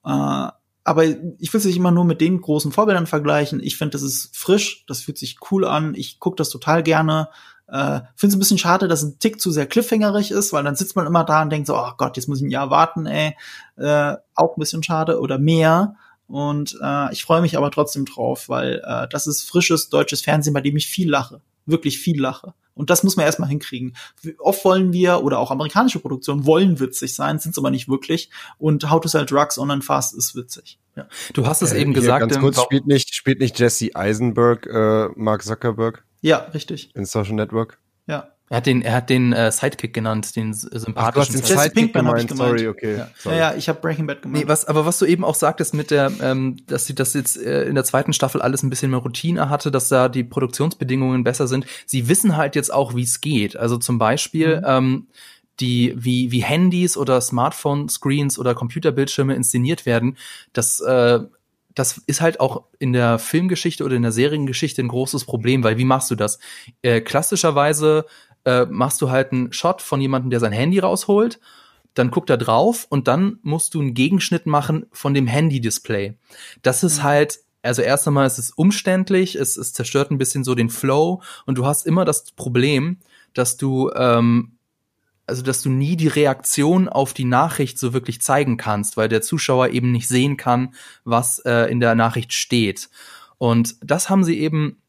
Äh, 0.04 0.48
aber 0.82 1.04
ich 1.04 1.52
will 1.52 1.58
es 1.58 1.64
nicht 1.64 1.76
immer 1.76 1.90
nur 1.90 2.04
mit 2.04 2.20
den 2.20 2.40
großen 2.40 2.72
Vorbildern 2.72 3.06
vergleichen. 3.06 3.60
Ich 3.60 3.76
finde, 3.76 3.92
das 3.92 4.02
ist 4.02 4.36
frisch, 4.36 4.84
das 4.86 5.02
fühlt 5.02 5.18
sich 5.18 5.36
cool 5.50 5.66
an. 5.66 5.94
Ich 5.94 6.18
gucke 6.18 6.36
das 6.36 6.48
total 6.48 6.82
gerne. 6.82 7.28
Äh, 7.68 8.00
finde 8.16 8.32
es 8.32 8.36
ein 8.36 8.38
bisschen 8.40 8.58
schade, 8.58 8.88
dass 8.88 9.02
ein 9.02 9.18
Tick 9.18 9.40
zu 9.40 9.50
sehr 9.50 9.66
cliffhangerig 9.66 10.30
ist, 10.30 10.52
weil 10.52 10.64
dann 10.64 10.76
sitzt 10.76 10.96
man 10.96 11.06
immer 11.06 11.24
da 11.24 11.42
und 11.42 11.50
denkt 11.50 11.66
so, 11.66 11.76
oh 11.76 11.92
Gott, 11.96 12.16
jetzt 12.16 12.28
muss 12.28 12.38
ich 12.38 12.46
ein 12.46 12.50
Jahr 12.50 12.70
warten, 12.70 13.06
ey. 13.06 13.36
Äh, 13.76 14.16
auch 14.34 14.56
ein 14.56 14.60
bisschen 14.60 14.82
schade 14.82 15.20
oder 15.20 15.38
mehr. 15.38 15.96
Und 16.26 16.78
äh, 16.82 17.12
ich 17.12 17.24
freue 17.24 17.42
mich 17.42 17.56
aber 17.56 17.70
trotzdem 17.70 18.06
drauf, 18.06 18.48
weil 18.48 18.82
äh, 18.84 19.06
das 19.08 19.26
ist 19.26 19.42
frisches 19.42 19.88
deutsches 19.90 20.22
Fernsehen, 20.22 20.54
bei 20.54 20.60
dem 20.60 20.76
ich 20.76 20.86
viel 20.86 21.10
lache. 21.10 21.40
Wirklich 21.66 21.98
viel 21.98 22.20
lache. 22.20 22.54
Und 22.74 22.90
das 22.90 23.02
muss 23.02 23.16
man 23.16 23.26
erstmal 23.26 23.48
hinkriegen. 23.48 23.94
Oft 24.38 24.64
wollen 24.64 24.92
wir, 24.92 25.22
oder 25.22 25.38
auch 25.38 25.50
amerikanische 25.50 25.98
Produktionen 25.98 26.46
wollen 26.46 26.80
witzig 26.80 27.14
sein, 27.14 27.38
sind 27.38 27.52
es 27.52 27.58
aber 27.58 27.70
nicht 27.70 27.88
wirklich. 27.88 28.30
Und 28.58 28.90
How 28.90 29.00
to 29.00 29.08
Sell 29.08 29.26
Drugs 29.26 29.58
Online 29.58 29.82
Fast 29.82 30.14
ist 30.16 30.34
witzig. 30.34 30.78
Ja. 30.96 31.06
Du 31.34 31.46
hast 31.46 31.62
es 31.62 31.72
Äh, 31.72 31.80
eben 31.82 31.92
gesagt. 31.94 32.20
Ganz 32.20 32.38
kurz, 32.38 32.60
spielt 32.60 32.86
nicht, 32.86 33.14
spielt 33.14 33.40
nicht 33.40 33.58
Jesse 33.58 33.90
Eisenberg 33.94 34.66
äh, 34.66 35.08
Mark 35.16 35.42
Zuckerberg 35.44 36.04
Ja, 36.20 36.38
richtig. 36.54 36.90
in 36.94 37.04
Social 37.04 37.34
Network? 37.34 37.78
Ja. 38.06 38.32
Er 38.50 38.56
hat 38.56 38.66
den, 38.66 38.82
er 38.82 38.94
hat 38.94 39.08
den 39.10 39.32
äh, 39.32 39.52
Sidekick 39.52 39.94
genannt, 39.94 40.34
den 40.34 40.50
Ach, 40.50 40.64
hast 40.72 40.80
sympathischen 40.82 41.34
den 41.36 41.40
Jesse 41.42 41.56
Sidekick 41.56 41.92
Pinkman 41.92 42.04
ich 42.18 42.26
gemeint, 42.26 42.28
gemeint. 42.30 42.58
sorry, 42.58 42.68
okay. 42.68 42.96
Ja. 42.96 43.10
Sorry. 43.16 43.36
Ja, 43.36 43.52
ja, 43.52 43.56
ich 43.56 43.68
habe 43.68 43.80
Breaking 43.80 44.08
Bad 44.08 44.22
gemacht. 44.22 44.42
Nee, 44.42 44.48
was, 44.48 44.64
aber 44.64 44.84
was 44.84 44.98
du 44.98 45.06
eben 45.06 45.22
auch 45.24 45.36
sagtest 45.36 45.72
mit 45.72 45.92
der, 45.92 46.10
ähm, 46.20 46.56
dass 46.66 46.84
sie 46.84 46.96
das 46.96 47.14
jetzt 47.14 47.36
äh, 47.40 47.66
in 47.66 47.76
der 47.76 47.84
zweiten 47.84 48.12
Staffel 48.12 48.42
alles 48.42 48.64
ein 48.64 48.68
bisschen 48.68 48.90
mehr 48.90 48.98
Routine 48.98 49.48
hatte, 49.50 49.70
dass 49.70 49.88
da 49.88 50.08
die 50.08 50.24
Produktionsbedingungen 50.24 51.22
besser 51.22 51.46
sind. 51.46 51.64
Sie 51.86 52.08
wissen 52.08 52.36
halt 52.36 52.56
jetzt 52.56 52.74
auch, 52.74 52.96
wie 52.96 53.04
es 53.04 53.20
geht. 53.20 53.56
Also 53.56 53.76
zum 53.78 53.98
Beispiel 53.98 54.56
Mhm. 54.58 54.64
ähm, 54.66 55.06
die, 55.60 55.94
wie, 55.96 56.32
wie 56.32 56.42
Handys 56.42 56.96
oder 56.96 57.20
Smartphone-Screens 57.20 58.36
oder 58.38 58.54
Computerbildschirme 58.56 59.34
inszeniert 59.34 59.86
werden, 59.86 60.16
das 60.52 60.80
äh, 60.80 61.20
das 61.76 61.98
ist 62.06 62.20
halt 62.20 62.40
auch 62.40 62.64
in 62.80 62.92
der 62.92 63.20
Filmgeschichte 63.20 63.84
oder 63.84 63.94
in 63.94 64.02
der 64.02 64.10
Seriengeschichte 64.10 64.82
ein 64.82 64.88
großes 64.88 65.24
Problem, 65.24 65.62
weil 65.62 65.78
wie 65.78 65.84
machst 65.84 66.10
du 66.10 66.16
das? 66.16 66.40
Äh, 66.82 67.00
klassischerweise 67.00 68.06
äh, 68.44 68.66
machst 68.66 69.00
du 69.02 69.10
halt 69.10 69.32
einen 69.32 69.52
Shot 69.52 69.82
von 69.82 70.00
jemandem, 70.00 70.30
der 70.30 70.40
sein 70.40 70.52
Handy 70.52 70.78
rausholt, 70.78 71.40
dann 71.94 72.10
guckt 72.10 72.30
er 72.30 72.38
drauf 72.38 72.86
und 72.88 73.08
dann 73.08 73.38
musst 73.42 73.74
du 73.74 73.80
einen 73.80 73.94
Gegenschnitt 73.94 74.46
machen 74.46 74.86
von 74.92 75.12
dem 75.14 75.26
Handy-Display. 75.26 76.14
Das 76.62 76.82
ist 76.82 76.98
Mhm. 76.98 77.02
halt, 77.02 77.38
also 77.62 77.82
erst 77.82 78.06
einmal 78.06 78.26
ist 78.26 78.38
es 78.38 78.50
umständlich, 78.52 79.34
es, 79.34 79.56
es 79.56 79.72
zerstört 79.72 80.10
ein 80.10 80.18
bisschen 80.18 80.44
so 80.44 80.54
den 80.54 80.70
Flow 80.70 81.22
und 81.46 81.58
du 81.58 81.66
hast 81.66 81.86
immer 81.86 82.04
das 82.04 82.30
Problem, 82.32 82.98
dass 83.34 83.56
du 83.56 83.90
ähm, 83.94 84.52
also 85.26 85.42
dass 85.42 85.62
du 85.62 85.70
nie 85.70 85.96
die 85.96 86.08
Reaktion 86.08 86.88
auf 86.88 87.14
die 87.14 87.24
Nachricht 87.24 87.78
so 87.78 87.92
wirklich 87.92 88.20
zeigen 88.20 88.56
kannst, 88.56 88.96
weil 88.96 89.08
der 89.08 89.22
Zuschauer 89.22 89.68
eben 89.68 89.92
nicht 89.92 90.08
sehen 90.08 90.36
kann, 90.36 90.74
was 91.04 91.38
äh, 91.40 91.70
in 91.70 91.78
der 91.78 91.94
Nachricht 91.94 92.32
steht. 92.32 92.90
Und 93.38 93.76
das 93.80 94.10
haben 94.10 94.24
sie 94.24 94.40
eben, 94.40 94.79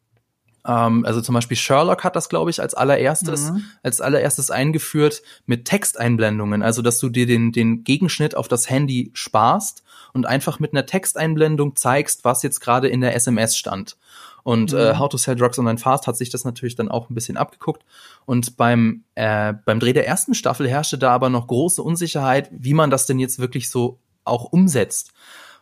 ähm, 0.67 1.05
also 1.05 1.21
zum 1.21 1.33
Beispiel 1.35 1.57
Sherlock 1.57 2.03
hat 2.03 2.15
das, 2.15 2.29
glaube 2.29 2.49
ich, 2.51 2.61
als 2.61 2.73
allererstes, 2.73 3.51
Mhm. 3.51 3.63
als 3.83 4.01
allererstes 4.01 4.51
eingeführt 4.51 5.21
mit 5.45 5.65
Texteinblendungen, 5.65 6.61
also 6.63 6.81
dass 6.81 6.99
du 6.99 7.09
dir 7.09 7.25
den, 7.25 7.51
den 7.51 7.83
Gegenschnitt 7.83 8.35
auf 8.35 8.47
das 8.47 8.69
Handy 8.69 9.11
sparst 9.13 9.83
und 10.13 10.25
einfach 10.25 10.59
mit 10.59 10.73
einer 10.73 10.85
Texteinblendung 10.85 11.75
zeigst, 11.75 12.23
was 12.25 12.43
jetzt 12.43 12.59
gerade 12.59 12.87
in 12.87 13.01
der 13.01 13.15
SMS 13.15 13.57
stand. 13.57 13.97
Und 14.43 14.73
äh, 14.73 14.93
Mhm. 14.93 14.99
How 14.99 15.07
to 15.09 15.17
Sell 15.17 15.35
Drugs 15.35 15.59
Online 15.59 15.77
Fast 15.77 16.07
hat 16.07 16.17
sich 16.17 16.31
das 16.31 16.43
natürlich 16.45 16.75
dann 16.75 16.89
auch 16.89 17.09
ein 17.09 17.15
bisschen 17.15 17.37
abgeguckt. 17.37 17.83
Und 18.25 18.57
beim, 18.57 19.03
äh, 19.13 19.53
beim 19.65 19.79
Dreh 19.79 19.93
der 19.93 20.07
ersten 20.07 20.33
Staffel 20.33 20.67
herrschte 20.67 20.97
da 20.97 21.11
aber 21.11 21.29
noch 21.29 21.45
große 21.47 21.81
Unsicherheit, 21.83 22.49
wie 22.51 22.73
man 22.73 22.89
das 22.89 23.05
denn 23.05 23.19
jetzt 23.19 23.37
wirklich 23.37 23.69
so 23.69 23.99
auch 24.23 24.45
umsetzt. 24.45 25.11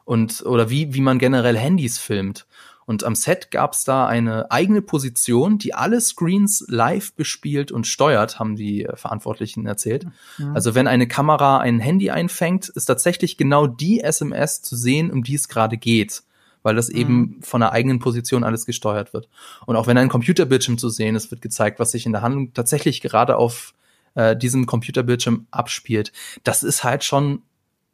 Und, 0.06 0.44
oder 0.46 0.70
wie, 0.70 0.94
wie 0.94 1.02
man 1.02 1.20
generell 1.20 1.58
Handys 1.58 2.00
filmt. 2.00 2.48
Und 2.90 3.04
am 3.04 3.14
Set 3.14 3.52
gab 3.52 3.74
es 3.74 3.84
da 3.84 4.08
eine 4.08 4.50
eigene 4.50 4.82
Position, 4.82 5.60
die 5.60 5.76
alle 5.76 6.02
Screens 6.02 6.66
live 6.70 7.14
bespielt 7.14 7.72
und 7.72 7.86
steuert, 7.86 8.40
haben 8.40 8.56
die 8.56 8.84
äh, 8.84 8.96
Verantwortlichen 8.96 9.68
erzählt. 9.68 10.08
Mhm. 10.40 10.56
Also 10.56 10.74
wenn 10.74 10.88
eine 10.88 11.08
Kamera 11.08 11.60
ein 11.60 11.80
Handy 11.80 12.10
einfängt, 12.10 12.68
ist 12.68 12.86
tatsächlich 12.86 13.38
genau 13.38 13.68
die 13.68 14.00
SMS 14.00 14.64
zu 14.64 14.76
sehen, 14.76 15.12
um 15.12 15.22
die 15.22 15.36
es 15.36 15.48
gerade 15.48 15.78
geht. 15.78 16.24
Weil 16.64 16.74
das 16.74 16.90
eben 16.90 17.38
von 17.44 17.62
der 17.62 17.74
eigenen 17.74 18.00
Position 18.00 18.44
alles 18.44 18.66
gesteuert 18.66 19.14
wird. 19.14 19.30
Und 19.68 19.76
auch 19.76 19.86
wenn 19.86 20.00
ein 20.00 20.10
Computerbildschirm 20.10 20.80
zu 20.80 20.90
sehen 20.90 21.16
ist, 21.16 21.30
wird 21.30 21.44
gezeigt, 21.44 21.80
was 21.80 21.92
sich 21.92 22.08
in 22.08 22.12
der 22.12 22.24
Handlung 22.24 22.56
tatsächlich 22.56 23.02
gerade 23.02 23.38
auf 23.38 23.76
äh, 24.16 24.36
diesem 24.36 24.66
Computerbildschirm 24.66 25.46
abspielt. 25.52 26.12
Das 26.44 26.64
ist 26.64 26.84
halt 26.84 27.04
schon 27.04 27.44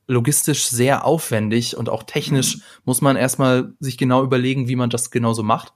logistisch 0.07 0.67
sehr 0.67 1.05
aufwendig 1.05 1.75
und 1.77 1.89
auch 1.89 2.03
technisch 2.03 2.59
muss 2.83 3.01
man 3.01 3.15
erstmal 3.15 3.73
sich 3.79 3.97
genau 3.97 4.23
überlegen, 4.23 4.67
wie 4.67 4.75
man 4.75 4.89
das 4.89 5.11
genauso 5.11 5.43
macht. 5.43 5.73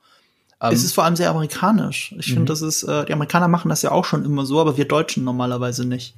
Ähm, 0.61 0.73
es 0.73 0.83
ist 0.83 0.93
vor 0.93 1.05
allem 1.05 1.15
sehr 1.15 1.29
amerikanisch. 1.29 2.13
Ich 2.19 2.27
Mhm. 2.29 2.33
finde, 2.33 2.45
das 2.51 2.61
ist, 2.61 2.83
äh, 2.83 3.05
die 3.05 3.13
Amerikaner 3.13 3.47
machen 3.47 3.69
das 3.69 3.81
ja 3.81 3.91
auch 3.91 4.05
schon 4.05 4.25
immer 4.25 4.45
so, 4.45 4.59
aber 4.59 4.77
wir 4.77 4.85
Deutschen 4.85 5.23
normalerweise 5.23 5.85
nicht. 5.85 6.15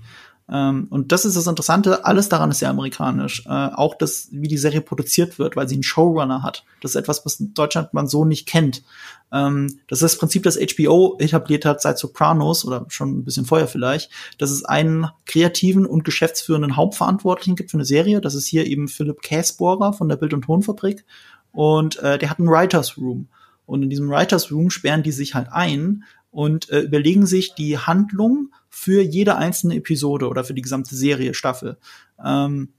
Ähm, 0.52 0.88
und 0.90 1.14
das 1.14 1.24
ist 1.24 1.38
das 1.38 1.48
Interessante, 1.48 2.04
alles 2.06 2.28
daran 2.28 2.52
ist 2.52 2.60
sehr 2.60 2.70
amerikanisch. 2.70 3.46
Äh, 3.46 3.50
auch 3.50 3.96
das, 3.96 4.28
wie 4.32 4.50
die 4.50 4.58
Serie 4.58 4.82
produziert 4.82 5.40
wird, 5.40 5.56
weil 5.56 5.70
sie 5.70 5.76
einen 5.76 5.84
Showrunner 5.84 6.44
hat. 6.44 6.66
Das 6.82 6.92
ist 6.92 6.96
etwas, 6.96 7.26
was 7.26 7.40
in 7.40 7.54
Deutschland 7.54 7.94
man 7.94 8.08
so 8.08 8.26
nicht 8.26 8.48
kennt. 8.48 8.84
Ähm, 9.32 9.80
das 9.88 10.02
ist 10.02 10.14
das 10.14 10.18
Prinzip, 10.18 10.44
das 10.44 10.60
HBO 10.60 11.16
etabliert 11.20 11.64
hat 11.64 11.82
seit 11.82 11.98
Sopranos 11.98 12.66
oder 12.66 12.86
schon 12.90 13.20
ein 13.20 13.24
bisschen 13.24 13.46
vorher 13.46 13.68
vielleicht, 13.68 14.12
dass 14.38 14.52
es 14.52 14.66
einen 14.66 15.08
kreativen 15.26 15.86
und 15.86 16.04
geschäftsführenden 16.04 16.76
Hauptverantwortlichen 16.76 17.56
gibt 17.56 17.72
für 17.72 17.78
eine 17.78 17.86
Serie. 17.86 18.20
Das 18.20 18.36
ist 18.36 18.48
hier 18.48 18.66
eben 18.66 18.90
Philipp 18.90 19.22
Käsbohrer 19.22 19.94
von 19.94 20.10
der 20.10 20.18
Bild- 20.18 20.34
und 20.34 20.44
Tonfabrik. 20.44 21.06
Und 21.54 21.98
äh, 22.00 22.18
der 22.18 22.30
hat 22.30 22.40
einen 22.40 22.50
Writers 22.50 22.98
Room. 22.98 23.30
Und 23.66 23.84
in 23.84 23.90
diesem 23.90 24.10
Writers 24.10 24.52
Room 24.52 24.70
sperren 24.70 25.04
die 25.04 25.14
sich 25.14 25.34
halt 25.34 25.48
ein 25.50 26.04
und 26.30 26.70
äh, 26.70 26.82
überlegen 26.82 27.26
sich 27.26 27.56
die 27.56 27.78
Handlung 27.78 28.50
für 28.72 29.02
jede 29.02 29.36
einzelne 29.36 29.76
Episode 29.76 30.28
oder 30.28 30.44
für 30.44 30.54
die 30.54 30.62
gesamte 30.62 30.96
Serie, 30.96 31.34
Staffel. 31.34 31.78
Ähm, 32.24 32.74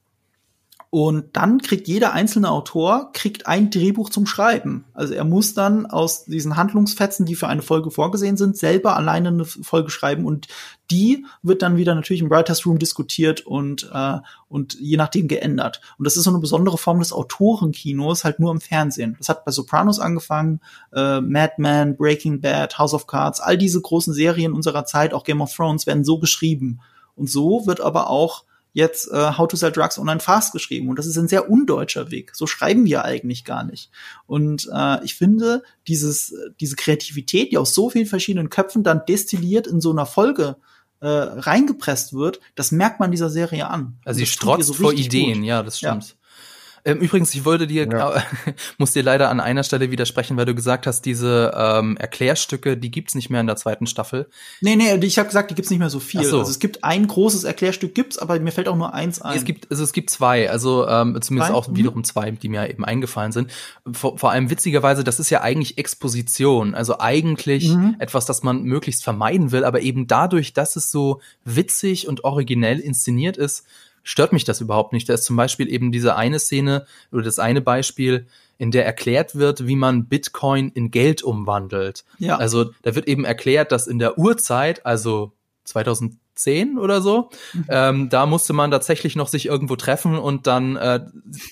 und 0.95 1.39
dann 1.39 1.63
kriegt 1.63 1.89
jeder 1.89 2.13
einzelne 2.13 2.51
Autor 2.51 3.13
kriegt 3.15 3.47
ein 3.47 3.71
Drehbuch 3.71 4.11
zum 4.11 4.27
Schreiben. 4.27 4.85
Also 4.93 5.15
er 5.15 5.25
muss 5.25 5.55
dann 5.55 5.87
aus 5.87 6.27
diesen 6.27 6.59
Handlungsfetzen, 6.59 7.25
die 7.25 7.35
für 7.35 7.49
eine 7.49 7.63
Folge 7.63 7.91
vorgesehen 7.91 8.37
sind, 8.37 8.59
selber 8.59 8.95
alleine 8.95 9.29
eine 9.29 9.47
Folge 9.47 9.89
schreiben 9.89 10.27
und 10.27 10.49
die 10.91 11.25
wird 11.43 11.63
dann 11.63 11.79
wieder 11.79 11.95
natürlich 11.95 12.21
im 12.21 12.29
Writers 12.31 12.67
Room 12.67 12.79
diskutiert 12.79 13.41
und 13.41 13.91
äh, 13.91 14.19
und 14.49 14.79
je 14.81 14.99
nachdem 14.99 15.29
geändert. 15.29 15.81
Und 15.97 16.07
das 16.07 16.19
ist 16.19 16.25
so 16.25 16.31
eine 16.31 16.41
besondere 16.41 16.77
Form 16.77 16.99
des 16.99 17.15
Autorenkinos, 17.15 18.25
halt 18.25 18.39
nur 18.39 18.53
im 18.53 18.61
Fernsehen. 18.61 19.17
Das 19.17 19.31
hat 19.31 19.47
bei 19.47 19.51
Sopranos 19.51 19.99
angefangen, 19.99 20.61
äh, 20.95 21.23
Mad 21.23 21.55
Men, 21.57 21.97
Breaking 21.97 22.43
Bad, 22.43 22.79
House 22.79 22.93
of 22.93 23.07
Cards, 23.07 23.41
all 23.41 23.57
diese 23.57 23.81
großen 23.81 24.13
Serien 24.13 24.53
unserer 24.53 24.85
Zeit, 24.85 25.15
auch 25.15 25.25
Game 25.25 25.41
of 25.41 25.55
Thrones, 25.55 25.87
werden 25.87 26.05
so 26.05 26.19
geschrieben. 26.19 26.81
Und 27.17 27.31
so 27.31 27.67
wird 27.67 27.81
aber 27.81 28.11
auch 28.11 28.45
jetzt 28.73 29.11
äh, 29.11 29.37
How 29.37 29.49
to 29.49 29.57
Sell 29.57 29.73
Drugs 29.73 29.99
Online 29.99 30.21
Fast 30.21 30.53
geschrieben. 30.53 30.89
Und 30.89 30.99
das 30.99 31.07
ist 31.07 31.17
ein 31.17 31.29
sehr 31.29 31.51
undeutscher 31.51 32.11
Weg. 32.11 32.35
So 32.35 32.47
schreiben 32.47 32.85
wir 32.85 33.05
eigentlich 33.05 33.45
gar 33.45 33.65
nicht. 33.65 33.91
Und 34.27 34.69
äh, 34.73 35.05
ich 35.05 35.15
finde, 35.15 35.63
dieses, 35.89 36.35
diese 36.61 36.77
Kreativität, 36.77 37.53
die 37.53 37.59
aus 37.59 37.75
so 37.75 37.91
vielen 37.91 38.07
verschiedenen 38.07 38.51
Köpfen 38.51 38.83
dann 38.83 39.03
destilliert 39.07 39.67
in 39.67 39.81
so 39.81 39.91
einer 39.91 40.07
Folge 40.07 40.57
äh, 41.01 41.09
reingepresst 41.09 42.15
wird, 42.15 42.41
das 42.55 42.73
merkt 42.73 43.01
man 43.01 43.11
dieser 43.11 43.29
Serie 43.29 43.69
an. 43.69 43.99
Also 44.05 44.19
sie 44.19 44.27
strotzt 44.27 44.69
so 44.69 44.75
vor 44.75 44.93
Ideen, 44.93 45.41
gut. 45.41 45.45
ja, 45.45 45.63
das 45.63 45.79
stimmt. 45.79 46.17
Ähm, 46.85 46.99
übrigens, 46.99 47.33
ich 47.35 47.45
wollte 47.45 47.67
dir, 47.67 47.87
Ja. 47.89 48.23
muss 48.79 48.93
dir 48.93 49.03
leider 49.03 49.31
an 49.31 49.39
einer 49.41 49.63
Stelle 49.63 49.91
widersprechen, 49.91 50.37
weil 50.37 50.47
du 50.47 50.55
gesagt 50.55 50.87
hast, 50.87 51.03
diese 51.03 51.53
ähm, 51.57 51.97
Erklärstücke, 51.97 52.77
die 52.77 52.91
gibt's 52.91 53.15
nicht 53.15 53.31
mehr 53.31 53.41
in 53.41 53.47
der 53.47 53.57
zweiten 53.57 53.87
Staffel. 53.87 54.29
Nee, 54.61 54.75
nee, 54.77 54.93
ich 54.97 55.19
habe 55.19 55.29
gesagt, 55.29 55.51
die 55.51 55.55
gibt's 55.55 55.71
nicht 55.71 55.79
mehr 55.79 55.91
so 55.91 56.01
viel. 56.01 56.25
So. 56.25 56.41
Also 56.41 56.51
es 56.51 56.59
gibt 56.59 56.83
ein 56.83 57.07
großes 57.07 57.45
Erklärstück, 57.45 57.95
gibt's, 57.95 58.19
aber 58.19 58.39
mir 58.41 58.51
fällt 58.51 58.69
auch 58.69 58.77
nur 58.77 58.95
eins 58.95 59.23
ein. 59.23 59.37
Es 59.37 59.45
gibt, 59.45 59.71
also 59.71 59.85
es 59.85 59.93
gibt 59.93 60.11
zwei, 60.11 60.51
also 60.51 60.87
ähm, 60.89 61.21
zumindest 61.23 61.51
Zwei? 61.51 61.57
auch 61.57 61.69
Mhm. 61.69 61.77
wiederum 61.77 62.05
zwei, 62.05 62.31
die 62.33 62.49
mir 62.49 62.69
eben 62.69 62.85
eingefallen 62.85 63.33
sind. 63.33 63.51
Vor, 63.93 64.19
vor 64.19 64.31
allem 64.33 64.51
witzigerweise, 64.51 65.05
das 65.05 65.21
ist 65.21 65.31
ja 65.31 65.41
eigentlich 65.43 65.79
Exposition, 65.79 66.75
also 66.75 66.99
eigentlich 66.99 67.69
Mhm. 67.71 67.97
etwas, 68.01 68.27
das 68.27 68.43
man 68.43 68.63
möglichst 68.65 69.05
vermeiden 69.05 69.53
will, 69.53 69.65
aber 69.65 69.81
eben 69.83 70.07
dadurch, 70.09 70.53
dass 70.53 70.75
es 70.77 70.91
so 70.91 71.21
witzig 71.45 72.09
und 72.09 72.25
originell 72.25 72.81
inszeniert 72.81 73.37
ist, 73.37 73.65
stört 74.03 74.33
mich 74.33 74.45
das 74.45 74.61
überhaupt 74.61 74.93
nicht. 74.93 75.09
Da 75.09 75.15
ist 75.15 75.25
zum 75.25 75.37
Beispiel 75.37 75.73
eben 75.73 75.93
diese 75.93 76.17
eine 76.17 76.39
Szene 76.39 76.87
oder 77.13 77.23
das 77.23 77.39
eine 77.39 77.61
Beispiel, 77.61 78.27
in 78.59 78.71
der 78.71 78.87
erklärt 78.87 79.35
wird, 79.35 79.67
wie 79.67 79.77
man 79.77 80.07
Bitcoin 80.07 80.71
in 80.75 80.91
Geld 80.91 81.23
umwandelt. 81.23 82.05
ja. 82.19 82.37
Also 82.37 82.71
da 82.83 82.95
wird 82.95 83.09
eben 83.09 83.25
erklärt, 83.25 83.73
dass 83.73 83.87
in 83.87 83.99
der 83.99 84.19
Urzeit, 84.19 84.87
also 84.87 85.33
2010 85.65 86.79
oder 86.79 87.01
so, 87.03 87.31
Mhm. 87.55 87.65
ähm, 87.69 88.09
da 88.09 88.27
musste 88.27 88.53
man 88.53 88.71
tatsächlich 88.71 89.17
noch 89.17 89.29
sich 89.29 89.47
irgendwo 89.47 89.77
treffen 89.77 90.17
und 90.17 90.47
dann 90.47 90.77
äh, 90.77 91.01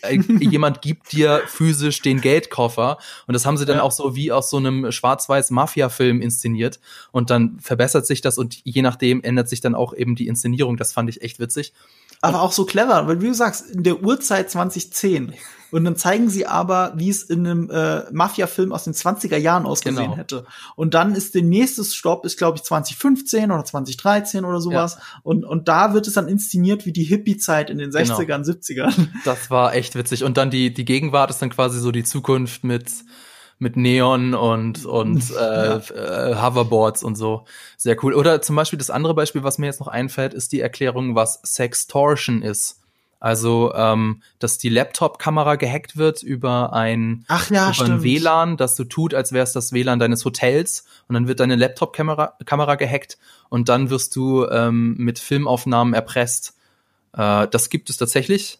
äh, 0.02 0.16
jemand 0.40 0.82
gibt 0.82 1.12
dir 1.12 1.42
physisch 1.46 2.00
den 2.02 2.20
Geldkoffer 2.20 2.98
und 3.26 3.34
das 3.34 3.44
haben 3.46 3.56
sie 3.56 3.66
dann 3.66 3.78
Ja. 3.78 3.82
auch 3.82 3.92
so 3.92 4.14
wie 4.16 4.30
aus 4.32 4.50
so 4.50 4.56
einem 4.58 4.90
schwarz-weiß 4.92 5.50
Mafia-Film 5.50 6.20
inszeniert 6.22 6.80
und 7.12 7.30
dann 7.30 7.58
verbessert 7.60 8.06
sich 8.06 8.20
das 8.20 8.38
und 8.38 8.56
je 8.64 8.82
nachdem 8.82 9.22
ändert 9.22 9.48
sich 9.48 9.60
dann 9.60 9.74
auch 9.74 9.94
eben 9.94 10.14
die 10.14 10.26
Inszenierung. 10.28 10.76
Das 10.76 10.92
fand 10.92 11.08
ich 11.10 11.22
echt 11.22 11.38
witzig. 11.40 11.72
Aber 12.20 12.42
auch 12.42 12.52
so 12.52 12.64
clever, 12.64 13.06
weil 13.06 13.20
wie 13.22 13.28
du 13.28 13.34
sagst, 13.34 13.70
in 13.70 13.82
der 13.82 14.02
Uhrzeit 14.02 14.50
2010. 14.50 15.34
Und 15.72 15.84
dann 15.84 15.94
zeigen 15.94 16.28
sie 16.28 16.46
aber, 16.46 16.94
wie 16.96 17.10
es 17.10 17.22
in 17.22 17.46
einem 17.46 17.70
äh, 17.70 18.02
Mafia-Film 18.10 18.72
aus 18.72 18.82
den 18.84 18.92
20er 18.92 19.36
Jahren 19.36 19.66
ausgesehen 19.66 20.02
Genau. 20.06 20.16
hätte. 20.16 20.44
Und 20.74 20.94
dann 20.94 21.14
ist 21.14 21.36
der 21.36 21.42
nächste 21.42 21.84
Stopp, 21.84 22.24
ist 22.26 22.36
glaube 22.36 22.56
ich 22.56 22.64
2015 22.64 23.52
oder 23.52 23.64
2013 23.64 24.44
oder 24.44 24.60
sowas. 24.60 24.98
Und, 25.22 25.44
und 25.44 25.68
da 25.68 25.94
wird 25.94 26.08
es 26.08 26.14
dann 26.14 26.26
inszeniert 26.26 26.86
wie 26.86 26.92
die 26.92 27.04
Hippie-Zeit 27.04 27.70
in 27.70 27.78
den 27.78 27.92
Genau. 27.92 28.18
60ern, 28.18 28.44
70ern. 28.44 29.08
Das 29.24 29.48
war 29.50 29.72
echt 29.74 29.94
witzig. 29.94 30.24
Und 30.24 30.36
dann 30.38 30.50
die, 30.50 30.74
die 30.74 30.84
Gegenwart 30.84 31.30
ist 31.30 31.40
dann 31.40 31.50
quasi 31.50 31.78
so 31.78 31.92
die 31.92 32.02
Zukunft 32.04 32.64
mit, 32.64 32.90
mit 33.60 33.76
Neon 33.76 34.34
und, 34.34 34.84
und 34.84 35.30
äh, 35.38 35.76
äh, 35.76 36.34
Hoverboards 36.34 37.04
und 37.04 37.14
so. 37.14 37.44
Sehr 37.76 37.96
cool. 38.02 38.14
Oder 38.14 38.42
zum 38.42 38.56
Beispiel 38.56 38.78
das 38.78 38.90
andere 38.90 39.14
Beispiel, 39.14 39.44
was 39.44 39.58
mir 39.58 39.66
jetzt 39.66 39.80
noch 39.80 39.88
einfällt, 39.88 40.34
ist 40.34 40.50
die 40.52 40.60
Erklärung, 40.60 41.14
was 41.14 41.40
Sextortion 41.44 42.42
ist. 42.42 42.80
Also, 43.20 43.74
ähm, 43.74 44.22
dass 44.38 44.56
die 44.56 44.70
Laptop-Kamera 44.70 45.56
gehackt 45.56 45.98
wird 45.98 46.22
über 46.22 46.72
ein, 46.72 47.26
Ach 47.28 47.50
ja, 47.50 47.70
über 47.70 47.84
ein. 47.84 48.02
WLAN, 48.02 48.56
dass 48.56 48.76
du 48.76 48.84
tut, 48.84 49.12
als 49.12 49.32
wäre 49.32 49.44
es 49.44 49.52
das 49.52 49.72
WLAN 49.72 49.98
deines 49.98 50.24
Hotels 50.24 50.86
und 51.06 51.14
dann 51.14 51.28
wird 51.28 51.40
deine 51.40 51.56
Laptop-Kamera 51.56 52.38
Kamera 52.46 52.76
gehackt 52.76 53.18
und 53.50 53.68
dann 53.68 53.90
wirst 53.90 54.16
du 54.16 54.46
ähm, 54.46 54.94
mit 54.96 55.18
Filmaufnahmen 55.18 55.92
erpresst. 55.92 56.54
Äh, 57.12 57.46
das 57.48 57.68
gibt 57.68 57.90
es 57.90 57.98
tatsächlich 57.98 58.58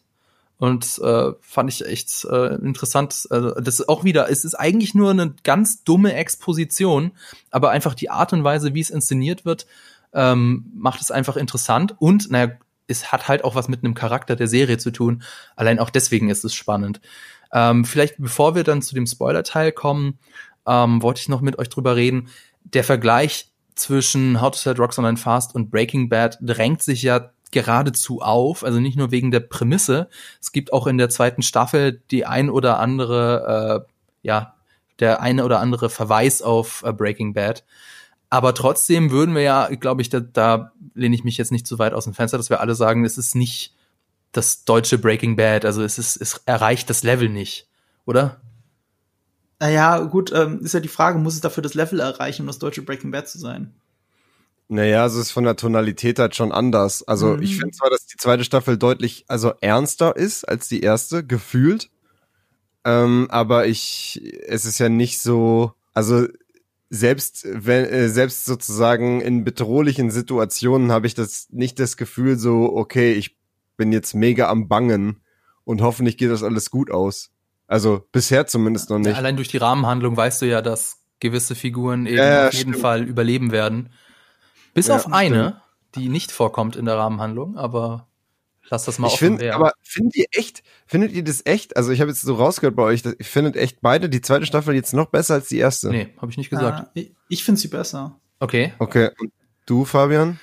und 0.60 0.98
äh, 0.98 1.32
fand 1.40 1.70
ich 1.70 1.86
echt 1.86 2.26
äh, 2.26 2.54
interessant. 2.56 3.26
Also, 3.30 3.52
das 3.52 3.80
ist 3.80 3.88
auch 3.88 4.04
wieder, 4.04 4.30
es 4.30 4.44
ist 4.44 4.54
eigentlich 4.54 4.94
nur 4.94 5.10
eine 5.10 5.34
ganz 5.42 5.84
dumme 5.84 6.12
Exposition, 6.12 7.12
aber 7.50 7.70
einfach 7.70 7.94
die 7.94 8.10
Art 8.10 8.34
und 8.34 8.44
Weise, 8.44 8.74
wie 8.74 8.80
es 8.80 8.90
inszeniert 8.90 9.46
wird, 9.46 9.66
ähm, 10.12 10.70
macht 10.74 11.00
es 11.00 11.10
einfach 11.10 11.38
interessant 11.38 11.94
und 11.98 12.30
naja, 12.30 12.52
es 12.88 13.10
hat 13.10 13.26
halt 13.26 13.42
auch 13.42 13.54
was 13.54 13.68
mit 13.68 13.82
einem 13.82 13.94
Charakter 13.94 14.36
der 14.36 14.48
Serie 14.48 14.76
zu 14.76 14.90
tun. 14.90 15.22
Allein 15.56 15.78
auch 15.78 15.88
deswegen 15.88 16.28
ist 16.28 16.44
es 16.44 16.52
spannend. 16.52 17.00
Ähm, 17.52 17.86
vielleicht 17.86 18.16
bevor 18.18 18.54
wir 18.54 18.64
dann 18.64 18.82
zu 18.82 18.94
dem 18.94 19.06
Spoiler-Teil 19.06 19.72
kommen, 19.72 20.18
ähm, 20.66 21.00
wollte 21.00 21.22
ich 21.22 21.28
noch 21.30 21.40
mit 21.40 21.58
euch 21.58 21.70
drüber 21.70 21.96
reden. 21.96 22.28
Der 22.64 22.84
Vergleich 22.84 23.50
zwischen 23.76 24.42
How 24.42 24.50
to 24.50 24.58
Set 24.58 24.78
Rocks 24.78 24.98
Online 24.98 25.16
Fast 25.16 25.54
und 25.54 25.70
Breaking 25.70 26.10
Bad 26.10 26.36
drängt 26.42 26.82
sich 26.82 27.00
ja 27.00 27.30
geradezu 27.50 28.20
auf, 28.20 28.64
also 28.64 28.80
nicht 28.80 28.96
nur 28.96 29.10
wegen 29.10 29.30
der 29.30 29.40
Prämisse. 29.40 30.08
Es 30.40 30.52
gibt 30.52 30.72
auch 30.72 30.86
in 30.86 30.98
der 30.98 31.08
zweiten 31.08 31.42
Staffel 31.42 32.02
die 32.10 32.26
ein 32.26 32.50
oder 32.50 32.78
andere, 32.78 33.86
äh, 33.86 33.92
ja, 34.22 34.54
der 34.98 35.20
eine 35.20 35.44
oder 35.44 35.60
andere 35.60 35.90
Verweis 35.90 36.42
auf 36.42 36.82
äh, 36.84 36.92
Breaking 36.92 37.34
Bad. 37.34 37.64
Aber 38.28 38.54
trotzdem 38.54 39.10
würden 39.10 39.34
wir 39.34 39.42
ja, 39.42 39.68
glaube 39.68 40.02
ich, 40.02 40.08
da, 40.08 40.20
da 40.20 40.72
lehne 40.94 41.14
ich 41.14 41.24
mich 41.24 41.36
jetzt 41.36 41.50
nicht 41.50 41.66
zu 41.66 41.78
weit 41.78 41.94
aus 41.94 42.04
dem 42.04 42.14
Fenster, 42.14 42.36
dass 42.36 42.50
wir 42.50 42.60
alle 42.60 42.76
sagen, 42.76 43.04
es 43.04 43.18
ist 43.18 43.34
nicht 43.34 43.74
das 44.32 44.64
deutsche 44.64 44.98
Breaking 44.98 45.34
Bad, 45.34 45.64
also 45.64 45.82
es 45.82 45.98
ist, 45.98 46.16
es 46.16 46.40
erreicht 46.46 46.88
das 46.88 47.02
Level 47.02 47.28
nicht, 47.28 47.68
oder? 48.06 48.40
Naja, 49.58 49.98
gut, 49.98 50.32
ähm, 50.32 50.60
ist 50.60 50.74
ja 50.74 50.80
die 50.80 50.88
Frage, 50.88 51.18
muss 51.18 51.34
es 51.34 51.40
dafür 51.40 51.62
das 51.62 51.74
Level 51.74 51.98
erreichen, 51.98 52.42
um 52.42 52.46
das 52.46 52.60
deutsche 52.60 52.82
Breaking 52.82 53.10
Bad 53.10 53.28
zu 53.28 53.38
sein? 53.38 53.74
Naja, 54.72 55.02
also 55.02 55.18
es 55.18 55.26
ist 55.26 55.32
von 55.32 55.42
der 55.44 55.56
Tonalität 55.56 56.20
halt 56.20 56.36
schon 56.36 56.52
anders. 56.52 57.02
Also 57.02 57.36
Mhm. 57.36 57.42
ich 57.42 57.56
finde 57.56 57.72
zwar, 57.72 57.90
dass 57.90 58.06
die 58.06 58.16
zweite 58.16 58.44
Staffel 58.44 58.78
deutlich, 58.78 59.24
also 59.26 59.52
ernster 59.60 60.14
ist 60.16 60.44
als 60.48 60.68
die 60.68 60.80
erste, 60.80 61.26
gefühlt. 61.26 61.90
Ähm, 62.84 63.26
aber 63.30 63.66
ich, 63.66 64.22
es 64.46 64.64
ist 64.64 64.78
ja 64.78 64.88
nicht 64.88 65.20
so, 65.20 65.72
also 65.92 66.26
selbst 66.88 67.46
wenn, 67.50 67.84
äh, 67.84 68.08
selbst 68.08 68.44
sozusagen 68.44 69.20
in 69.20 69.42
bedrohlichen 69.44 70.10
Situationen 70.12 70.92
habe 70.92 71.08
ich 71.08 71.14
das 71.14 71.48
nicht 71.50 71.80
das 71.80 71.96
Gefühl 71.96 72.38
so, 72.38 72.72
okay, 72.74 73.12
ich 73.14 73.36
bin 73.76 73.90
jetzt 73.92 74.14
mega 74.14 74.48
am 74.48 74.68
Bangen 74.68 75.20
und 75.64 75.82
hoffentlich 75.82 76.16
geht 76.16 76.30
das 76.30 76.42
alles 76.44 76.70
gut 76.70 76.90
aus. 76.92 77.30
Also 77.66 78.04
bisher 78.12 78.46
zumindest 78.46 78.88
noch 78.90 78.98
nicht. 78.98 79.16
Allein 79.16 79.34
durch 79.36 79.48
die 79.48 79.56
Rahmenhandlung 79.58 80.16
weißt 80.16 80.42
du 80.42 80.46
ja, 80.46 80.62
dass 80.62 80.98
gewisse 81.18 81.54
Figuren 81.56 82.06
eben 82.06 82.16
Ja, 82.18 82.24
ja, 82.28 82.46
auf 82.48 82.54
jeden 82.54 82.70
stimmt. 82.72 82.82
Fall 82.82 83.02
überleben 83.02 83.50
werden. 83.52 83.90
Bis 84.74 84.88
Ja, 84.88 84.96
auf 84.96 85.12
eine, 85.12 85.60
die 85.94 86.08
nicht 86.08 86.30
vorkommt 86.32 86.76
in 86.76 86.84
der 86.84 86.96
Rahmenhandlung, 86.96 87.56
aber 87.56 88.06
lass 88.68 88.84
das 88.84 88.98
mal 88.98 89.08
ich 89.08 89.14
offen 89.14 89.26
finde, 89.28 89.40
werden. 89.42 89.54
aber 89.60 89.72
findet 89.82 90.16
ihr 90.16 90.26
echt, 90.32 90.62
findet 90.86 91.12
ihr 91.12 91.24
das 91.24 91.44
echt? 91.44 91.76
Also 91.76 91.90
ich 91.90 92.00
habe 92.00 92.10
jetzt 92.10 92.22
so 92.22 92.34
rausgehört 92.34 92.76
bei 92.76 92.84
euch, 92.84 93.02
dass- 93.02 93.16
ich 93.18 93.26
findet 93.28 93.56
echt 93.56 93.80
beide 93.80 94.08
die 94.08 94.20
zweite 94.20 94.46
Staffel 94.46 94.74
jetzt 94.74 94.94
noch 94.94 95.06
besser 95.06 95.34
als 95.34 95.48
die 95.48 95.58
erste. 95.58 95.88
nee, 95.90 96.08
habe 96.20 96.30
ich 96.30 96.36
nicht 96.38 96.50
gesagt. 96.50 96.80
Ah, 96.86 96.90
ich 96.94 97.12
ich 97.28 97.44
finde 97.44 97.60
sie 97.60 97.68
besser. 97.68 98.18
Okay. 98.38 98.72
Okay, 98.78 99.10
und 99.18 99.32
du, 99.66 99.84
Fabian? 99.84 100.38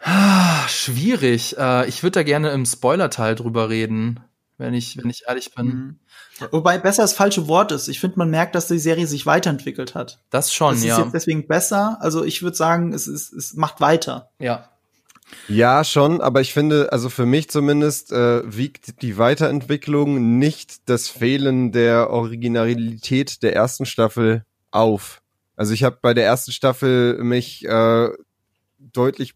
Ah, 0.00 0.66
schwierig. 0.68 1.56
Äh, 1.58 1.88
ich 1.88 2.02
würde 2.02 2.20
da 2.20 2.22
gerne 2.22 2.50
im 2.50 2.64
Spoiler-Teil 2.64 3.34
drüber 3.34 3.68
reden, 3.68 4.20
wenn 4.56 4.72
ich, 4.74 4.96
wenn 4.96 5.10
ich 5.10 5.24
ehrlich 5.26 5.54
bin. 5.54 5.66
Mhm. 5.66 5.98
Wobei 6.50 6.78
besser 6.78 7.02
das 7.02 7.12
falsche 7.12 7.48
Wort 7.48 7.72
ist. 7.72 7.88
Ich 7.88 8.00
finde, 8.00 8.18
man 8.18 8.30
merkt, 8.30 8.54
dass 8.54 8.68
die 8.68 8.78
Serie 8.78 9.06
sich 9.06 9.26
weiterentwickelt 9.26 9.94
hat. 9.94 10.20
Das 10.30 10.52
schon, 10.52 10.74
das 10.74 10.80
ist 10.80 10.86
ja. 10.86 11.00
jetzt 11.00 11.14
deswegen 11.14 11.46
besser. 11.46 11.98
Also 12.00 12.24
ich 12.24 12.42
würde 12.42 12.56
sagen, 12.56 12.92
es, 12.92 13.06
ist, 13.06 13.32
es 13.32 13.54
macht 13.54 13.80
weiter. 13.80 14.30
Ja. 14.38 14.68
Ja, 15.46 15.84
schon, 15.84 16.20
aber 16.20 16.40
ich 16.40 16.54
finde, 16.54 16.90
also 16.92 17.10
für 17.10 17.26
mich 17.26 17.50
zumindest 17.50 18.12
äh, 18.12 18.42
wiegt 18.44 19.02
die 19.02 19.18
Weiterentwicklung 19.18 20.38
nicht 20.38 20.88
das 20.88 21.08
Fehlen 21.08 21.70
der 21.72 22.10
Originalität 22.10 23.42
der 23.42 23.54
ersten 23.54 23.84
Staffel 23.84 24.44
auf. 24.70 25.22
Also 25.56 25.74
ich 25.74 25.84
habe 25.84 25.98
bei 26.00 26.14
der 26.14 26.24
ersten 26.24 26.52
Staffel 26.52 27.22
mich 27.22 27.64
äh, 27.66 28.08
deutlich, 28.78 29.34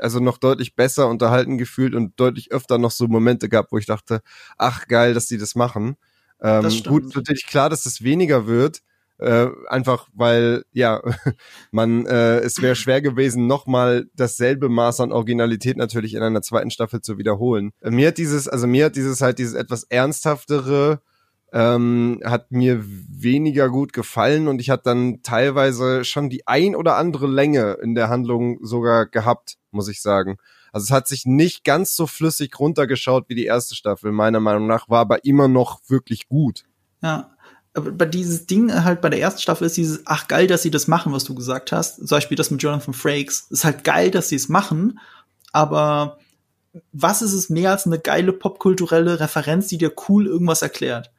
also 0.00 0.20
noch 0.20 0.38
deutlich 0.38 0.76
besser 0.76 1.08
unterhalten 1.08 1.58
gefühlt 1.58 1.94
und 1.94 2.18
deutlich 2.20 2.52
öfter 2.52 2.78
noch 2.78 2.90
so 2.90 3.08
Momente 3.08 3.48
gehabt, 3.48 3.72
wo 3.72 3.78
ich 3.78 3.86
dachte, 3.86 4.20
ach 4.58 4.86
geil, 4.86 5.14
dass 5.14 5.26
die 5.26 5.38
das 5.38 5.54
machen. 5.54 5.96
Ähm, 6.40 6.62
Das 6.62 6.76
stimmt. 6.76 7.04
gut, 7.04 7.16
natürlich 7.16 7.46
klar, 7.46 7.70
dass 7.70 7.86
es 7.86 8.02
weniger 8.02 8.46
wird, 8.46 8.82
äh, 9.18 9.46
einfach 9.68 10.08
weil 10.12 10.64
ja 10.72 11.02
man 11.70 12.06
äh, 12.06 12.38
es 12.40 12.60
wäre 12.60 12.76
schwer 12.76 13.00
gewesen, 13.00 13.46
nochmal 13.46 14.06
dasselbe 14.14 14.68
Maß 14.68 15.00
an 15.00 15.12
Originalität 15.12 15.76
natürlich 15.76 16.14
in 16.14 16.22
einer 16.22 16.42
zweiten 16.42 16.70
Staffel 16.70 17.00
zu 17.00 17.18
wiederholen. 17.18 17.72
Äh, 17.80 17.90
Mir 17.90 18.08
hat 18.08 18.18
dieses, 18.18 18.48
also 18.48 18.66
mir 18.66 18.86
hat 18.86 18.96
dieses 18.96 19.20
halt 19.20 19.38
dieses 19.38 19.54
etwas 19.54 19.84
ernsthaftere 19.84 21.00
ähm, 21.52 22.20
hat 22.24 22.50
mir 22.50 22.84
weniger 22.84 23.70
gut 23.70 23.92
gefallen 23.92 24.48
und 24.48 24.60
ich 24.60 24.68
hatte 24.68 24.82
dann 24.86 25.22
teilweise 25.22 26.04
schon 26.04 26.28
die 26.28 26.46
ein 26.46 26.74
oder 26.74 26.96
andere 26.96 27.26
Länge 27.28 27.78
in 27.82 27.94
der 27.94 28.08
Handlung 28.08 28.58
sogar 28.62 29.06
gehabt, 29.06 29.56
muss 29.70 29.88
ich 29.88 30.02
sagen. 30.02 30.36
Also 30.72 30.84
es 30.84 30.90
hat 30.90 31.08
sich 31.08 31.26
nicht 31.26 31.64
ganz 31.64 31.96
so 31.96 32.06
flüssig 32.06 32.58
runtergeschaut 32.58 33.28
wie 33.28 33.34
die 33.34 33.46
erste 33.46 33.74
Staffel, 33.74 34.12
meiner 34.12 34.40
Meinung 34.40 34.66
nach, 34.66 34.88
war 34.88 35.00
aber 35.00 35.24
immer 35.24 35.48
noch 35.48 35.80
wirklich 35.88 36.28
gut. 36.28 36.64
Ja. 37.02 37.30
Aber 37.74 38.06
dieses 38.06 38.46
Ding 38.46 38.72
halt 38.72 39.02
bei 39.02 39.10
der 39.10 39.20
ersten 39.20 39.42
Staffel 39.42 39.66
ist 39.66 39.76
dieses, 39.76 40.00
ach 40.06 40.28
geil, 40.28 40.46
dass 40.46 40.62
sie 40.62 40.70
das 40.70 40.88
machen, 40.88 41.12
was 41.12 41.24
du 41.24 41.34
gesagt 41.34 41.72
hast. 41.72 41.96
Zum 41.96 42.06
Beispiel 42.06 42.36
das 42.36 42.50
mit 42.50 42.62
Jonathan 42.62 42.94
Frakes. 42.94 43.48
Ist 43.50 43.66
halt 43.66 43.84
geil, 43.84 44.10
dass 44.10 44.30
sie 44.30 44.36
es 44.36 44.48
machen, 44.48 44.98
aber 45.52 46.18
was 46.92 47.22
ist 47.22 47.32
es 47.32 47.50
mehr 47.50 47.70
als 47.70 47.86
eine 47.86 47.98
geile 47.98 48.32
popkulturelle 48.32 49.20
Referenz, 49.20 49.68
die 49.68 49.78
dir 49.78 49.92
cool 50.08 50.26
irgendwas 50.26 50.62
erklärt? 50.62 51.10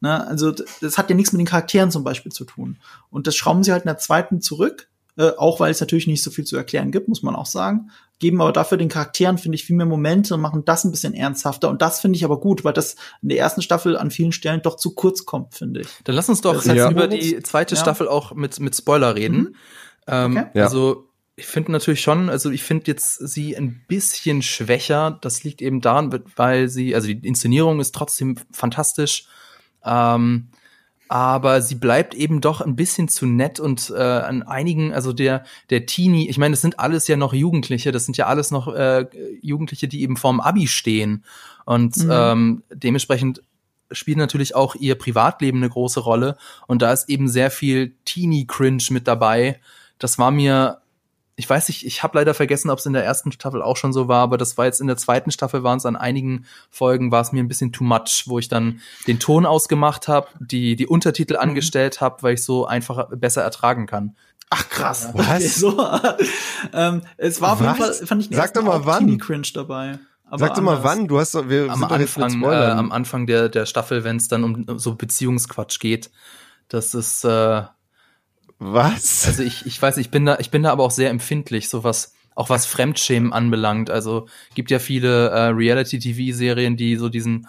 Ne? 0.00 0.26
Also 0.26 0.52
das 0.80 0.98
hat 0.98 1.10
ja 1.10 1.16
nichts 1.16 1.32
mit 1.32 1.40
den 1.40 1.46
Charakteren 1.46 1.90
zum 1.90 2.04
Beispiel 2.04 2.32
zu 2.32 2.44
tun. 2.44 2.78
Und 3.10 3.26
das 3.26 3.36
schrauben 3.36 3.62
sie 3.62 3.72
halt 3.72 3.84
in 3.84 3.88
der 3.88 3.98
zweiten 3.98 4.40
zurück, 4.40 4.88
äh, 5.16 5.30
auch 5.36 5.60
weil 5.60 5.70
es 5.70 5.80
natürlich 5.80 6.06
nicht 6.06 6.22
so 6.22 6.30
viel 6.30 6.44
zu 6.44 6.56
erklären 6.56 6.92
gibt, 6.92 7.08
muss 7.08 7.22
man 7.22 7.34
auch 7.34 7.46
sagen. 7.46 7.90
Geben 8.18 8.40
aber 8.40 8.52
dafür 8.52 8.78
den 8.78 8.88
Charakteren, 8.88 9.38
finde 9.38 9.56
ich, 9.56 9.64
viel 9.64 9.76
mehr 9.76 9.86
Momente 9.86 10.34
und 10.34 10.40
machen 10.40 10.64
das 10.64 10.84
ein 10.84 10.90
bisschen 10.90 11.14
ernsthafter. 11.14 11.68
Und 11.70 11.80
das 11.82 12.00
finde 12.00 12.16
ich 12.16 12.24
aber 12.24 12.40
gut, 12.40 12.64
weil 12.64 12.72
das 12.72 12.96
in 13.22 13.28
der 13.28 13.38
ersten 13.38 13.62
Staffel 13.62 13.96
an 13.96 14.10
vielen 14.10 14.32
Stellen 14.32 14.60
doch 14.62 14.76
zu 14.76 14.94
kurz 14.94 15.24
kommt, 15.24 15.54
finde 15.54 15.82
ich. 15.82 15.88
Dann 16.04 16.14
lass 16.16 16.28
uns 16.28 16.40
doch 16.40 16.54
Das 16.54 16.64
jetzt 16.64 16.80
heißt, 16.80 16.90
über 16.90 17.06
die 17.06 17.40
zweite 17.42 17.76
Ja. 17.76 17.80
Staffel 17.80 18.08
auch 18.08 18.34
mit, 18.34 18.58
mit 18.58 18.74
Spoiler 18.74 19.14
reden. 19.14 19.38
Mhm. 19.38 19.54
Ähm, 20.08 20.36
Okay. 20.36 20.46
Ja. 20.54 20.64
Also 20.64 21.04
ich 21.36 21.46
finde 21.46 21.70
natürlich 21.70 22.00
schon, 22.00 22.28
also 22.28 22.50
ich 22.50 22.64
finde 22.64 22.88
jetzt 22.88 23.14
sie 23.28 23.56
ein 23.56 23.84
bisschen 23.86 24.42
schwächer. 24.42 25.18
Das 25.20 25.44
liegt 25.44 25.62
eben 25.62 25.80
daran, 25.80 26.24
weil 26.34 26.68
sie, 26.68 26.96
also 26.96 27.06
die 27.06 27.24
Inszenierung 27.26 27.78
ist 27.78 27.94
trotzdem 27.94 28.36
fantastisch. 28.50 29.26
Ähm, 29.84 30.48
aber 31.08 31.62
sie 31.62 31.74
bleibt 31.74 32.14
eben 32.14 32.40
doch 32.40 32.60
ein 32.60 32.76
bisschen 32.76 33.08
zu 33.08 33.26
nett 33.26 33.60
und 33.60 33.90
äh, 33.96 34.00
an 34.02 34.42
einigen, 34.42 34.92
also 34.92 35.12
der 35.12 35.44
der 35.70 35.86
Teenie, 35.86 36.28
ich 36.28 36.38
meine, 36.38 36.52
das 36.52 36.60
sind 36.60 36.78
alles 36.78 37.08
ja 37.08 37.16
noch 37.16 37.32
Jugendliche, 37.32 37.92
das 37.92 38.04
sind 38.04 38.16
ja 38.16 38.26
alles 38.26 38.50
noch 38.50 38.68
äh, 38.68 39.06
Jugendliche, 39.42 39.88
die 39.88 40.02
eben 40.02 40.16
vorm 40.16 40.40
Abi 40.40 40.66
stehen 40.66 41.24
und 41.64 41.96
Mhm. 41.96 42.10
ähm, 42.10 42.62
dementsprechend 42.72 43.42
spielt 43.90 44.18
natürlich 44.18 44.54
auch 44.54 44.74
ihr 44.74 44.96
Privatleben 44.96 45.58
eine 45.58 45.70
große 45.70 46.00
Rolle 46.00 46.36
und 46.66 46.82
da 46.82 46.92
ist 46.92 47.08
eben 47.08 47.28
sehr 47.28 47.50
viel 47.50 47.94
Teenie-Cringe 48.04 48.84
mit 48.90 49.08
dabei. 49.08 49.60
Das 49.98 50.18
war 50.18 50.30
mir, 50.30 50.78
ich 51.38 51.48
weiß 51.48 51.68
nicht, 51.68 51.86
ich 51.86 52.02
habe 52.02 52.18
leider 52.18 52.34
vergessen, 52.34 52.68
ob 52.68 52.80
es 52.80 52.86
in 52.86 52.92
der 52.92 53.04
ersten 53.04 53.30
Staffel 53.30 53.62
auch 53.62 53.76
schon 53.76 53.92
so 53.92 54.08
war, 54.08 54.22
aber 54.22 54.36
das 54.38 54.58
war 54.58 54.64
jetzt 54.64 54.80
in 54.80 54.88
der 54.88 54.96
zweiten 54.96 55.30
Staffel, 55.30 55.62
waren 55.62 55.78
es 55.78 55.86
an 55.86 55.94
einigen 55.94 56.46
Folgen, 56.68 57.12
war 57.12 57.20
es 57.20 57.30
mir 57.30 57.42
ein 57.42 57.46
bisschen 57.46 57.72
too 57.72 57.84
much, 57.84 58.24
wo 58.26 58.40
ich 58.40 58.48
dann 58.48 58.80
den 59.06 59.20
Ton 59.20 59.46
ausgemacht 59.46 60.08
habe, 60.08 60.26
die, 60.40 60.74
die 60.74 60.86
Untertitel 60.88 61.34
Mhm. 61.34 61.40
angestellt 61.40 62.00
habe, 62.00 62.22
weil 62.24 62.34
ich 62.34 62.42
so 62.42 62.66
einfach 62.66 63.08
besser 63.16 63.42
ertragen 63.42 63.86
kann. 63.86 64.16
Ach 64.50 64.68
krass. 64.68 65.10
Was? 65.14 65.28
Okay, 65.28 65.46
so, 65.46 65.90
ähm, 66.72 67.02
es 67.16 67.40
war 67.40 67.52
auf 67.52 67.60
jeden 67.60 67.74
Fall, 67.76 67.92
fand 67.94 68.22
ich, 68.28 68.36
Sag 68.36 68.54
doch 68.54 68.62
mal 68.62 68.84
wann. 68.84 69.18
Cringe 69.18 69.46
dabei. 69.54 69.98
Aber 70.30 70.38
Sag 70.40 70.54
doch 70.56 70.62
mal 70.62 70.82
wann, 70.82 71.06
du 71.06 71.18
hast 71.20 71.34
doch, 71.34 71.48
wir 71.48 71.70
Am 71.70 71.78
sind 71.80 71.92
Anfang, 71.92 72.42
äh, 72.42 72.46
am 72.46 72.90
Anfang 72.92 73.26
der, 73.26 73.48
der 73.48 73.64
Staffel, 73.64 74.04
wenn 74.04 74.16
es 74.16 74.26
dann 74.28 74.42
um 74.44 74.78
so 74.78 74.94
Beziehungsquatsch 74.96 75.78
geht. 75.78 76.10
Das 76.68 76.94
ist, 76.94 77.24
äh, 77.24 77.62
Was? 78.58 79.26
also 79.26 79.42
ich, 79.42 79.66
ich 79.66 79.80
weiß, 79.80 79.98
ich 79.98 80.10
bin 80.10 80.26
da, 80.26 80.38
ich 80.40 80.50
bin 80.50 80.62
da 80.62 80.72
aber 80.72 80.84
auch 80.84 80.90
sehr 80.90 81.10
empfindlich, 81.10 81.68
so 81.68 81.84
was, 81.84 82.14
auch 82.34 82.50
was 82.50 82.66
Fremdschämen 82.66 83.32
anbelangt. 83.32 83.90
Also 83.90 84.26
gibt 84.54 84.70
ja 84.70 84.78
viele 84.78 85.28
äh, 85.28 85.46
Reality-TV-Serien, 85.48 86.76
die 86.76 86.96
so 86.96 87.08
diesen, 87.08 87.48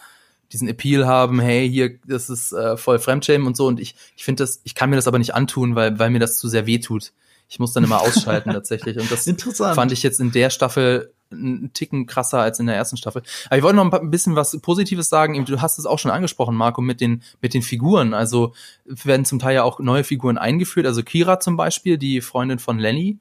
diesen 0.51 0.67
Appeal 0.67 1.07
haben, 1.07 1.39
hey, 1.39 1.69
hier, 1.69 1.97
das 2.05 2.29
ist 2.29 2.51
äh, 2.51 2.77
voll 2.77 2.99
Fremdschämen 2.99 3.47
und 3.47 3.57
so. 3.57 3.67
Und 3.67 3.79
ich, 3.79 3.95
ich 4.15 4.23
finde 4.23 4.43
das, 4.43 4.61
ich 4.63 4.75
kann 4.75 4.89
mir 4.89 4.95
das 4.95 5.07
aber 5.07 5.19
nicht 5.19 5.35
antun, 5.35 5.75
weil, 5.75 5.97
weil 5.99 6.09
mir 6.09 6.19
das 6.19 6.37
zu 6.37 6.47
sehr 6.47 6.65
weh 6.65 6.79
tut. 6.79 7.11
Ich 7.49 7.59
muss 7.59 7.73
dann 7.73 7.83
immer 7.83 8.01
ausschalten 8.01 8.51
tatsächlich. 8.51 8.99
Und 8.99 9.11
das 9.11 9.25
Interessant. 9.27 9.75
fand 9.75 9.91
ich 9.91 10.03
jetzt 10.03 10.19
in 10.19 10.31
der 10.31 10.51
Staffel 10.51 11.11
einen 11.31 11.73
Ticken 11.73 12.05
krasser 12.05 12.39
als 12.39 12.59
in 12.59 12.67
der 12.67 12.75
ersten 12.75 12.95
Staffel. 12.95 13.23
Aber 13.47 13.57
ich 13.57 13.63
wollte 13.63 13.75
noch 13.75 13.91
ein 13.91 14.11
bisschen 14.11 14.35
was 14.35 14.59
Positives 14.61 15.09
sagen. 15.09 15.43
Du 15.45 15.61
hast 15.61 15.79
es 15.79 15.85
auch 15.85 15.99
schon 15.99 16.11
angesprochen, 16.11 16.55
Marco, 16.55 16.81
mit 16.81 17.01
den, 17.01 17.23
mit 17.41 17.53
den 17.53 17.61
Figuren. 17.61 18.13
Also 18.13 18.53
werden 18.85 19.25
zum 19.25 19.39
Teil 19.39 19.55
ja 19.55 19.63
auch 19.63 19.79
neue 19.79 20.03
Figuren 20.03 20.37
eingeführt. 20.37 20.85
Also 20.85 21.03
Kira 21.03 21.39
zum 21.39 21.57
Beispiel, 21.57 21.97
die 21.97 22.21
Freundin 22.21 22.59
von 22.59 22.79
Lenny. 22.79 23.19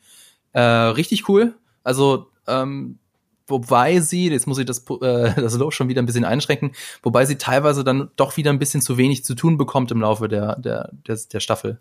Äh, 0.52 0.60
richtig 0.60 1.28
cool. 1.28 1.54
Also, 1.82 2.30
ähm, 2.46 2.98
wobei 3.46 4.00
sie, 4.00 4.28
jetzt 4.30 4.46
muss 4.46 4.58
ich 4.58 4.66
das, 4.66 4.84
äh, 5.00 5.34
das 5.40 5.56
Lob 5.56 5.72
schon 5.72 5.88
wieder 5.88 6.02
ein 6.02 6.06
bisschen 6.06 6.24
einschränken, 6.24 6.72
wobei 7.02 7.24
sie 7.24 7.36
teilweise 7.36 7.82
dann 7.82 8.10
doch 8.16 8.36
wieder 8.36 8.50
ein 8.50 8.58
bisschen 8.58 8.82
zu 8.82 8.98
wenig 8.98 9.24
zu 9.24 9.34
tun 9.34 9.56
bekommt 9.56 9.90
im 9.90 10.00
Laufe 10.00 10.28
der, 10.28 10.56
der, 10.56 10.90
der, 11.06 11.18
der 11.32 11.40
Staffel. 11.40 11.80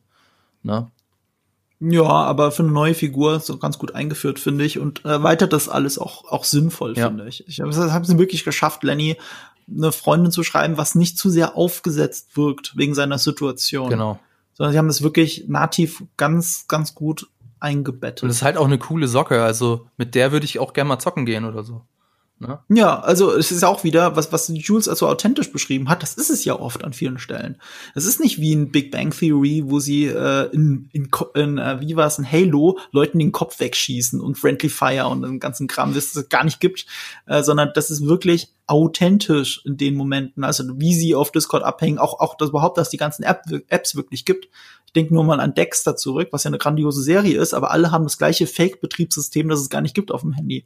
Ne? 0.64 0.90
Ja, 1.80 2.04
aber 2.06 2.52
für 2.52 2.64
eine 2.64 2.72
neue 2.72 2.96
Figur 2.96 3.40
so 3.40 3.58
ganz 3.58 3.78
gut 3.78 3.94
eingeführt, 3.94 4.40
finde 4.40 4.66
ich, 4.66 4.80
und 4.80 5.06
erweitert 5.06 5.54
das 5.54 5.70
alles 5.70 6.00
auch, 6.00 6.26
auch 6.26 6.44
sinnvoll, 6.44 6.98
Ja. 6.98 7.08
finde 7.08 7.28
ich. 7.28 7.48
Ich 7.48 7.62
habe 7.62 7.76
hab 7.94 8.06
sie 8.06 8.18
wirklich 8.18 8.44
geschafft, 8.44 8.84
Lenny 8.84 9.18
eine 9.70 9.92
Freundin 9.92 10.32
zu 10.32 10.44
schreiben, 10.44 10.78
was 10.78 10.96
nicht 10.96 11.18
zu 11.20 11.30
sehr 11.30 11.56
aufgesetzt 11.58 12.36
wirkt 12.38 12.76
wegen 12.78 12.96
seiner 12.96 13.18
Situation. 13.20 13.90
Genau. 13.90 14.18
Sondern 14.54 14.72
sie 14.72 14.78
haben 14.80 14.90
es 14.90 15.04
wirklich 15.04 15.46
nativ 15.50 16.04
ganz, 16.16 16.66
ganz 16.68 16.96
gut 16.96 17.24
Und 17.24 17.30
eingebettet. 17.60 18.28
es 18.30 18.38
ist 18.38 18.42
halt 18.44 18.58
auch 18.58 18.66
eine 18.66 18.80
coole 18.80 19.08
Socke. 19.08 19.44
Also 19.44 19.88
mit 19.98 20.16
der 20.16 20.32
würde 20.32 20.46
ich 20.46 20.58
auch 20.60 20.74
gerne 20.74 20.88
mal 20.88 21.00
zocken 21.00 21.26
gehen 21.26 21.46
oder 21.46 21.64
so. 21.64 21.82
Ne? 22.40 22.60
Ja, 22.70 23.00
also 23.00 23.36
es 23.36 23.52
ist 23.52 23.64
auch 23.64 23.84
wieder, 23.84 24.16
was, 24.16 24.32
was 24.32 24.48
Jules 24.54 24.88
als 24.88 25.00
so 25.00 25.08
authentisch 25.08 25.52
beschrieben 25.52 25.90
hat, 25.90 26.04
das 26.04 26.14
ist 26.14 26.30
es 26.30 26.46
ja 26.46 26.60
oft 26.60 26.84
an 26.84 26.94
vielen 26.94 27.18
Stellen. 27.18 27.60
Es 27.96 28.06
ist 28.06 28.20
nicht 28.20 28.40
wie 28.40 28.52
in 28.52 28.72
Big 28.72 28.92
Bang 28.92 29.10
Theory, 29.10 29.64
wo 29.66 29.80
sie 29.80 30.06
äh, 30.06 30.48
in, 30.52 30.88
in, 30.94 31.10
in 31.34 31.58
äh, 31.58 31.82
wie 31.82 31.96
war 31.96 32.06
es, 32.06 32.20
in 32.20 32.32
Halo 32.32 32.78
Leuten 32.92 33.18
den 33.18 33.32
Kopf 33.32 33.60
wegschießen 33.60 34.22
und 34.22 34.38
Friendly 34.38 34.70
Fire 34.70 35.08
und 35.08 35.24
den 35.24 35.40
ganzen 35.40 35.68
Kram, 35.68 35.96
das 35.96 36.16
es 36.16 36.30
gar 36.30 36.44
nicht 36.44 36.60
gibt, 36.60 36.86
äh, 37.26 37.42
sondern 37.42 37.72
das 37.74 37.90
ist 37.90 38.06
wirklich 38.06 38.54
authentisch 38.68 39.66
in 39.66 39.78
den 39.78 39.96
Momenten, 39.96 40.44
also 40.44 40.64
wie 40.80 40.94
sie 40.94 41.16
auf 41.16 41.32
Discord 41.32 41.64
abhängen, 41.64 41.98
auch, 41.98 42.20
auch 42.20 42.36
das 42.36 42.50
überhaupt, 42.50 42.78
dass 42.78 42.90
die 42.90 42.98
ganzen 42.98 43.24
App, 43.24 43.46
Apps 43.70 43.96
wirklich 43.96 44.26
gibt. 44.26 44.48
Ich 44.86 44.94
denke 44.94 45.14
nur 45.14 45.24
mal 45.24 45.40
an 45.40 45.56
Dexter 45.56 45.96
zurück, 45.96 46.30
was 46.32 46.44
ja 46.44 46.50
eine 46.50 46.60
grandiose 46.60 47.02
Serie 47.02 47.40
ist, 47.40 47.56
aber 47.56 47.72
alle 47.72 47.92
haben 47.92 48.04
das 48.04 48.20
gleiche 48.20 48.46
Fake-Betriebssystem, 48.46 49.50
das 49.50 49.62
es 49.62 49.70
gar 49.70 49.82
nicht 49.82 49.96
gibt 49.96 50.12
auf 50.12 50.22
dem 50.22 50.34
Handy. 50.34 50.66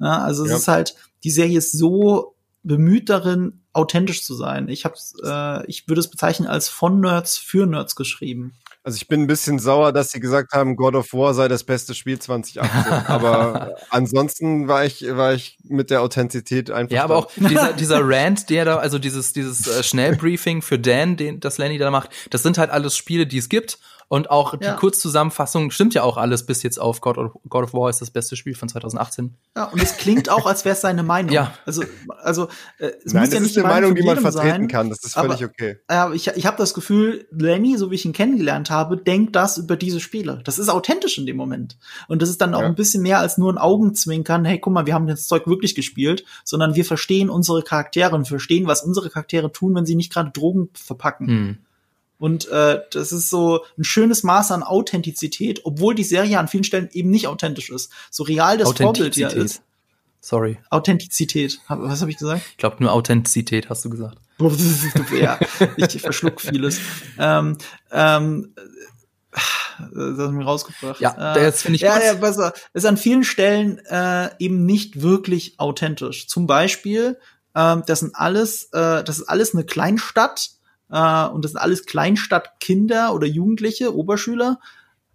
Ja, 0.00 0.18
also 0.18 0.44
es 0.44 0.50
Ja. 0.50 0.56
ist 0.56 0.68
halt, 0.68 0.94
die 1.22 1.30
Serie 1.30 1.58
ist 1.58 1.72
so 1.76 2.34
bemüht 2.62 3.10
darin, 3.10 3.60
authentisch 3.74 4.24
zu 4.24 4.34
sein. 4.34 4.68
Ich 4.68 4.84
hab's, 4.86 5.12
äh, 5.22 5.66
ich 5.66 5.86
würde 5.86 6.00
es 6.00 6.08
bezeichnen 6.08 6.48
als 6.48 6.68
von 6.68 7.00
Nerds 7.00 7.36
für 7.36 7.66
Nerds 7.66 7.94
geschrieben. 7.94 8.54
Also 8.82 8.96
ich 8.96 9.08
bin 9.08 9.22
ein 9.22 9.26
bisschen 9.26 9.58
sauer, 9.58 9.92
dass 9.92 10.10
sie 10.12 10.20
gesagt 10.20 10.52
haben, 10.52 10.76
God 10.76 10.94
of 10.94 11.12
War 11.12 11.34
sei 11.34 11.48
das 11.48 11.64
beste 11.64 11.94
Spiel 11.94 12.18
2018. 12.20 12.92
aber 13.06 13.74
ansonsten 13.90 14.66
war 14.68 14.84
ich, 14.84 15.04
war 15.08 15.34
ich 15.34 15.58
mit 15.64 15.90
der 15.90 16.00
Authentizität 16.02 16.70
einfach. 16.70 16.94
Ja, 16.94 17.04
aber 17.04 17.16
auch 17.16 17.30
dieser, 17.36 17.72
dieser 17.78 18.00
Rant, 18.02 18.48
der 18.50 18.64
da, 18.64 18.76
also 18.76 18.98
dieses, 18.98 19.32
dieses 19.34 19.66
äh, 19.66 19.82
Schnellbriefing 19.82 20.62
für 20.62 20.78
Dan, 20.78 21.16
den 21.16 21.40
das 21.40 21.58
Lenny 21.58 21.76
da 21.78 21.90
macht, 21.90 22.10
das 22.30 22.42
sind 22.42 22.56
halt 22.58 22.70
alles 22.70 22.96
Spiele, 22.96 23.26
die 23.26 23.38
es 23.38 23.48
gibt. 23.50 23.78
Und 24.08 24.30
auch 24.30 24.56
die 24.56 24.64
Ja. 24.64 24.74
Kurzzusammenfassung 24.74 25.70
stimmt 25.70 25.94
ja 25.94 26.02
auch 26.02 26.16
alles 26.16 26.46
bis 26.46 26.62
jetzt 26.62 26.78
auf 26.80 27.00
God 27.00 27.18
of, 27.18 27.32
God 27.48 27.64
of 27.64 27.74
War 27.74 27.90
ist 27.90 28.00
das 28.00 28.10
beste 28.10 28.36
Spiel 28.36 28.54
von 28.54 28.68
2018. 28.68 29.34
Ja, 29.56 29.64
und 29.66 29.82
es 29.82 29.96
klingt 29.96 30.28
auch, 30.30 30.46
als 30.46 30.64
wäre 30.64 30.74
es 30.74 30.80
seine 30.80 31.02
Meinung. 31.02 31.32
Ja. 31.32 31.54
Also, 31.66 31.82
also 32.22 32.48
äh, 32.78 32.92
es 33.04 33.12
Nein, 33.12 33.22
muss 33.22 33.30
das 33.30 33.34
ja 33.34 33.40
nicht 33.40 33.50
ist 33.52 33.58
eine 33.58 33.68
Meinung, 33.68 33.90
von 33.90 33.96
die 33.96 34.02
man 34.02 34.16
jedem 34.16 34.22
vertreten 34.32 34.50
sein, 34.50 34.68
kann. 34.68 34.90
Das 34.90 35.04
ist 35.04 35.16
aber- 35.16 35.36
völlig 35.36 35.44
okay. 35.50 35.78
Äh, 35.88 36.14
ich 36.14 36.28
ich 36.28 36.46
habe 36.46 36.56
das 36.56 36.74
Gefühl, 36.74 37.26
Lenny, 37.30 37.76
so 37.76 37.90
wie 37.90 37.94
ich 37.96 38.04
ihn 38.04 38.12
kennengelernt 38.12 38.70
habe, 38.70 38.96
denkt 38.96 39.34
das 39.36 39.58
über 39.58 39.76
diese 39.76 40.00
Spiele. 40.00 40.40
Das 40.44 40.58
ist 40.58 40.68
authentisch 40.68 41.18
in 41.18 41.26
dem 41.26 41.36
Moment. 41.36 41.76
Und 42.08 42.22
das 42.22 42.28
ist 42.28 42.40
dann 42.40 42.54
auch 42.54 42.60
Ja. 42.60 42.66
ein 42.66 42.74
bisschen 42.74 43.02
mehr 43.02 43.18
als 43.20 43.38
nur 43.38 43.52
ein 43.52 43.58
Augenzwinkern, 43.58 44.44
hey, 44.44 44.58
guck 44.58 44.72
mal, 44.72 44.86
wir 44.86 44.94
haben 44.94 45.06
das 45.06 45.26
Zeug 45.26 45.46
wirklich 45.46 45.74
gespielt, 45.74 46.24
sondern 46.44 46.74
wir 46.74 46.84
verstehen 46.84 47.30
unsere 47.30 47.62
Charaktere 47.62 48.14
und 48.14 48.28
verstehen, 48.28 48.66
was 48.66 48.82
unsere 48.82 49.10
Charaktere 49.10 49.50
tun, 49.52 49.74
wenn 49.74 49.86
sie 49.86 49.94
nicht 49.96 50.12
gerade 50.12 50.30
Drogen 50.30 50.68
verpacken. 50.74 51.26
Hm. 51.28 51.58
Und 52.24 52.48
äh, 52.48 52.80
das 52.90 53.12
ist 53.12 53.28
so 53.28 53.66
ein 53.76 53.84
schönes 53.84 54.22
Maß 54.22 54.50
an 54.52 54.62
Authentizität, 54.62 55.60
obwohl 55.64 55.94
die 55.94 56.04
Serie 56.04 56.38
an 56.38 56.48
vielen 56.48 56.64
Stellen 56.64 56.88
eben 56.94 57.10
nicht 57.10 57.26
authentisch 57.26 57.68
ist. 57.68 57.92
So 58.10 58.22
real 58.22 58.56
das 58.56 58.72
Vorbild 58.72 59.14
ja 59.16 59.28
ist. 59.28 59.60
Sorry. 60.22 60.56
Authentizität. 60.70 61.60
Was 61.68 62.00
habe 62.00 62.10
ich 62.10 62.16
gesagt? 62.16 62.40
Ich 62.52 62.56
glaube 62.56 62.76
nur 62.82 62.92
Authentizität, 62.92 63.68
hast 63.68 63.84
du 63.84 63.90
gesagt. 63.90 64.16
ja, 65.20 65.38
ich 65.76 66.00
verschluck 66.00 66.40
vieles. 66.40 66.80
Ähm, 67.18 67.58
ähm, 67.92 68.54
äh, 68.56 69.38
das 69.92 70.16
du 70.16 70.30
mir 70.30 70.44
rausgebracht. 70.44 71.02
Ja, 71.02 71.36
äh, 71.36 71.42
jetzt 71.44 71.60
finde 71.60 71.76
ich 71.76 71.82
ja, 71.82 71.92
kurz- 71.92 72.04
ja, 72.06 72.14
besser. 72.14 72.52
Ist 72.72 72.86
an 72.86 72.96
vielen 72.96 73.24
Stellen 73.24 73.80
äh, 73.84 74.30
eben 74.38 74.64
nicht 74.64 75.02
wirklich 75.02 75.60
authentisch. 75.60 76.26
Zum 76.26 76.46
Beispiel, 76.46 77.18
ähm, 77.54 77.82
das 77.86 78.00
sind 78.00 78.16
alles, 78.16 78.70
äh, 78.72 79.04
das 79.04 79.18
ist 79.18 79.28
alles 79.28 79.54
eine 79.54 79.64
Kleinstadt 79.64 80.52
äh, 80.94 81.26
und 81.26 81.44
das 81.44 81.52
sind 81.52 81.60
alles 81.60 81.86
Kleinstadtkinder 81.86 83.12
oder 83.12 83.26
Jugendliche, 83.26 83.94
Oberschüler. 83.94 84.60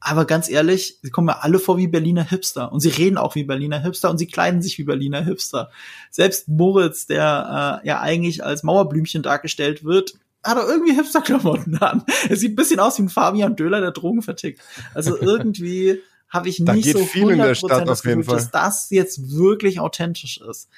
Aber 0.01 0.25
ganz 0.25 0.49
ehrlich, 0.49 0.99
sie 1.01 1.09
kommen 1.09 1.25
mir 1.25 1.43
alle 1.43 1.59
vor 1.59 1.77
wie 1.77 1.87
Berliner 1.87 2.23
Hipster 2.23 2.71
und 2.71 2.79
sie 2.81 2.89
reden 2.89 3.17
auch 3.17 3.35
wie 3.35 3.43
Berliner 3.43 3.79
Hipster 3.79 4.09
und 4.09 4.17
sie 4.17 4.27
kleiden 4.27 4.61
sich 4.61 4.77
wie 4.77 4.83
Berliner 4.83 5.23
Hipster. 5.23 5.71
Selbst 6.11 6.47
Moritz, 6.47 7.05
der 7.05 7.81
äh, 7.83 7.87
ja 7.87 7.99
eigentlich 7.99 8.43
als 8.43 8.63
Mauerblümchen 8.63 9.23
dargestellt 9.23 9.83
wird, 9.83 10.13
hat 10.43 10.57
er 10.57 10.67
irgendwie 10.67 10.95
Hipster-Klamotten 10.95 11.77
an. 11.79 12.03
Er 12.29 12.35
sieht 12.35 12.53
ein 12.53 12.55
bisschen 12.55 12.79
aus 12.79 12.97
wie 12.97 13.03
ein 13.03 13.09
Fabian 13.09 13.55
Döhler, 13.55 13.81
der 13.81 13.91
Drogen 13.91 14.21
vertickt. 14.21 14.61
Also 14.93 15.17
irgendwie 15.21 15.99
habe 16.29 16.47
ich 16.47 16.63
Da 16.63 16.73
nicht 16.73 16.85
geht 16.85 16.97
so 16.97 17.05
viel 17.05 17.29
in 17.29 17.37
der 17.39 17.55
100% 17.55 17.55
Stadt 17.55 17.89
auf 17.89 18.05
jeden 18.05 18.19
Gefühl, 18.19 18.23
Fall. 18.23 18.35
dass 18.35 18.51
das 18.51 18.89
jetzt 18.89 19.35
wirklich 19.35 19.79
authentisch 19.79 20.39
ist. 20.41 20.69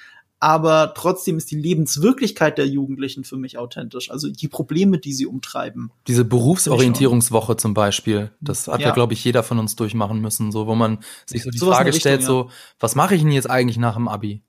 Aber 0.43 0.95
trotzdem 0.95 1.37
ist 1.37 1.51
die 1.51 1.55
Lebenswirklichkeit 1.55 2.57
der 2.57 2.67
Jugendlichen 2.67 3.23
für 3.23 3.37
mich 3.37 3.59
authentisch. 3.59 4.09
Also 4.09 4.27
die 4.27 4.47
Probleme, 4.47 4.97
die 4.97 5.13
sie 5.13 5.27
umtreiben. 5.27 5.91
Diese 6.07 6.25
Berufsorientierungswoche 6.25 7.57
zum 7.57 7.75
Beispiel, 7.75 8.31
das 8.41 8.67
hat 8.67 8.81
ja, 8.81 8.87
Ja. 8.87 8.93
glaube 8.95 9.13
ich, 9.13 9.23
jeder 9.23 9.43
von 9.43 9.59
uns 9.59 9.75
durchmachen 9.75 10.19
müssen, 10.19 10.51
so 10.51 10.65
wo 10.65 10.73
man 10.73 10.97
sich 11.27 11.43
so 11.43 11.51
die 11.51 11.59
in 11.59 11.63
Frage 11.63 11.91
der 11.91 11.99
stellt, 11.99 12.21
Richtung, 12.21 12.45
so, 12.47 12.49
was 12.79 12.95
mache 12.95 13.13
ich 13.13 13.21
denn 13.21 13.31
jetzt 13.31 13.51
eigentlich 13.51 13.77
nach 13.77 13.93
dem 13.93 14.07
Abi? 14.07 14.41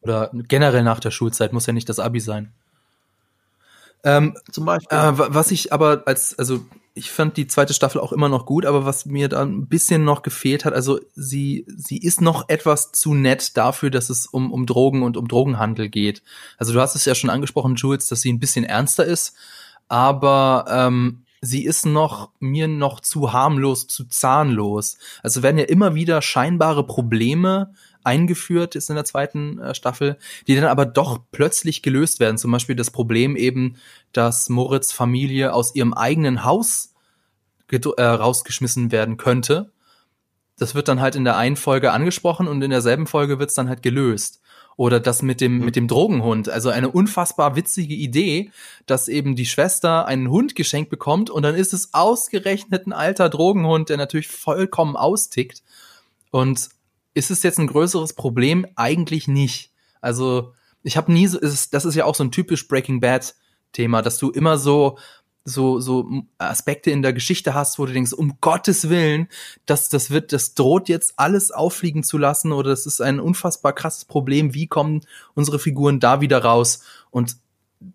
Oder 0.00 0.30
generell 0.48 0.82
nach 0.82 0.98
der 1.00 1.10
Schulzeit, 1.10 1.52
muss 1.52 1.66
ja 1.66 1.74
nicht 1.74 1.90
das 1.90 1.98
Abi 1.98 2.20
sein. 2.20 2.52
Ähm, 4.02 4.36
Zum 4.50 4.64
Beispiel. 4.64 4.96
Äh, 4.96 5.18
wa- 5.18 5.28
was 5.30 5.50
ich 5.50 5.74
aber 5.74 6.04
als, 6.06 6.38
also 6.38 6.60
ich 6.96 7.10
fand 7.10 7.36
die 7.36 7.48
zweite 7.48 7.74
Staffel 7.74 8.00
auch 8.00 8.12
immer 8.12 8.28
noch 8.28 8.46
gut, 8.46 8.64
aber 8.64 8.84
was 8.84 9.04
mir 9.04 9.28
da 9.28 9.42
ein 9.42 9.66
bisschen 9.66 10.04
noch 10.04 10.22
gefehlt 10.22 10.64
hat, 10.64 10.74
also 10.74 11.00
sie, 11.16 11.66
sie 11.66 11.98
ist 11.98 12.20
noch 12.20 12.48
etwas 12.48 12.92
zu 12.92 13.14
nett 13.14 13.56
dafür, 13.56 13.90
dass 13.90 14.10
es 14.10 14.26
um, 14.26 14.52
um 14.52 14.64
Drogen 14.64 15.02
und 15.02 15.16
um 15.16 15.26
Drogenhandel 15.26 15.88
geht. 15.88 16.22
Also 16.56 16.72
du 16.72 16.80
hast 16.80 16.94
es 16.94 17.04
ja 17.04 17.16
schon 17.16 17.30
angesprochen, 17.30 17.74
Jules, 17.74 18.06
dass 18.06 18.20
sie 18.20 18.32
ein 18.32 18.38
bisschen 18.38 18.64
ernster 18.64 19.04
ist, 19.04 19.34
aber 19.88 20.66
ähm, 20.68 21.24
sie 21.40 21.64
ist 21.64 21.84
noch 21.84 22.30
mir 22.38 22.68
noch 22.68 23.00
zu 23.00 23.32
harmlos, 23.32 23.88
zu 23.88 24.04
zahnlos. 24.04 24.96
Also 25.24 25.42
werden 25.42 25.58
ja 25.58 25.64
immer 25.64 25.96
wieder 25.96 26.22
scheinbare 26.22 26.86
Probleme 26.86 27.74
eingeführt 28.04 28.76
ist 28.76 28.90
in 28.90 28.96
der 28.96 29.04
zweiten 29.04 29.58
äh, 29.58 29.74
Staffel, 29.74 30.18
die 30.46 30.54
dann 30.54 30.64
aber 30.64 30.86
doch 30.86 31.20
plötzlich 31.32 31.82
gelöst 31.82 32.20
werden. 32.20 32.38
Zum 32.38 32.52
Beispiel 32.52 32.76
das 32.76 32.90
Problem 32.90 33.36
eben, 33.36 33.76
dass 34.12 34.48
Moritz 34.48 34.92
Familie 34.92 35.52
aus 35.52 35.74
ihrem 35.74 35.94
eigenen 35.94 36.44
Haus 36.44 36.94
äh, 37.70 38.02
rausgeschmissen 38.02 38.92
werden 38.92 39.16
könnte. 39.16 39.72
Das 40.58 40.74
wird 40.74 40.88
dann 40.88 41.00
halt 41.00 41.16
in 41.16 41.24
der 41.24 41.36
einen 41.36 41.56
Folge 41.56 41.92
angesprochen 41.92 42.46
und 42.46 42.62
in 42.62 42.70
derselben 42.70 43.06
Folge 43.06 43.38
wird 43.38 43.50
es 43.50 43.56
dann 43.56 43.68
halt 43.68 43.82
gelöst. 43.82 44.40
Oder 44.76 44.98
das 44.98 45.22
mit 45.22 45.40
dem, 45.40 45.58
mit 45.58 45.76
dem 45.76 45.86
Drogenhund. 45.86 46.48
Also 46.48 46.68
eine 46.68 46.90
unfassbar 46.90 47.54
witzige 47.54 47.94
Idee, 47.94 48.50
dass 48.86 49.08
eben 49.08 49.36
die 49.36 49.46
Schwester 49.46 50.06
einen 50.06 50.30
Hund 50.30 50.56
geschenkt 50.56 50.90
bekommt 50.90 51.30
und 51.30 51.44
dann 51.44 51.54
ist 51.54 51.72
es 51.72 51.94
ausgerechnet 51.94 52.86
ein 52.86 52.92
alter 52.92 53.28
Drogenhund, 53.28 53.88
der 53.88 53.96
natürlich 53.96 54.28
vollkommen 54.28 54.96
austickt. 54.96 55.62
Und 56.30 56.70
ist 57.14 57.30
es 57.30 57.42
jetzt 57.42 57.58
ein 57.58 57.68
größeres 57.68 58.12
Problem? 58.12 58.66
Eigentlich 58.76 59.28
nicht. 59.28 59.72
Also 60.00 60.52
ich 60.82 60.96
habe 60.96 61.12
nie 61.12 61.26
so, 61.26 61.38
ist, 61.38 61.72
das 61.72 61.84
ist 61.84 61.94
ja 61.94 62.04
auch 62.04 62.14
so 62.14 62.24
ein 62.24 62.32
typisch 62.32 62.68
Breaking 62.68 63.00
Bad 63.00 63.34
Thema, 63.72 64.02
dass 64.02 64.18
du 64.18 64.30
immer 64.30 64.58
so 64.58 64.98
so 65.46 65.78
so 65.78 66.08
Aspekte 66.38 66.90
in 66.90 67.02
der 67.02 67.12
Geschichte 67.12 67.52
hast, 67.52 67.78
wo 67.78 67.84
du 67.84 67.92
denkst, 67.92 68.14
um 68.14 68.38
Gottes 68.40 68.88
Willen, 68.88 69.28
das 69.66 69.90
das 69.90 70.10
wird 70.10 70.32
das 70.32 70.54
droht 70.54 70.88
jetzt 70.88 71.14
alles 71.18 71.50
auffliegen 71.50 72.02
zu 72.02 72.16
lassen 72.16 72.52
oder 72.52 72.70
das 72.70 72.86
ist 72.86 73.02
ein 73.02 73.20
unfassbar 73.20 73.74
krasses 73.74 74.06
Problem, 74.06 74.54
wie 74.54 74.66
kommen 74.66 75.02
unsere 75.34 75.58
Figuren 75.58 76.00
da 76.00 76.22
wieder 76.22 76.42
raus 76.42 76.82
und 77.10 77.36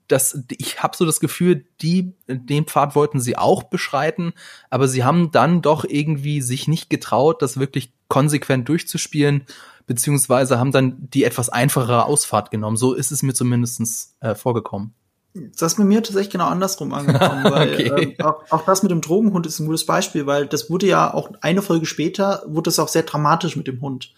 das 0.07 0.43
ich 0.51 0.83
habe 0.83 0.95
so 0.95 1.05
das 1.05 1.19
Gefühl, 1.19 1.65
die 1.81 2.13
den 2.27 2.65
Pfad 2.65 2.95
wollten 2.95 3.19
sie 3.19 3.35
auch 3.35 3.63
beschreiten, 3.63 4.33
aber 4.69 4.87
sie 4.87 5.03
haben 5.03 5.31
dann 5.31 5.63
doch 5.63 5.85
irgendwie 5.85 6.41
sich 6.41 6.67
nicht 6.67 6.91
getraut, 6.91 7.41
das 7.41 7.57
wirklich 7.57 7.91
konsequent 8.09 8.67
durchzuspielen 8.67 9.45
beziehungsweise 9.89 10.59
haben 10.59 10.71
dann 10.71 11.09
die 11.09 11.23
etwas 11.23 11.49
einfachere 11.49 12.05
Ausfahrt 12.05 12.51
genommen. 12.51 12.77
So 12.77 12.93
ist 12.93 13.11
es 13.11 13.23
mir 13.23 13.33
zumindestens 13.33 14.15
äh, 14.19 14.35
vorgekommen. 14.35 14.93
Das 15.33 15.73
ist 15.73 15.77
bei 15.79 15.83
mir 15.83 16.03
tatsächlich 16.03 16.31
genau 16.31 16.45
andersrum 16.45 16.93
angekommen, 16.93 17.43
weil 17.45 17.73
okay. 17.73 18.15
ähm, 18.19 18.25
auch, 18.25 18.43
auch 18.51 18.65
das 18.65 18.83
mit 18.83 18.91
dem 18.91 19.01
Drogenhund 19.01 19.47
ist 19.47 19.59
ein 19.59 19.65
gutes 19.65 19.87
Beispiel, 19.87 20.27
weil 20.27 20.45
das 20.45 20.69
wurde 20.69 20.85
ja 20.85 21.11
auch 21.11 21.31
eine 21.41 21.63
Folge 21.63 21.87
später, 21.87 22.43
wurde 22.45 22.69
es 22.69 22.77
auch 22.77 22.87
sehr 22.87 23.01
dramatisch 23.01 23.55
mit 23.55 23.65
dem 23.65 23.81
Hund. 23.81 24.13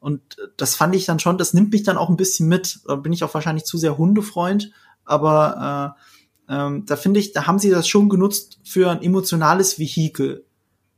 Und 0.00 0.20
das 0.56 0.74
fand 0.74 0.96
ich 0.96 1.04
dann 1.04 1.20
schon, 1.20 1.38
das 1.38 1.54
nimmt 1.54 1.70
mich 1.70 1.84
dann 1.84 1.98
auch 1.98 2.08
ein 2.08 2.16
bisschen 2.16 2.48
mit. 2.48 2.80
Da 2.88 2.96
bin 2.96 3.12
ich 3.12 3.22
auch 3.22 3.32
wahrscheinlich 3.32 3.64
zu 3.64 3.78
sehr 3.78 3.98
Hundefreund, 3.98 4.72
aber 5.04 5.94
äh, 6.48 6.52
ähm, 6.52 6.84
da 6.84 6.96
finde 6.96 7.20
ich, 7.20 7.32
da 7.32 7.46
haben 7.46 7.60
sie 7.60 7.70
das 7.70 7.86
schon 7.86 8.08
genutzt 8.08 8.58
für 8.64 8.90
ein 8.90 9.02
emotionales 9.02 9.78
Vehikel 9.78 10.44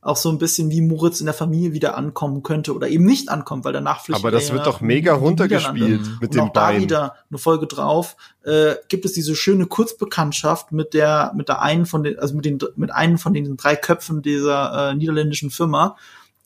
auch 0.05 0.17
so 0.17 0.29
ein 0.29 0.37
bisschen 0.37 0.69
wie 0.69 0.81
Moritz 0.81 1.19
in 1.19 1.25
der 1.25 1.33
Familie 1.33 1.73
wieder 1.73 1.97
ankommen 1.97 2.43
könnte 2.43 2.75
oder 2.75 2.87
eben 2.87 3.05
nicht 3.05 3.29
ankommt, 3.29 3.65
weil 3.65 3.73
danach 3.73 4.01
flüchtet 4.05 4.23
Aber 4.23 4.31
das 4.31 4.53
wird 4.53 4.67
doch 4.67 4.79
mega 4.79 5.15
runtergespielt 5.15 6.01
mit 6.21 6.29
und 6.29 6.35
dem 6.35 6.41
auch 6.41 6.53
Bein. 6.53 6.75
da 6.75 6.81
wieder 6.81 7.15
eine 7.29 7.39
Folge 7.39 7.65
drauf 7.65 8.15
äh, 8.43 8.75
gibt 8.87 9.05
es 9.05 9.13
diese 9.13 9.35
schöne 9.35 9.65
Kurzbekanntschaft 9.65 10.71
mit 10.71 10.93
der 10.93 11.33
mit 11.35 11.49
der 11.49 11.63
einen 11.63 11.87
von 11.87 12.03
den 12.03 12.19
also 12.19 12.35
mit 12.35 12.45
den 12.45 12.59
mit 12.75 12.91
einem 12.91 13.17
von 13.17 13.33
den 13.33 13.57
drei 13.57 13.75
Köpfen 13.75 14.21
dieser 14.21 14.91
äh, 14.91 14.95
niederländischen 14.95 15.49
Firma 15.49 15.95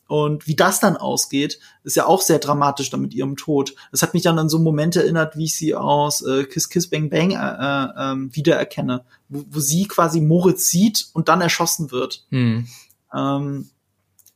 und 0.06 0.48
wie 0.48 0.56
das 0.56 0.80
dann 0.80 0.96
ausgeht, 0.96 1.60
ist 1.84 1.94
ja 1.94 2.06
auch 2.06 2.20
sehr 2.20 2.40
dramatisch 2.40 2.90
dann 2.90 3.00
mit 3.00 3.14
ihrem 3.14 3.36
Tod. 3.36 3.76
Das 3.92 4.02
hat 4.02 4.12
mich 4.12 4.24
dann 4.24 4.40
an 4.40 4.48
so 4.48 4.56
einen 4.56 4.64
Moment 4.64 4.96
erinnert, 4.96 5.36
wie 5.36 5.44
ich 5.44 5.54
sie 5.54 5.76
aus 5.76 6.22
äh, 6.22 6.44
Kiss 6.44 6.68
Kiss 6.68 6.88
Bang 6.88 7.10
Bang 7.10 7.30
äh, 7.30 7.34
äh, 7.36 7.88
ähm, 7.96 8.34
wiedererkenne, 8.34 9.04
wo, 9.28 9.44
wo 9.50 9.60
sie 9.60 9.86
quasi 9.86 10.20
Moritz 10.20 10.68
sieht 10.68 11.10
und 11.12 11.28
dann 11.28 11.40
erschossen 11.40 11.92
wird. 11.92 12.24
Hm. 12.30 12.66
Ähm, 13.14 13.70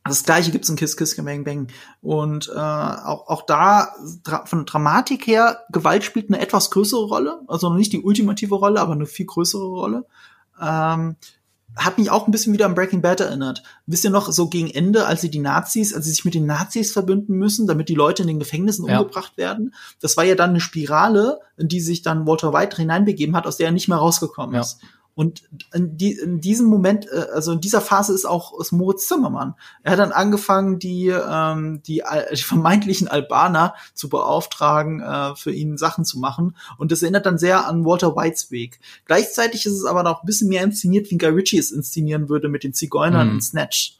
das 0.03 0.23
gleiche 0.23 0.51
gibt's 0.51 0.69
in 0.69 0.75
Kiss 0.75 0.97
Kiss 0.97 1.15
Bang 1.17 1.43
Bang. 1.43 1.67
Und 2.01 2.49
äh, 2.49 2.59
auch, 2.59 3.27
auch 3.27 3.41
da, 3.41 3.95
dra 4.23 4.45
von 4.45 4.65
Dramatik 4.65 5.25
her, 5.25 5.63
Gewalt 5.71 6.03
spielt 6.03 6.29
eine 6.29 6.39
etwas 6.39 6.69
größere 6.69 7.05
Rolle. 7.05 7.41
Also 7.47 7.69
noch 7.69 7.75
nicht 7.75 7.91
die 7.91 8.01
ultimative 8.01 8.55
Rolle, 8.55 8.79
aber 8.79 8.93
eine 8.93 9.07
viel 9.07 9.25
größere 9.25 9.65
Rolle. 9.65 10.05
Ähm, 10.61 11.15
hat 11.75 11.97
mich 11.97 12.09
auch 12.09 12.27
ein 12.27 12.31
bisschen 12.31 12.53
wieder 12.53 12.67
an 12.67 12.75
Breaking 12.75 13.01
Bad 13.01 13.19
erinnert. 13.19 13.63
Wisst 13.85 14.05
ihr 14.05 14.09
noch, 14.09 14.31
so 14.31 14.47
gegen 14.47 14.69
Ende, 14.69 15.07
als 15.07 15.21
sie 15.21 15.29
die 15.29 15.39
Nazis, 15.39 15.93
als 15.93 16.05
sie 16.05 16.11
sich 16.11 16.23
mit 16.23 16.33
den 16.33 16.45
Nazis 16.45 16.93
verbünden 16.93 17.37
müssen, 17.37 17.67
damit 17.67 17.89
die 17.89 17.95
Leute 17.95 18.21
in 18.21 18.27
den 18.27 18.39
Gefängnissen 18.39 18.87
ja. 18.87 18.99
umgebracht 18.99 19.37
werden, 19.37 19.73
das 19.99 20.15
war 20.15 20.23
ja 20.23 20.35
dann 20.35 20.51
eine 20.51 20.61
Spirale, 20.61 21.39
in 21.57 21.67
die 21.67 21.81
sich 21.81 22.01
dann 22.01 22.27
Walter 22.27 22.53
White 22.53 22.77
hineinbegeben 22.77 23.35
hat, 23.35 23.45
aus 23.45 23.57
der 23.57 23.67
er 23.67 23.71
nicht 23.73 23.89
mehr 23.89 23.97
rausgekommen 23.97 24.55
ja. 24.55 24.61
ist. 24.61 24.79
Und 25.15 25.43
in, 25.73 25.97
die, 25.97 26.11
in 26.11 26.41
diesem 26.41 26.67
Moment, 26.67 27.07
äh, 27.07 27.27
also 27.33 27.53
in 27.53 27.61
dieser 27.61 27.79
Phase 27.79 28.13
ist 28.13 28.25
auch 28.25 28.59
ist 28.59 28.73
Moritz 28.73 29.07
Zimmermann. 29.07 29.55
Er 29.81 29.93
hat 29.93 29.99
dann 29.99 30.11
angefangen, 30.11 30.77
die, 30.77 31.07
ähm, 31.07 31.81
die, 31.83 32.03
die 32.33 32.41
vermeintlichen 32.41 33.07
Albaner 33.07 33.75
zu 33.93 34.09
beauftragen, 34.09 34.99
äh, 34.99 35.35
für 35.35 35.51
ihn 35.51 35.77
Sachen 35.77 36.03
zu 36.03 36.19
machen. 36.19 36.57
Und 36.77 36.91
das 36.91 37.01
erinnert 37.01 37.25
dann 37.25 37.37
sehr 37.37 37.65
an 37.65 37.85
Walter 37.85 38.15
Whites 38.15 38.51
Weg. 38.51 38.79
Gleichzeitig 39.05 39.65
ist 39.65 39.73
es 39.73 39.85
aber 39.85 40.03
noch 40.03 40.21
ein 40.21 40.25
bisschen 40.25 40.49
mehr 40.49 40.63
inszeniert, 40.63 41.09
wie 41.09 41.17
Guy 41.17 41.29
Ritchie 41.29 41.59
es 41.59 41.71
inszenieren 41.71 42.27
würde 42.27 42.49
mit 42.49 42.65
den 42.65 42.73
Zigeunern 42.73 43.29
mhm. 43.29 43.35
in 43.35 43.41
Snatch. 43.41 43.97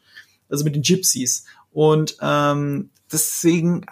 Also 0.50 0.66
mit 0.66 0.76
den 0.76 0.84
Gypsies. 0.84 1.46
Und 1.72 2.18
ähm, 2.22 2.90
deswegen 3.12 3.86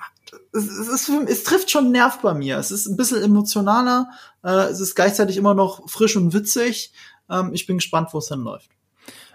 es, 0.53 0.65
es, 0.67 1.09
es, 1.09 1.43
trifft 1.43 1.71
schon 1.71 1.91
Nerv 1.91 2.19
bei 2.21 2.33
mir. 2.33 2.57
Es 2.57 2.71
ist 2.71 2.87
ein 2.87 2.97
bisschen 2.97 3.23
emotionaler, 3.23 4.09
äh, 4.43 4.69
es 4.69 4.79
ist 4.79 4.95
gleichzeitig 4.95 5.37
immer 5.37 5.53
noch 5.53 5.89
frisch 5.89 6.15
und 6.15 6.33
witzig. 6.33 6.93
Ähm, 7.29 7.51
ich 7.53 7.65
bin 7.65 7.77
gespannt, 7.77 8.09
wo 8.13 8.17
es 8.19 8.27
hinläuft. 8.27 8.69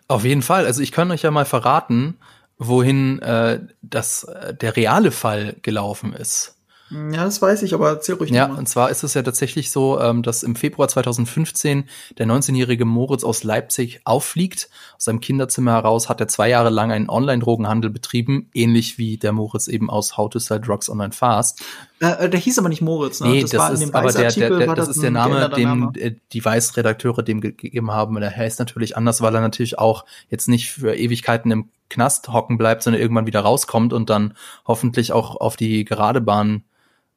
Auf 0.06 0.24
jeden 0.24 0.42
Fall. 0.42 0.64
Also 0.66 0.82
ich 0.82 0.92
kann 0.92 1.10
euch 1.10 1.22
ja 1.22 1.30
mal 1.30 1.44
verraten, 1.44 2.18
wohin 2.58 3.20
äh, 3.20 3.60
das, 3.82 4.24
äh, 4.24 4.54
der 4.54 4.76
reale 4.76 5.10
Fall 5.10 5.56
gelaufen 5.62 6.12
ist. 6.12 6.54
Ja, 6.90 7.24
das 7.24 7.42
weiß 7.42 7.62
ich, 7.64 7.74
aber 7.74 7.90
erzähl 7.90 8.14
ruhig 8.14 8.30
Ja, 8.30 8.48
mal. 8.48 8.56
und 8.58 8.66
zwar 8.66 8.88
ist 8.88 9.02
es 9.02 9.12
ja 9.12 9.22
tatsächlich 9.22 9.70
so, 9.70 10.00
ähm, 10.00 10.22
dass 10.22 10.42
im 10.42 10.56
Februar 10.56 10.88
2015 10.88 11.84
der 12.16 12.26
19-jährige 12.26 12.86
Moritz 12.86 13.24
aus 13.24 13.44
Leipzig 13.44 14.00
auffliegt. 14.04 14.70
Aus 14.96 15.04
seinem 15.04 15.20
Kinderzimmer 15.20 15.72
heraus 15.72 16.08
hat 16.08 16.18
er 16.20 16.28
zwei 16.28 16.48
Jahre 16.48 16.70
lang 16.70 16.90
einen 16.90 17.10
Online-Drogenhandel 17.10 17.90
betrieben, 17.90 18.48
ähnlich 18.54 18.96
wie 18.96 19.18
der 19.18 19.32
Moritz 19.32 19.68
eben 19.68 19.90
aus 19.90 20.16
How 20.16 20.30
to 20.30 20.38
Sell 20.38 20.60
Drugs 20.60 20.88
Online 20.88 21.12
Fast. 21.12 21.62
Äh, 22.00 22.26
äh 22.26 22.30
der 22.30 22.40
hieß 22.40 22.58
aber 22.58 22.68
nicht 22.68 22.82
Moritz, 22.82 23.20
ne? 23.20 23.28
Nee, 23.28 23.40
das, 23.42 23.50
das 23.50 23.80
ist 23.80 23.94
aber 23.94 24.12
der, 24.12 24.30
der, 24.30 24.50
der 24.50 24.74
das 24.74 24.88
ist 24.88 25.02
der 25.02 25.10
Name, 25.10 25.48
den 25.50 25.68
Name. 25.68 25.92
Äh, 25.96 26.16
die 26.32 26.44
Weiß-Redakteure 26.44 27.22
dem 27.22 27.40
gegeben 27.40 27.90
haben. 27.90 28.16
Und 28.16 28.22
er 28.22 28.34
heißt 28.34 28.58
natürlich 28.58 28.96
anders, 28.96 29.20
weil 29.20 29.34
er 29.34 29.40
natürlich 29.40 29.78
auch 29.78 30.04
jetzt 30.28 30.48
nicht 30.48 30.70
für 30.70 30.94
Ewigkeiten 30.94 31.50
im 31.50 31.70
Knast 31.90 32.28
hocken 32.28 32.58
bleibt, 32.58 32.82
sondern 32.82 33.00
irgendwann 33.00 33.26
wieder 33.26 33.40
rauskommt 33.40 33.92
und 33.92 34.10
dann 34.10 34.34
hoffentlich 34.66 35.12
auch 35.12 35.36
auf 35.36 35.56
die 35.56 35.84
gerade 35.84 36.20
Bahn 36.20 36.64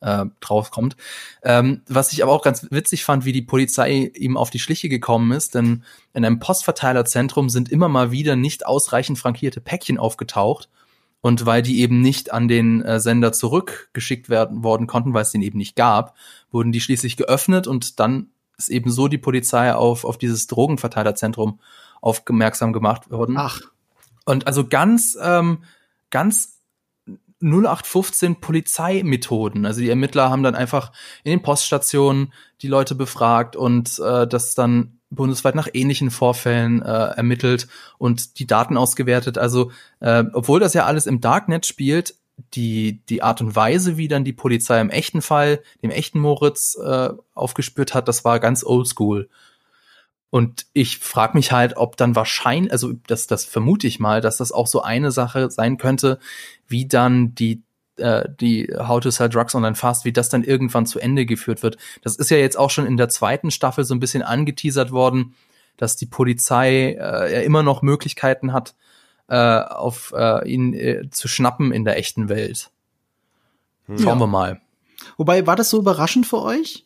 äh, 0.01 0.25
draufkommt. 0.39 0.95
Ähm, 1.43 1.81
was 1.87 2.11
ich 2.11 2.23
aber 2.23 2.31
auch 2.31 2.41
ganz 2.41 2.67
witzig 2.71 3.03
fand, 3.03 3.25
wie 3.25 3.33
die 3.33 3.41
Polizei 3.41 4.11
ihm 4.15 4.37
auf 4.37 4.49
die 4.49 4.59
Schliche 4.59 4.89
gekommen 4.89 5.31
ist, 5.31 5.55
denn 5.55 5.83
in 6.13 6.25
einem 6.25 6.39
Postverteilerzentrum 6.39 7.49
sind 7.49 7.69
immer 7.69 7.87
mal 7.87 8.11
wieder 8.11 8.35
nicht 8.35 8.65
ausreichend 8.65 9.19
frankierte 9.19 9.61
Päckchen 9.61 9.97
aufgetaucht. 9.97 10.69
Und 11.21 11.45
weil 11.45 11.61
die 11.61 11.79
eben 11.81 12.01
nicht 12.01 12.33
an 12.33 12.47
den 12.47 12.81
äh, 12.81 12.99
Sender 12.99 13.31
zurückgeschickt 13.31 14.29
werden 14.29 14.63
worden 14.63 14.87
konnten, 14.87 15.13
weil 15.13 15.21
es 15.21 15.31
den 15.31 15.43
eben 15.43 15.59
nicht 15.59 15.75
gab, 15.75 16.15
wurden 16.51 16.71
die 16.71 16.81
schließlich 16.81 17.15
geöffnet 17.15 17.67
und 17.67 17.99
dann 17.99 18.29
ist 18.57 18.69
eben 18.69 18.91
so 18.91 19.07
die 19.07 19.17
Polizei 19.17 19.73
auf, 19.73 20.03
auf 20.03 20.17
dieses 20.17 20.47
Drogenverteilerzentrum 20.47 21.59
aufmerksam 22.01 22.73
gemacht 22.73 23.09
worden. 23.11 23.35
Ach. 23.37 23.61
Und 24.25 24.47
also 24.47 24.67
ganz, 24.67 25.17
ähm, 25.21 25.63
ganz 26.09 26.61
0815 27.41 28.39
Polizeimethoden. 28.39 29.65
Also 29.65 29.81
die 29.81 29.89
Ermittler 29.89 30.29
haben 30.29 30.43
dann 30.43 30.55
einfach 30.55 30.91
in 31.23 31.31
den 31.31 31.41
Poststationen 31.41 32.33
die 32.61 32.67
Leute 32.67 32.95
befragt 32.95 33.55
und 33.55 33.99
äh, 33.99 34.27
das 34.27 34.53
dann 34.53 34.99
bundesweit 35.11 35.55
nach 35.55 35.67
ähnlichen 35.73 36.09
Vorfällen 36.09 36.81
äh, 36.81 36.85
ermittelt 36.85 37.67
und 37.97 38.39
die 38.39 38.47
Daten 38.47 38.77
ausgewertet. 38.77 39.37
Also 39.37 39.71
äh, 39.99 40.23
obwohl 40.33 40.59
das 40.59 40.73
ja 40.73 40.85
alles 40.85 41.05
im 41.05 41.21
Darknet 41.21 41.65
spielt, 41.65 42.15
die 42.53 43.01
die 43.07 43.21
Art 43.21 43.41
und 43.41 43.55
Weise, 43.55 43.97
wie 43.97 44.07
dann 44.07 44.23
die 44.23 44.33
Polizei 44.33 44.81
im 44.81 44.89
echten 44.89 45.21
Fall, 45.21 45.61
dem 45.83 45.91
echten 45.91 46.19
Moritz 46.19 46.75
äh, 46.75 47.09
aufgespürt 47.35 47.93
hat, 47.93 48.07
das 48.07 48.25
war 48.25 48.39
ganz 48.39 48.63
oldschool. 48.63 49.29
Und 50.31 50.65
ich 50.71 50.99
frage 50.99 51.37
mich 51.37 51.51
halt, 51.51 51.75
ob 51.75 51.97
dann 51.97 52.15
wahrscheinlich, 52.15 52.71
also 52.71 52.93
das, 53.05 53.27
das 53.27 53.43
vermute 53.43 53.85
ich 53.85 53.99
mal, 53.99 54.21
dass 54.21 54.37
das 54.37 54.53
auch 54.53 54.65
so 54.65 54.81
eine 54.81 55.11
Sache 55.11 55.51
sein 55.51 55.77
könnte, 55.77 56.19
wie 56.67 56.87
dann 56.87 57.35
die 57.35 57.63
äh, 58.01 58.27
die 58.39 58.73
How 58.77 58.99
to 58.99 59.09
Sell 59.11 59.29
Drugs 59.29 59.55
Online 59.55 59.75
Fast, 59.75 60.05
wie 60.05 60.11
das 60.11 60.29
dann 60.29 60.43
irgendwann 60.43 60.85
zu 60.85 60.99
Ende 60.99 61.25
geführt 61.25 61.63
wird. 61.63 61.77
Das 62.01 62.15
ist 62.15 62.29
ja 62.29 62.37
jetzt 62.37 62.57
auch 62.57 62.69
schon 62.69 62.85
in 62.85 62.97
der 62.97 63.09
zweiten 63.09 63.51
Staffel 63.51 63.83
so 63.83 63.93
ein 63.93 63.99
bisschen 63.99 64.23
angeteasert 64.23 64.91
worden, 64.91 65.35
dass 65.77 65.95
die 65.95 66.05
Polizei 66.05 66.97
äh, 66.99 67.33
ja 67.33 67.41
immer 67.41 67.63
noch 67.63 67.81
Möglichkeiten 67.81 68.53
hat, 68.53 68.75
äh, 69.27 69.35
auf 69.35 70.13
äh, 70.15 70.47
ihn 70.49 70.73
äh, 70.73 71.09
zu 71.09 71.27
schnappen 71.27 71.71
in 71.71 71.85
der 71.85 71.97
echten 71.97 72.27
Welt. 72.27 72.69
Hm. 73.87 73.97
Schauen 73.97 74.19
ja. 74.19 74.23
wir 74.23 74.27
mal. 74.27 74.61
Wobei, 75.17 75.47
war 75.47 75.55
das 75.55 75.69
so 75.69 75.79
überraschend 75.79 76.27
für 76.27 76.41
euch? 76.41 76.85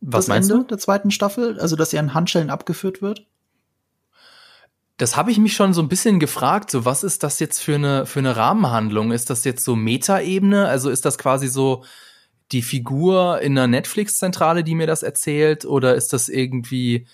Was 0.00 0.26
das 0.26 0.28
meinst 0.28 0.50
Ende 0.50 0.62
du? 0.64 0.68
der 0.68 0.78
zweiten 0.78 1.10
Staffel? 1.10 1.58
Also, 1.60 1.76
dass 1.76 1.92
er 1.92 2.00
an 2.00 2.14
Handschellen 2.14 2.50
abgeführt 2.50 3.00
wird? 3.02 3.26
Das 4.96 5.16
habe 5.16 5.30
ich 5.30 5.38
mich 5.38 5.54
schon 5.54 5.74
so 5.74 5.82
ein 5.82 5.88
bisschen 5.88 6.20
gefragt. 6.20 6.70
So, 6.70 6.84
was 6.84 7.04
ist 7.04 7.22
das 7.22 7.38
jetzt 7.38 7.60
für 7.60 7.74
eine, 7.74 8.06
für 8.06 8.20
eine 8.20 8.36
Rahmenhandlung? 8.36 9.12
Ist 9.12 9.28
das 9.28 9.44
jetzt 9.44 9.64
so 9.64 9.76
Metaebene? 9.76 10.66
Also 10.68 10.90
ist 10.90 11.04
das 11.04 11.18
quasi 11.18 11.48
so 11.48 11.84
die 12.52 12.62
Figur 12.62 13.40
in 13.40 13.58
einer 13.58 13.66
Netflix-Zentrale, 13.66 14.64
die 14.64 14.74
mir 14.74 14.86
das 14.86 15.02
erzählt? 15.02 15.64
Oder 15.66 15.94
ist 15.96 16.12
das 16.12 16.28
irgendwie 16.28 17.06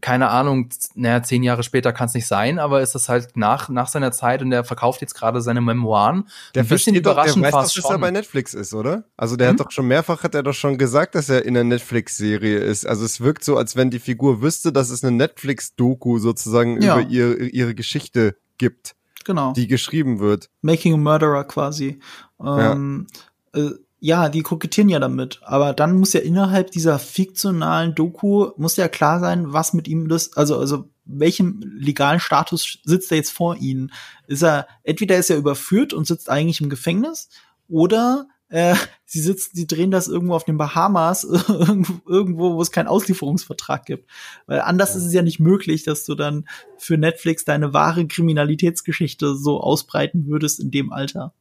keine 0.00 0.28
Ahnung, 0.28 0.68
naja, 0.94 1.22
zehn 1.22 1.42
Jahre 1.42 1.62
später 1.62 1.92
kann 1.92 2.06
es 2.06 2.14
nicht 2.14 2.26
sein, 2.26 2.58
aber 2.58 2.80
ist 2.80 2.94
das 2.94 3.08
halt 3.08 3.36
nach, 3.36 3.68
nach 3.68 3.88
seiner 3.88 4.12
Zeit 4.12 4.40
und 4.40 4.50
der 4.50 4.62
verkauft 4.62 5.00
jetzt 5.00 5.14
gerade 5.14 5.40
seine 5.40 5.60
Memoiren. 5.60 6.28
Der 6.54 6.62
ein 6.62 6.68
bisschen 6.68 6.94
überraschend 6.94 7.44
doch, 7.44 7.50
der 7.50 7.52
weiß 7.52 7.74
doch, 7.74 7.82
dass 7.82 7.90
er 7.90 7.98
bei 7.98 8.10
Netflix 8.12 8.54
ist, 8.54 8.72
oder? 8.72 9.04
Also 9.16 9.36
der 9.36 9.48
hm? 9.48 9.54
hat 9.54 9.66
doch 9.66 9.70
schon 9.72 9.88
mehrfach, 9.88 10.22
hat 10.22 10.34
er 10.34 10.44
doch 10.44 10.54
schon 10.54 10.78
gesagt, 10.78 11.16
dass 11.16 11.28
er 11.28 11.44
in 11.44 11.56
einer 11.56 11.64
Netflix-Serie 11.64 12.58
ist. 12.58 12.86
Also 12.86 13.04
es 13.04 13.20
wirkt 13.20 13.42
so, 13.42 13.56
als 13.56 13.74
wenn 13.74 13.90
die 13.90 13.98
Figur 13.98 14.42
wüsste, 14.42 14.72
dass 14.72 14.90
es 14.90 15.02
eine 15.02 15.16
Netflix-Doku 15.16 16.18
sozusagen 16.18 16.80
ja. 16.80 16.98
über 16.98 17.10
ihr, 17.10 17.52
ihre 17.52 17.74
Geschichte 17.74 18.36
gibt. 18.58 18.94
Genau. 19.24 19.52
Die 19.52 19.66
geschrieben 19.66 20.20
wird. 20.20 20.50
Making 20.62 20.94
a 20.94 20.96
Murderer 20.96 21.44
quasi. 21.44 21.98
Ähm, 22.40 23.06
ja. 23.54 23.60
äh, 23.60 23.70
Ja, 24.02 24.30
die 24.30 24.42
kokettieren 24.42 24.88
ja 24.88 24.98
damit. 24.98 25.40
Aber 25.42 25.74
dann 25.74 25.98
muss 25.98 26.14
ja 26.14 26.20
innerhalb 26.20 26.70
dieser 26.70 26.98
fiktionalen 26.98 27.94
Doku, 27.94 28.50
muss 28.56 28.76
ja 28.76 28.88
klar 28.88 29.20
sein, 29.20 29.52
was 29.52 29.74
mit 29.74 29.88
ihm 29.88 30.08
das, 30.08 30.36
also, 30.36 30.58
also, 30.58 30.88
welchem 31.04 31.60
legalen 31.76 32.20
Status 32.20 32.78
sitzt 32.84 33.10
er 33.10 33.18
jetzt 33.18 33.32
vor 33.32 33.56
ihnen? 33.56 33.92
Ist 34.26 34.42
er, 34.42 34.68
entweder 34.84 35.16
ist 35.18 35.28
er 35.28 35.36
überführt 35.36 35.92
und 35.92 36.06
sitzt 36.06 36.30
eigentlich 36.30 36.60
im 36.60 36.70
Gefängnis, 36.70 37.28
oder 37.68 38.26
äh, 38.48 38.74
sie 39.04 39.20
sitzen, 39.20 39.50
sie 39.54 39.66
drehen 39.66 39.90
das 39.90 40.08
irgendwo 40.08 40.34
auf 40.34 40.44
den 40.44 40.58
Bahamas, 40.58 41.24
irgendwo, 42.06 42.54
wo 42.54 42.62
es 42.62 42.72
keinen 42.72 42.88
Auslieferungsvertrag 42.88 43.84
gibt. 43.86 44.10
Weil 44.46 44.60
anders 44.60 44.96
ist 44.96 45.04
es 45.04 45.12
ja 45.12 45.22
nicht 45.22 45.40
möglich, 45.40 45.84
dass 45.84 46.04
du 46.04 46.14
dann 46.14 46.46
für 46.78 46.96
Netflix 46.96 47.44
deine 47.44 47.72
wahre 47.72 48.06
Kriminalitätsgeschichte 48.06 49.36
so 49.36 49.60
ausbreiten 49.60 50.26
würdest 50.26 50.60
in 50.60 50.70
dem 50.70 50.92
Alter. 50.92 51.34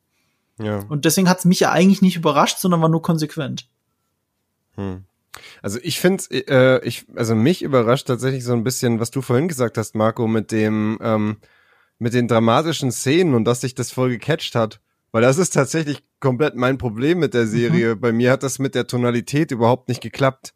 Ja. 0.60 0.84
Und 0.90 1.06
deswegen 1.06 1.30
hat 1.30 1.40
es 1.40 1.46
mich 1.46 1.62
ja 1.62 1.72
eigentlich 1.72 2.02
nicht 2.02 2.16
überrascht, 2.16 2.60
sondern 2.60 2.82
war 2.82 2.90
nur 2.90 3.02
konsequent. 3.02 3.68
Hm. 4.76 5.06
Also 5.62 5.80
ich 5.82 6.00
finde, 6.00 6.24
äh, 6.32 6.86
ich, 6.86 7.06
also 7.16 7.36
mich 7.36 7.62
überrascht 7.62 8.08
tatsächlich 8.08 8.44
so 8.44 8.54
ein 8.54 8.64
bisschen, 8.64 9.00
was 9.00 9.12
du 9.12 9.22
vorhin 9.22 9.48
gesagt 9.48 9.78
hast, 9.78 9.96
Marco, 9.96 10.28
mit 10.28 10.52
dem, 10.52 10.98
ähm, 11.02 11.38
mit 11.98 12.14
den 12.14 12.28
dramatischen 12.28 12.92
Szenen 12.92 13.36
und 13.36 13.46
dass 13.46 13.62
sich 13.62 13.76
das 13.76 13.92
voll 13.92 14.10
gecatcht 14.10 14.56
hat. 14.56 14.80
Weil 15.12 15.22
das 15.22 15.38
ist 15.38 15.54
tatsächlich 15.54 16.04
komplett 16.20 16.56
mein 16.56 16.78
Problem 16.78 17.20
mit 17.20 17.34
der. 17.34 17.48
Serie. 17.48 17.96
Mhm. 17.96 18.00
Bei 18.00 18.12
mir 18.12 18.32
hat 18.32 18.44
das 18.44 18.60
mit 18.60 18.76
der 18.76 18.88
Tonalität 18.88 19.52
überhaupt 19.52 19.90
nicht 19.90 20.02
geklappt. 20.02 20.54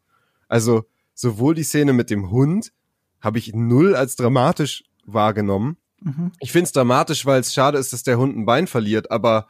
Also 0.48 0.84
sowohl 1.14 1.54
die 1.54 1.64
Szene 1.64 1.92
mit 1.92 2.10
dem 2.10 2.30
Hund 2.30 2.72
habe 3.20 3.38
ich 3.38 3.52
null 3.54 3.96
als 3.96 4.16
dramatisch 4.16 4.84
wahrgenommen. 5.06 5.76
Mhm. 6.00 6.32
Ich 6.40 6.52
finde 6.52 6.66
es 6.66 6.72
dramatisch, 6.72 7.26
weil 7.26 7.40
es 7.40 7.52
schade 7.52 7.78
ist, 7.78 7.92
dass 7.92 8.02
der 8.02 8.18
Hund 8.18 8.36
ein 8.36 8.46
Bein 8.46 8.66
verliert, 8.66 9.10
aber 9.10 9.48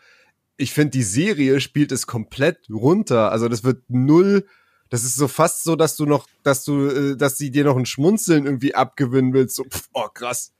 ich 0.56 0.72
finde, 0.72 0.90
die 0.90 1.02
Serie 1.02 1.60
spielt 1.60 1.93
es 1.93 2.06
komplett 2.06 2.68
runter. 2.70 3.32
Also 3.32 3.48
das 3.48 3.64
wird 3.64 3.82
null. 3.89 4.47
Das 4.89 5.05
ist 5.05 5.16
so 5.16 5.28
fast 5.28 5.64
so, 5.64 5.76
dass 5.76 5.97
du 5.97 6.06
noch, 6.06 6.26
dass 6.43 6.64
du, 6.64 6.89
äh, 6.89 7.16
dass 7.16 7.39
sie 7.39 7.51
dir 7.51 7.64
noch 7.64 7.76
ein 7.76 7.86
Schmunzeln 7.86 8.47
irgendwie 8.47 8.74
abgewinnen 8.74 9.32
willst. 9.32 9.56
So, 9.56 9.64
pff, 9.64 9.89
oh 9.93 10.09
krass, 10.12 10.52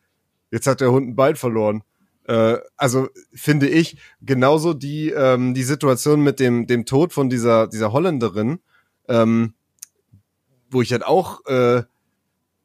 jetzt 0.51 0.67
hat 0.67 0.81
der 0.81 0.91
Hund 0.91 1.09
ein 1.09 1.17
Bein 1.17 1.37
verloren. 1.37 1.85
Äh, 2.27 2.59
also 2.77 3.09
finde 3.33 3.69
ich 3.69 3.99
genauso 4.23 4.75
die 4.75 5.11
ähm, 5.11 5.55
die 5.55 5.63
Situation 5.63 6.23
mit 6.23 6.41
dem 6.41 6.67
dem 6.67 6.87
Tod 6.87 7.13
von 7.13 7.29
dieser 7.29 7.69
dieser 7.69 7.93
Holländerin, 7.93 8.61
ähm, 9.09 9.55
wo 10.71 10.83
ich 10.83 10.91
halt 10.93 11.05
auch 11.05 11.45
äh, 11.47 11.83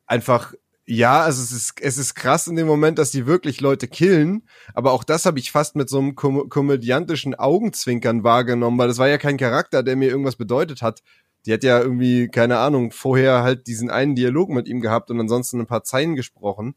einfach 0.08 0.54
ja, 0.92 1.22
also 1.22 1.44
es 1.44 1.52
ist, 1.52 1.74
es 1.82 2.00
ist 2.00 2.16
krass 2.16 2.48
in 2.48 2.56
dem 2.56 2.66
Moment, 2.66 2.98
dass 2.98 3.12
die 3.12 3.28
wirklich 3.28 3.62
Leute 3.62 3.88
killen, 3.88 4.42
aber 4.74 4.92
auch 4.92 5.04
das 5.04 5.28
habe 5.28 5.38
ich 5.38 5.52
fast 5.52 5.76
mit 5.76 5.88
so 5.88 6.00
einem 6.00 6.16
kom 6.16 6.50
komödiantischen 6.50 7.36
Augenzwinkern 7.36 8.24
wahrgenommen, 8.24 8.80
weil 8.80 8.88
das 8.88 8.98
war 8.98 9.08
ja 9.08 9.20
kein 9.20 9.38
Charakter, 9.38 9.84
der 9.84 9.96
mir 9.96 10.10
irgendwas 10.10 10.36
bedeutet 10.36 10.82
hat. 10.82 11.04
Die 11.46 11.54
hat 11.54 11.64
ja 11.64 11.80
irgendwie, 11.80 12.28
keine 12.28 12.58
Ahnung, 12.58 12.92
vorher 12.92 13.44
halt 13.44 13.68
diesen 13.68 13.92
einen 13.92 14.16
Dialog 14.16 14.50
mit 14.50 14.68
ihm 14.68 14.82
gehabt 14.82 15.12
und 15.12 15.20
ansonsten 15.20 15.60
ein 15.60 15.68
paar 15.68 15.84
Zeilen 15.84 16.16
gesprochen. 16.16 16.74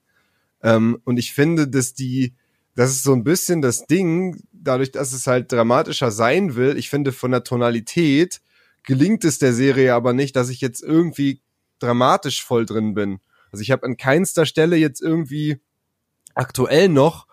Ähm, 0.63 0.99
und 1.05 1.17
ich 1.17 1.33
finde, 1.33 1.67
dass 1.67 1.95
die, 1.95 2.35
das 2.75 2.91
ist 2.91 3.05
so 3.05 3.15
ein 3.15 3.25
bisschen 3.25 3.63
das 3.63 3.87
Ding, 3.87 4.43
dadurch, 4.53 4.93
dass 4.93 5.15
es 5.15 5.27
halt 5.27 5.51
dramatischer 5.51 6.11
sein 6.11 6.55
will, 6.55 6.77
ich 6.77 6.91
finde 6.91 7.13
von 7.13 7.31
der 7.31 7.45
Tonalität 7.45 8.43
gelingt 8.85 9.25
es 9.25 9.39
der 9.39 9.55
Serie 9.55 9.95
aber 9.95 10.13
nicht, 10.13 10.37
dass 10.37 10.51
ich 10.51 10.61
jetzt 10.61 10.83
irgendwie 10.83 11.41
dramatisch 11.79 12.45
voll 12.45 12.67
drin 12.67 12.93
bin. 12.93 13.21
Also 13.53 13.63
ich 13.63 13.71
habe 13.71 13.85
an 13.85 13.97
keinster 13.97 14.47
Stelle 14.47 14.77
jetzt 14.77 15.01
irgendwie 15.01 15.61
aktuell 16.35 16.89
noch 16.89 17.27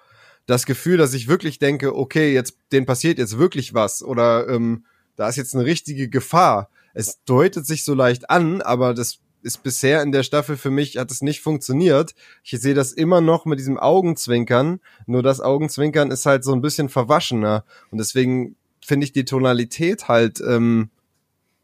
das 0.45 0.65
Gefühl, 0.65 0.97
dass 0.97 1.13
ich 1.13 1.27
wirklich 1.27 1.59
denke, 1.59 1.95
okay, 1.95 2.33
jetzt 2.33 2.57
den 2.71 2.85
passiert 2.85 3.17
jetzt 3.17 3.37
wirklich 3.37 3.73
was 3.73 4.03
oder 4.03 4.47
ähm, 4.49 4.85
da 5.15 5.27
ist 5.27 5.35
jetzt 5.35 5.55
eine 5.55 5.65
richtige 5.65 6.09
Gefahr. 6.09 6.69
Es 6.93 7.23
deutet 7.23 7.65
sich 7.65 7.83
so 7.83 7.93
leicht 7.93 8.29
an, 8.29 8.61
aber 8.61 8.93
das 8.93 9.19
ist 9.41 9.63
bisher 9.63 10.01
in 10.01 10.11
der 10.11 10.23
Staffel 10.23 10.57
für 10.57 10.71
mich 10.71 10.97
hat 10.97 11.11
es 11.11 11.21
nicht 11.21 11.41
funktioniert. 11.41 12.13
Ich 12.43 12.51
sehe 12.59 12.73
das 12.73 12.91
immer 12.91 13.21
noch 13.21 13.45
mit 13.45 13.59
diesem 13.59 13.77
Augenzwinkern, 13.77 14.79
nur 15.05 15.23
das 15.23 15.39
Augenzwinkern 15.39 16.11
ist 16.11 16.25
halt 16.25 16.43
so 16.43 16.53
ein 16.53 16.61
bisschen 16.61 16.89
verwaschener 16.89 17.63
und 17.91 17.99
deswegen 17.99 18.55
finde 18.83 19.05
ich 19.05 19.13
die 19.13 19.25
Tonalität 19.25 20.07
halt 20.07 20.41
ähm, 20.41 20.89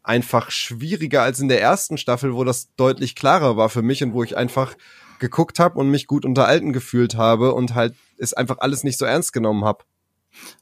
einfach 0.08 0.52
schwieriger 0.52 1.24
als 1.24 1.40
in 1.40 1.48
der 1.48 1.62
ersten 1.62 1.98
Staffel, 1.98 2.34
wo 2.34 2.44
das 2.44 2.74
deutlich 2.76 3.16
klarer 3.16 3.58
war 3.58 3.70
für 3.70 3.82
mich 3.82 4.04
und 4.04 4.14
wo 4.14 4.24
ich 4.24 4.38
einfach 4.38 4.76
geguckt 5.20 5.60
habe 5.60 5.80
und 5.80 5.90
mich 5.90 6.08
gut 6.08 6.26
unterhalten 6.26 6.74
gefühlt 6.74 7.16
habe 7.16 7.54
und 7.54 7.74
halt 7.74 7.96
es 8.18 8.34
einfach 8.34 8.58
alles 8.60 8.84
nicht 8.84 8.98
so 8.98 9.06
ernst 9.06 9.34
genommen 9.34 9.66
habe. 9.66 9.84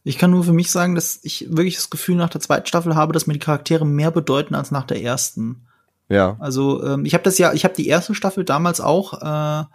Ich 0.04 0.18
kann 0.18 0.32
nur 0.32 0.44
für 0.44 0.54
mich 0.54 0.72
sagen, 0.72 0.96
dass 0.96 1.20
ich 1.24 1.48
wirklich 1.50 1.76
das 1.76 1.90
Gefühl 1.90 2.16
nach 2.16 2.30
der 2.30 2.42
zweiten 2.42 2.68
Staffel 2.68 2.96
habe, 2.96 3.14
dass 3.14 3.28
mir 3.28 3.34
die 3.34 3.40
Charaktere 3.40 3.86
mehr 3.86 4.12
bedeuten 4.12 4.56
als 4.56 4.72
nach 4.72 4.86
der 4.86 5.02
ersten. 5.02 5.66
Ja. 6.10 6.38
Also 6.40 6.84
ähm, 6.84 7.06
ich 7.06 7.14
habe 7.14 7.24
das 7.24 7.38
ja, 7.38 7.54
ich 7.54 7.64
habe 7.64 7.74
die 7.74 7.88
erste 7.88 8.14
Staffel 8.14 8.44
damals 8.44 8.82
auch, 8.82 9.22
äh, 9.22 9.62
äh, 9.62 9.66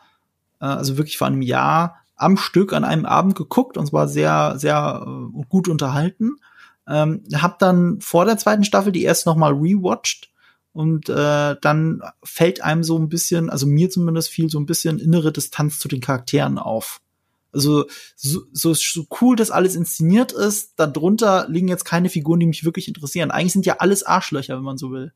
also 0.60 0.96
wirklich 0.96 1.18
vor 1.18 1.26
einem 1.26 1.42
Jahr 1.42 1.96
am 2.14 2.36
Stück 2.36 2.72
an 2.72 2.84
einem 2.84 3.06
Abend 3.06 3.34
geguckt 3.34 3.76
und 3.76 3.86
zwar 3.86 4.08
sehr, 4.08 4.54
sehr 4.58 5.04
äh, 5.04 5.44
gut 5.48 5.68
unterhalten. 5.68 6.36
Ähm, 6.88 7.22
hab 7.34 7.58
dann 7.58 8.00
vor 8.00 8.24
der 8.24 8.38
zweiten 8.38 8.64
Staffel 8.64 8.92
die 8.92 9.02
erst 9.02 9.26
noch 9.26 9.36
mal 9.36 9.52
rewatcht 9.52 10.30
und 10.72 11.08
äh, 11.08 11.56
dann 11.60 12.02
fällt 12.22 12.62
einem 12.62 12.84
so 12.84 12.98
ein 12.98 13.08
bisschen, 13.08 13.50
also 13.50 13.66
mir 13.66 13.90
zumindest 13.90 14.30
fiel 14.30 14.48
so 14.48 14.58
ein 14.58 14.66
bisschen 14.66 14.98
innere 14.98 15.32
Distanz 15.32 15.78
zu 15.78 15.88
den 15.88 16.00
Charakteren 16.00 16.58
auf. 16.58 17.00
Also 17.52 17.86
so, 18.14 18.42
so, 18.52 18.74
so 18.74 19.06
cool 19.20 19.36
das 19.36 19.50
alles 19.50 19.74
inszeniert 19.74 20.32
ist, 20.32 20.74
darunter 20.76 21.46
liegen 21.48 21.68
jetzt 21.68 21.84
keine 21.84 22.10
Figuren, 22.10 22.40
die 22.40 22.46
mich 22.46 22.64
wirklich 22.64 22.88
interessieren. 22.88 23.30
Eigentlich 23.30 23.54
sind 23.54 23.66
ja 23.66 23.76
alles 23.78 24.02
Arschlöcher, 24.02 24.56
wenn 24.56 24.64
man 24.64 24.78
so 24.78 24.90
will. 24.92 25.12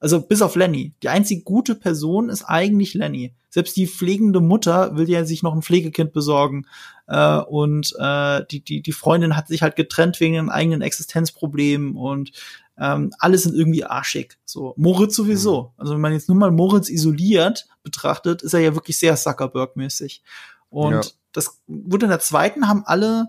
Also 0.00 0.20
bis 0.20 0.42
auf 0.42 0.54
Lenny. 0.54 0.94
Die 1.02 1.08
einzige 1.08 1.42
gute 1.42 1.74
Person 1.74 2.28
ist 2.28 2.44
eigentlich 2.44 2.94
Lenny. 2.94 3.34
Selbst 3.50 3.76
die 3.76 3.86
pflegende 3.86 4.40
Mutter 4.40 4.96
will 4.96 5.08
ja 5.08 5.24
sich 5.24 5.42
noch 5.42 5.54
ein 5.54 5.62
Pflegekind 5.62 6.12
besorgen. 6.12 6.66
Äh, 7.06 7.38
und 7.38 7.94
äh, 7.98 8.44
die, 8.50 8.60
die, 8.60 8.82
die 8.82 8.92
Freundin 8.92 9.36
hat 9.36 9.48
sich 9.48 9.62
halt 9.62 9.76
getrennt 9.76 10.20
wegen 10.20 10.38
einem 10.38 10.50
eigenen 10.50 10.82
Existenzproblemen 10.82 11.96
und 11.96 12.32
ähm, 12.78 13.12
alle 13.18 13.38
sind 13.38 13.56
irgendwie 13.56 13.84
arschig. 13.84 14.38
So, 14.44 14.74
Moritz 14.76 15.16
sowieso. 15.16 15.62
Mhm. 15.62 15.68
Also 15.78 15.94
wenn 15.94 16.00
man 16.00 16.12
jetzt 16.12 16.28
nur 16.28 16.38
mal 16.38 16.52
Moritz 16.52 16.88
isoliert 16.88 17.66
betrachtet, 17.82 18.42
ist 18.42 18.54
er 18.54 18.60
ja 18.60 18.74
wirklich 18.74 18.98
sehr 18.98 19.16
Zuckerberg-mäßig. 19.16 20.22
Und 20.68 20.92
ja. 20.92 21.00
das 21.32 21.60
wurde 21.66 22.06
in 22.06 22.10
der 22.10 22.20
zweiten, 22.20 22.68
haben 22.68 22.84
alle 22.84 23.28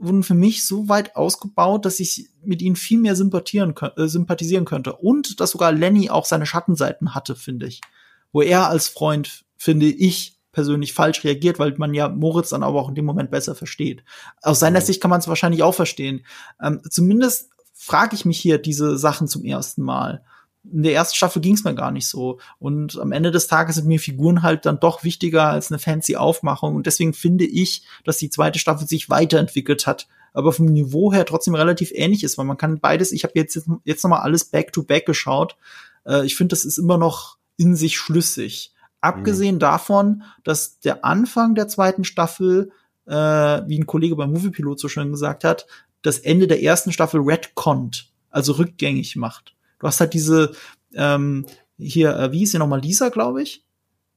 wurden 0.00 0.22
für 0.22 0.34
mich 0.34 0.66
so 0.66 0.88
weit 0.88 1.16
ausgebaut, 1.16 1.84
dass 1.84 2.00
ich 2.00 2.28
mit 2.44 2.62
ihnen 2.62 2.76
viel 2.76 2.98
mehr 2.98 3.16
sympathieren, 3.16 3.74
äh, 3.96 4.06
sympathisieren 4.06 4.64
könnte. 4.64 4.94
Und 4.94 5.40
dass 5.40 5.50
sogar 5.50 5.72
Lenny 5.72 6.10
auch 6.10 6.24
seine 6.24 6.46
Schattenseiten 6.46 7.14
hatte, 7.14 7.36
finde 7.36 7.66
ich. 7.66 7.80
Wo 8.32 8.42
er 8.42 8.68
als 8.68 8.88
Freund, 8.88 9.44
finde 9.56 9.86
ich, 9.86 10.38
persönlich 10.52 10.92
falsch 10.92 11.24
reagiert, 11.24 11.58
weil 11.58 11.74
man 11.78 11.94
ja 11.94 12.08
Moritz 12.08 12.50
dann 12.50 12.62
aber 12.62 12.80
auch 12.80 12.88
in 12.88 12.94
dem 12.94 13.04
Moment 13.04 13.30
besser 13.30 13.54
versteht. 13.54 14.02
Aus 14.42 14.58
seiner 14.58 14.80
mhm. 14.80 14.84
Sicht 14.84 15.00
kann 15.00 15.10
man 15.10 15.20
es 15.20 15.28
wahrscheinlich 15.28 15.62
auch 15.62 15.74
verstehen. 15.74 16.24
Ähm, 16.62 16.80
zumindest 16.90 17.50
frage 17.74 18.16
ich 18.16 18.24
mich 18.24 18.40
hier 18.40 18.58
diese 18.58 18.98
Sachen 18.98 19.28
zum 19.28 19.44
ersten 19.44 19.82
Mal 19.82 20.24
in 20.64 20.82
der 20.82 20.92
ersten 20.92 21.16
Staffel 21.16 21.40
ging 21.40 21.54
es 21.54 21.64
mir 21.64 21.74
gar 21.74 21.90
nicht 21.90 22.08
so. 22.08 22.38
Und 22.58 22.98
am 22.98 23.12
Ende 23.12 23.30
des 23.30 23.46
Tages 23.46 23.76
sind 23.76 23.86
mir 23.86 24.00
Figuren 24.00 24.42
halt 24.42 24.66
dann 24.66 24.80
doch 24.80 25.04
wichtiger 25.04 25.48
als 25.48 25.70
eine 25.70 25.78
fancy 25.78 26.16
Aufmachung. 26.16 26.76
Und 26.76 26.86
deswegen 26.86 27.14
finde 27.14 27.44
ich, 27.44 27.84
dass 28.04 28.18
die 28.18 28.30
zweite 28.30 28.58
Staffel 28.58 28.86
sich 28.86 29.08
weiterentwickelt 29.08 29.86
hat, 29.86 30.08
aber 30.32 30.52
vom 30.52 30.66
Niveau 30.66 31.12
her 31.12 31.24
trotzdem 31.24 31.54
relativ 31.54 31.90
ähnlich 31.94 32.22
ist, 32.22 32.38
weil 32.38 32.44
man 32.44 32.58
kann 32.58 32.80
beides, 32.80 33.12
ich 33.12 33.24
habe 33.24 33.32
jetzt, 33.36 33.60
jetzt 33.84 34.02
noch 34.02 34.10
mal 34.10 34.20
alles 34.20 34.44
back-to-back 34.44 35.02
-back 35.02 35.06
geschaut. 35.06 35.56
Äh, 36.06 36.26
ich 36.26 36.36
finde, 36.36 36.52
das 36.52 36.64
ist 36.64 36.78
immer 36.78 36.98
noch 36.98 37.38
in 37.56 37.74
sich 37.74 37.96
schlüssig. 37.96 38.72
Abgesehen 39.00 39.56
mhm. 39.56 39.60
davon, 39.60 40.22
dass 40.44 40.80
der 40.80 41.04
Anfang 41.04 41.54
der 41.54 41.68
zweiten 41.68 42.04
Staffel, 42.04 42.72
äh, 43.06 43.12
wie 43.12 43.78
ein 43.78 43.86
Kollege 43.86 44.16
beim 44.16 44.32
Moviepilot 44.32 44.78
so 44.78 44.88
schön 44.88 45.10
gesagt 45.10 45.44
hat, 45.44 45.66
das 46.02 46.18
Ende 46.18 46.46
der 46.46 46.62
ersten 46.62 46.92
Staffel 46.92 47.20
retconnt, 47.20 48.12
also 48.30 48.52
rückgängig 48.52 49.16
macht. 49.16 49.54
Du 49.78 49.86
hast 49.86 50.00
halt 50.00 50.14
diese, 50.14 50.52
ähm, 50.94 51.46
hier, 51.76 52.16
äh, 52.16 52.32
wie 52.32 52.38
hieß 52.38 52.52
sie 52.52 52.58
nochmal, 52.58 52.80
Lisa, 52.80 53.08
glaube 53.08 53.42
ich, 53.42 53.64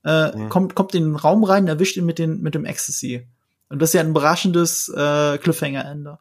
äh, 0.03 0.35
mhm. 0.35 0.49
kommt, 0.49 0.75
kommt 0.75 0.95
in 0.95 1.03
den 1.03 1.15
Raum 1.15 1.43
rein, 1.43 1.67
erwischt 1.67 1.97
ihn 1.97 2.05
mit, 2.05 2.19
den, 2.19 2.41
mit 2.41 2.55
dem 2.55 2.65
Ecstasy. 2.65 3.27
Und 3.69 3.81
das 3.81 3.89
ist 3.89 3.93
ja 3.93 4.01
ein 4.01 4.09
überraschendes 4.09 4.89
äh, 4.89 5.37
Cliffhanger-Ende. 5.37 6.19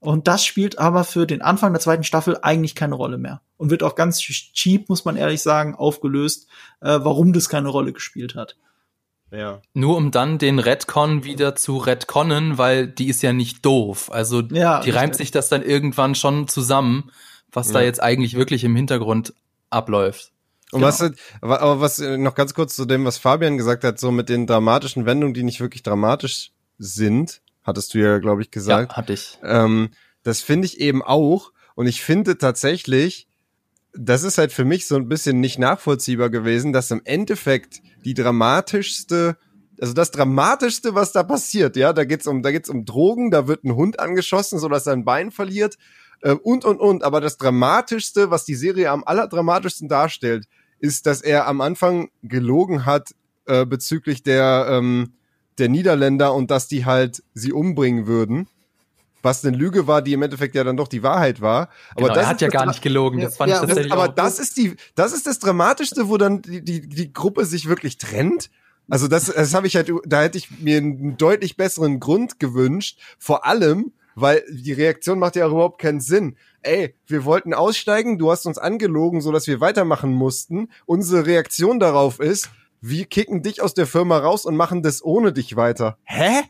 Und 0.00 0.28
das 0.28 0.44
spielt 0.44 0.78
aber 0.78 1.04
für 1.04 1.26
den 1.26 1.42
Anfang 1.42 1.72
der 1.72 1.80
zweiten 1.80 2.04
Staffel 2.04 2.38
eigentlich 2.40 2.74
keine 2.74 2.94
Rolle 2.94 3.18
mehr. 3.18 3.42
Und 3.58 3.70
wird 3.70 3.82
auch 3.82 3.94
ganz 3.94 4.18
cheap, 4.18 4.88
muss 4.88 5.04
man 5.04 5.16
ehrlich 5.16 5.42
sagen, 5.42 5.74
aufgelöst, 5.74 6.48
äh, 6.80 6.98
warum 7.02 7.34
das 7.34 7.50
keine 7.50 7.68
Rolle 7.68 7.92
gespielt 7.92 8.34
hat. 8.34 8.56
Ja. 9.30 9.60
Nur 9.74 9.96
um 9.96 10.10
dann 10.10 10.38
den 10.38 10.58
Redcon 10.58 11.22
wieder 11.22 11.54
zu 11.54 11.76
redconnen, 11.76 12.58
weil 12.58 12.88
die 12.88 13.08
ist 13.08 13.22
ja 13.22 13.32
nicht 13.32 13.64
doof. 13.64 14.10
Also 14.10 14.40
ja, 14.40 14.80
die 14.80 14.90
reimt 14.90 15.14
sich 15.14 15.30
das 15.30 15.48
dann 15.48 15.62
irgendwann 15.62 16.14
schon 16.14 16.48
zusammen 16.48 17.12
was 17.52 17.68
ja. 17.68 17.74
da 17.74 17.80
jetzt 17.82 18.02
eigentlich 18.02 18.34
wirklich 18.34 18.64
im 18.64 18.76
Hintergrund 18.76 19.34
abläuft. 19.70 20.32
Und 20.72 20.80
genau. 20.80 20.88
was, 20.88 21.12
aber 21.40 21.80
was 21.80 21.98
noch 21.98 22.34
ganz 22.34 22.54
kurz 22.54 22.76
zu 22.76 22.84
dem, 22.84 23.04
was 23.04 23.18
Fabian 23.18 23.58
gesagt 23.58 23.82
hat, 23.82 23.98
so 23.98 24.12
mit 24.12 24.28
den 24.28 24.46
dramatischen 24.46 25.04
Wendungen, 25.04 25.34
die 25.34 25.42
nicht 25.42 25.60
wirklich 25.60 25.82
dramatisch 25.82 26.52
sind, 26.78 27.42
hattest 27.64 27.94
du 27.94 27.98
ja, 27.98 28.18
glaube 28.18 28.42
ich, 28.42 28.50
gesagt. 28.50 28.92
Ja, 28.92 28.96
hatte 28.96 29.12
ich. 29.12 29.38
Ähm, 29.42 29.90
das 30.22 30.42
finde 30.42 30.66
ich 30.66 30.80
eben 30.80 31.02
auch. 31.02 31.52
Und 31.74 31.86
ich 31.86 32.02
finde 32.02 32.38
tatsächlich, 32.38 33.26
das 33.94 34.22
ist 34.22 34.38
halt 34.38 34.52
für 34.52 34.64
mich 34.64 34.86
so 34.86 34.96
ein 34.96 35.08
bisschen 35.08 35.40
nicht 35.40 35.58
nachvollziehbar 35.58 36.30
gewesen, 36.30 36.72
dass 36.72 36.90
im 36.90 37.02
Endeffekt 37.04 37.80
die 38.04 38.14
dramatischste, 38.14 39.36
also 39.80 39.92
das 39.92 40.12
dramatischste, 40.12 40.94
was 40.94 41.10
da 41.10 41.24
passiert, 41.24 41.76
ja, 41.76 41.92
da 41.92 42.04
geht's 42.04 42.28
um, 42.28 42.42
da 42.42 42.52
geht's 42.52 42.68
um 42.68 42.84
Drogen, 42.84 43.32
da 43.32 43.48
wird 43.48 43.64
ein 43.64 43.74
Hund 43.74 43.98
angeschossen, 43.98 44.60
so 44.60 44.68
dass 44.68 44.86
er 44.86 44.92
ein 44.92 45.04
Bein 45.04 45.32
verliert 45.32 45.78
äh, 46.22 46.32
und 46.32 46.64
und 46.64 46.80
und. 46.80 47.02
Aber 47.02 47.20
das 47.20 47.36
dramatischste, 47.36 48.30
was 48.30 48.44
die 48.44 48.54
Serie 48.54 48.90
am 48.90 49.04
allerdramatischsten 49.04 49.88
darstellt, 49.88 50.46
ist, 50.78 51.06
dass 51.06 51.20
er 51.20 51.46
am 51.46 51.60
Anfang 51.60 52.10
gelogen 52.22 52.86
hat 52.86 53.14
äh, 53.46 53.66
bezüglich 53.66 54.22
der 54.22 54.66
ähm, 54.70 55.14
der 55.58 55.68
Niederländer 55.68 56.34
und 56.34 56.50
dass 56.50 56.68
die 56.68 56.86
halt 56.86 57.22
sie 57.34 57.52
umbringen 57.52 58.06
würden 58.06 58.48
was 59.22 59.44
eine 59.44 59.56
Lüge 59.56 59.86
war, 59.86 60.02
die 60.02 60.12
im 60.12 60.22
Endeffekt 60.22 60.54
ja 60.54 60.64
dann 60.64 60.76
doch 60.76 60.88
die 60.88 61.02
Wahrheit 61.02 61.40
war. 61.40 61.68
Aber 61.90 62.02
genau, 62.02 62.14
das 62.14 62.24
er 62.24 62.28
hat 62.28 62.40
ja 62.40 62.48
gar 62.48 62.66
nicht 62.66 62.82
gelogen. 62.82 63.20
Das 63.20 63.36
fand 63.36 63.50
ja, 63.50 63.56
ich 63.56 63.60
tatsächlich 63.60 63.92
das, 63.92 63.98
Aber 63.98 64.08
das 64.08 64.38
ist 64.38 64.56
die, 64.56 64.76
das 64.94 65.12
ist 65.12 65.26
das 65.26 65.38
Dramatischste, 65.38 66.08
wo 66.08 66.16
dann 66.16 66.42
die, 66.42 66.62
die, 66.62 66.88
die 66.88 67.12
Gruppe 67.12 67.44
sich 67.44 67.68
wirklich 67.68 67.98
trennt. 67.98 68.50
Also 68.88 69.06
das, 69.08 69.26
das 69.26 69.54
habe 69.54 69.66
ich 69.66 69.76
halt, 69.76 69.92
da 70.04 70.22
hätte 70.22 70.38
ich 70.38 70.50
mir 70.60 70.78
einen 70.78 71.16
deutlich 71.16 71.56
besseren 71.56 72.00
Grund 72.00 72.40
gewünscht. 72.40 72.98
Vor 73.18 73.46
allem, 73.46 73.92
weil 74.14 74.42
die 74.50 74.72
Reaktion 74.72 75.18
macht 75.18 75.36
ja 75.36 75.46
überhaupt 75.46 75.80
keinen 75.80 76.00
Sinn. 76.00 76.36
Ey, 76.62 76.94
wir 77.06 77.24
wollten 77.24 77.54
aussteigen, 77.54 78.18
du 78.18 78.30
hast 78.30 78.46
uns 78.46 78.58
angelogen, 78.58 79.20
so 79.20 79.32
dass 79.32 79.46
wir 79.46 79.60
weitermachen 79.60 80.12
mussten. 80.12 80.68
Unsere 80.86 81.26
Reaktion 81.26 81.80
darauf 81.80 82.20
ist, 82.20 82.50
wir 82.80 83.04
kicken 83.06 83.42
dich 83.42 83.62
aus 83.62 83.74
der 83.74 83.86
Firma 83.86 84.18
raus 84.18 84.44
und 84.44 84.56
machen 84.56 84.82
das 84.82 85.04
ohne 85.04 85.32
dich 85.32 85.56
weiter. 85.56 85.98
Hä? 86.04 86.42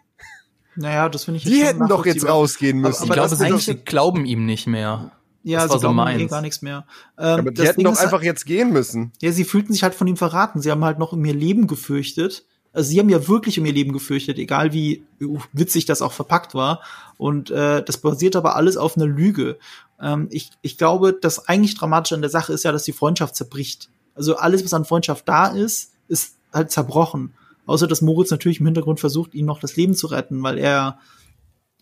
Naja, 0.77 1.09
das 1.09 1.25
finde 1.25 1.39
ich 1.39 1.45
Die 1.45 1.65
hätten 1.65 1.89
doch 1.89 2.07
jetzt 2.07 2.27
rausgehen 2.27 2.79
müssen. 2.79 3.11
Aber, 3.11 3.23
aber 3.23 3.33
ich 3.33 3.39
glaube, 3.39 3.61
sie 3.61 3.75
glauben 3.75 4.25
ihm 4.25 4.47
nicht 4.47 4.67
mehr. 4.67 5.13
Ja, 5.43 5.63
das 5.63 5.73
sie 5.73 5.79
glauben 5.81 5.99
so 5.99 6.19
eh 6.19 6.27
gar 6.27 6.43
nichts 6.43 6.63
mehr. 6.63 6.87
Ähm, 7.19 7.41
aber 7.41 7.51
die 7.51 7.63
hätten 7.63 7.83
doch 7.83 7.99
einfach 7.99 8.13
halt, 8.13 8.25
jetzt 8.25 8.45
gehen 8.47 8.73
müssen. 8.73 9.13
Ja, 9.21 9.33
sie 9.33 9.45
fühlten 9.45 9.73
sich 9.73 9.83
halt 9.83 9.95
von 9.95 10.07
ihm 10.07 10.17
verraten. 10.17 10.61
Sie 10.61 10.71
haben 10.71 10.85
halt 10.85 10.99
noch 10.99 11.13
um 11.13 11.25
ihr 11.25 11.35
Leben 11.35 11.67
gefürchtet. 11.67 12.47
Also 12.73 12.91
sie 12.91 13.01
haben 13.01 13.09
ja 13.09 13.27
wirklich 13.27 13.59
um 13.59 13.67
ihr 13.67 13.73
Leben 13.73 13.93
gefürchtet, 13.93 14.39
egal 14.39 14.73
wie 14.73 15.05
witzig 15.53 15.87
das 15.87 16.03
auch 16.03 16.13
verpackt 16.13 16.55
war. 16.55 16.81
Und 17.17 17.51
äh, 17.51 17.83
das 17.83 17.99
basiert 17.99 18.37
aber 18.37 18.55
alles 18.55 18.77
auf 18.77 18.97
einer 18.97 19.07
Lüge. 19.07 19.59
Ähm, 20.01 20.29
ich, 20.31 20.51
ich 20.63 20.79
glaube, 20.79 21.13
das 21.13 21.49
eigentlich 21.49 21.75
Dramatische 21.75 22.15
an 22.15 22.21
der 22.21 22.31
Sache 22.31 22.53
ist 22.53 22.65
ja, 22.65 22.73
dass 22.73 22.85
die 22.85 22.93
Freundschaft 22.93 23.35
zerbricht. 23.35 23.91
Also 24.15 24.37
alles, 24.37 24.65
was 24.65 24.75
an 24.75 24.85
Freundschaft 24.85 25.29
da 25.29 25.49
ist, 25.49 25.93
ist 26.07 26.37
halt 26.53 26.71
zerbrochen. 26.71 27.35
Außer 27.67 27.87
dass 27.87 28.03
Moritz 28.03 28.31
natürlich 28.31 28.61
im 28.61 28.67
Hintergrund 28.67 29.01
versucht, 29.01 29.35
ihm 29.35 29.47
noch 29.47 29.61
das 29.61 29.77
Leben 29.77 29.95
zu 29.95 30.07
retten, 30.07 30.43
weil 30.43 30.59
er, 30.59 30.99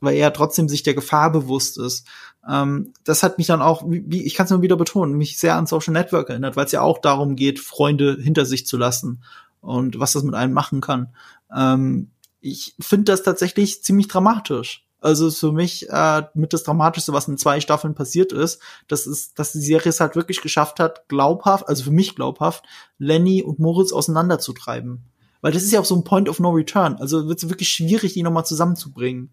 weil 0.01 0.17
er 0.17 0.33
trotzdem 0.33 0.69
sich 0.69 0.83
der 0.83 0.95
Gefahr 0.95 1.31
bewusst 1.31 1.79
ist. 1.79 2.07
Ähm, 2.49 2.95
das 3.05 3.23
hat 3.23 3.37
mich 3.37 3.47
dann 3.47 3.61
auch, 3.61 3.85
wie, 3.87 4.23
ich 4.23 4.35
kann 4.35 4.45
es 4.45 4.51
nur 4.51 4.63
wieder 4.63 4.77
betonen, 4.77 5.19
mich 5.19 5.39
sehr 5.39 5.57
an 5.57 5.67
Social 5.67 5.93
Network 5.93 6.31
erinnert, 6.31 6.57
weil 6.57 6.65
es 6.65 6.73
ja 6.73 6.81
auch 6.81 6.99
darum 6.99 7.37
geht, 7.37 7.59
Freunde 7.61 8.17
hinter 8.19 8.47
sich 8.47 8.67
zu 8.67 8.79
lassen 8.79 9.23
und 9.61 9.99
was 9.99 10.13
das 10.13 10.23
mit 10.23 10.35
einem 10.35 10.53
machen 10.53 10.81
kann. 10.81 11.15
Ähm, 11.55 12.11
ich 12.41 12.75
finde 12.81 13.13
das 13.13 13.23
tatsächlich 13.23 13.83
ziemlich 13.83 14.09
dramatisch. 14.09 14.85
Also 15.01 15.31
für 15.31 15.53
mich 15.53 15.89
äh, 15.91 16.23
mit 16.35 16.53
das 16.53 16.65
Dramatischste, 16.65 17.13
was 17.13 17.29
in 17.29 17.39
zwei 17.39 17.61
Staffeln 17.61 17.95
passiert 17.95 18.33
ist, 18.33 18.61
das 18.89 19.07
ist, 19.07 19.39
dass 19.39 19.53
die 19.53 19.61
Serie 19.61 19.91
es 19.91 20.01
halt 20.01 20.17
wirklich 20.17 20.41
geschafft 20.41 20.81
hat, 20.81 21.09
glaubhaft, 21.09 21.69
also 21.69 21.85
für 21.85 21.93
mich 21.93 22.17
glaubhaft, 22.17 22.65
Lenny 22.99 23.43
und 23.43 23.61
Moritz 23.61 23.93
auseinanderzutreiben. 23.93 25.05
Weil 25.41 25.53
das 25.53 25.63
ist 25.63 25.71
ja 25.71 25.79
auch 25.79 25.85
so 25.85 25.95
ein 25.95 26.03
Point 26.03 26.29
of 26.29 26.41
No 26.41 26.51
Return. 26.51 26.97
Also 26.97 27.29
wird 27.29 27.39
es 27.39 27.49
wirklich 27.49 27.69
schwierig, 27.69 28.15
die 28.15 28.25
nochmal 28.25 28.45
zusammenzubringen. 28.45 29.31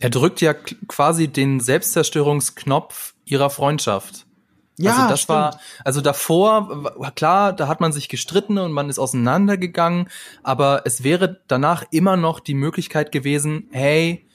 Er 0.00 0.10
drückt 0.10 0.40
ja 0.40 0.52
quasi 0.52 1.28
den 1.28 1.60
Selbstzerstörungsknopf 1.60 3.14
ihrer 3.24 3.50
Freundschaft. 3.50 4.26
Ja, 4.78 4.96
also 4.96 5.08
das 5.08 5.20
stimmt. 5.22 5.38
war, 5.38 5.60
also 5.84 6.00
davor, 6.00 7.12
klar, 7.14 7.52
da 7.52 7.68
hat 7.68 7.80
man 7.80 7.92
sich 7.92 8.08
gestritten 8.08 8.58
und 8.58 8.72
man 8.72 8.88
ist 8.88 8.98
auseinandergegangen, 8.98 10.08
aber 10.42 10.82
es 10.84 11.04
wäre 11.04 11.40
danach 11.46 11.84
immer 11.90 12.16
noch 12.16 12.40
die 12.40 12.54
Möglichkeit 12.54 13.12
gewesen, 13.12 13.68
hey, 13.70 14.26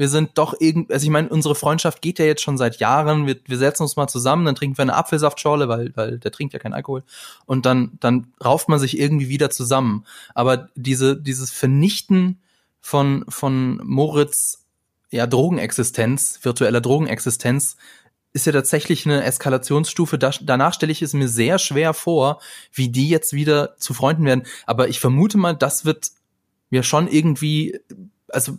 wir 0.00 0.08
sind 0.08 0.38
doch 0.38 0.54
irgendwie, 0.58 0.94
also 0.94 1.04
ich 1.04 1.10
meine, 1.10 1.28
unsere 1.28 1.54
Freundschaft 1.54 2.00
geht 2.00 2.18
ja 2.18 2.24
jetzt 2.24 2.40
schon 2.40 2.56
seit 2.56 2.80
Jahren, 2.80 3.26
wir, 3.26 3.36
wir 3.46 3.58
setzen 3.58 3.82
uns 3.82 3.96
mal 3.96 4.08
zusammen, 4.08 4.46
dann 4.46 4.54
trinken 4.54 4.78
wir 4.78 4.82
eine 4.82 4.94
Apfelsaftschorle, 4.94 5.68
weil, 5.68 5.92
weil 5.94 6.18
der 6.18 6.32
trinkt 6.32 6.54
ja 6.54 6.58
keinen 6.58 6.72
Alkohol 6.72 7.04
und 7.44 7.66
dann, 7.66 7.98
dann 8.00 8.32
rauft 8.42 8.70
man 8.70 8.78
sich 8.78 8.98
irgendwie 8.98 9.28
wieder 9.28 9.50
zusammen. 9.50 10.06
Aber 10.34 10.68
diese, 10.74 11.20
dieses 11.20 11.50
Vernichten 11.50 12.40
von, 12.80 13.26
von 13.28 13.78
Moritz, 13.84 14.64
ja, 15.10 15.26
Drogenexistenz, 15.26 16.38
virtueller 16.42 16.80
Drogenexistenz, 16.80 17.76
ist 18.32 18.46
ja 18.46 18.52
tatsächlich 18.52 19.06
eine 19.06 19.24
Eskalationsstufe. 19.24 20.18
Da, 20.18 20.30
danach 20.40 20.74
stelle 20.74 20.92
ich 20.92 21.02
es 21.02 21.12
mir 21.14 21.28
sehr 21.28 21.58
schwer 21.58 21.94
vor, 21.94 22.40
wie 22.72 22.88
die 22.88 23.08
jetzt 23.08 23.32
wieder 23.32 23.76
zu 23.76 23.94
Freunden 23.94 24.24
werden. 24.24 24.44
Aber 24.66 24.88
ich 24.88 25.00
vermute 25.00 25.36
mal, 25.38 25.54
das 25.54 25.84
wird 25.84 26.10
mir 26.70 26.82
schon 26.82 27.08
irgendwie, 27.08 27.80
also 28.28 28.58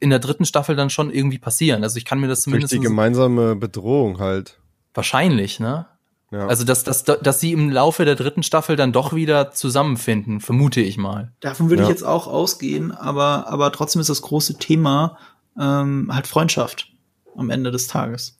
in 0.00 0.10
der 0.10 0.18
dritten 0.18 0.44
Staffel 0.44 0.74
dann 0.74 0.90
schon 0.90 1.10
irgendwie 1.10 1.38
passieren. 1.38 1.84
Also 1.84 1.98
ich 1.98 2.04
kann 2.04 2.18
mir 2.18 2.28
das 2.28 2.42
zumindest. 2.42 2.72
Durch 2.72 2.80
die 2.80 2.86
gemeinsame 2.86 3.54
Bedrohung 3.54 4.18
halt. 4.18 4.58
Wahrscheinlich, 4.94 5.60
ne? 5.60 5.86
Ja. 6.32 6.48
Also, 6.48 6.64
dass, 6.64 6.82
dass, 6.82 7.04
dass 7.04 7.40
sie 7.40 7.52
im 7.52 7.70
Laufe 7.70 8.04
der 8.04 8.16
dritten 8.16 8.42
Staffel 8.42 8.74
dann 8.74 8.92
doch 8.92 9.14
wieder 9.14 9.52
zusammenfinden, 9.52 10.40
vermute 10.40 10.80
ich 10.80 10.96
mal. 10.96 11.32
Davon 11.38 11.70
würde 11.70 11.84
ja. 11.84 11.88
ich 11.88 11.94
jetzt 11.94 12.02
auch 12.02 12.26
ausgehen, 12.26 12.90
aber, 12.90 13.46
aber 13.46 13.70
trotzdem 13.70 14.00
ist 14.00 14.10
das 14.10 14.22
große 14.22 14.58
Thema 14.58 15.18
ähm, 15.58 16.10
halt 16.12 16.26
Freundschaft 16.26 16.92
am 17.36 17.50
Ende 17.50 17.70
des 17.70 17.86
Tages. 17.86 18.38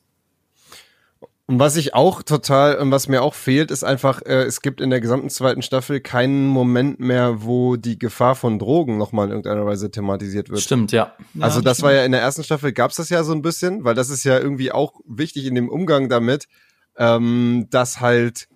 Und 1.49 1.59
was 1.59 1.77
ich 1.77 1.93
auch 1.93 2.23
total, 2.23 2.77
und 2.77 2.91
was 2.91 3.07
mir 3.07 3.21
auch 3.21 3.33
fehlt, 3.33 3.71
ist 3.71 3.85
einfach, 3.85 4.21
äh, 4.23 4.43
es 4.43 4.61
gibt 4.61 4.81
in 4.81 4.89
der 4.89 4.99
gesamten 4.99 5.29
zweiten 5.29 5.61
Staffel 5.61 6.01
keinen 6.01 6.45
Moment 6.45 6.99
mehr, 6.99 7.41
wo 7.41 7.77
die 7.77 7.97
Gefahr 7.97 8.35
von 8.35 8.59
Drogen 8.59 8.97
nochmal 8.97 9.27
in 9.27 9.31
irgendeiner 9.31 9.65
Weise 9.65 9.89
thematisiert 9.89 10.49
wird. 10.49 10.59
Stimmt, 10.59 10.91
ja. 10.91 11.15
Also 11.39 11.59
ja, 11.59 11.63
das 11.63 11.77
stimmt. 11.77 11.85
war 11.85 11.93
ja 11.93 12.03
in 12.03 12.11
der 12.11 12.19
ersten 12.19 12.43
Staffel 12.43 12.73
gab's 12.73 12.97
das 12.97 13.07
ja 13.07 13.23
so 13.23 13.31
ein 13.31 13.41
bisschen, 13.41 13.85
weil 13.85 13.95
das 13.95 14.09
ist 14.09 14.25
ja 14.25 14.37
irgendwie 14.37 14.73
auch 14.73 14.99
wichtig 15.05 15.45
in 15.45 15.55
dem 15.55 15.69
Umgang 15.69 16.09
damit, 16.09 16.49
ähm, 16.97 17.67
dass 17.69 18.01
halt 18.01 18.49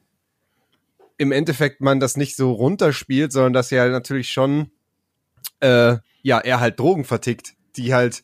im 1.17 1.31
Endeffekt 1.31 1.79
man 1.79 2.01
das 2.01 2.17
nicht 2.17 2.35
so 2.35 2.51
runterspielt, 2.51 3.31
sondern 3.31 3.53
dass 3.53 3.69
ja 3.69 3.87
natürlich 3.87 4.33
schon, 4.33 4.69
äh, 5.61 5.95
ja, 6.23 6.39
er 6.39 6.59
halt 6.59 6.77
Drogen 6.77 7.05
vertickt, 7.05 7.53
die 7.77 7.93
halt 7.93 8.23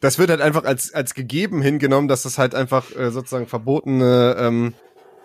das 0.00 0.18
wird 0.18 0.30
halt 0.30 0.40
einfach 0.40 0.64
als, 0.64 0.92
als 0.92 1.14
gegeben 1.14 1.62
hingenommen, 1.62 2.08
dass 2.08 2.22
das 2.22 2.38
halt 2.38 2.54
einfach 2.54 2.94
äh, 2.96 3.10
sozusagen 3.10 3.46
verbotene, 3.46 4.36
ähm, 4.38 4.74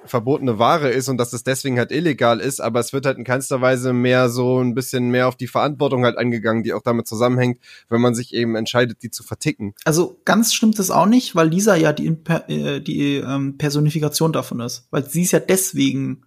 verbotene 0.05 0.59
Ware 0.59 0.89
ist 0.89 1.09
und 1.09 1.17
dass 1.17 1.31
das 1.31 1.43
deswegen 1.43 1.79
halt 1.79 1.91
illegal 1.91 2.39
ist, 2.39 2.59
aber 2.59 2.79
es 2.79 2.93
wird 2.93 3.05
halt 3.05 3.17
in 3.17 3.23
keinster 3.23 3.61
Weise 3.61 3.91
mehr 3.91 4.29
so 4.29 4.59
ein 4.59 4.75
bisschen 4.75 5.09
mehr 5.09 5.27
auf 5.27 5.35
die 5.35 5.47
Verantwortung 5.47 6.05
halt 6.05 6.17
angegangen, 6.17 6.61
die 6.61 6.73
auch 6.73 6.83
damit 6.83 7.07
zusammenhängt, 7.07 7.59
wenn 7.89 8.01
man 8.01 8.13
sich 8.13 8.33
eben 8.33 8.55
entscheidet, 8.55 9.01
die 9.01 9.09
zu 9.09 9.23
verticken. 9.23 9.73
Also 9.83 10.19
ganz 10.25 10.53
stimmt 10.53 10.77
das 10.77 10.91
auch 10.91 11.07
nicht, 11.07 11.35
weil 11.35 11.49
Lisa 11.49 11.75
ja 11.75 11.91
die, 11.91 12.07
äh, 12.47 12.81
die 12.81 13.15
ähm, 13.15 13.57
Personifikation 13.57 14.31
davon 14.31 14.59
ist, 14.59 14.87
weil 14.91 15.09
sie 15.09 15.23
ist 15.23 15.31
ja 15.31 15.39
deswegen, 15.39 16.23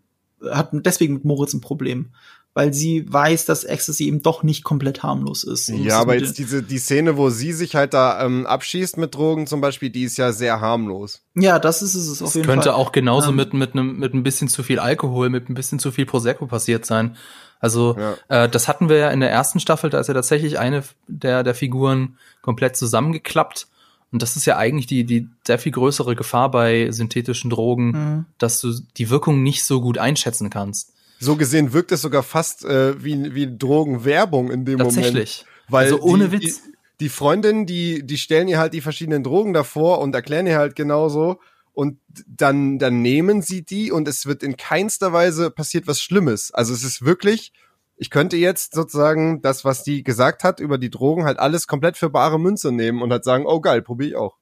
hat 0.51 0.71
deswegen 0.73 1.15
mit 1.15 1.25
Moritz 1.25 1.55
ein 1.55 1.61
Problem 1.61 2.11
weil 2.59 2.75
sie 2.75 3.07
weiß, 3.09 3.45
dass 3.45 3.63
Ecstasy 3.63 4.09
eben 4.09 4.21
doch 4.21 4.43
nicht 4.43 4.65
komplett 4.65 5.05
harmlos 5.05 5.45
ist. 5.45 5.69
ja, 5.69 6.01
aber 6.01 6.17
jetzt 6.17 6.39
diese 6.39 6.61
die 6.61 6.79
Szene, 6.79 7.17
wo 7.17 7.31
sie 7.31 7.53
sich 7.53 7.77
halt 7.77 7.95
da 7.95 8.21
ähm, 8.25 8.49
abschießt 8.49 8.97
mit 8.97 9.15
Drogen 9.15 9.47
zum 9.47 9.61
Beispiel, 9.61 9.91
die 9.91 10.03
ist 10.03 10.17
ja 10.17 10.33
sehr 10.33 10.61
harmlos. 10.61 11.23
Ja, 11.37 11.61
das 11.61 11.83
ist 11.83 11.95
es 11.95 12.21
auf 12.21 12.35
jeden 12.35 12.45
könnte 12.45 12.65
Fall. 12.65 12.73
Könnte 12.73 12.75
auch 12.75 12.91
genauso 12.91 13.29
ähm, 13.29 13.37
mit 13.37 13.55
mit 13.55 13.75
einem 13.75 14.01
mit 14.01 14.13
ein 14.13 14.25
bisschen 14.25 14.49
zu 14.49 14.65
viel 14.65 14.81
Alkohol, 14.81 15.31
mit 15.31 15.49
ein 15.49 15.55
bisschen 15.55 15.79
zu 15.79 15.93
viel 15.93 16.05
Prosecco 16.05 16.49
passiert 16.49 16.85
sein. 16.85 17.17
Also 17.61 17.97
ja. 17.97 18.17
äh, 18.27 18.49
das 18.49 18.67
hatten 18.67 18.89
wir 18.89 18.97
ja 18.97 19.11
in 19.11 19.21
der 19.21 19.31
ersten 19.31 19.61
Staffel, 19.61 19.89
da 19.89 20.01
ist 20.01 20.09
ja 20.09 20.15
tatsächlich 20.15 20.59
eine 20.59 20.83
der 21.07 21.45
der 21.45 21.55
Figuren 21.55 22.19
komplett 22.43 22.77
zusammengeklappt. 22.77 23.69
Und 24.11 24.21
das 24.21 24.35
ist 24.35 24.47
ja 24.47 24.57
eigentlich 24.57 24.89
die, 24.89 25.05
die 25.05 25.29
sehr 25.47 25.61
viel 25.61 25.71
größere 25.71 26.17
Gefahr 26.17 26.51
bei 26.51 26.91
synthetischen 26.91 27.51
Drogen, 27.51 27.91
mhm. 27.91 28.25
dass 28.39 28.61
du 28.61 28.73
die 28.97 29.11
Wirkung 29.11 29.45
nicht 29.45 29.63
so 29.63 29.81
gut 29.81 29.99
einschätzen 29.99 30.51
kannst. 30.51 30.93
So 31.19 31.37
gesehen 31.37 31.73
wirkt 31.73 31.93
es 31.93 32.03
sogar 32.03 32.23
fast 32.23 32.65
äh, 32.65 33.03
wie, 33.03 33.35
wie 33.35 33.57
Drogenwerbung 33.57 34.51
in 34.51 34.65
dem 34.65 34.79
Tatsächlich. 34.79 35.45
Moment. 35.45 35.69
Weil 35.69 35.85
also 35.85 36.01
ohne 36.01 36.29
die, 36.29 36.33
Witz. 36.33 36.63
Die, 36.63 36.73
die 37.01 37.09
Freundin, 37.09 37.67
die, 37.67 38.07
die 38.07 38.19
stellen 38.19 38.49
ihr 38.49 38.59
halt 38.59 38.75
die 38.75 38.81
verschiedenen 38.81 39.23
Drogen 39.23 39.53
davor 39.53 40.01
und 40.01 40.15
erklären 40.15 40.47
ihr 40.47 40.59
halt 40.59 40.77
genauso. 40.77 41.41
Und 41.73 41.99
dann, 42.27 42.79
dann 42.79 43.03
nehmen 43.03 43.41
sie 43.41 43.63
die 43.63 43.93
und 43.93 44.09
es 44.09 44.27
wird 44.27 44.43
in 44.43 44.57
keinster 44.57 45.13
Weise 45.13 45.51
passiert 45.51 45.87
was 45.87 46.01
Schlimmes. 46.01 46.53
Also 46.53 46.75
es 46.75 46.83
ist 46.83 47.05
wirklich, 47.05 47.53
ich 47.97 48.11
könnte 48.11 48.37
jetzt 48.37 48.75
sozusagen 48.75 49.43
das, 49.43 49.65
was 49.65 49.85
die 49.85 50.03
gesagt 50.03 50.43
hat 50.43 50.59
über 50.59 50.77
die 50.79 50.91
Drogen, 50.91 51.25
halt 51.25 51.39
alles 51.39 51.69
komplett 51.69 51.97
für 51.97 52.11
bare 52.11 52.41
Münze 52.41 52.73
nehmen 52.73 53.01
und 53.01 53.13
halt 53.13 53.25
sagen, 53.25 53.45
oh 53.47 53.61
geil, 53.61 53.83
probier 53.83 54.09
ich 54.09 54.17
auch. 54.17 54.37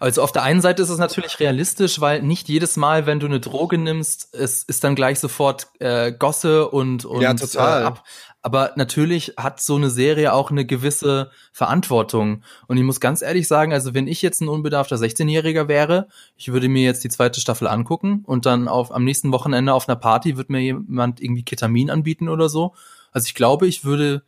Also 0.00 0.22
auf 0.22 0.32
der 0.32 0.42
einen 0.42 0.60
Seite 0.60 0.82
ist 0.82 0.88
es 0.88 0.98
natürlich 0.98 1.38
realistisch, 1.38 2.00
weil 2.00 2.22
nicht 2.22 2.48
jedes 2.48 2.76
Mal, 2.76 3.06
wenn 3.06 3.20
du 3.20 3.26
eine 3.26 3.40
Droge 3.40 3.78
nimmst, 3.78 4.34
es 4.34 4.62
ist 4.64 4.82
dann 4.84 4.94
gleich 4.94 5.20
sofort 5.20 5.68
äh, 5.78 6.12
Gosse 6.12 6.68
und 6.68 7.04
und 7.04 7.22
Ja, 7.22 7.34
total. 7.34 7.82
Äh, 7.82 7.84
ab. 7.86 8.04
Aber 8.42 8.72
natürlich 8.76 9.34
hat 9.36 9.60
so 9.60 9.76
eine 9.76 9.90
Serie 9.90 10.32
auch 10.32 10.50
eine 10.50 10.64
gewisse 10.64 11.30
Verantwortung. 11.52 12.42
Und 12.66 12.78
ich 12.78 12.82
muss 12.82 12.98
ganz 12.98 13.20
ehrlich 13.20 13.46
sagen, 13.46 13.72
also 13.74 13.92
wenn 13.92 14.06
ich 14.06 14.22
jetzt 14.22 14.40
ein 14.40 14.48
unbedarfter 14.48 14.96
16-Jähriger 14.96 15.68
wäre, 15.68 16.08
ich 16.36 16.50
würde 16.50 16.68
mir 16.68 16.82
jetzt 16.82 17.04
die 17.04 17.10
zweite 17.10 17.40
Staffel 17.40 17.68
angucken 17.68 18.22
und 18.26 18.46
dann 18.46 18.66
auf 18.66 18.92
am 18.92 19.04
nächsten 19.04 19.30
Wochenende 19.32 19.74
auf 19.74 19.88
einer 19.88 19.96
Party 19.96 20.38
wird 20.38 20.48
mir 20.48 20.60
jemand 20.60 21.20
irgendwie 21.20 21.44
Ketamin 21.44 21.90
anbieten 21.90 22.30
oder 22.30 22.48
so. 22.48 22.74
Also 23.12 23.26
ich 23.26 23.34
glaube, 23.34 23.66
ich 23.66 23.84
würde 23.84 24.22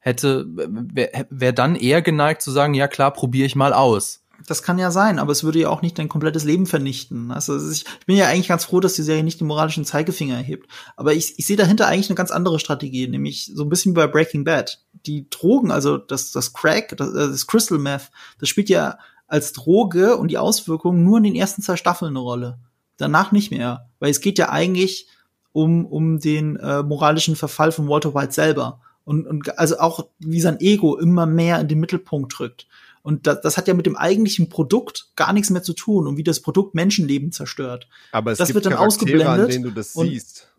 hätte 0.00 0.44
wäre 0.48 1.26
wär 1.30 1.52
dann 1.52 1.76
eher 1.76 2.02
geneigt 2.02 2.42
zu 2.42 2.50
sagen, 2.50 2.74
ja 2.74 2.88
klar, 2.88 3.12
probiere 3.12 3.46
ich 3.46 3.54
mal 3.54 3.72
aus. 3.72 4.21
Das 4.46 4.62
kann 4.62 4.78
ja 4.78 4.90
sein, 4.90 5.18
aber 5.18 5.32
es 5.32 5.44
würde 5.44 5.60
ja 5.60 5.68
auch 5.68 5.82
nicht 5.82 5.98
dein 5.98 6.08
komplettes 6.08 6.44
Leben 6.44 6.66
vernichten. 6.66 7.30
Also 7.30 7.70
ich 7.70 7.84
bin 8.06 8.16
ja 8.16 8.26
eigentlich 8.26 8.48
ganz 8.48 8.64
froh, 8.64 8.80
dass 8.80 8.94
die 8.94 9.02
Serie 9.02 9.22
nicht 9.22 9.40
den 9.40 9.46
moralischen 9.46 9.84
Zeigefinger 9.84 10.36
erhebt. 10.36 10.68
Aber 10.96 11.12
ich, 11.12 11.38
ich 11.38 11.46
sehe 11.46 11.56
dahinter 11.56 11.86
eigentlich 11.86 12.08
eine 12.08 12.16
ganz 12.16 12.30
andere 12.30 12.58
Strategie, 12.58 13.08
nämlich 13.08 13.50
so 13.54 13.62
ein 13.62 13.68
bisschen 13.68 13.92
wie 13.92 13.96
bei 13.96 14.06
Breaking 14.06 14.44
Bad. 14.44 14.80
Die 15.06 15.28
Drogen, 15.30 15.70
also 15.70 15.96
das, 15.96 16.32
das 16.32 16.52
Crack, 16.52 16.96
das, 16.96 17.10
äh, 17.10 17.28
das 17.28 17.46
Crystal 17.46 17.78
Meth, 17.78 18.10
das 18.38 18.48
spielt 18.48 18.68
ja 18.68 18.98
als 19.26 19.52
Droge 19.52 20.16
und 20.16 20.28
die 20.28 20.38
Auswirkungen 20.38 21.04
nur 21.04 21.18
in 21.18 21.24
den 21.24 21.34
ersten 21.34 21.62
zwei 21.62 21.76
Staffeln 21.76 22.10
eine 22.10 22.18
Rolle. 22.18 22.58
Danach 22.98 23.32
nicht 23.32 23.50
mehr. 23.50 23.88
Weil 23.98 24.10
es 24.10 24.20
geht 24.20 24.38
ja 24.38 24.50
eigentlich 24.50 25.06
um, 25.52 25.86
um 25.86 26.18
den 26.18 26.56
äh, 26.56 26.82
moralischen 26.82 27.36
Verfall 27.36 27.72
von 27.72 27.88
Walter 27.88 28.14
White 28.14 28.32
selber. 28.32 28.80
Und, 29.04 29.26
und 29.26 29.58
also 29.58 29.78
auch 29.78 30.06
wie 30.18 30.40
sein 30.40 30.60
Ego 30.60 30.96
immer 30.96 31.26
mehr 31.26 31.60
in 31.60 31.68
den 31.68 31.80
Mittelpunkt 31.80 32.38
rückt. 32.40 32.66
Und 33.02 33.26
das, 33.26 33.40
das 33.40 33.56
hat 33.56 33.66
ja 33.68 33.74
mit 33.74 33.86
dem 33.86 33.96
eigentlichen 33.96 34.48
Produkt 34.48 35.10
gar 35.16 35.32
nichts 35.32 35.50
mehr 35.50 35.62
zu 35.62 35.72
tun 35.72 36.06
und 36.06 36.16
wie 36.16 36.22
das 36.22 36.40
Produkt 36.40 36.74
Menschenleben 36.74 37.32
zerstört. 37.32 37.88
Aber 38.12 38.30
es 38.32 38.38
Das 38.38 38.48
gibt 38.48 38.54
wird 38.56 38.66
dann 38.66 38.74
Charaktere, 38.74 39.26
an 39.26 39.40
ausgeblendet 39.40 39.52
denen 39.52 39.64
du 39.64 39.70
das 39.70 39.92
siehst. 39.92 40.52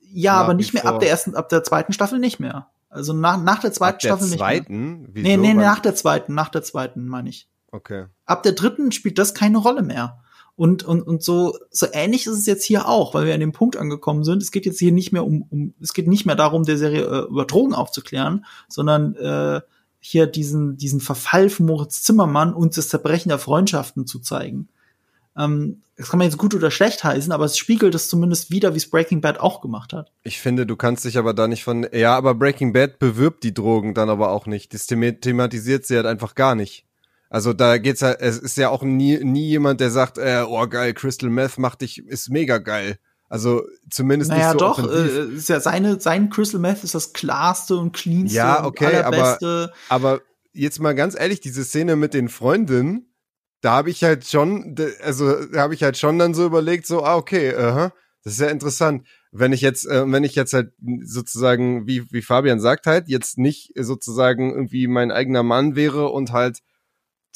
Ja, 0.00 0.34
aber 0.34 0.54
nicht 0.54 0.72
mehr 0.72 0.82
vor. 0.82 0.92
ab 0.92 1.00
der 1.00 1.10
ersten, 1.10 1.34
ab 1.34 1.48
der 1.48 1.64
zweiten 1.64 1.92
Staffel 1.92 2.18
nicht 2.18 2.38
mehr. 2.40 2.68
Also 2.88 3.12
nach, 3.12 3.42
nach 3.42 3.60
der 3.60 3.72
zweiten 3.72 3.96
Ab 3.96 4.00
der 4.00 4.08
Staffel 4.08 4.24
nicht 4.28 4.38
mehr. 4.38 4.38
zweiten? 4.38 5.08
Wieso? 5.12 5.28
Nee, 5.28 5.36
nee, 5.36 5.54
nach 5.54 5.80
der 5.80 5.94
zweiten, 5.94 6.34
nach 6.34 6.48
der 6.48 6.62
zweiten, 6.62 7.06
meine 7.06 7.28
ich. 7.28 7.48
Okay. 7.70 8.06
Ab 8.24 8.42
der 8.44 8.52
dritten 8.52 8.92
spielt 8.92 9.18
das 9.18 9.34
keine 9.34 9.58
Rolle 9.58 9.82
mehr. 9.82 10.20
Und, 10.56 10.82
und, 10.82 11.02
und 11.02 11.22
so, 11.22 11.56
so 11.70 11.86
ähnlich 11.92 12.26
ist 12.26 12.32
es 12.38 12.46
jetzt 12.46 12.64
hier 12.64 12.88
auch, 12.88 13.14
weil 13.14 13.26
wir 13.26 13.34
an 13.34 13.40
dem 13.40 13.52
Punkt 13.52 13.76
angekommen 13.76 14.24
sind. 14.24 14.42
Es 14.42 14.50
geht 14.50 14.66
jetzt 14.66 14.78
hier 14.78 14.90
nicht 14.90 15.12
mehr 15.12 15.24
um, 15.24 15.42
um 15.50 15.74
es 15.80 15.92
geht 15.92 16.08
nicht 16.08 16.26
mehr 16.26 16.34
darum, 16.34 16.64
der 16.64 16.78
Serie 16.78 17.02
äh, 17.04 17.28
über 17.28 17.44
Drogen 17.44 17.74
aufzuklären, 17.74 18.44
sondern 18.68 19.14
äh, 19.14 19.60
hier 20.10 20.26
diesen, 20.26 20.76
diesen 20.76 21.00
Verfall 21.00 21.50
von 21.50 21.66
Moritz 21.66 22.02
Zimmermann 22.02 22.54
und 22.54 22.76
das 22.76 22.88
Zerbrechen 22.88 23.28
der 23.28 23.38
Freundschaften 23.38 24.06
zu 24.06 24.20
zeigen. 24.20 24.68
Ähm, 25.36 25.82
das 25.96 26.08
kann 26.10 26.18
man 26.18 26.26
jetzt 26.26 26.38
gut 26.38 26.54
oder 26.54 26.70
schlecht 26.70 27.04
heißen, 27.04 27.32
aber 27.32 27.44
es 27.44 27.58
spiegelt 27.58 27.94
es 27.94 28.08
zumindest 28.08 28.50
wieder, 28.50 28.72
wie 28.72 28.78
es 28.78 28.88
Breaking 28.88 29.20
Bad 29.20 29.38
auch 29.40 29.60
gemacht 29.60 29.92
hat. 29.92 30.12
Ich 30.22 30.40
finde, 30.40 30.64
du 30.64 30.76
kannst 30.76 31.04
dich 31.04 31.18
aber 31.18 31.34
da 31.34 31.48
nicht 31.48 31.64
von. 31.64 31.86
Ja, 31.92 32.16
aber 32.16 32.34
Breaking 32.34 32.72
Bad 32.72 32.98
bewirbt 32.98 33.44
die 33.44 33.52
Drogen 33.52 33.94
dann 33.94 34.08
aber 34.08 34.30
auch 34.30 34.46
nicht. 34.46 34.72
Das 34.74 34.86
thema- 34.86 35.12
thematisiert 35.20 35.86
sie 35.86 35.96
halt 35.96 36.06
einfach 36.06 36.34
gar 36.34 36.54
nicht. 36.54 36.86
Also 37.30 37.52
da 37.52 37.76
geht's 37.78 38.00
halt, 38.00 38.20
es 38.20 38.38
ist 38.38 38.56
ja 38.56 38.70
auch 38.70 38.82
nie, 38.82 39.22
nie 39.22 39.48
jemand, 39.48 39.80
der 39.80 39.90
sagt, 39.90 40.16
äh, 40.16 40.44
oh 40.48 40.66
geil, 40.66 40.94
Crystal 40.94 41.28
Meth 41.28 41.58
macht 41.58 41.82
dich, 41.82 41.98
ist 42.06 42.30
mega 42.30 42.56
geil. 42.58 42.98
Also 43.28 43.66
zumindest 43.90 44.30
Naja, 44.30 44.52
nicht 44.54 44.60
so 44.60 44.66
doch, 44.66 44.90
äh, 44.92 45.34
ist 45.34 45.48
ja 45.48 45.60
seine, 45.60 46.00
sein 46.00 46.30
Crystal 46.30 46.60
Meth 46.60 46.82
ist 46.82 46.94
das 46.94 47.12
klarste 47.12 47.76
und 47.76 47.92
cleanste 47.92 48.36
Ja, 48.36 48.64
okay, 48.64 48.86
und 48.86 48.94
aber- 48.94 49.16
allerbeste. 49.16 49.72
Aber 49.88 50.20
jetzt 50.52 50.80
mal 50.80 50.94
ganz 50.94 51.18
ehrlich, 51.18 51.40
diese 51.40 51.64
Szene 51.64 51.96
mit 51.96 52.14
den 52.14 52.28
Freundinnen, 52.28 53.12
da 53.60 53.72
habe 53.72 53.90
ich 53.90 54.02
halt 54.04 54.26
schon, 54.26 54.76
also 55.02 55.44
da 55.46 55.60
habe 55.60 55.74
ich 55.74 55.82
halt 55.82 55.98
schon 55.98 56.18
dann 56.18 56.32
so 56.32 56.46
überlegt, 56.46 56.86
so, 56.86 57.02
ah, 57.04 57.16
okay, 57.16 57.54
aha, 57.54 57.92
das 58.24 58.34
ist 58.34 58.40
ja 58.40 58.48
interessant. 58.48 59.06
Wenn 59.30 59.52
ich 59.52 59.60
jetzt, 59.60 59.84
äh, 59.86 60.10
wenn 60.10 60.24
ich 60.24 60.34
jetzt 60.34 60.54
halt 60.54 60.72
sozusagen, 61.02 61.86
wie, 61.86 62.10
wie 62.10 62.22
Fabian 62.22 62.60
sagt 62.60 62.86
halt, 62.86 63.08
jetzt 63.08 63.36
nicht 63.36 63.72
sozusagen 63.76 64.52
irgendwie 64.54 64.86
mein 64.86 65.10
eigener 65.10 65.42
Mann 65.42 65.76
wäre 65.76 66.08
und 66.08 66.32
halt 66.32 66.60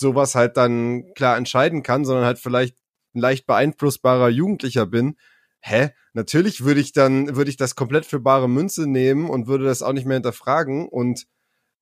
sowas 0.01 0.35
halt 0.35 0.57
dann 0.57 1.13
klar 1.15 1.37
entscheiden 1.37 1.83
kann, 1.83 2.05
sondern 2.07 2.25
halt 2.25 2.39
vielleicht 2.39 2.77
ein 3.15 3.21
leicht 3.21 3.47
beeinflussbarer 3.47 4.31
Jugendlicher 4.31 4.87
bin, 4.87 5.17
hä? 5.63 5.91
Natürlich 6.13 6.65
würde 6.65 6.81
ich 6.81 6.93
dann, 6.93 7.35
würde 7.37 7.51
ich 7.51 7.57
das 7.57 7.75
komplett 7.75 8.05
für 8.05 8.21
bare 8.21 8.49
Münze 8.49 8.87
nehmen 8.87 9.31
und 9.31 9.47
würde 9.47 9.65
das 9.65 9.83
auch 9.83 9.93
nicht 9.95 10.07
mehr 10.07 10.17
hinterfragen 10.17 10.89
und 10.89 11.27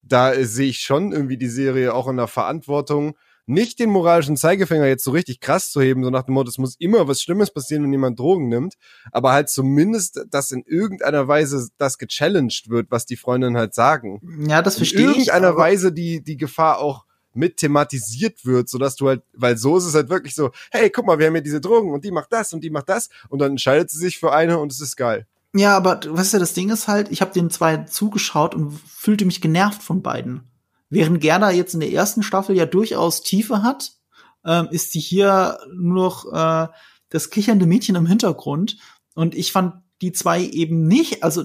da 0.03 0.33
äh, 0.33 0.45
sehe 0.45 0.69
ich 0.69 0.79
schon 0.81 1.13
irgendwie 1.13 1.37
die 1.37 1.49
Serie 1.49 1.93
auch 1.93 2.09
in 2.09 2.17
der 2.17 2.29
Verantwortung, 2.29 3.17
nicht 3.47 3.81
den 3.81 3.91
moralischen 3.91 4.37
Zeigefinger 4.37 4.87
jetzt 4.87 5.03
so 5.03 5.11
richtig 5.11 5.41
krass 5.41 5.73
zu 5.73 5.81
heben, 5.81 6.05
so 6.05 6.11
nach 6.11 6.23
dem 6.23 6.35
Motto, 6.35 6.49
es 6.49 6.59
muss 6.59 6.77
immer 6.79 7.09
was 7.09 7.21
Schlimmes 7.21 7.51
passieren, 7.53 7.83
wenn 7.83 7.91
jemand 7.93 8.19
Drogen 8.19 8.49
nimmt, 8.49 8.75
aber 9.11 9.33
halt 9.33 9.49
zumindest, 9.49 10.21
dass 10.31 10.53
in 10.53 10.63
irgendeiner 10.65 11.27
Weise 11.27 11.69
das 11.77 11.99
gechallenged 11.99 12.71
wird, 12.71 12.91
was 12.91 13.07
die 13.07 13.17
Freundinnen 13.17 13.57
halt 13.57 13.75
sagen. 13.75 14.21
Ja, 14.49 14.63
das 14.63 14.75
In 14.77 14.79
verstehe 14.81 15.01
ich. 15.01 15.07
irgendeiner 15.09 15.49
aber- 15.49 15.59
Weise 15.59 15.93
die, 15.93 16.23
die 16.23 16.37
Gefahr 16.37 16.79
auch 16.79 17.05
mit 17.33 17.59
thematisiert 17.59 18.45
wird, 18.45 18.69
so 18.69 18.79
dass 18.79 18.97
du 18.97 19.09
halt, 19.09 19.23
weil 19.35 19.57
so 19.57 19.77
ist 19.77 19.85
es 19.85 19.95
halt 19.95 20.09
wirklich 20.09 20.35
so, 20.35 20.51
hey, 20.71 20.91
guck 20.91 21.07
mal, 21.07 21.19
wir 21.19 21.27
haben 21.27 21.35
hier 21.35 21.43
diese 21.43 21.61
Drogen 21.61 21.93
und 21.93 22.05
die 22.05 22.11
macht 22.11 22.33
das 22.33 22.53
und 22.53 22.63
die 22.63 22.71
macht 22.71 22.89
das 22.89 23.09
und 23.29 23.39
dann 23.41 23.53
entscheidet 23.53 23.91
sie 23.91 23.99
sich 23.99 24.19
für 24.19 24.33
eine 24.33 24.59
und 24.59 24.73
es 24.73 24.81
ist 24.81 24.97
geil. 24.97 25.27
Ja, 25.53 25.77
aber 25.77 26.01
weißt 26.05 26.35
du, 26.35 26.39
das 26.39 26.55
Ding 26.55 26.71
ist 26.71 26.87
halt, 26.87 27.11
ich 27.11 27.21
habe 27.21 27.33
den 27.33 27.51
zwei 27.51 27.79
zugeschaut 27.79 28.55
und 28.55 28.73
fühlte 28.73 29.25
mich 29.25 29.41
genervt 29.41 29.83
von 29.83 30.03
beiden. 30.03 30.43
Während 30.91 31.21
Gerda 31.21 31.51
jetzt 31.51 31.75
in 31.75 31.81
der 31.81 31.93
ersten 31.93 32.23
Staffel 32.23 32.57
ja 32.57 32.67
durchaus 32.67 33.23
Tiefe 33.23 33.63
hat, 33.63 33.93
ähm, 34.45 34.69
ist 34.71 34.93
sie 34.93 35.01
hier 35.01 35.59
nur 35.75 35.95
noch 35.95 36.33
äh, 36.33 36.69
das 37.11 37.31
kichernde 37.31 37.67
Mädchen 37.67 37.97
im 37.97 38.07
Hintergrund. 38.07 38.79
Und 39.15 39.35
ich 39.35 39.53
fand 39.53 39.75
die 40.03 40.13
zwei 40.13 40.43
eben 40.43 40.87
nicht, 40.87 41.23
also 41.23 41.45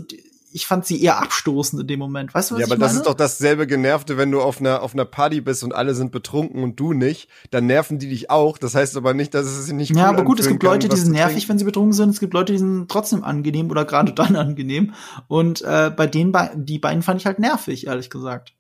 ich 0.56 0.68
fand 0.68 0.86
sie 0.86 1.04
eher 1.04 1.22
abstoßend 1.22 1.82
in 1.82 1.88
dem 1.88 2.00
Moment. 2.00 2.34
Weißt 2.34 2.50
du, 2.50 2.56
was 2.56 2.62
Ja, 2.62 2.68
aber 2.68 2.76
ich 2.76 2.80
das 2.80 2.94
meine? 2.94 3.00
ist 3.02 3.08
doch 3.08 3.14
dasselbe 3.14 3.68
Genervte, 3.68 4.18
wenn 4.18 4.32
du 4.32 4.42
auf 4.42 4.62
einer, 4.62 4.82
auf 4.82 4.94
einer 4.94 5.04
Party 5.04 5.42
bist 5.42 5.66
und 5.66 5.76
alle 5.76 5.94
sind 5.94 6.14
betrunken 6.14 6.64
und 6.64 6.80
du 6.80 6.94
nicht, 6.94 7.30
dann 7.52 7.66
nerven 7.66 8.00
die 8.00 8.08
dich 8.08 8.30
auch. 8.30 8.58
Das 8.58 8.74
heißt 8.74 8.96
aber 8.96 9.14
nicht, 9.14 9.34
dass 9.34 9.46
es 9.46 9.66
sich 9.66 9.74
nicht 9.74 9.90
Ja, 9.94 10.04
cool 10.04 10.16
aber 10.16 10.24
gut, 10.24 10.40
es 10.40 10.48
gibt 10.48 10.64
Leute, 10.64 10.88
kann, 10.88 10.96
die 10.96 11.02
was 11.02 11.04
sind 11.04 11.12
nervig, 11.12 11.50
wenn 11.50 11.60
sie 11.60 11.66
betrunken 11.66 11.92
sind. 11.92 12.10
Es 12.10 12.22
gibt 12.22 12.34
Leute, 12.34 12.54
die 12.54 12.60
sind 12.60 12.90
trotzdem 12.90 13.26
angenehm 13.26 13.70
oder 13.70 13.84
gerade 13.84 14.14
dann 14.16 14.38
angenehm. 14.38 14.94
Und 15.28 15.62
äh, 15.62 15.92
bei 15.96 16.08
den 16.08 16.32
be 16.32 16.50
die 16.56 16.80
beiden 16.80 17.04
fand 17.04 17.20
ich 17.20 17.26
halt 17.26 17.40
nervig, 17.40 17.88
ehrlich 17.88 18.10
gesagt. 18.10 18.54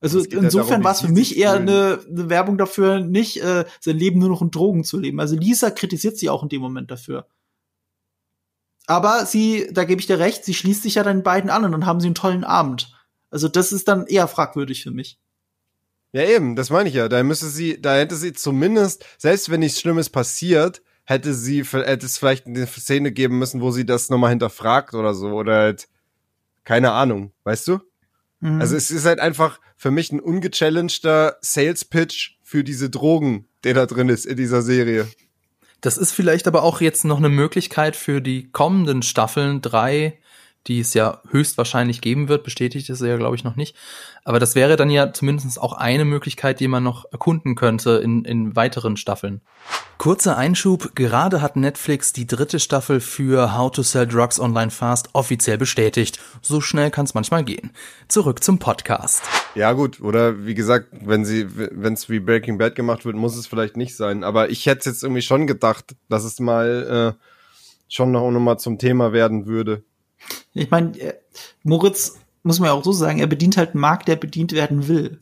Also 0.00 0.18
halt 0.18 0.32
insofern 0.32 0.80
wie 0.80 0.84
war 0.86 0.92
es 0.92 1.02
für 1.02 1.12
mich 1.12 1.38
eher 1.38 1.52
eine, 1.52 2.00
eine 2.08 2.28
Werbung 2.28 2.58
dafür, 2.58 2.98
nicht 2.98 3.42
äh, 3.42 3.64
sein 3.78 3.96
Leben 3.96 4.18
nur 4.18 4.28
noch 4.28 4.42
in 4.42 4.50
Drogen 4.50 4.82
zu 4.82 4.98
leben. 4.98 5.20
Also 5.20 5.36
Lisa 5.36 5.70
kritisiert 5.70 6.18
sie 6.18 6.30
auch 6.30 6.42
in 6.42 6.48
dem 6.48 6.62
Moment 6.62 6.90
dafür. 6.90 7.26
Aber 8.88 9.26
sie, 9.26 9.68
da 9.70 9.84
gebe 9.84 10.00
ich 10.00 10.06
dir 10.06 10.18
recht, 10.18 10.46
sie 10.46 10.54
schließt 10.54 10.82
sich 10.82 10.94
ja 10.94 11.02
dann 11.02 11.22
beiden 11.22 11.50
an 11.50 11.62
und 11.62 11.72
dann 11.72 11.84
haben 11.84 12.00
sie 12.00 12.06
einen 12.06 12.14
tollen 12.14 12.42
Abend. 12.42 12.90
Also 13.30 13.46
das 13.46 13.70
ist 13.70 13.86
dann 13.86 14.06
eher 14.06 14.26
fragwürdig 14.26 14.82
für 14.82 14.90
mich. 14.90 15.18
Ja, 16.12 16.22
eben, 16.22 16.56
das 16.56 16.70
meine 16.70 16.88
ich 16.88 16.94
ja. 16.94 17.06
Da 17.06 17.22
müsste 17.22 17.48
sie, 17.48 17.82
da 17.82 17.96
hätte 17.96 18.16
sie 18.16 18.32
zumindest, 18.32 19.04
selbst 19.18 19.50
wenn 19.50 19.60
nichts 19.60 19.78
Schlimmes 19.78 20.08
passiert, 20.08 20.80
hätte 21.04 21.34
sie, 21.34 21.64
hätte 21.64 22.06
es 22.06 22.16
vielleicht 22.16 22.46
eine 22.46 22.66
Szene 22.66 23.12
geben 23.12 23.38
müssen, 23.38 23.60
wo 23.60 23.72
sie 23.72 23.84
das 23.84 24.08
nochmal 24.08 24.30
hinterfragt 24.30 24.94
oder 24.94 25.12
so, 25.12 25.32
oder 25.32 25.56
halt, 25.56 25.88
keine 26.64 26.92
Ahnung, 26.92 27.32
weißt 27.44 27.68
du? 27.68 27.80
Mhm. 28.40 28.58
Also 28.58 28.74
es 28.74 28.90
ist 28.90 29.04
halt 29.04 29.20
einfach 29.20 29.60
für 29.76 29.90
mich 29.90 30.12
ein 30.12 30.20
ungechallengter 30.20 31.36
Sales-Pitch 31.42 32.38
für 32.42 32.64
diese 32.64 32.88
Drogen, 32.88 33.48
der 33.64 33.74
da 33.74 33.84
drin 33.84 34.08
ist 34.08 34.24
in 34.24 34.38
dieser 34.38 34.62
Serie. 34.62 35.06
Das 35.80 35.96
ist 35.96 36.12
vielleicht 36.12 36.48
aber 36.48 36.62
auch 36.62 36.80
jetzt 36.80 37.04
noch 37.04 37.18
eine 37.18 37.28
Möglichkeit 37.28 37.94
für 37.94 38.20
die 38.20 38.50
kommenden 38.50 39.02
Staffeln 39.02 39.62
drei, 39.62 40.18
die 40.66 40.80
es 40.80 40.92
ja 40.92 41.22
höchstwahrscheinlich 41.30 42.00
geben 42.00 42.28
wird. 42.28 42.44
Bestätigt 42.44 42.90
ist 42.90 43.00
er 43.00 43.08
ja, 43.08 43.16
glaube 43.16 43.36
ich, 43.36 43.44
noch 43.44 43.56
nicht. 43.56 43.74
Aber 44.24 44.38
das 44.38 44.54
wäre 44.54 44.76
dann 44.76 44.90
ja 44.90 45.12
zumindest 45.12 45.58
auch 45.58 45.72
eine 45.72 46.04
Möglichkeit, 46.04 46.60
die 46.60 46.68
man 46.68 46.82
noch 46.82 47.06
erkunden 47.10 47.54
könnte 47.54 47.92
in, 47.92 48.24
in 48.24 48.54
weiteren 48.56 48.98
Staffeln. 48.98 49.40
Kurzer 49.96 50.36
Einschub. 50.36 50.94
Gerade 50.94 51.40
hat 51.40 51.56
Netflix 51.56 52.12
die 52.12 52.26
dritte 52.26 52.60
Staffel 52.60 53.00
für 53.00 53.56
How 53.56 53.70
to 53.70 53.82
Sell 53.82 54.06
Drugs 54.06 54.38
Online 54.38 54.70
Fast 54.70 55.08
offiziell 55.14 55.56
bestätigt. 55.56 56.20
So 56.42 56.60
schnell 56.60 56.90
kann 56.90 57.06
es 57.06 57.14
manchmal 57.14 57.44
gehen. 57.44 57.70
Zurück 58.08 58.44
zum 58.44 58.58
Podcast. 58.58 59.22
Ja, 59.54 59.72
gut, 59.72 60.00
oder 60.00 60.44
wie 60.44 60.54
gesagt, 60.54 60.88
wenn 60.92 61.24
sie, 61.24 61.46
wenn 61.56 61.94
es 61.94 62.10
wie 62.10 62.20
Breaking 62.20 62.58
Bad 62.58 62.74
gemacht 62.74 63.06
wird, 63.06 63.16
muss 63.16 63.36
es 63.36 63.46
vielleicht 63.46 63.76
nicht 63.76 63.96
sein. 63.96 64.22
Aber 64.22 64.50
ich 64.50 64.66
hätte 64.66 64.90
jetzt 64.90 65.02
irgendwie 65.02 65.22
schon 65.22 65.46
gedacht, 65.46 65.96
dass 66.08 66.24
es 66.24 66.38
mal 66.38 67.16
äh, 67.18 67.24
schon 67.88 68.12
noch, 68.12 68.30
noch 68.30 68.40
mal 68.40 68.58
zum 68.58 68.78
Thema 68.78 69.12
werden 69.12 69.46
würde. 69.46 69.82
Ich 70.54 70.70
meine, 70.70 70.98
äh, 70.98 71.14
Moritz 71.62 72.18
muss 72.42 72.60
man 72.60 72.68
ja 72.68 72.72
auch 72.72 72.84
so 72.84 72.92
sagen, 72.92 73.18
er 73.18 73.26
bedient 73.26 73.56
halt 73.56 73.70
einen 73.70 73.80
Markt, 73.80 74.08
der 74.08 74.16
bedient 74.16 74.52
werden 74.52 74.88
will. 74.88 75.20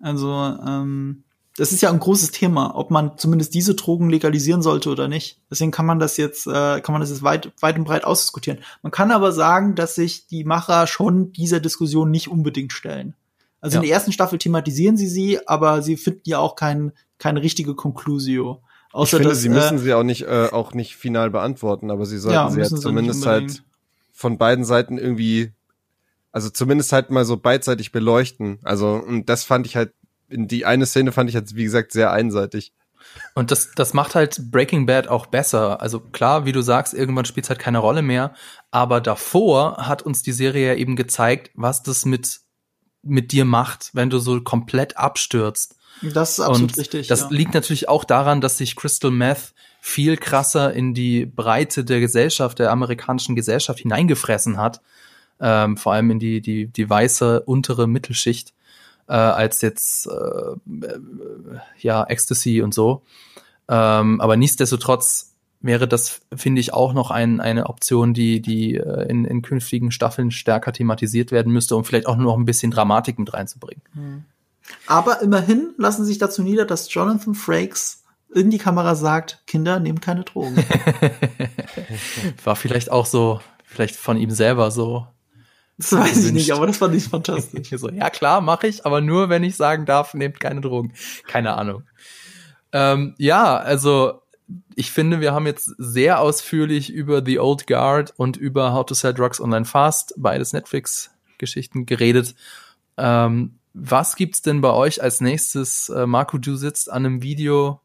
Also, 0.00 0.30
ähm, 0.32 1.24
das 1.56 1.70
ist 1.70 1.82
ja 1.82 1.90
ein 1.90 2.00
großes 2.00 2.32
Thema, 2.32 2.74
ob 2.74 2.90
man 2.90 3.16
zumindest 3.16 3.54
diese 3.54 3.74
Drogen 3.74 4.10
legalisieren 4.10 4.60
sollte 4.60 4.90
oder 4.90 5.06
nicht. 5.06 5.38
Deswegen 5.50 5.70
kann 5.70 5.86
man 5.86 6.00
das 6.00 6.16
jetzt, 6.16 6.46
äh, 6.46 6.80
kann 6.80 6.92
man 6.92 7.00
das 7.00 7.10
jetzt 7.10 7.22
weit, 7.22 7.52
weit 7.60 7.78
und 7.78 7.84
breit 7.84 8.04
ausdiskutieren. 8.04 8.58
Man 8.82 8.90
kann 8.90 9.12
aber 9.12 9.30
sagen, 9.30 9.76
dass 9.76 9.94
sich 9.94 10.26
die 10.26 10.44
Macher 10.44 10.86
schon 10.88 11.32
dieser 11.32 11.60
Diskussion 11.60 12.10
nicht 12.10 12.28
unbedingt 12.28 12.72
stellen. 12.72 13.14
Also 13.60 13.76
in 13.78 13.82
Ja. 13.82 13.86
der 13.88 13.94
ersten 13.94 14.12
Staffel 14.12 14.38
thematisieren 14.38 14.96
sie 14.96 15.06
sie, 15.06 15.46
aber 15.46 15.80
sie 15.80 15.96
finden 15.96 16.22
ja 16.24 16.38
auch 16.38 16.56
keinen 16.56 16.92
keine 17.18 17.40
richtige 17.40 17.74
Conclusio. 17.74 18.60
Außer 18.92 19.04
ich 19.04 19.10
finde, 19.22 19.28
dass, 19.30 19.40
sie 19.40 19.48
müssen 19.48 19.76
äh, 19.76 19.80
sie 19.80 19.94
auch 19.94 20.02
nicht, 20.02 20.22
äh, 20.22 20.48
auch 20.50 20.74
nicht 20.74 20.96
final 20.96 21.30
beantworten, 21.30 21.90
aber 21.90 22.04
sie 22.04 22.18
sollten 22.18 22.34
ja, 22.34 22.50
sie 22.50 22.60
halt 22.60 22.78
zumindest 22.78 23.24
halt 23.24 23.62
von 24.14 24.38
beiden 24.38 24.64
Seiten 24.64 24.96
irgendwie, 24.96 25.52
also 26.32 26.48
zumindest 26.48 26.92
halt 26.92 27.10
mal 27.10 27.24
so 27.24 27.36
beidseitig 27.36 27.92
beleuchten. 27.92 28.60
Also, 28.62 28.94
und 28.94 29.28
das 29.28 29.44
fand 29.44 29.66
ich 29.66 29.76
halt, 29.76 29.92
in 30.28 30.48
die 30.48 30.64
eine 30.64 30.86
Szene 30.86 31.12
fand 31.12 31.28
ich 31.28 31.36
halt, 31.36 31.54
wie 31.54 31.64
gesagt, 31.64 31.92
sehr 31.92 32.12
einseitig. 32.12 32.72
Und 33.34 33.50
das, 33.50 33.72
das 33.74 33.92
macht 33.92 34.14
halt 34.14 34.50
Breaking 34.50 34.86
Bad 34.86 35.08
auch 35.08 35.26
besser. 35.26 35.82
Also 35.82 36.00
klar, 36.00 36.46
wie 36.46 36.52
du 36.52 36.62
sagst, 36.62 36.94
irgendwann 36.94 37.26
spielt 37.26 37.44
es 37.44 37.50
halt 37.50 37.58
keine 37.58 37.78
Rolle 37.78 38.02
mehr. 38.02 38.32
Aber 38.70 39.00
davor 39.00 39.76
hat 39.86 40.02
uns 40.02 40.22
die 40.22 40.32
Serie 40.32 40.68
ja 40.68 40.74
eben 40.74 40.96
gezeigt, 40.96 41.50
was 41.54 41.82
das 41.82 42.06
mit, 42.06 42.40
mit 43.02 43.32
dir 43.32 43.44
macht, 43.44 43.90
wenn 43.92 44.10
du 44.10 44.18
so 44.18 44.40
komplett 44.40 44.96
abstürzt. 44.96 45.76
Das 46.02 46.32
ist 46.32 46.40
absolut 46.40 46.72
und 46.72 46.78
richtig. 46.78 47.08
Das 47.08 47.20
ja. 47.20 47.28
liegt 47.30 47.54
natürlich 47.54 47.88
auch 47.88 48.04
daran, 48.04 48.40
dass 48.40 48.58
sich 48.58 48.74
Crystal 48.76 49.10
Meth 49.10 49.54
viel 49.86 50.16
krasser 50.16 50.72
in 50.72 50.94
die 50.94 51.26
Breite 51.26 51.84
der 51.84 52.00
Gesellschaft, 52.00 52.58
der 52.58 52.72
amerikanischen 52.72 53.36
Gesellschaft 53.36 53.80
hineingefressen 53.80 54.56
hat. 54.56 54.80
Ähm, 55.38 55.76
vor 55.76 55.92
allem 55.92 56.10
in 56.10 56.18
die, 56.18 56.40
die, 56.40 56.68
die 56.68 56.88
weiße 56.88 57.42
untere 57.42 57.86
Mittelschicht 57.86 58.54
äh, 59.08 59.12
als 59.12 59.60
jetzt 59.60 60.06
äh, 60.06 60.56
ja 61.78 62.02
Ecstasy 62.02 62.62
und 62.62 62.72
so. 62.72 63.02
Ähm, 63.68 64.22
aber 64.22 64.38
nichtsdestotrotz 64.38 65.34
wäre 65.60 65.86
das, 65.86 66.22
finde 66.34 66.62
ich, 66.62 66.72
auch 66.72 66.94
noch 66.94 67.10
ein, 67.10 67.42
eine 67.42 67.66
Option, 67.66 68.14
die, 68.14 68.40
die 68.40 68.76
äh, 68.76 69.06
in, 69.10 69.26
in 69.26 69.42
künftigen 69.42 69.90
Staffeln 69.90 70.30
stärker 70.30 70.72
thematisiert 70.72 71.30
werden 71.30 71.52
müsste, 71.52 71.76
um 71.76 71.84
vielleicht 71.84 72.06
auch 72.06 72.16
nur 72.16 72.32
noch 72.32 72.38
ein 72.38 72.46
bisschen 72.46 72.70
Dramatik 72.70 73.18
mit 73.18 73.34
reinzubringen. 73.34 73.82
Mhm. 73.92 74.24
Aber 74.86 75.20
immerhin 75.20 75.74
lassen 75.76 76.06
sich 76.06 76.16
dazu 76.16 76.42
nieder, 76.42 76.64
dass 76.64 76.92
Jonathan 76.92 77.34
Frakes 77.34 78.03
in 78.34 78.50
die 78.50 78.58
Kamera 78.58 78.94
sagt, 78.94 79.42
Kinder, 79.46 79.78
nehmt 79.78 80.02
keine 80.02 80.24
Drogen. 80.24 80.56
War 82.44 82.56
vielleicht 82.56 82.90
auch 82.90 83.06
so, 83.06 83.40
vielleicht 83.64 83.96
von 83.96 84.16
ihm 84.16 84.30
selber 84.30 84.70
so. 84.70 85.06
Das 85.78 85.92
weiß 85.92 86.26
ich 86.26 86.32
nicht, 86.32 86.52
aber 86.52 86.66
das 86.66 86.78
fand 86.78 86.94
ich 86.94 87.04
fantastisch. 87.04 87.70
so, 87.76 87.88
ja 87.90 88.10
klar, 88.10 88.40
mache 88.40 88.66
ich, 88.66 88.84
aber 88.86 89.00
nur, 89.00 89.28
wenn 89.28 89.42
ich 89.42 89.56
sagen 89.56 89.86
darf, 89.86 90.14
nehmt 90.14 90.40
keine 90.40 90.60
Drogen. 90.60 90.92
Keine 91.26 91.54
Ahnung. 91.54 91.84
Ähm, 92.72 93.14
ja, 93.18 93.56
also 93.56 94.22
ich 94.74 94.90
finde, 94.90 95.20
wir 95.20 95.32
haben 95.32 95.46
jetzt 95.46 95.72
sehr 95.78 96.20
ausführlich 96.20 96.92
über 96.92 97.24
The 97.24 97.38
Old 97.38 97.66
Guard 97.66 98.12
und 98.16 98.36
über 98.36 98.72
How 98.72 98.84
to 98.84 98.94
Sell 98.94 99.14
Drugs 99.14 99.40
Online 99.40 99.64
Fast, 99.64 100.14
beides 100.16 100.52
Netflix-Geschichten, 100.52 101.86
geredet. 101.86 102.34
Ähm, 102.96 103.58
was 103.72 104.16
gibt's 104.16 104.42
denn 104.42 104.60
bei 104.60 104.70
euch 104.70 105.02
als 105.02 105.20
nächstes? 105.20 105.88
Äh, 105.88 106.06
Marco, 106.06 106.38
du 106.38 106.56
sitzt 106.56 106.90
an 106.90 107.06
einem 107.06 107.22
Video, 107.22 107.80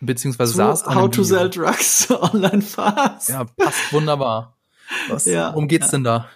beziehungsweise 0.00 0.52
so, 0.52 0.56
saß 0.58 0.86
How 0.86 1.10
to 1.10 1.22
Video. 1.22 1.24
Sell 1.24 1.50
Drugs 1.50 2.10
Online 2.32 2.62
Fast. 2.62 3.28
Ja, 3.28 3.44
passt 3.44 3.92
wunderbar. 3.92 4.56
Was, 5.08 5.24
ja, 5.24 5.52
worum 5.52 5.68
geht's 5.68 5.86
ja. 5.86 5.90
denn 5.92 6.04
da? 6.04 6.28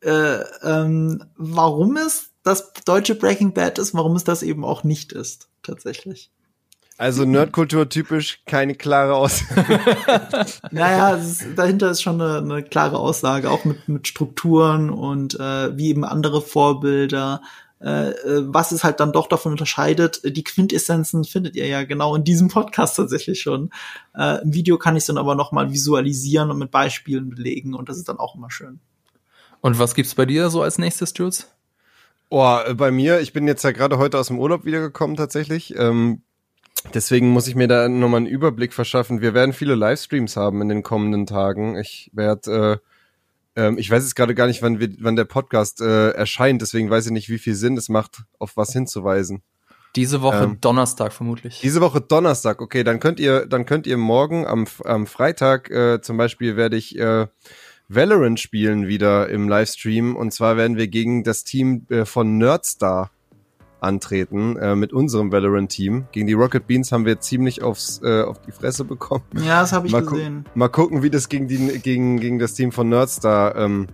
Äh, 0.00 0.44
ähm, 0.62 1.24
warum 1.36 1.96
es 1.96 2.30
das 2.42 2.72
deutsche 2.84 3.16
Breaking 3.16 3.52
Bad 3.52 3.78
ist, 3.78 3.94
warum 3.94 4.14
es 4.14 4.24
das 4.24 4.42
eben 4.42 4.64
auch 4.64 4.84
nicht 4.84 5.12
ist, 5.12 5.48
tatsächlich. 5.62 6.30
Also 6.98 7.26
Nerdkultur 7.26 7.88
typisch 7.88 8.40
keine 8.46 8.74
klare 8.74 9.14
Aussage. 9.14 9.80
naja, 10.70 11.10
ist, 11.10 11.44
dahinter 11.56 11.90
ist 11.90 12.02
schon 12.02 12.20
eine, 12.20 12.38
eine, 12.38 12.62
klare 12.62 12.98
Aussage, 12.98 13.50
auch 13.50 13.64
mit, 13.64 13.88
mit 13.88 14.08
Strukturen 14.08 14.88
und 14.88 15.38
äh, 15.38 15.76
wie 15.76 15.88
eben 15.88 16.04
andere 16.04 16.40
Vorbilder 16.40 17.42
äh, 17.80 18.10
äh, 18.10 18.42
was 18.46 18.72
es 18.72 18.84
halt 18.84 19.00
dann 19.00 19.12
doch 19.12 19.26
davon 19.26 19.52
unterscheidet. 19.52 20.22
Die 20.24 20.44
Quintessenzen 20.44 21.24
findet 21.24 21.56
ihr 21.56 21.66
ja 21.66 21.84
genau 21.84 22.14
in 22.14 22.24
diesem 22.24 22.48
Podcast 22.48 22.96
tatsächlich 22.96 23.40
schon. 23.40 23.70
Äh, 24.14 24.42
Im 24.42 24.54
Video 24.54 24.78
kann 24.78 24.96
ich 24.96 25.02
es 25.02 25.06
dann 25.06 25.18
aber 25.18 25.34
noch 25.34 25.52
mal 25.52 25.72
visualisieren 25.72 26.50
und 26.50 26.58
mit 26.58 26.70
Beispielen 26.70 27.28
belegen 27.28 27.74
und 27.74 27.88
das 27.88 27.98
ist 27.98 28.08
dann 28.08 28.18
auch 28.18 28.34
immer 28.34 28.50
schön. 28.50 28.80
Und 29.60 29.78
was 29.78 29.94
gibt's 29.94 30.14
bei 30.14 30.26
dir 30.26 30.48
so 30.48 30.62
als 30.62 30.78
nächstes, 30.78 31.12
Jules? 31.16 31.52
Oh, 32.30 32.58
äh, 32.66 32.74
bei 32.74 32.90
mir, 32.90 33.20
ich 33.20 33.32
bin 33.32 33.46
jetzt 33.46 33.62
ja 33.62 33.72
gerade 33.72 33.98
heute 33.98 34.18
aus 34.18 34.28
dem 34.28 34.38
Urlaub 34.38 34.64
wiedergekommen 34.64 35.16
tatsächlich. 35.16 35.74
Ähm, 35.76 36.22
deswegen 36.94 37.28
muss 37.28 37.46
ich 37.46 37.56
mir 37.56 37.68
da 37.68 37.88
nochmal 37.88 38.18
einen 38.18 38.26
Überblick 38.26 38.72
verschaffen. 38.72 39.20
Wir 39.20 39.34
werden 39.34 39.52
viele 39.52 39.74
Livestreams 39.74 40.36
haben 40.36 40.62
in 40.62 40.68
den 40.68 40.82
kommenden 40.82 41.26
Tagen. 41.26 41.76
Ich 41.76 42.10
werde 42.14 42.80
äh, 42.82 42.95
ähm, 43.56 43.78
ich 43.78 43.90
weiß 43.90 44.02
jetzt 44.02 44.14
gerade 44.14 44.34
gar 44.34 44.46
nicht, 44.46 44.62
wann, 44.62 44.78
wir, 44.78 44.90
wann 45.00 45.16
der 45.16 45.24
Podcast 45.24 45.80
äh, 45.80 46.10
erscheint, 46.10 46.62
deswegen 46.62 46.90
weiß 46.90 47.06
ich 47.06 47.12
nicht, 47.12 47.28
wie 47.28 47.38
viel 47.38 47.54
Sinn 47.54 47.76
es 47.76 47.88
macht, 47.88 48.22
auf 48.38 48.56
was 48.56 48.72
hinzuweisen. 48.72 49.42
Diese 49.96 50.20
Woche 50.20 50.44
ähm, 50.44 50.58
Donnerstag 50.60 51.12
vermutlich. 51.12 51.60
Diese 51.62 51.80
Woche 51.80 52.02
Donnerstag, 52.02 52.60
okay, 52.60 52.84
dann 52.84 53.00
könnt 53.00 53.18
ihr, 53.18 53.46
dann 53.46 53.64
könnt 53.64 53.86
ihr 53.86 53.96
morgen 53.96 54.46
am, 54.46 54.66
am 54.84 55.06
Freitag 55.06 55.70
äh, 55.70 56.02
zum 56.02 56.18
Beispiel 56.18 56.56
werde 56.56 56.76
ich 56.76 56.98
äh, 56.98 57.26
Valorant 57.88 58.38
spielen 58.38 58.88
wieder 58.88 59.28
im 59.30 59.48
Livestream 59.48 60.14
und 60.16 60.32
zwar 60.32 60.56
werden 60.56 60.76
wir 60.76 60.88
gegen 60.88 61.24
das 61.24 61.44
Team 61.44 61.86
äh, 61.88 62.04
von 62.04 62.36
Nerdstar 62.36 63.10
antreten 63.80 64.56
äh, 64.56 64.74
mit 64.74 64.92
unserem 64.92 65.32
Valorant-Team. 65.32 66.06
Gegen 66.12 66.26
die 66.26 66.32
Rocket 66.32 66.66
Beans 66.66 66.92
haben 66.92 67.04
wir 67.04 67.20
ziemlich 67.20 67.62
aufs, 67.62 68.00
äh, 68.02 68.22
auf 68.22 68.40
die 68.40 68.52
Fresse 68.52 68.84
bekommen. 68.84 69.24
Ja, 69.34 69.60
das 69.60 69.72
habe 69.72 69.86
ich 69.86 69.92
mal 69.92 70.04
gesehen. 70.04 70.44
Mal 70.54 70.68
gucken, 70.68 71.02
wie 71.02 71.10
das 71.10 71.28
gegen, 71.28 71.48
die, 71.48 71.78
gegen, 71.80 72.18
gegen 72.20 72.38
das 72.38 72.54
Team 72.54 72.72
von 72.72 72.88
Nerdstar 72.88 73.56
ähm, 73.56 73.86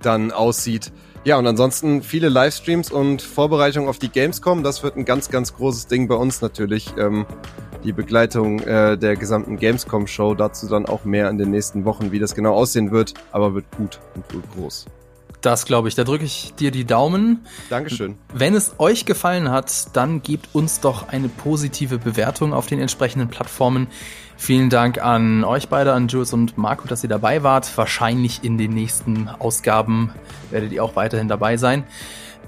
dann 0.00 0.32
aussieht. 0.32 0.92
Ja, 1.24 1.38
und 1.38 1.46
ansonsten 1.46 2.02
viele 2.02 2.28
Livestreams 2.28 2.92
und 2.92 3.22
Vorbereitungen 3.22 3.88
auf 3.88 3.98
die 3.98 4.10
Gamescom. 4.10 4.62
Das 4.62 4.82
wird 4.82 4.96
ein 4.96 5.06
ganz, 5.06 5.30
ganz 5.30 5.54
großes 5.54 5.86
Ding 5.86 6.06
bei 6.06 6.16
uns 6.16 6.42
natürlich. 6.42 6.92
Ähm, 6.98 7.24
die 7.82 7.92
Begleitung 7.92 8.60
äh, 8.60 8.98
der 8.98 9.16
gesamten 9.16 9.56
Gamescom-Show. 9.56 10.34
Dazu 10.34 10.66
dann 10.68 10.86
auch 10.86 11.04
mehr 11.04 11.30
in 11.30 11.38
den 11.38 11.50
nächsten 11.50 11.84
Wochen, 11.84 12.12
wie 12.12 12.18
das 12.18 12.34
genau 12.34 12.54
aussehen 12.54 12.90
wird. 12.90 13.14
Aber 13.32 13.54
wird 13.54 13.64
gut 13.76 14.00
und 14.14 14.34
wohl 14.34 14.42
groß. 14.54 14.86
Das 15.44 15.66
glaube 15.66 15.88
ich. 15.88 15.94
Da 15.94 16.04
drücke 16.04 16.24
ich 16.24 16.54
dir 16.54 16.70
die 16.70 16.86
Daumen. 16.86 17.44
Dankeschön. 17.68 18.16
Wenn 18.32 18.54
es 18.54 18.76
euch 18.78 19.04
gefallen 19.04 19.50
hat, 19.50 19.94
dann 19.94 20.22
gebt 20.22 20.54
uns 20.54 20.80
doch 20.80 21.08
eine 21.08 21.28
positive 21.28 21.98
Bewertung 21.98 22.54
auf 22.54 22.66
den 22.66 22.80
entsprechenden 22.80 23.28
Plattformen. 23.28 23.88
Vielen 24.38 24.70
Dank 24.70 25.02
an 25.02 25.44
euch 25.44 25.68
beide, 25.68 25.92
an 25.92 26.08
Jules 26.08 26.32
und 26.32 26.56
Marco, 26.56 26.88
dass 26.88 27.02
ihr 27.02 27.10
dabei 27.10 27.42
wart. 27.42 27.76
Wahrscheinlich 27.76 28.42
in 28.42 28.56
den 28.56 28.72
nächsten 28.72 29.28
Ausgaben 29.28 30.12
werdet 30.50 30.72
ihr 30.72 30.82
auch 30.82 30.96
weiterhin 30.96 31.28
dabei 31.28 31.58
sein. 31.58 31.84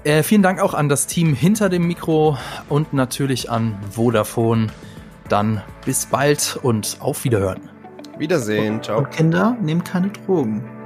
Äh, 0.03 0.23
vielen 0.23 0.41
Dank 0.41 0.59
auch 0.59 0.73
an 0.73 0.89
das 0.89 1.05
Team 1.05 1.35
hinter 1.35 1.69
dem 1.69 1.85
Mikro 1.85 2.39
und 2.67 2.93
natürlich 2.93 3.51
an 3.51 3.77
Vodafone. 3.91 4.67
Dann 5.29 5.61
bis 5.85 6.07
bald 6.07 6.57
und 6.63 6.97
auf 6.99 7.23
Wiederhören. 7.25 7.61
Wiedersehen. 8.17 8.81
Ciao. 8.81 8.97
Und 8.97 9.11
Kinder, 9.11 9.55
nehmt 9.61 9.85
keine 9.85 10.09
Drogen. 10.09 10.76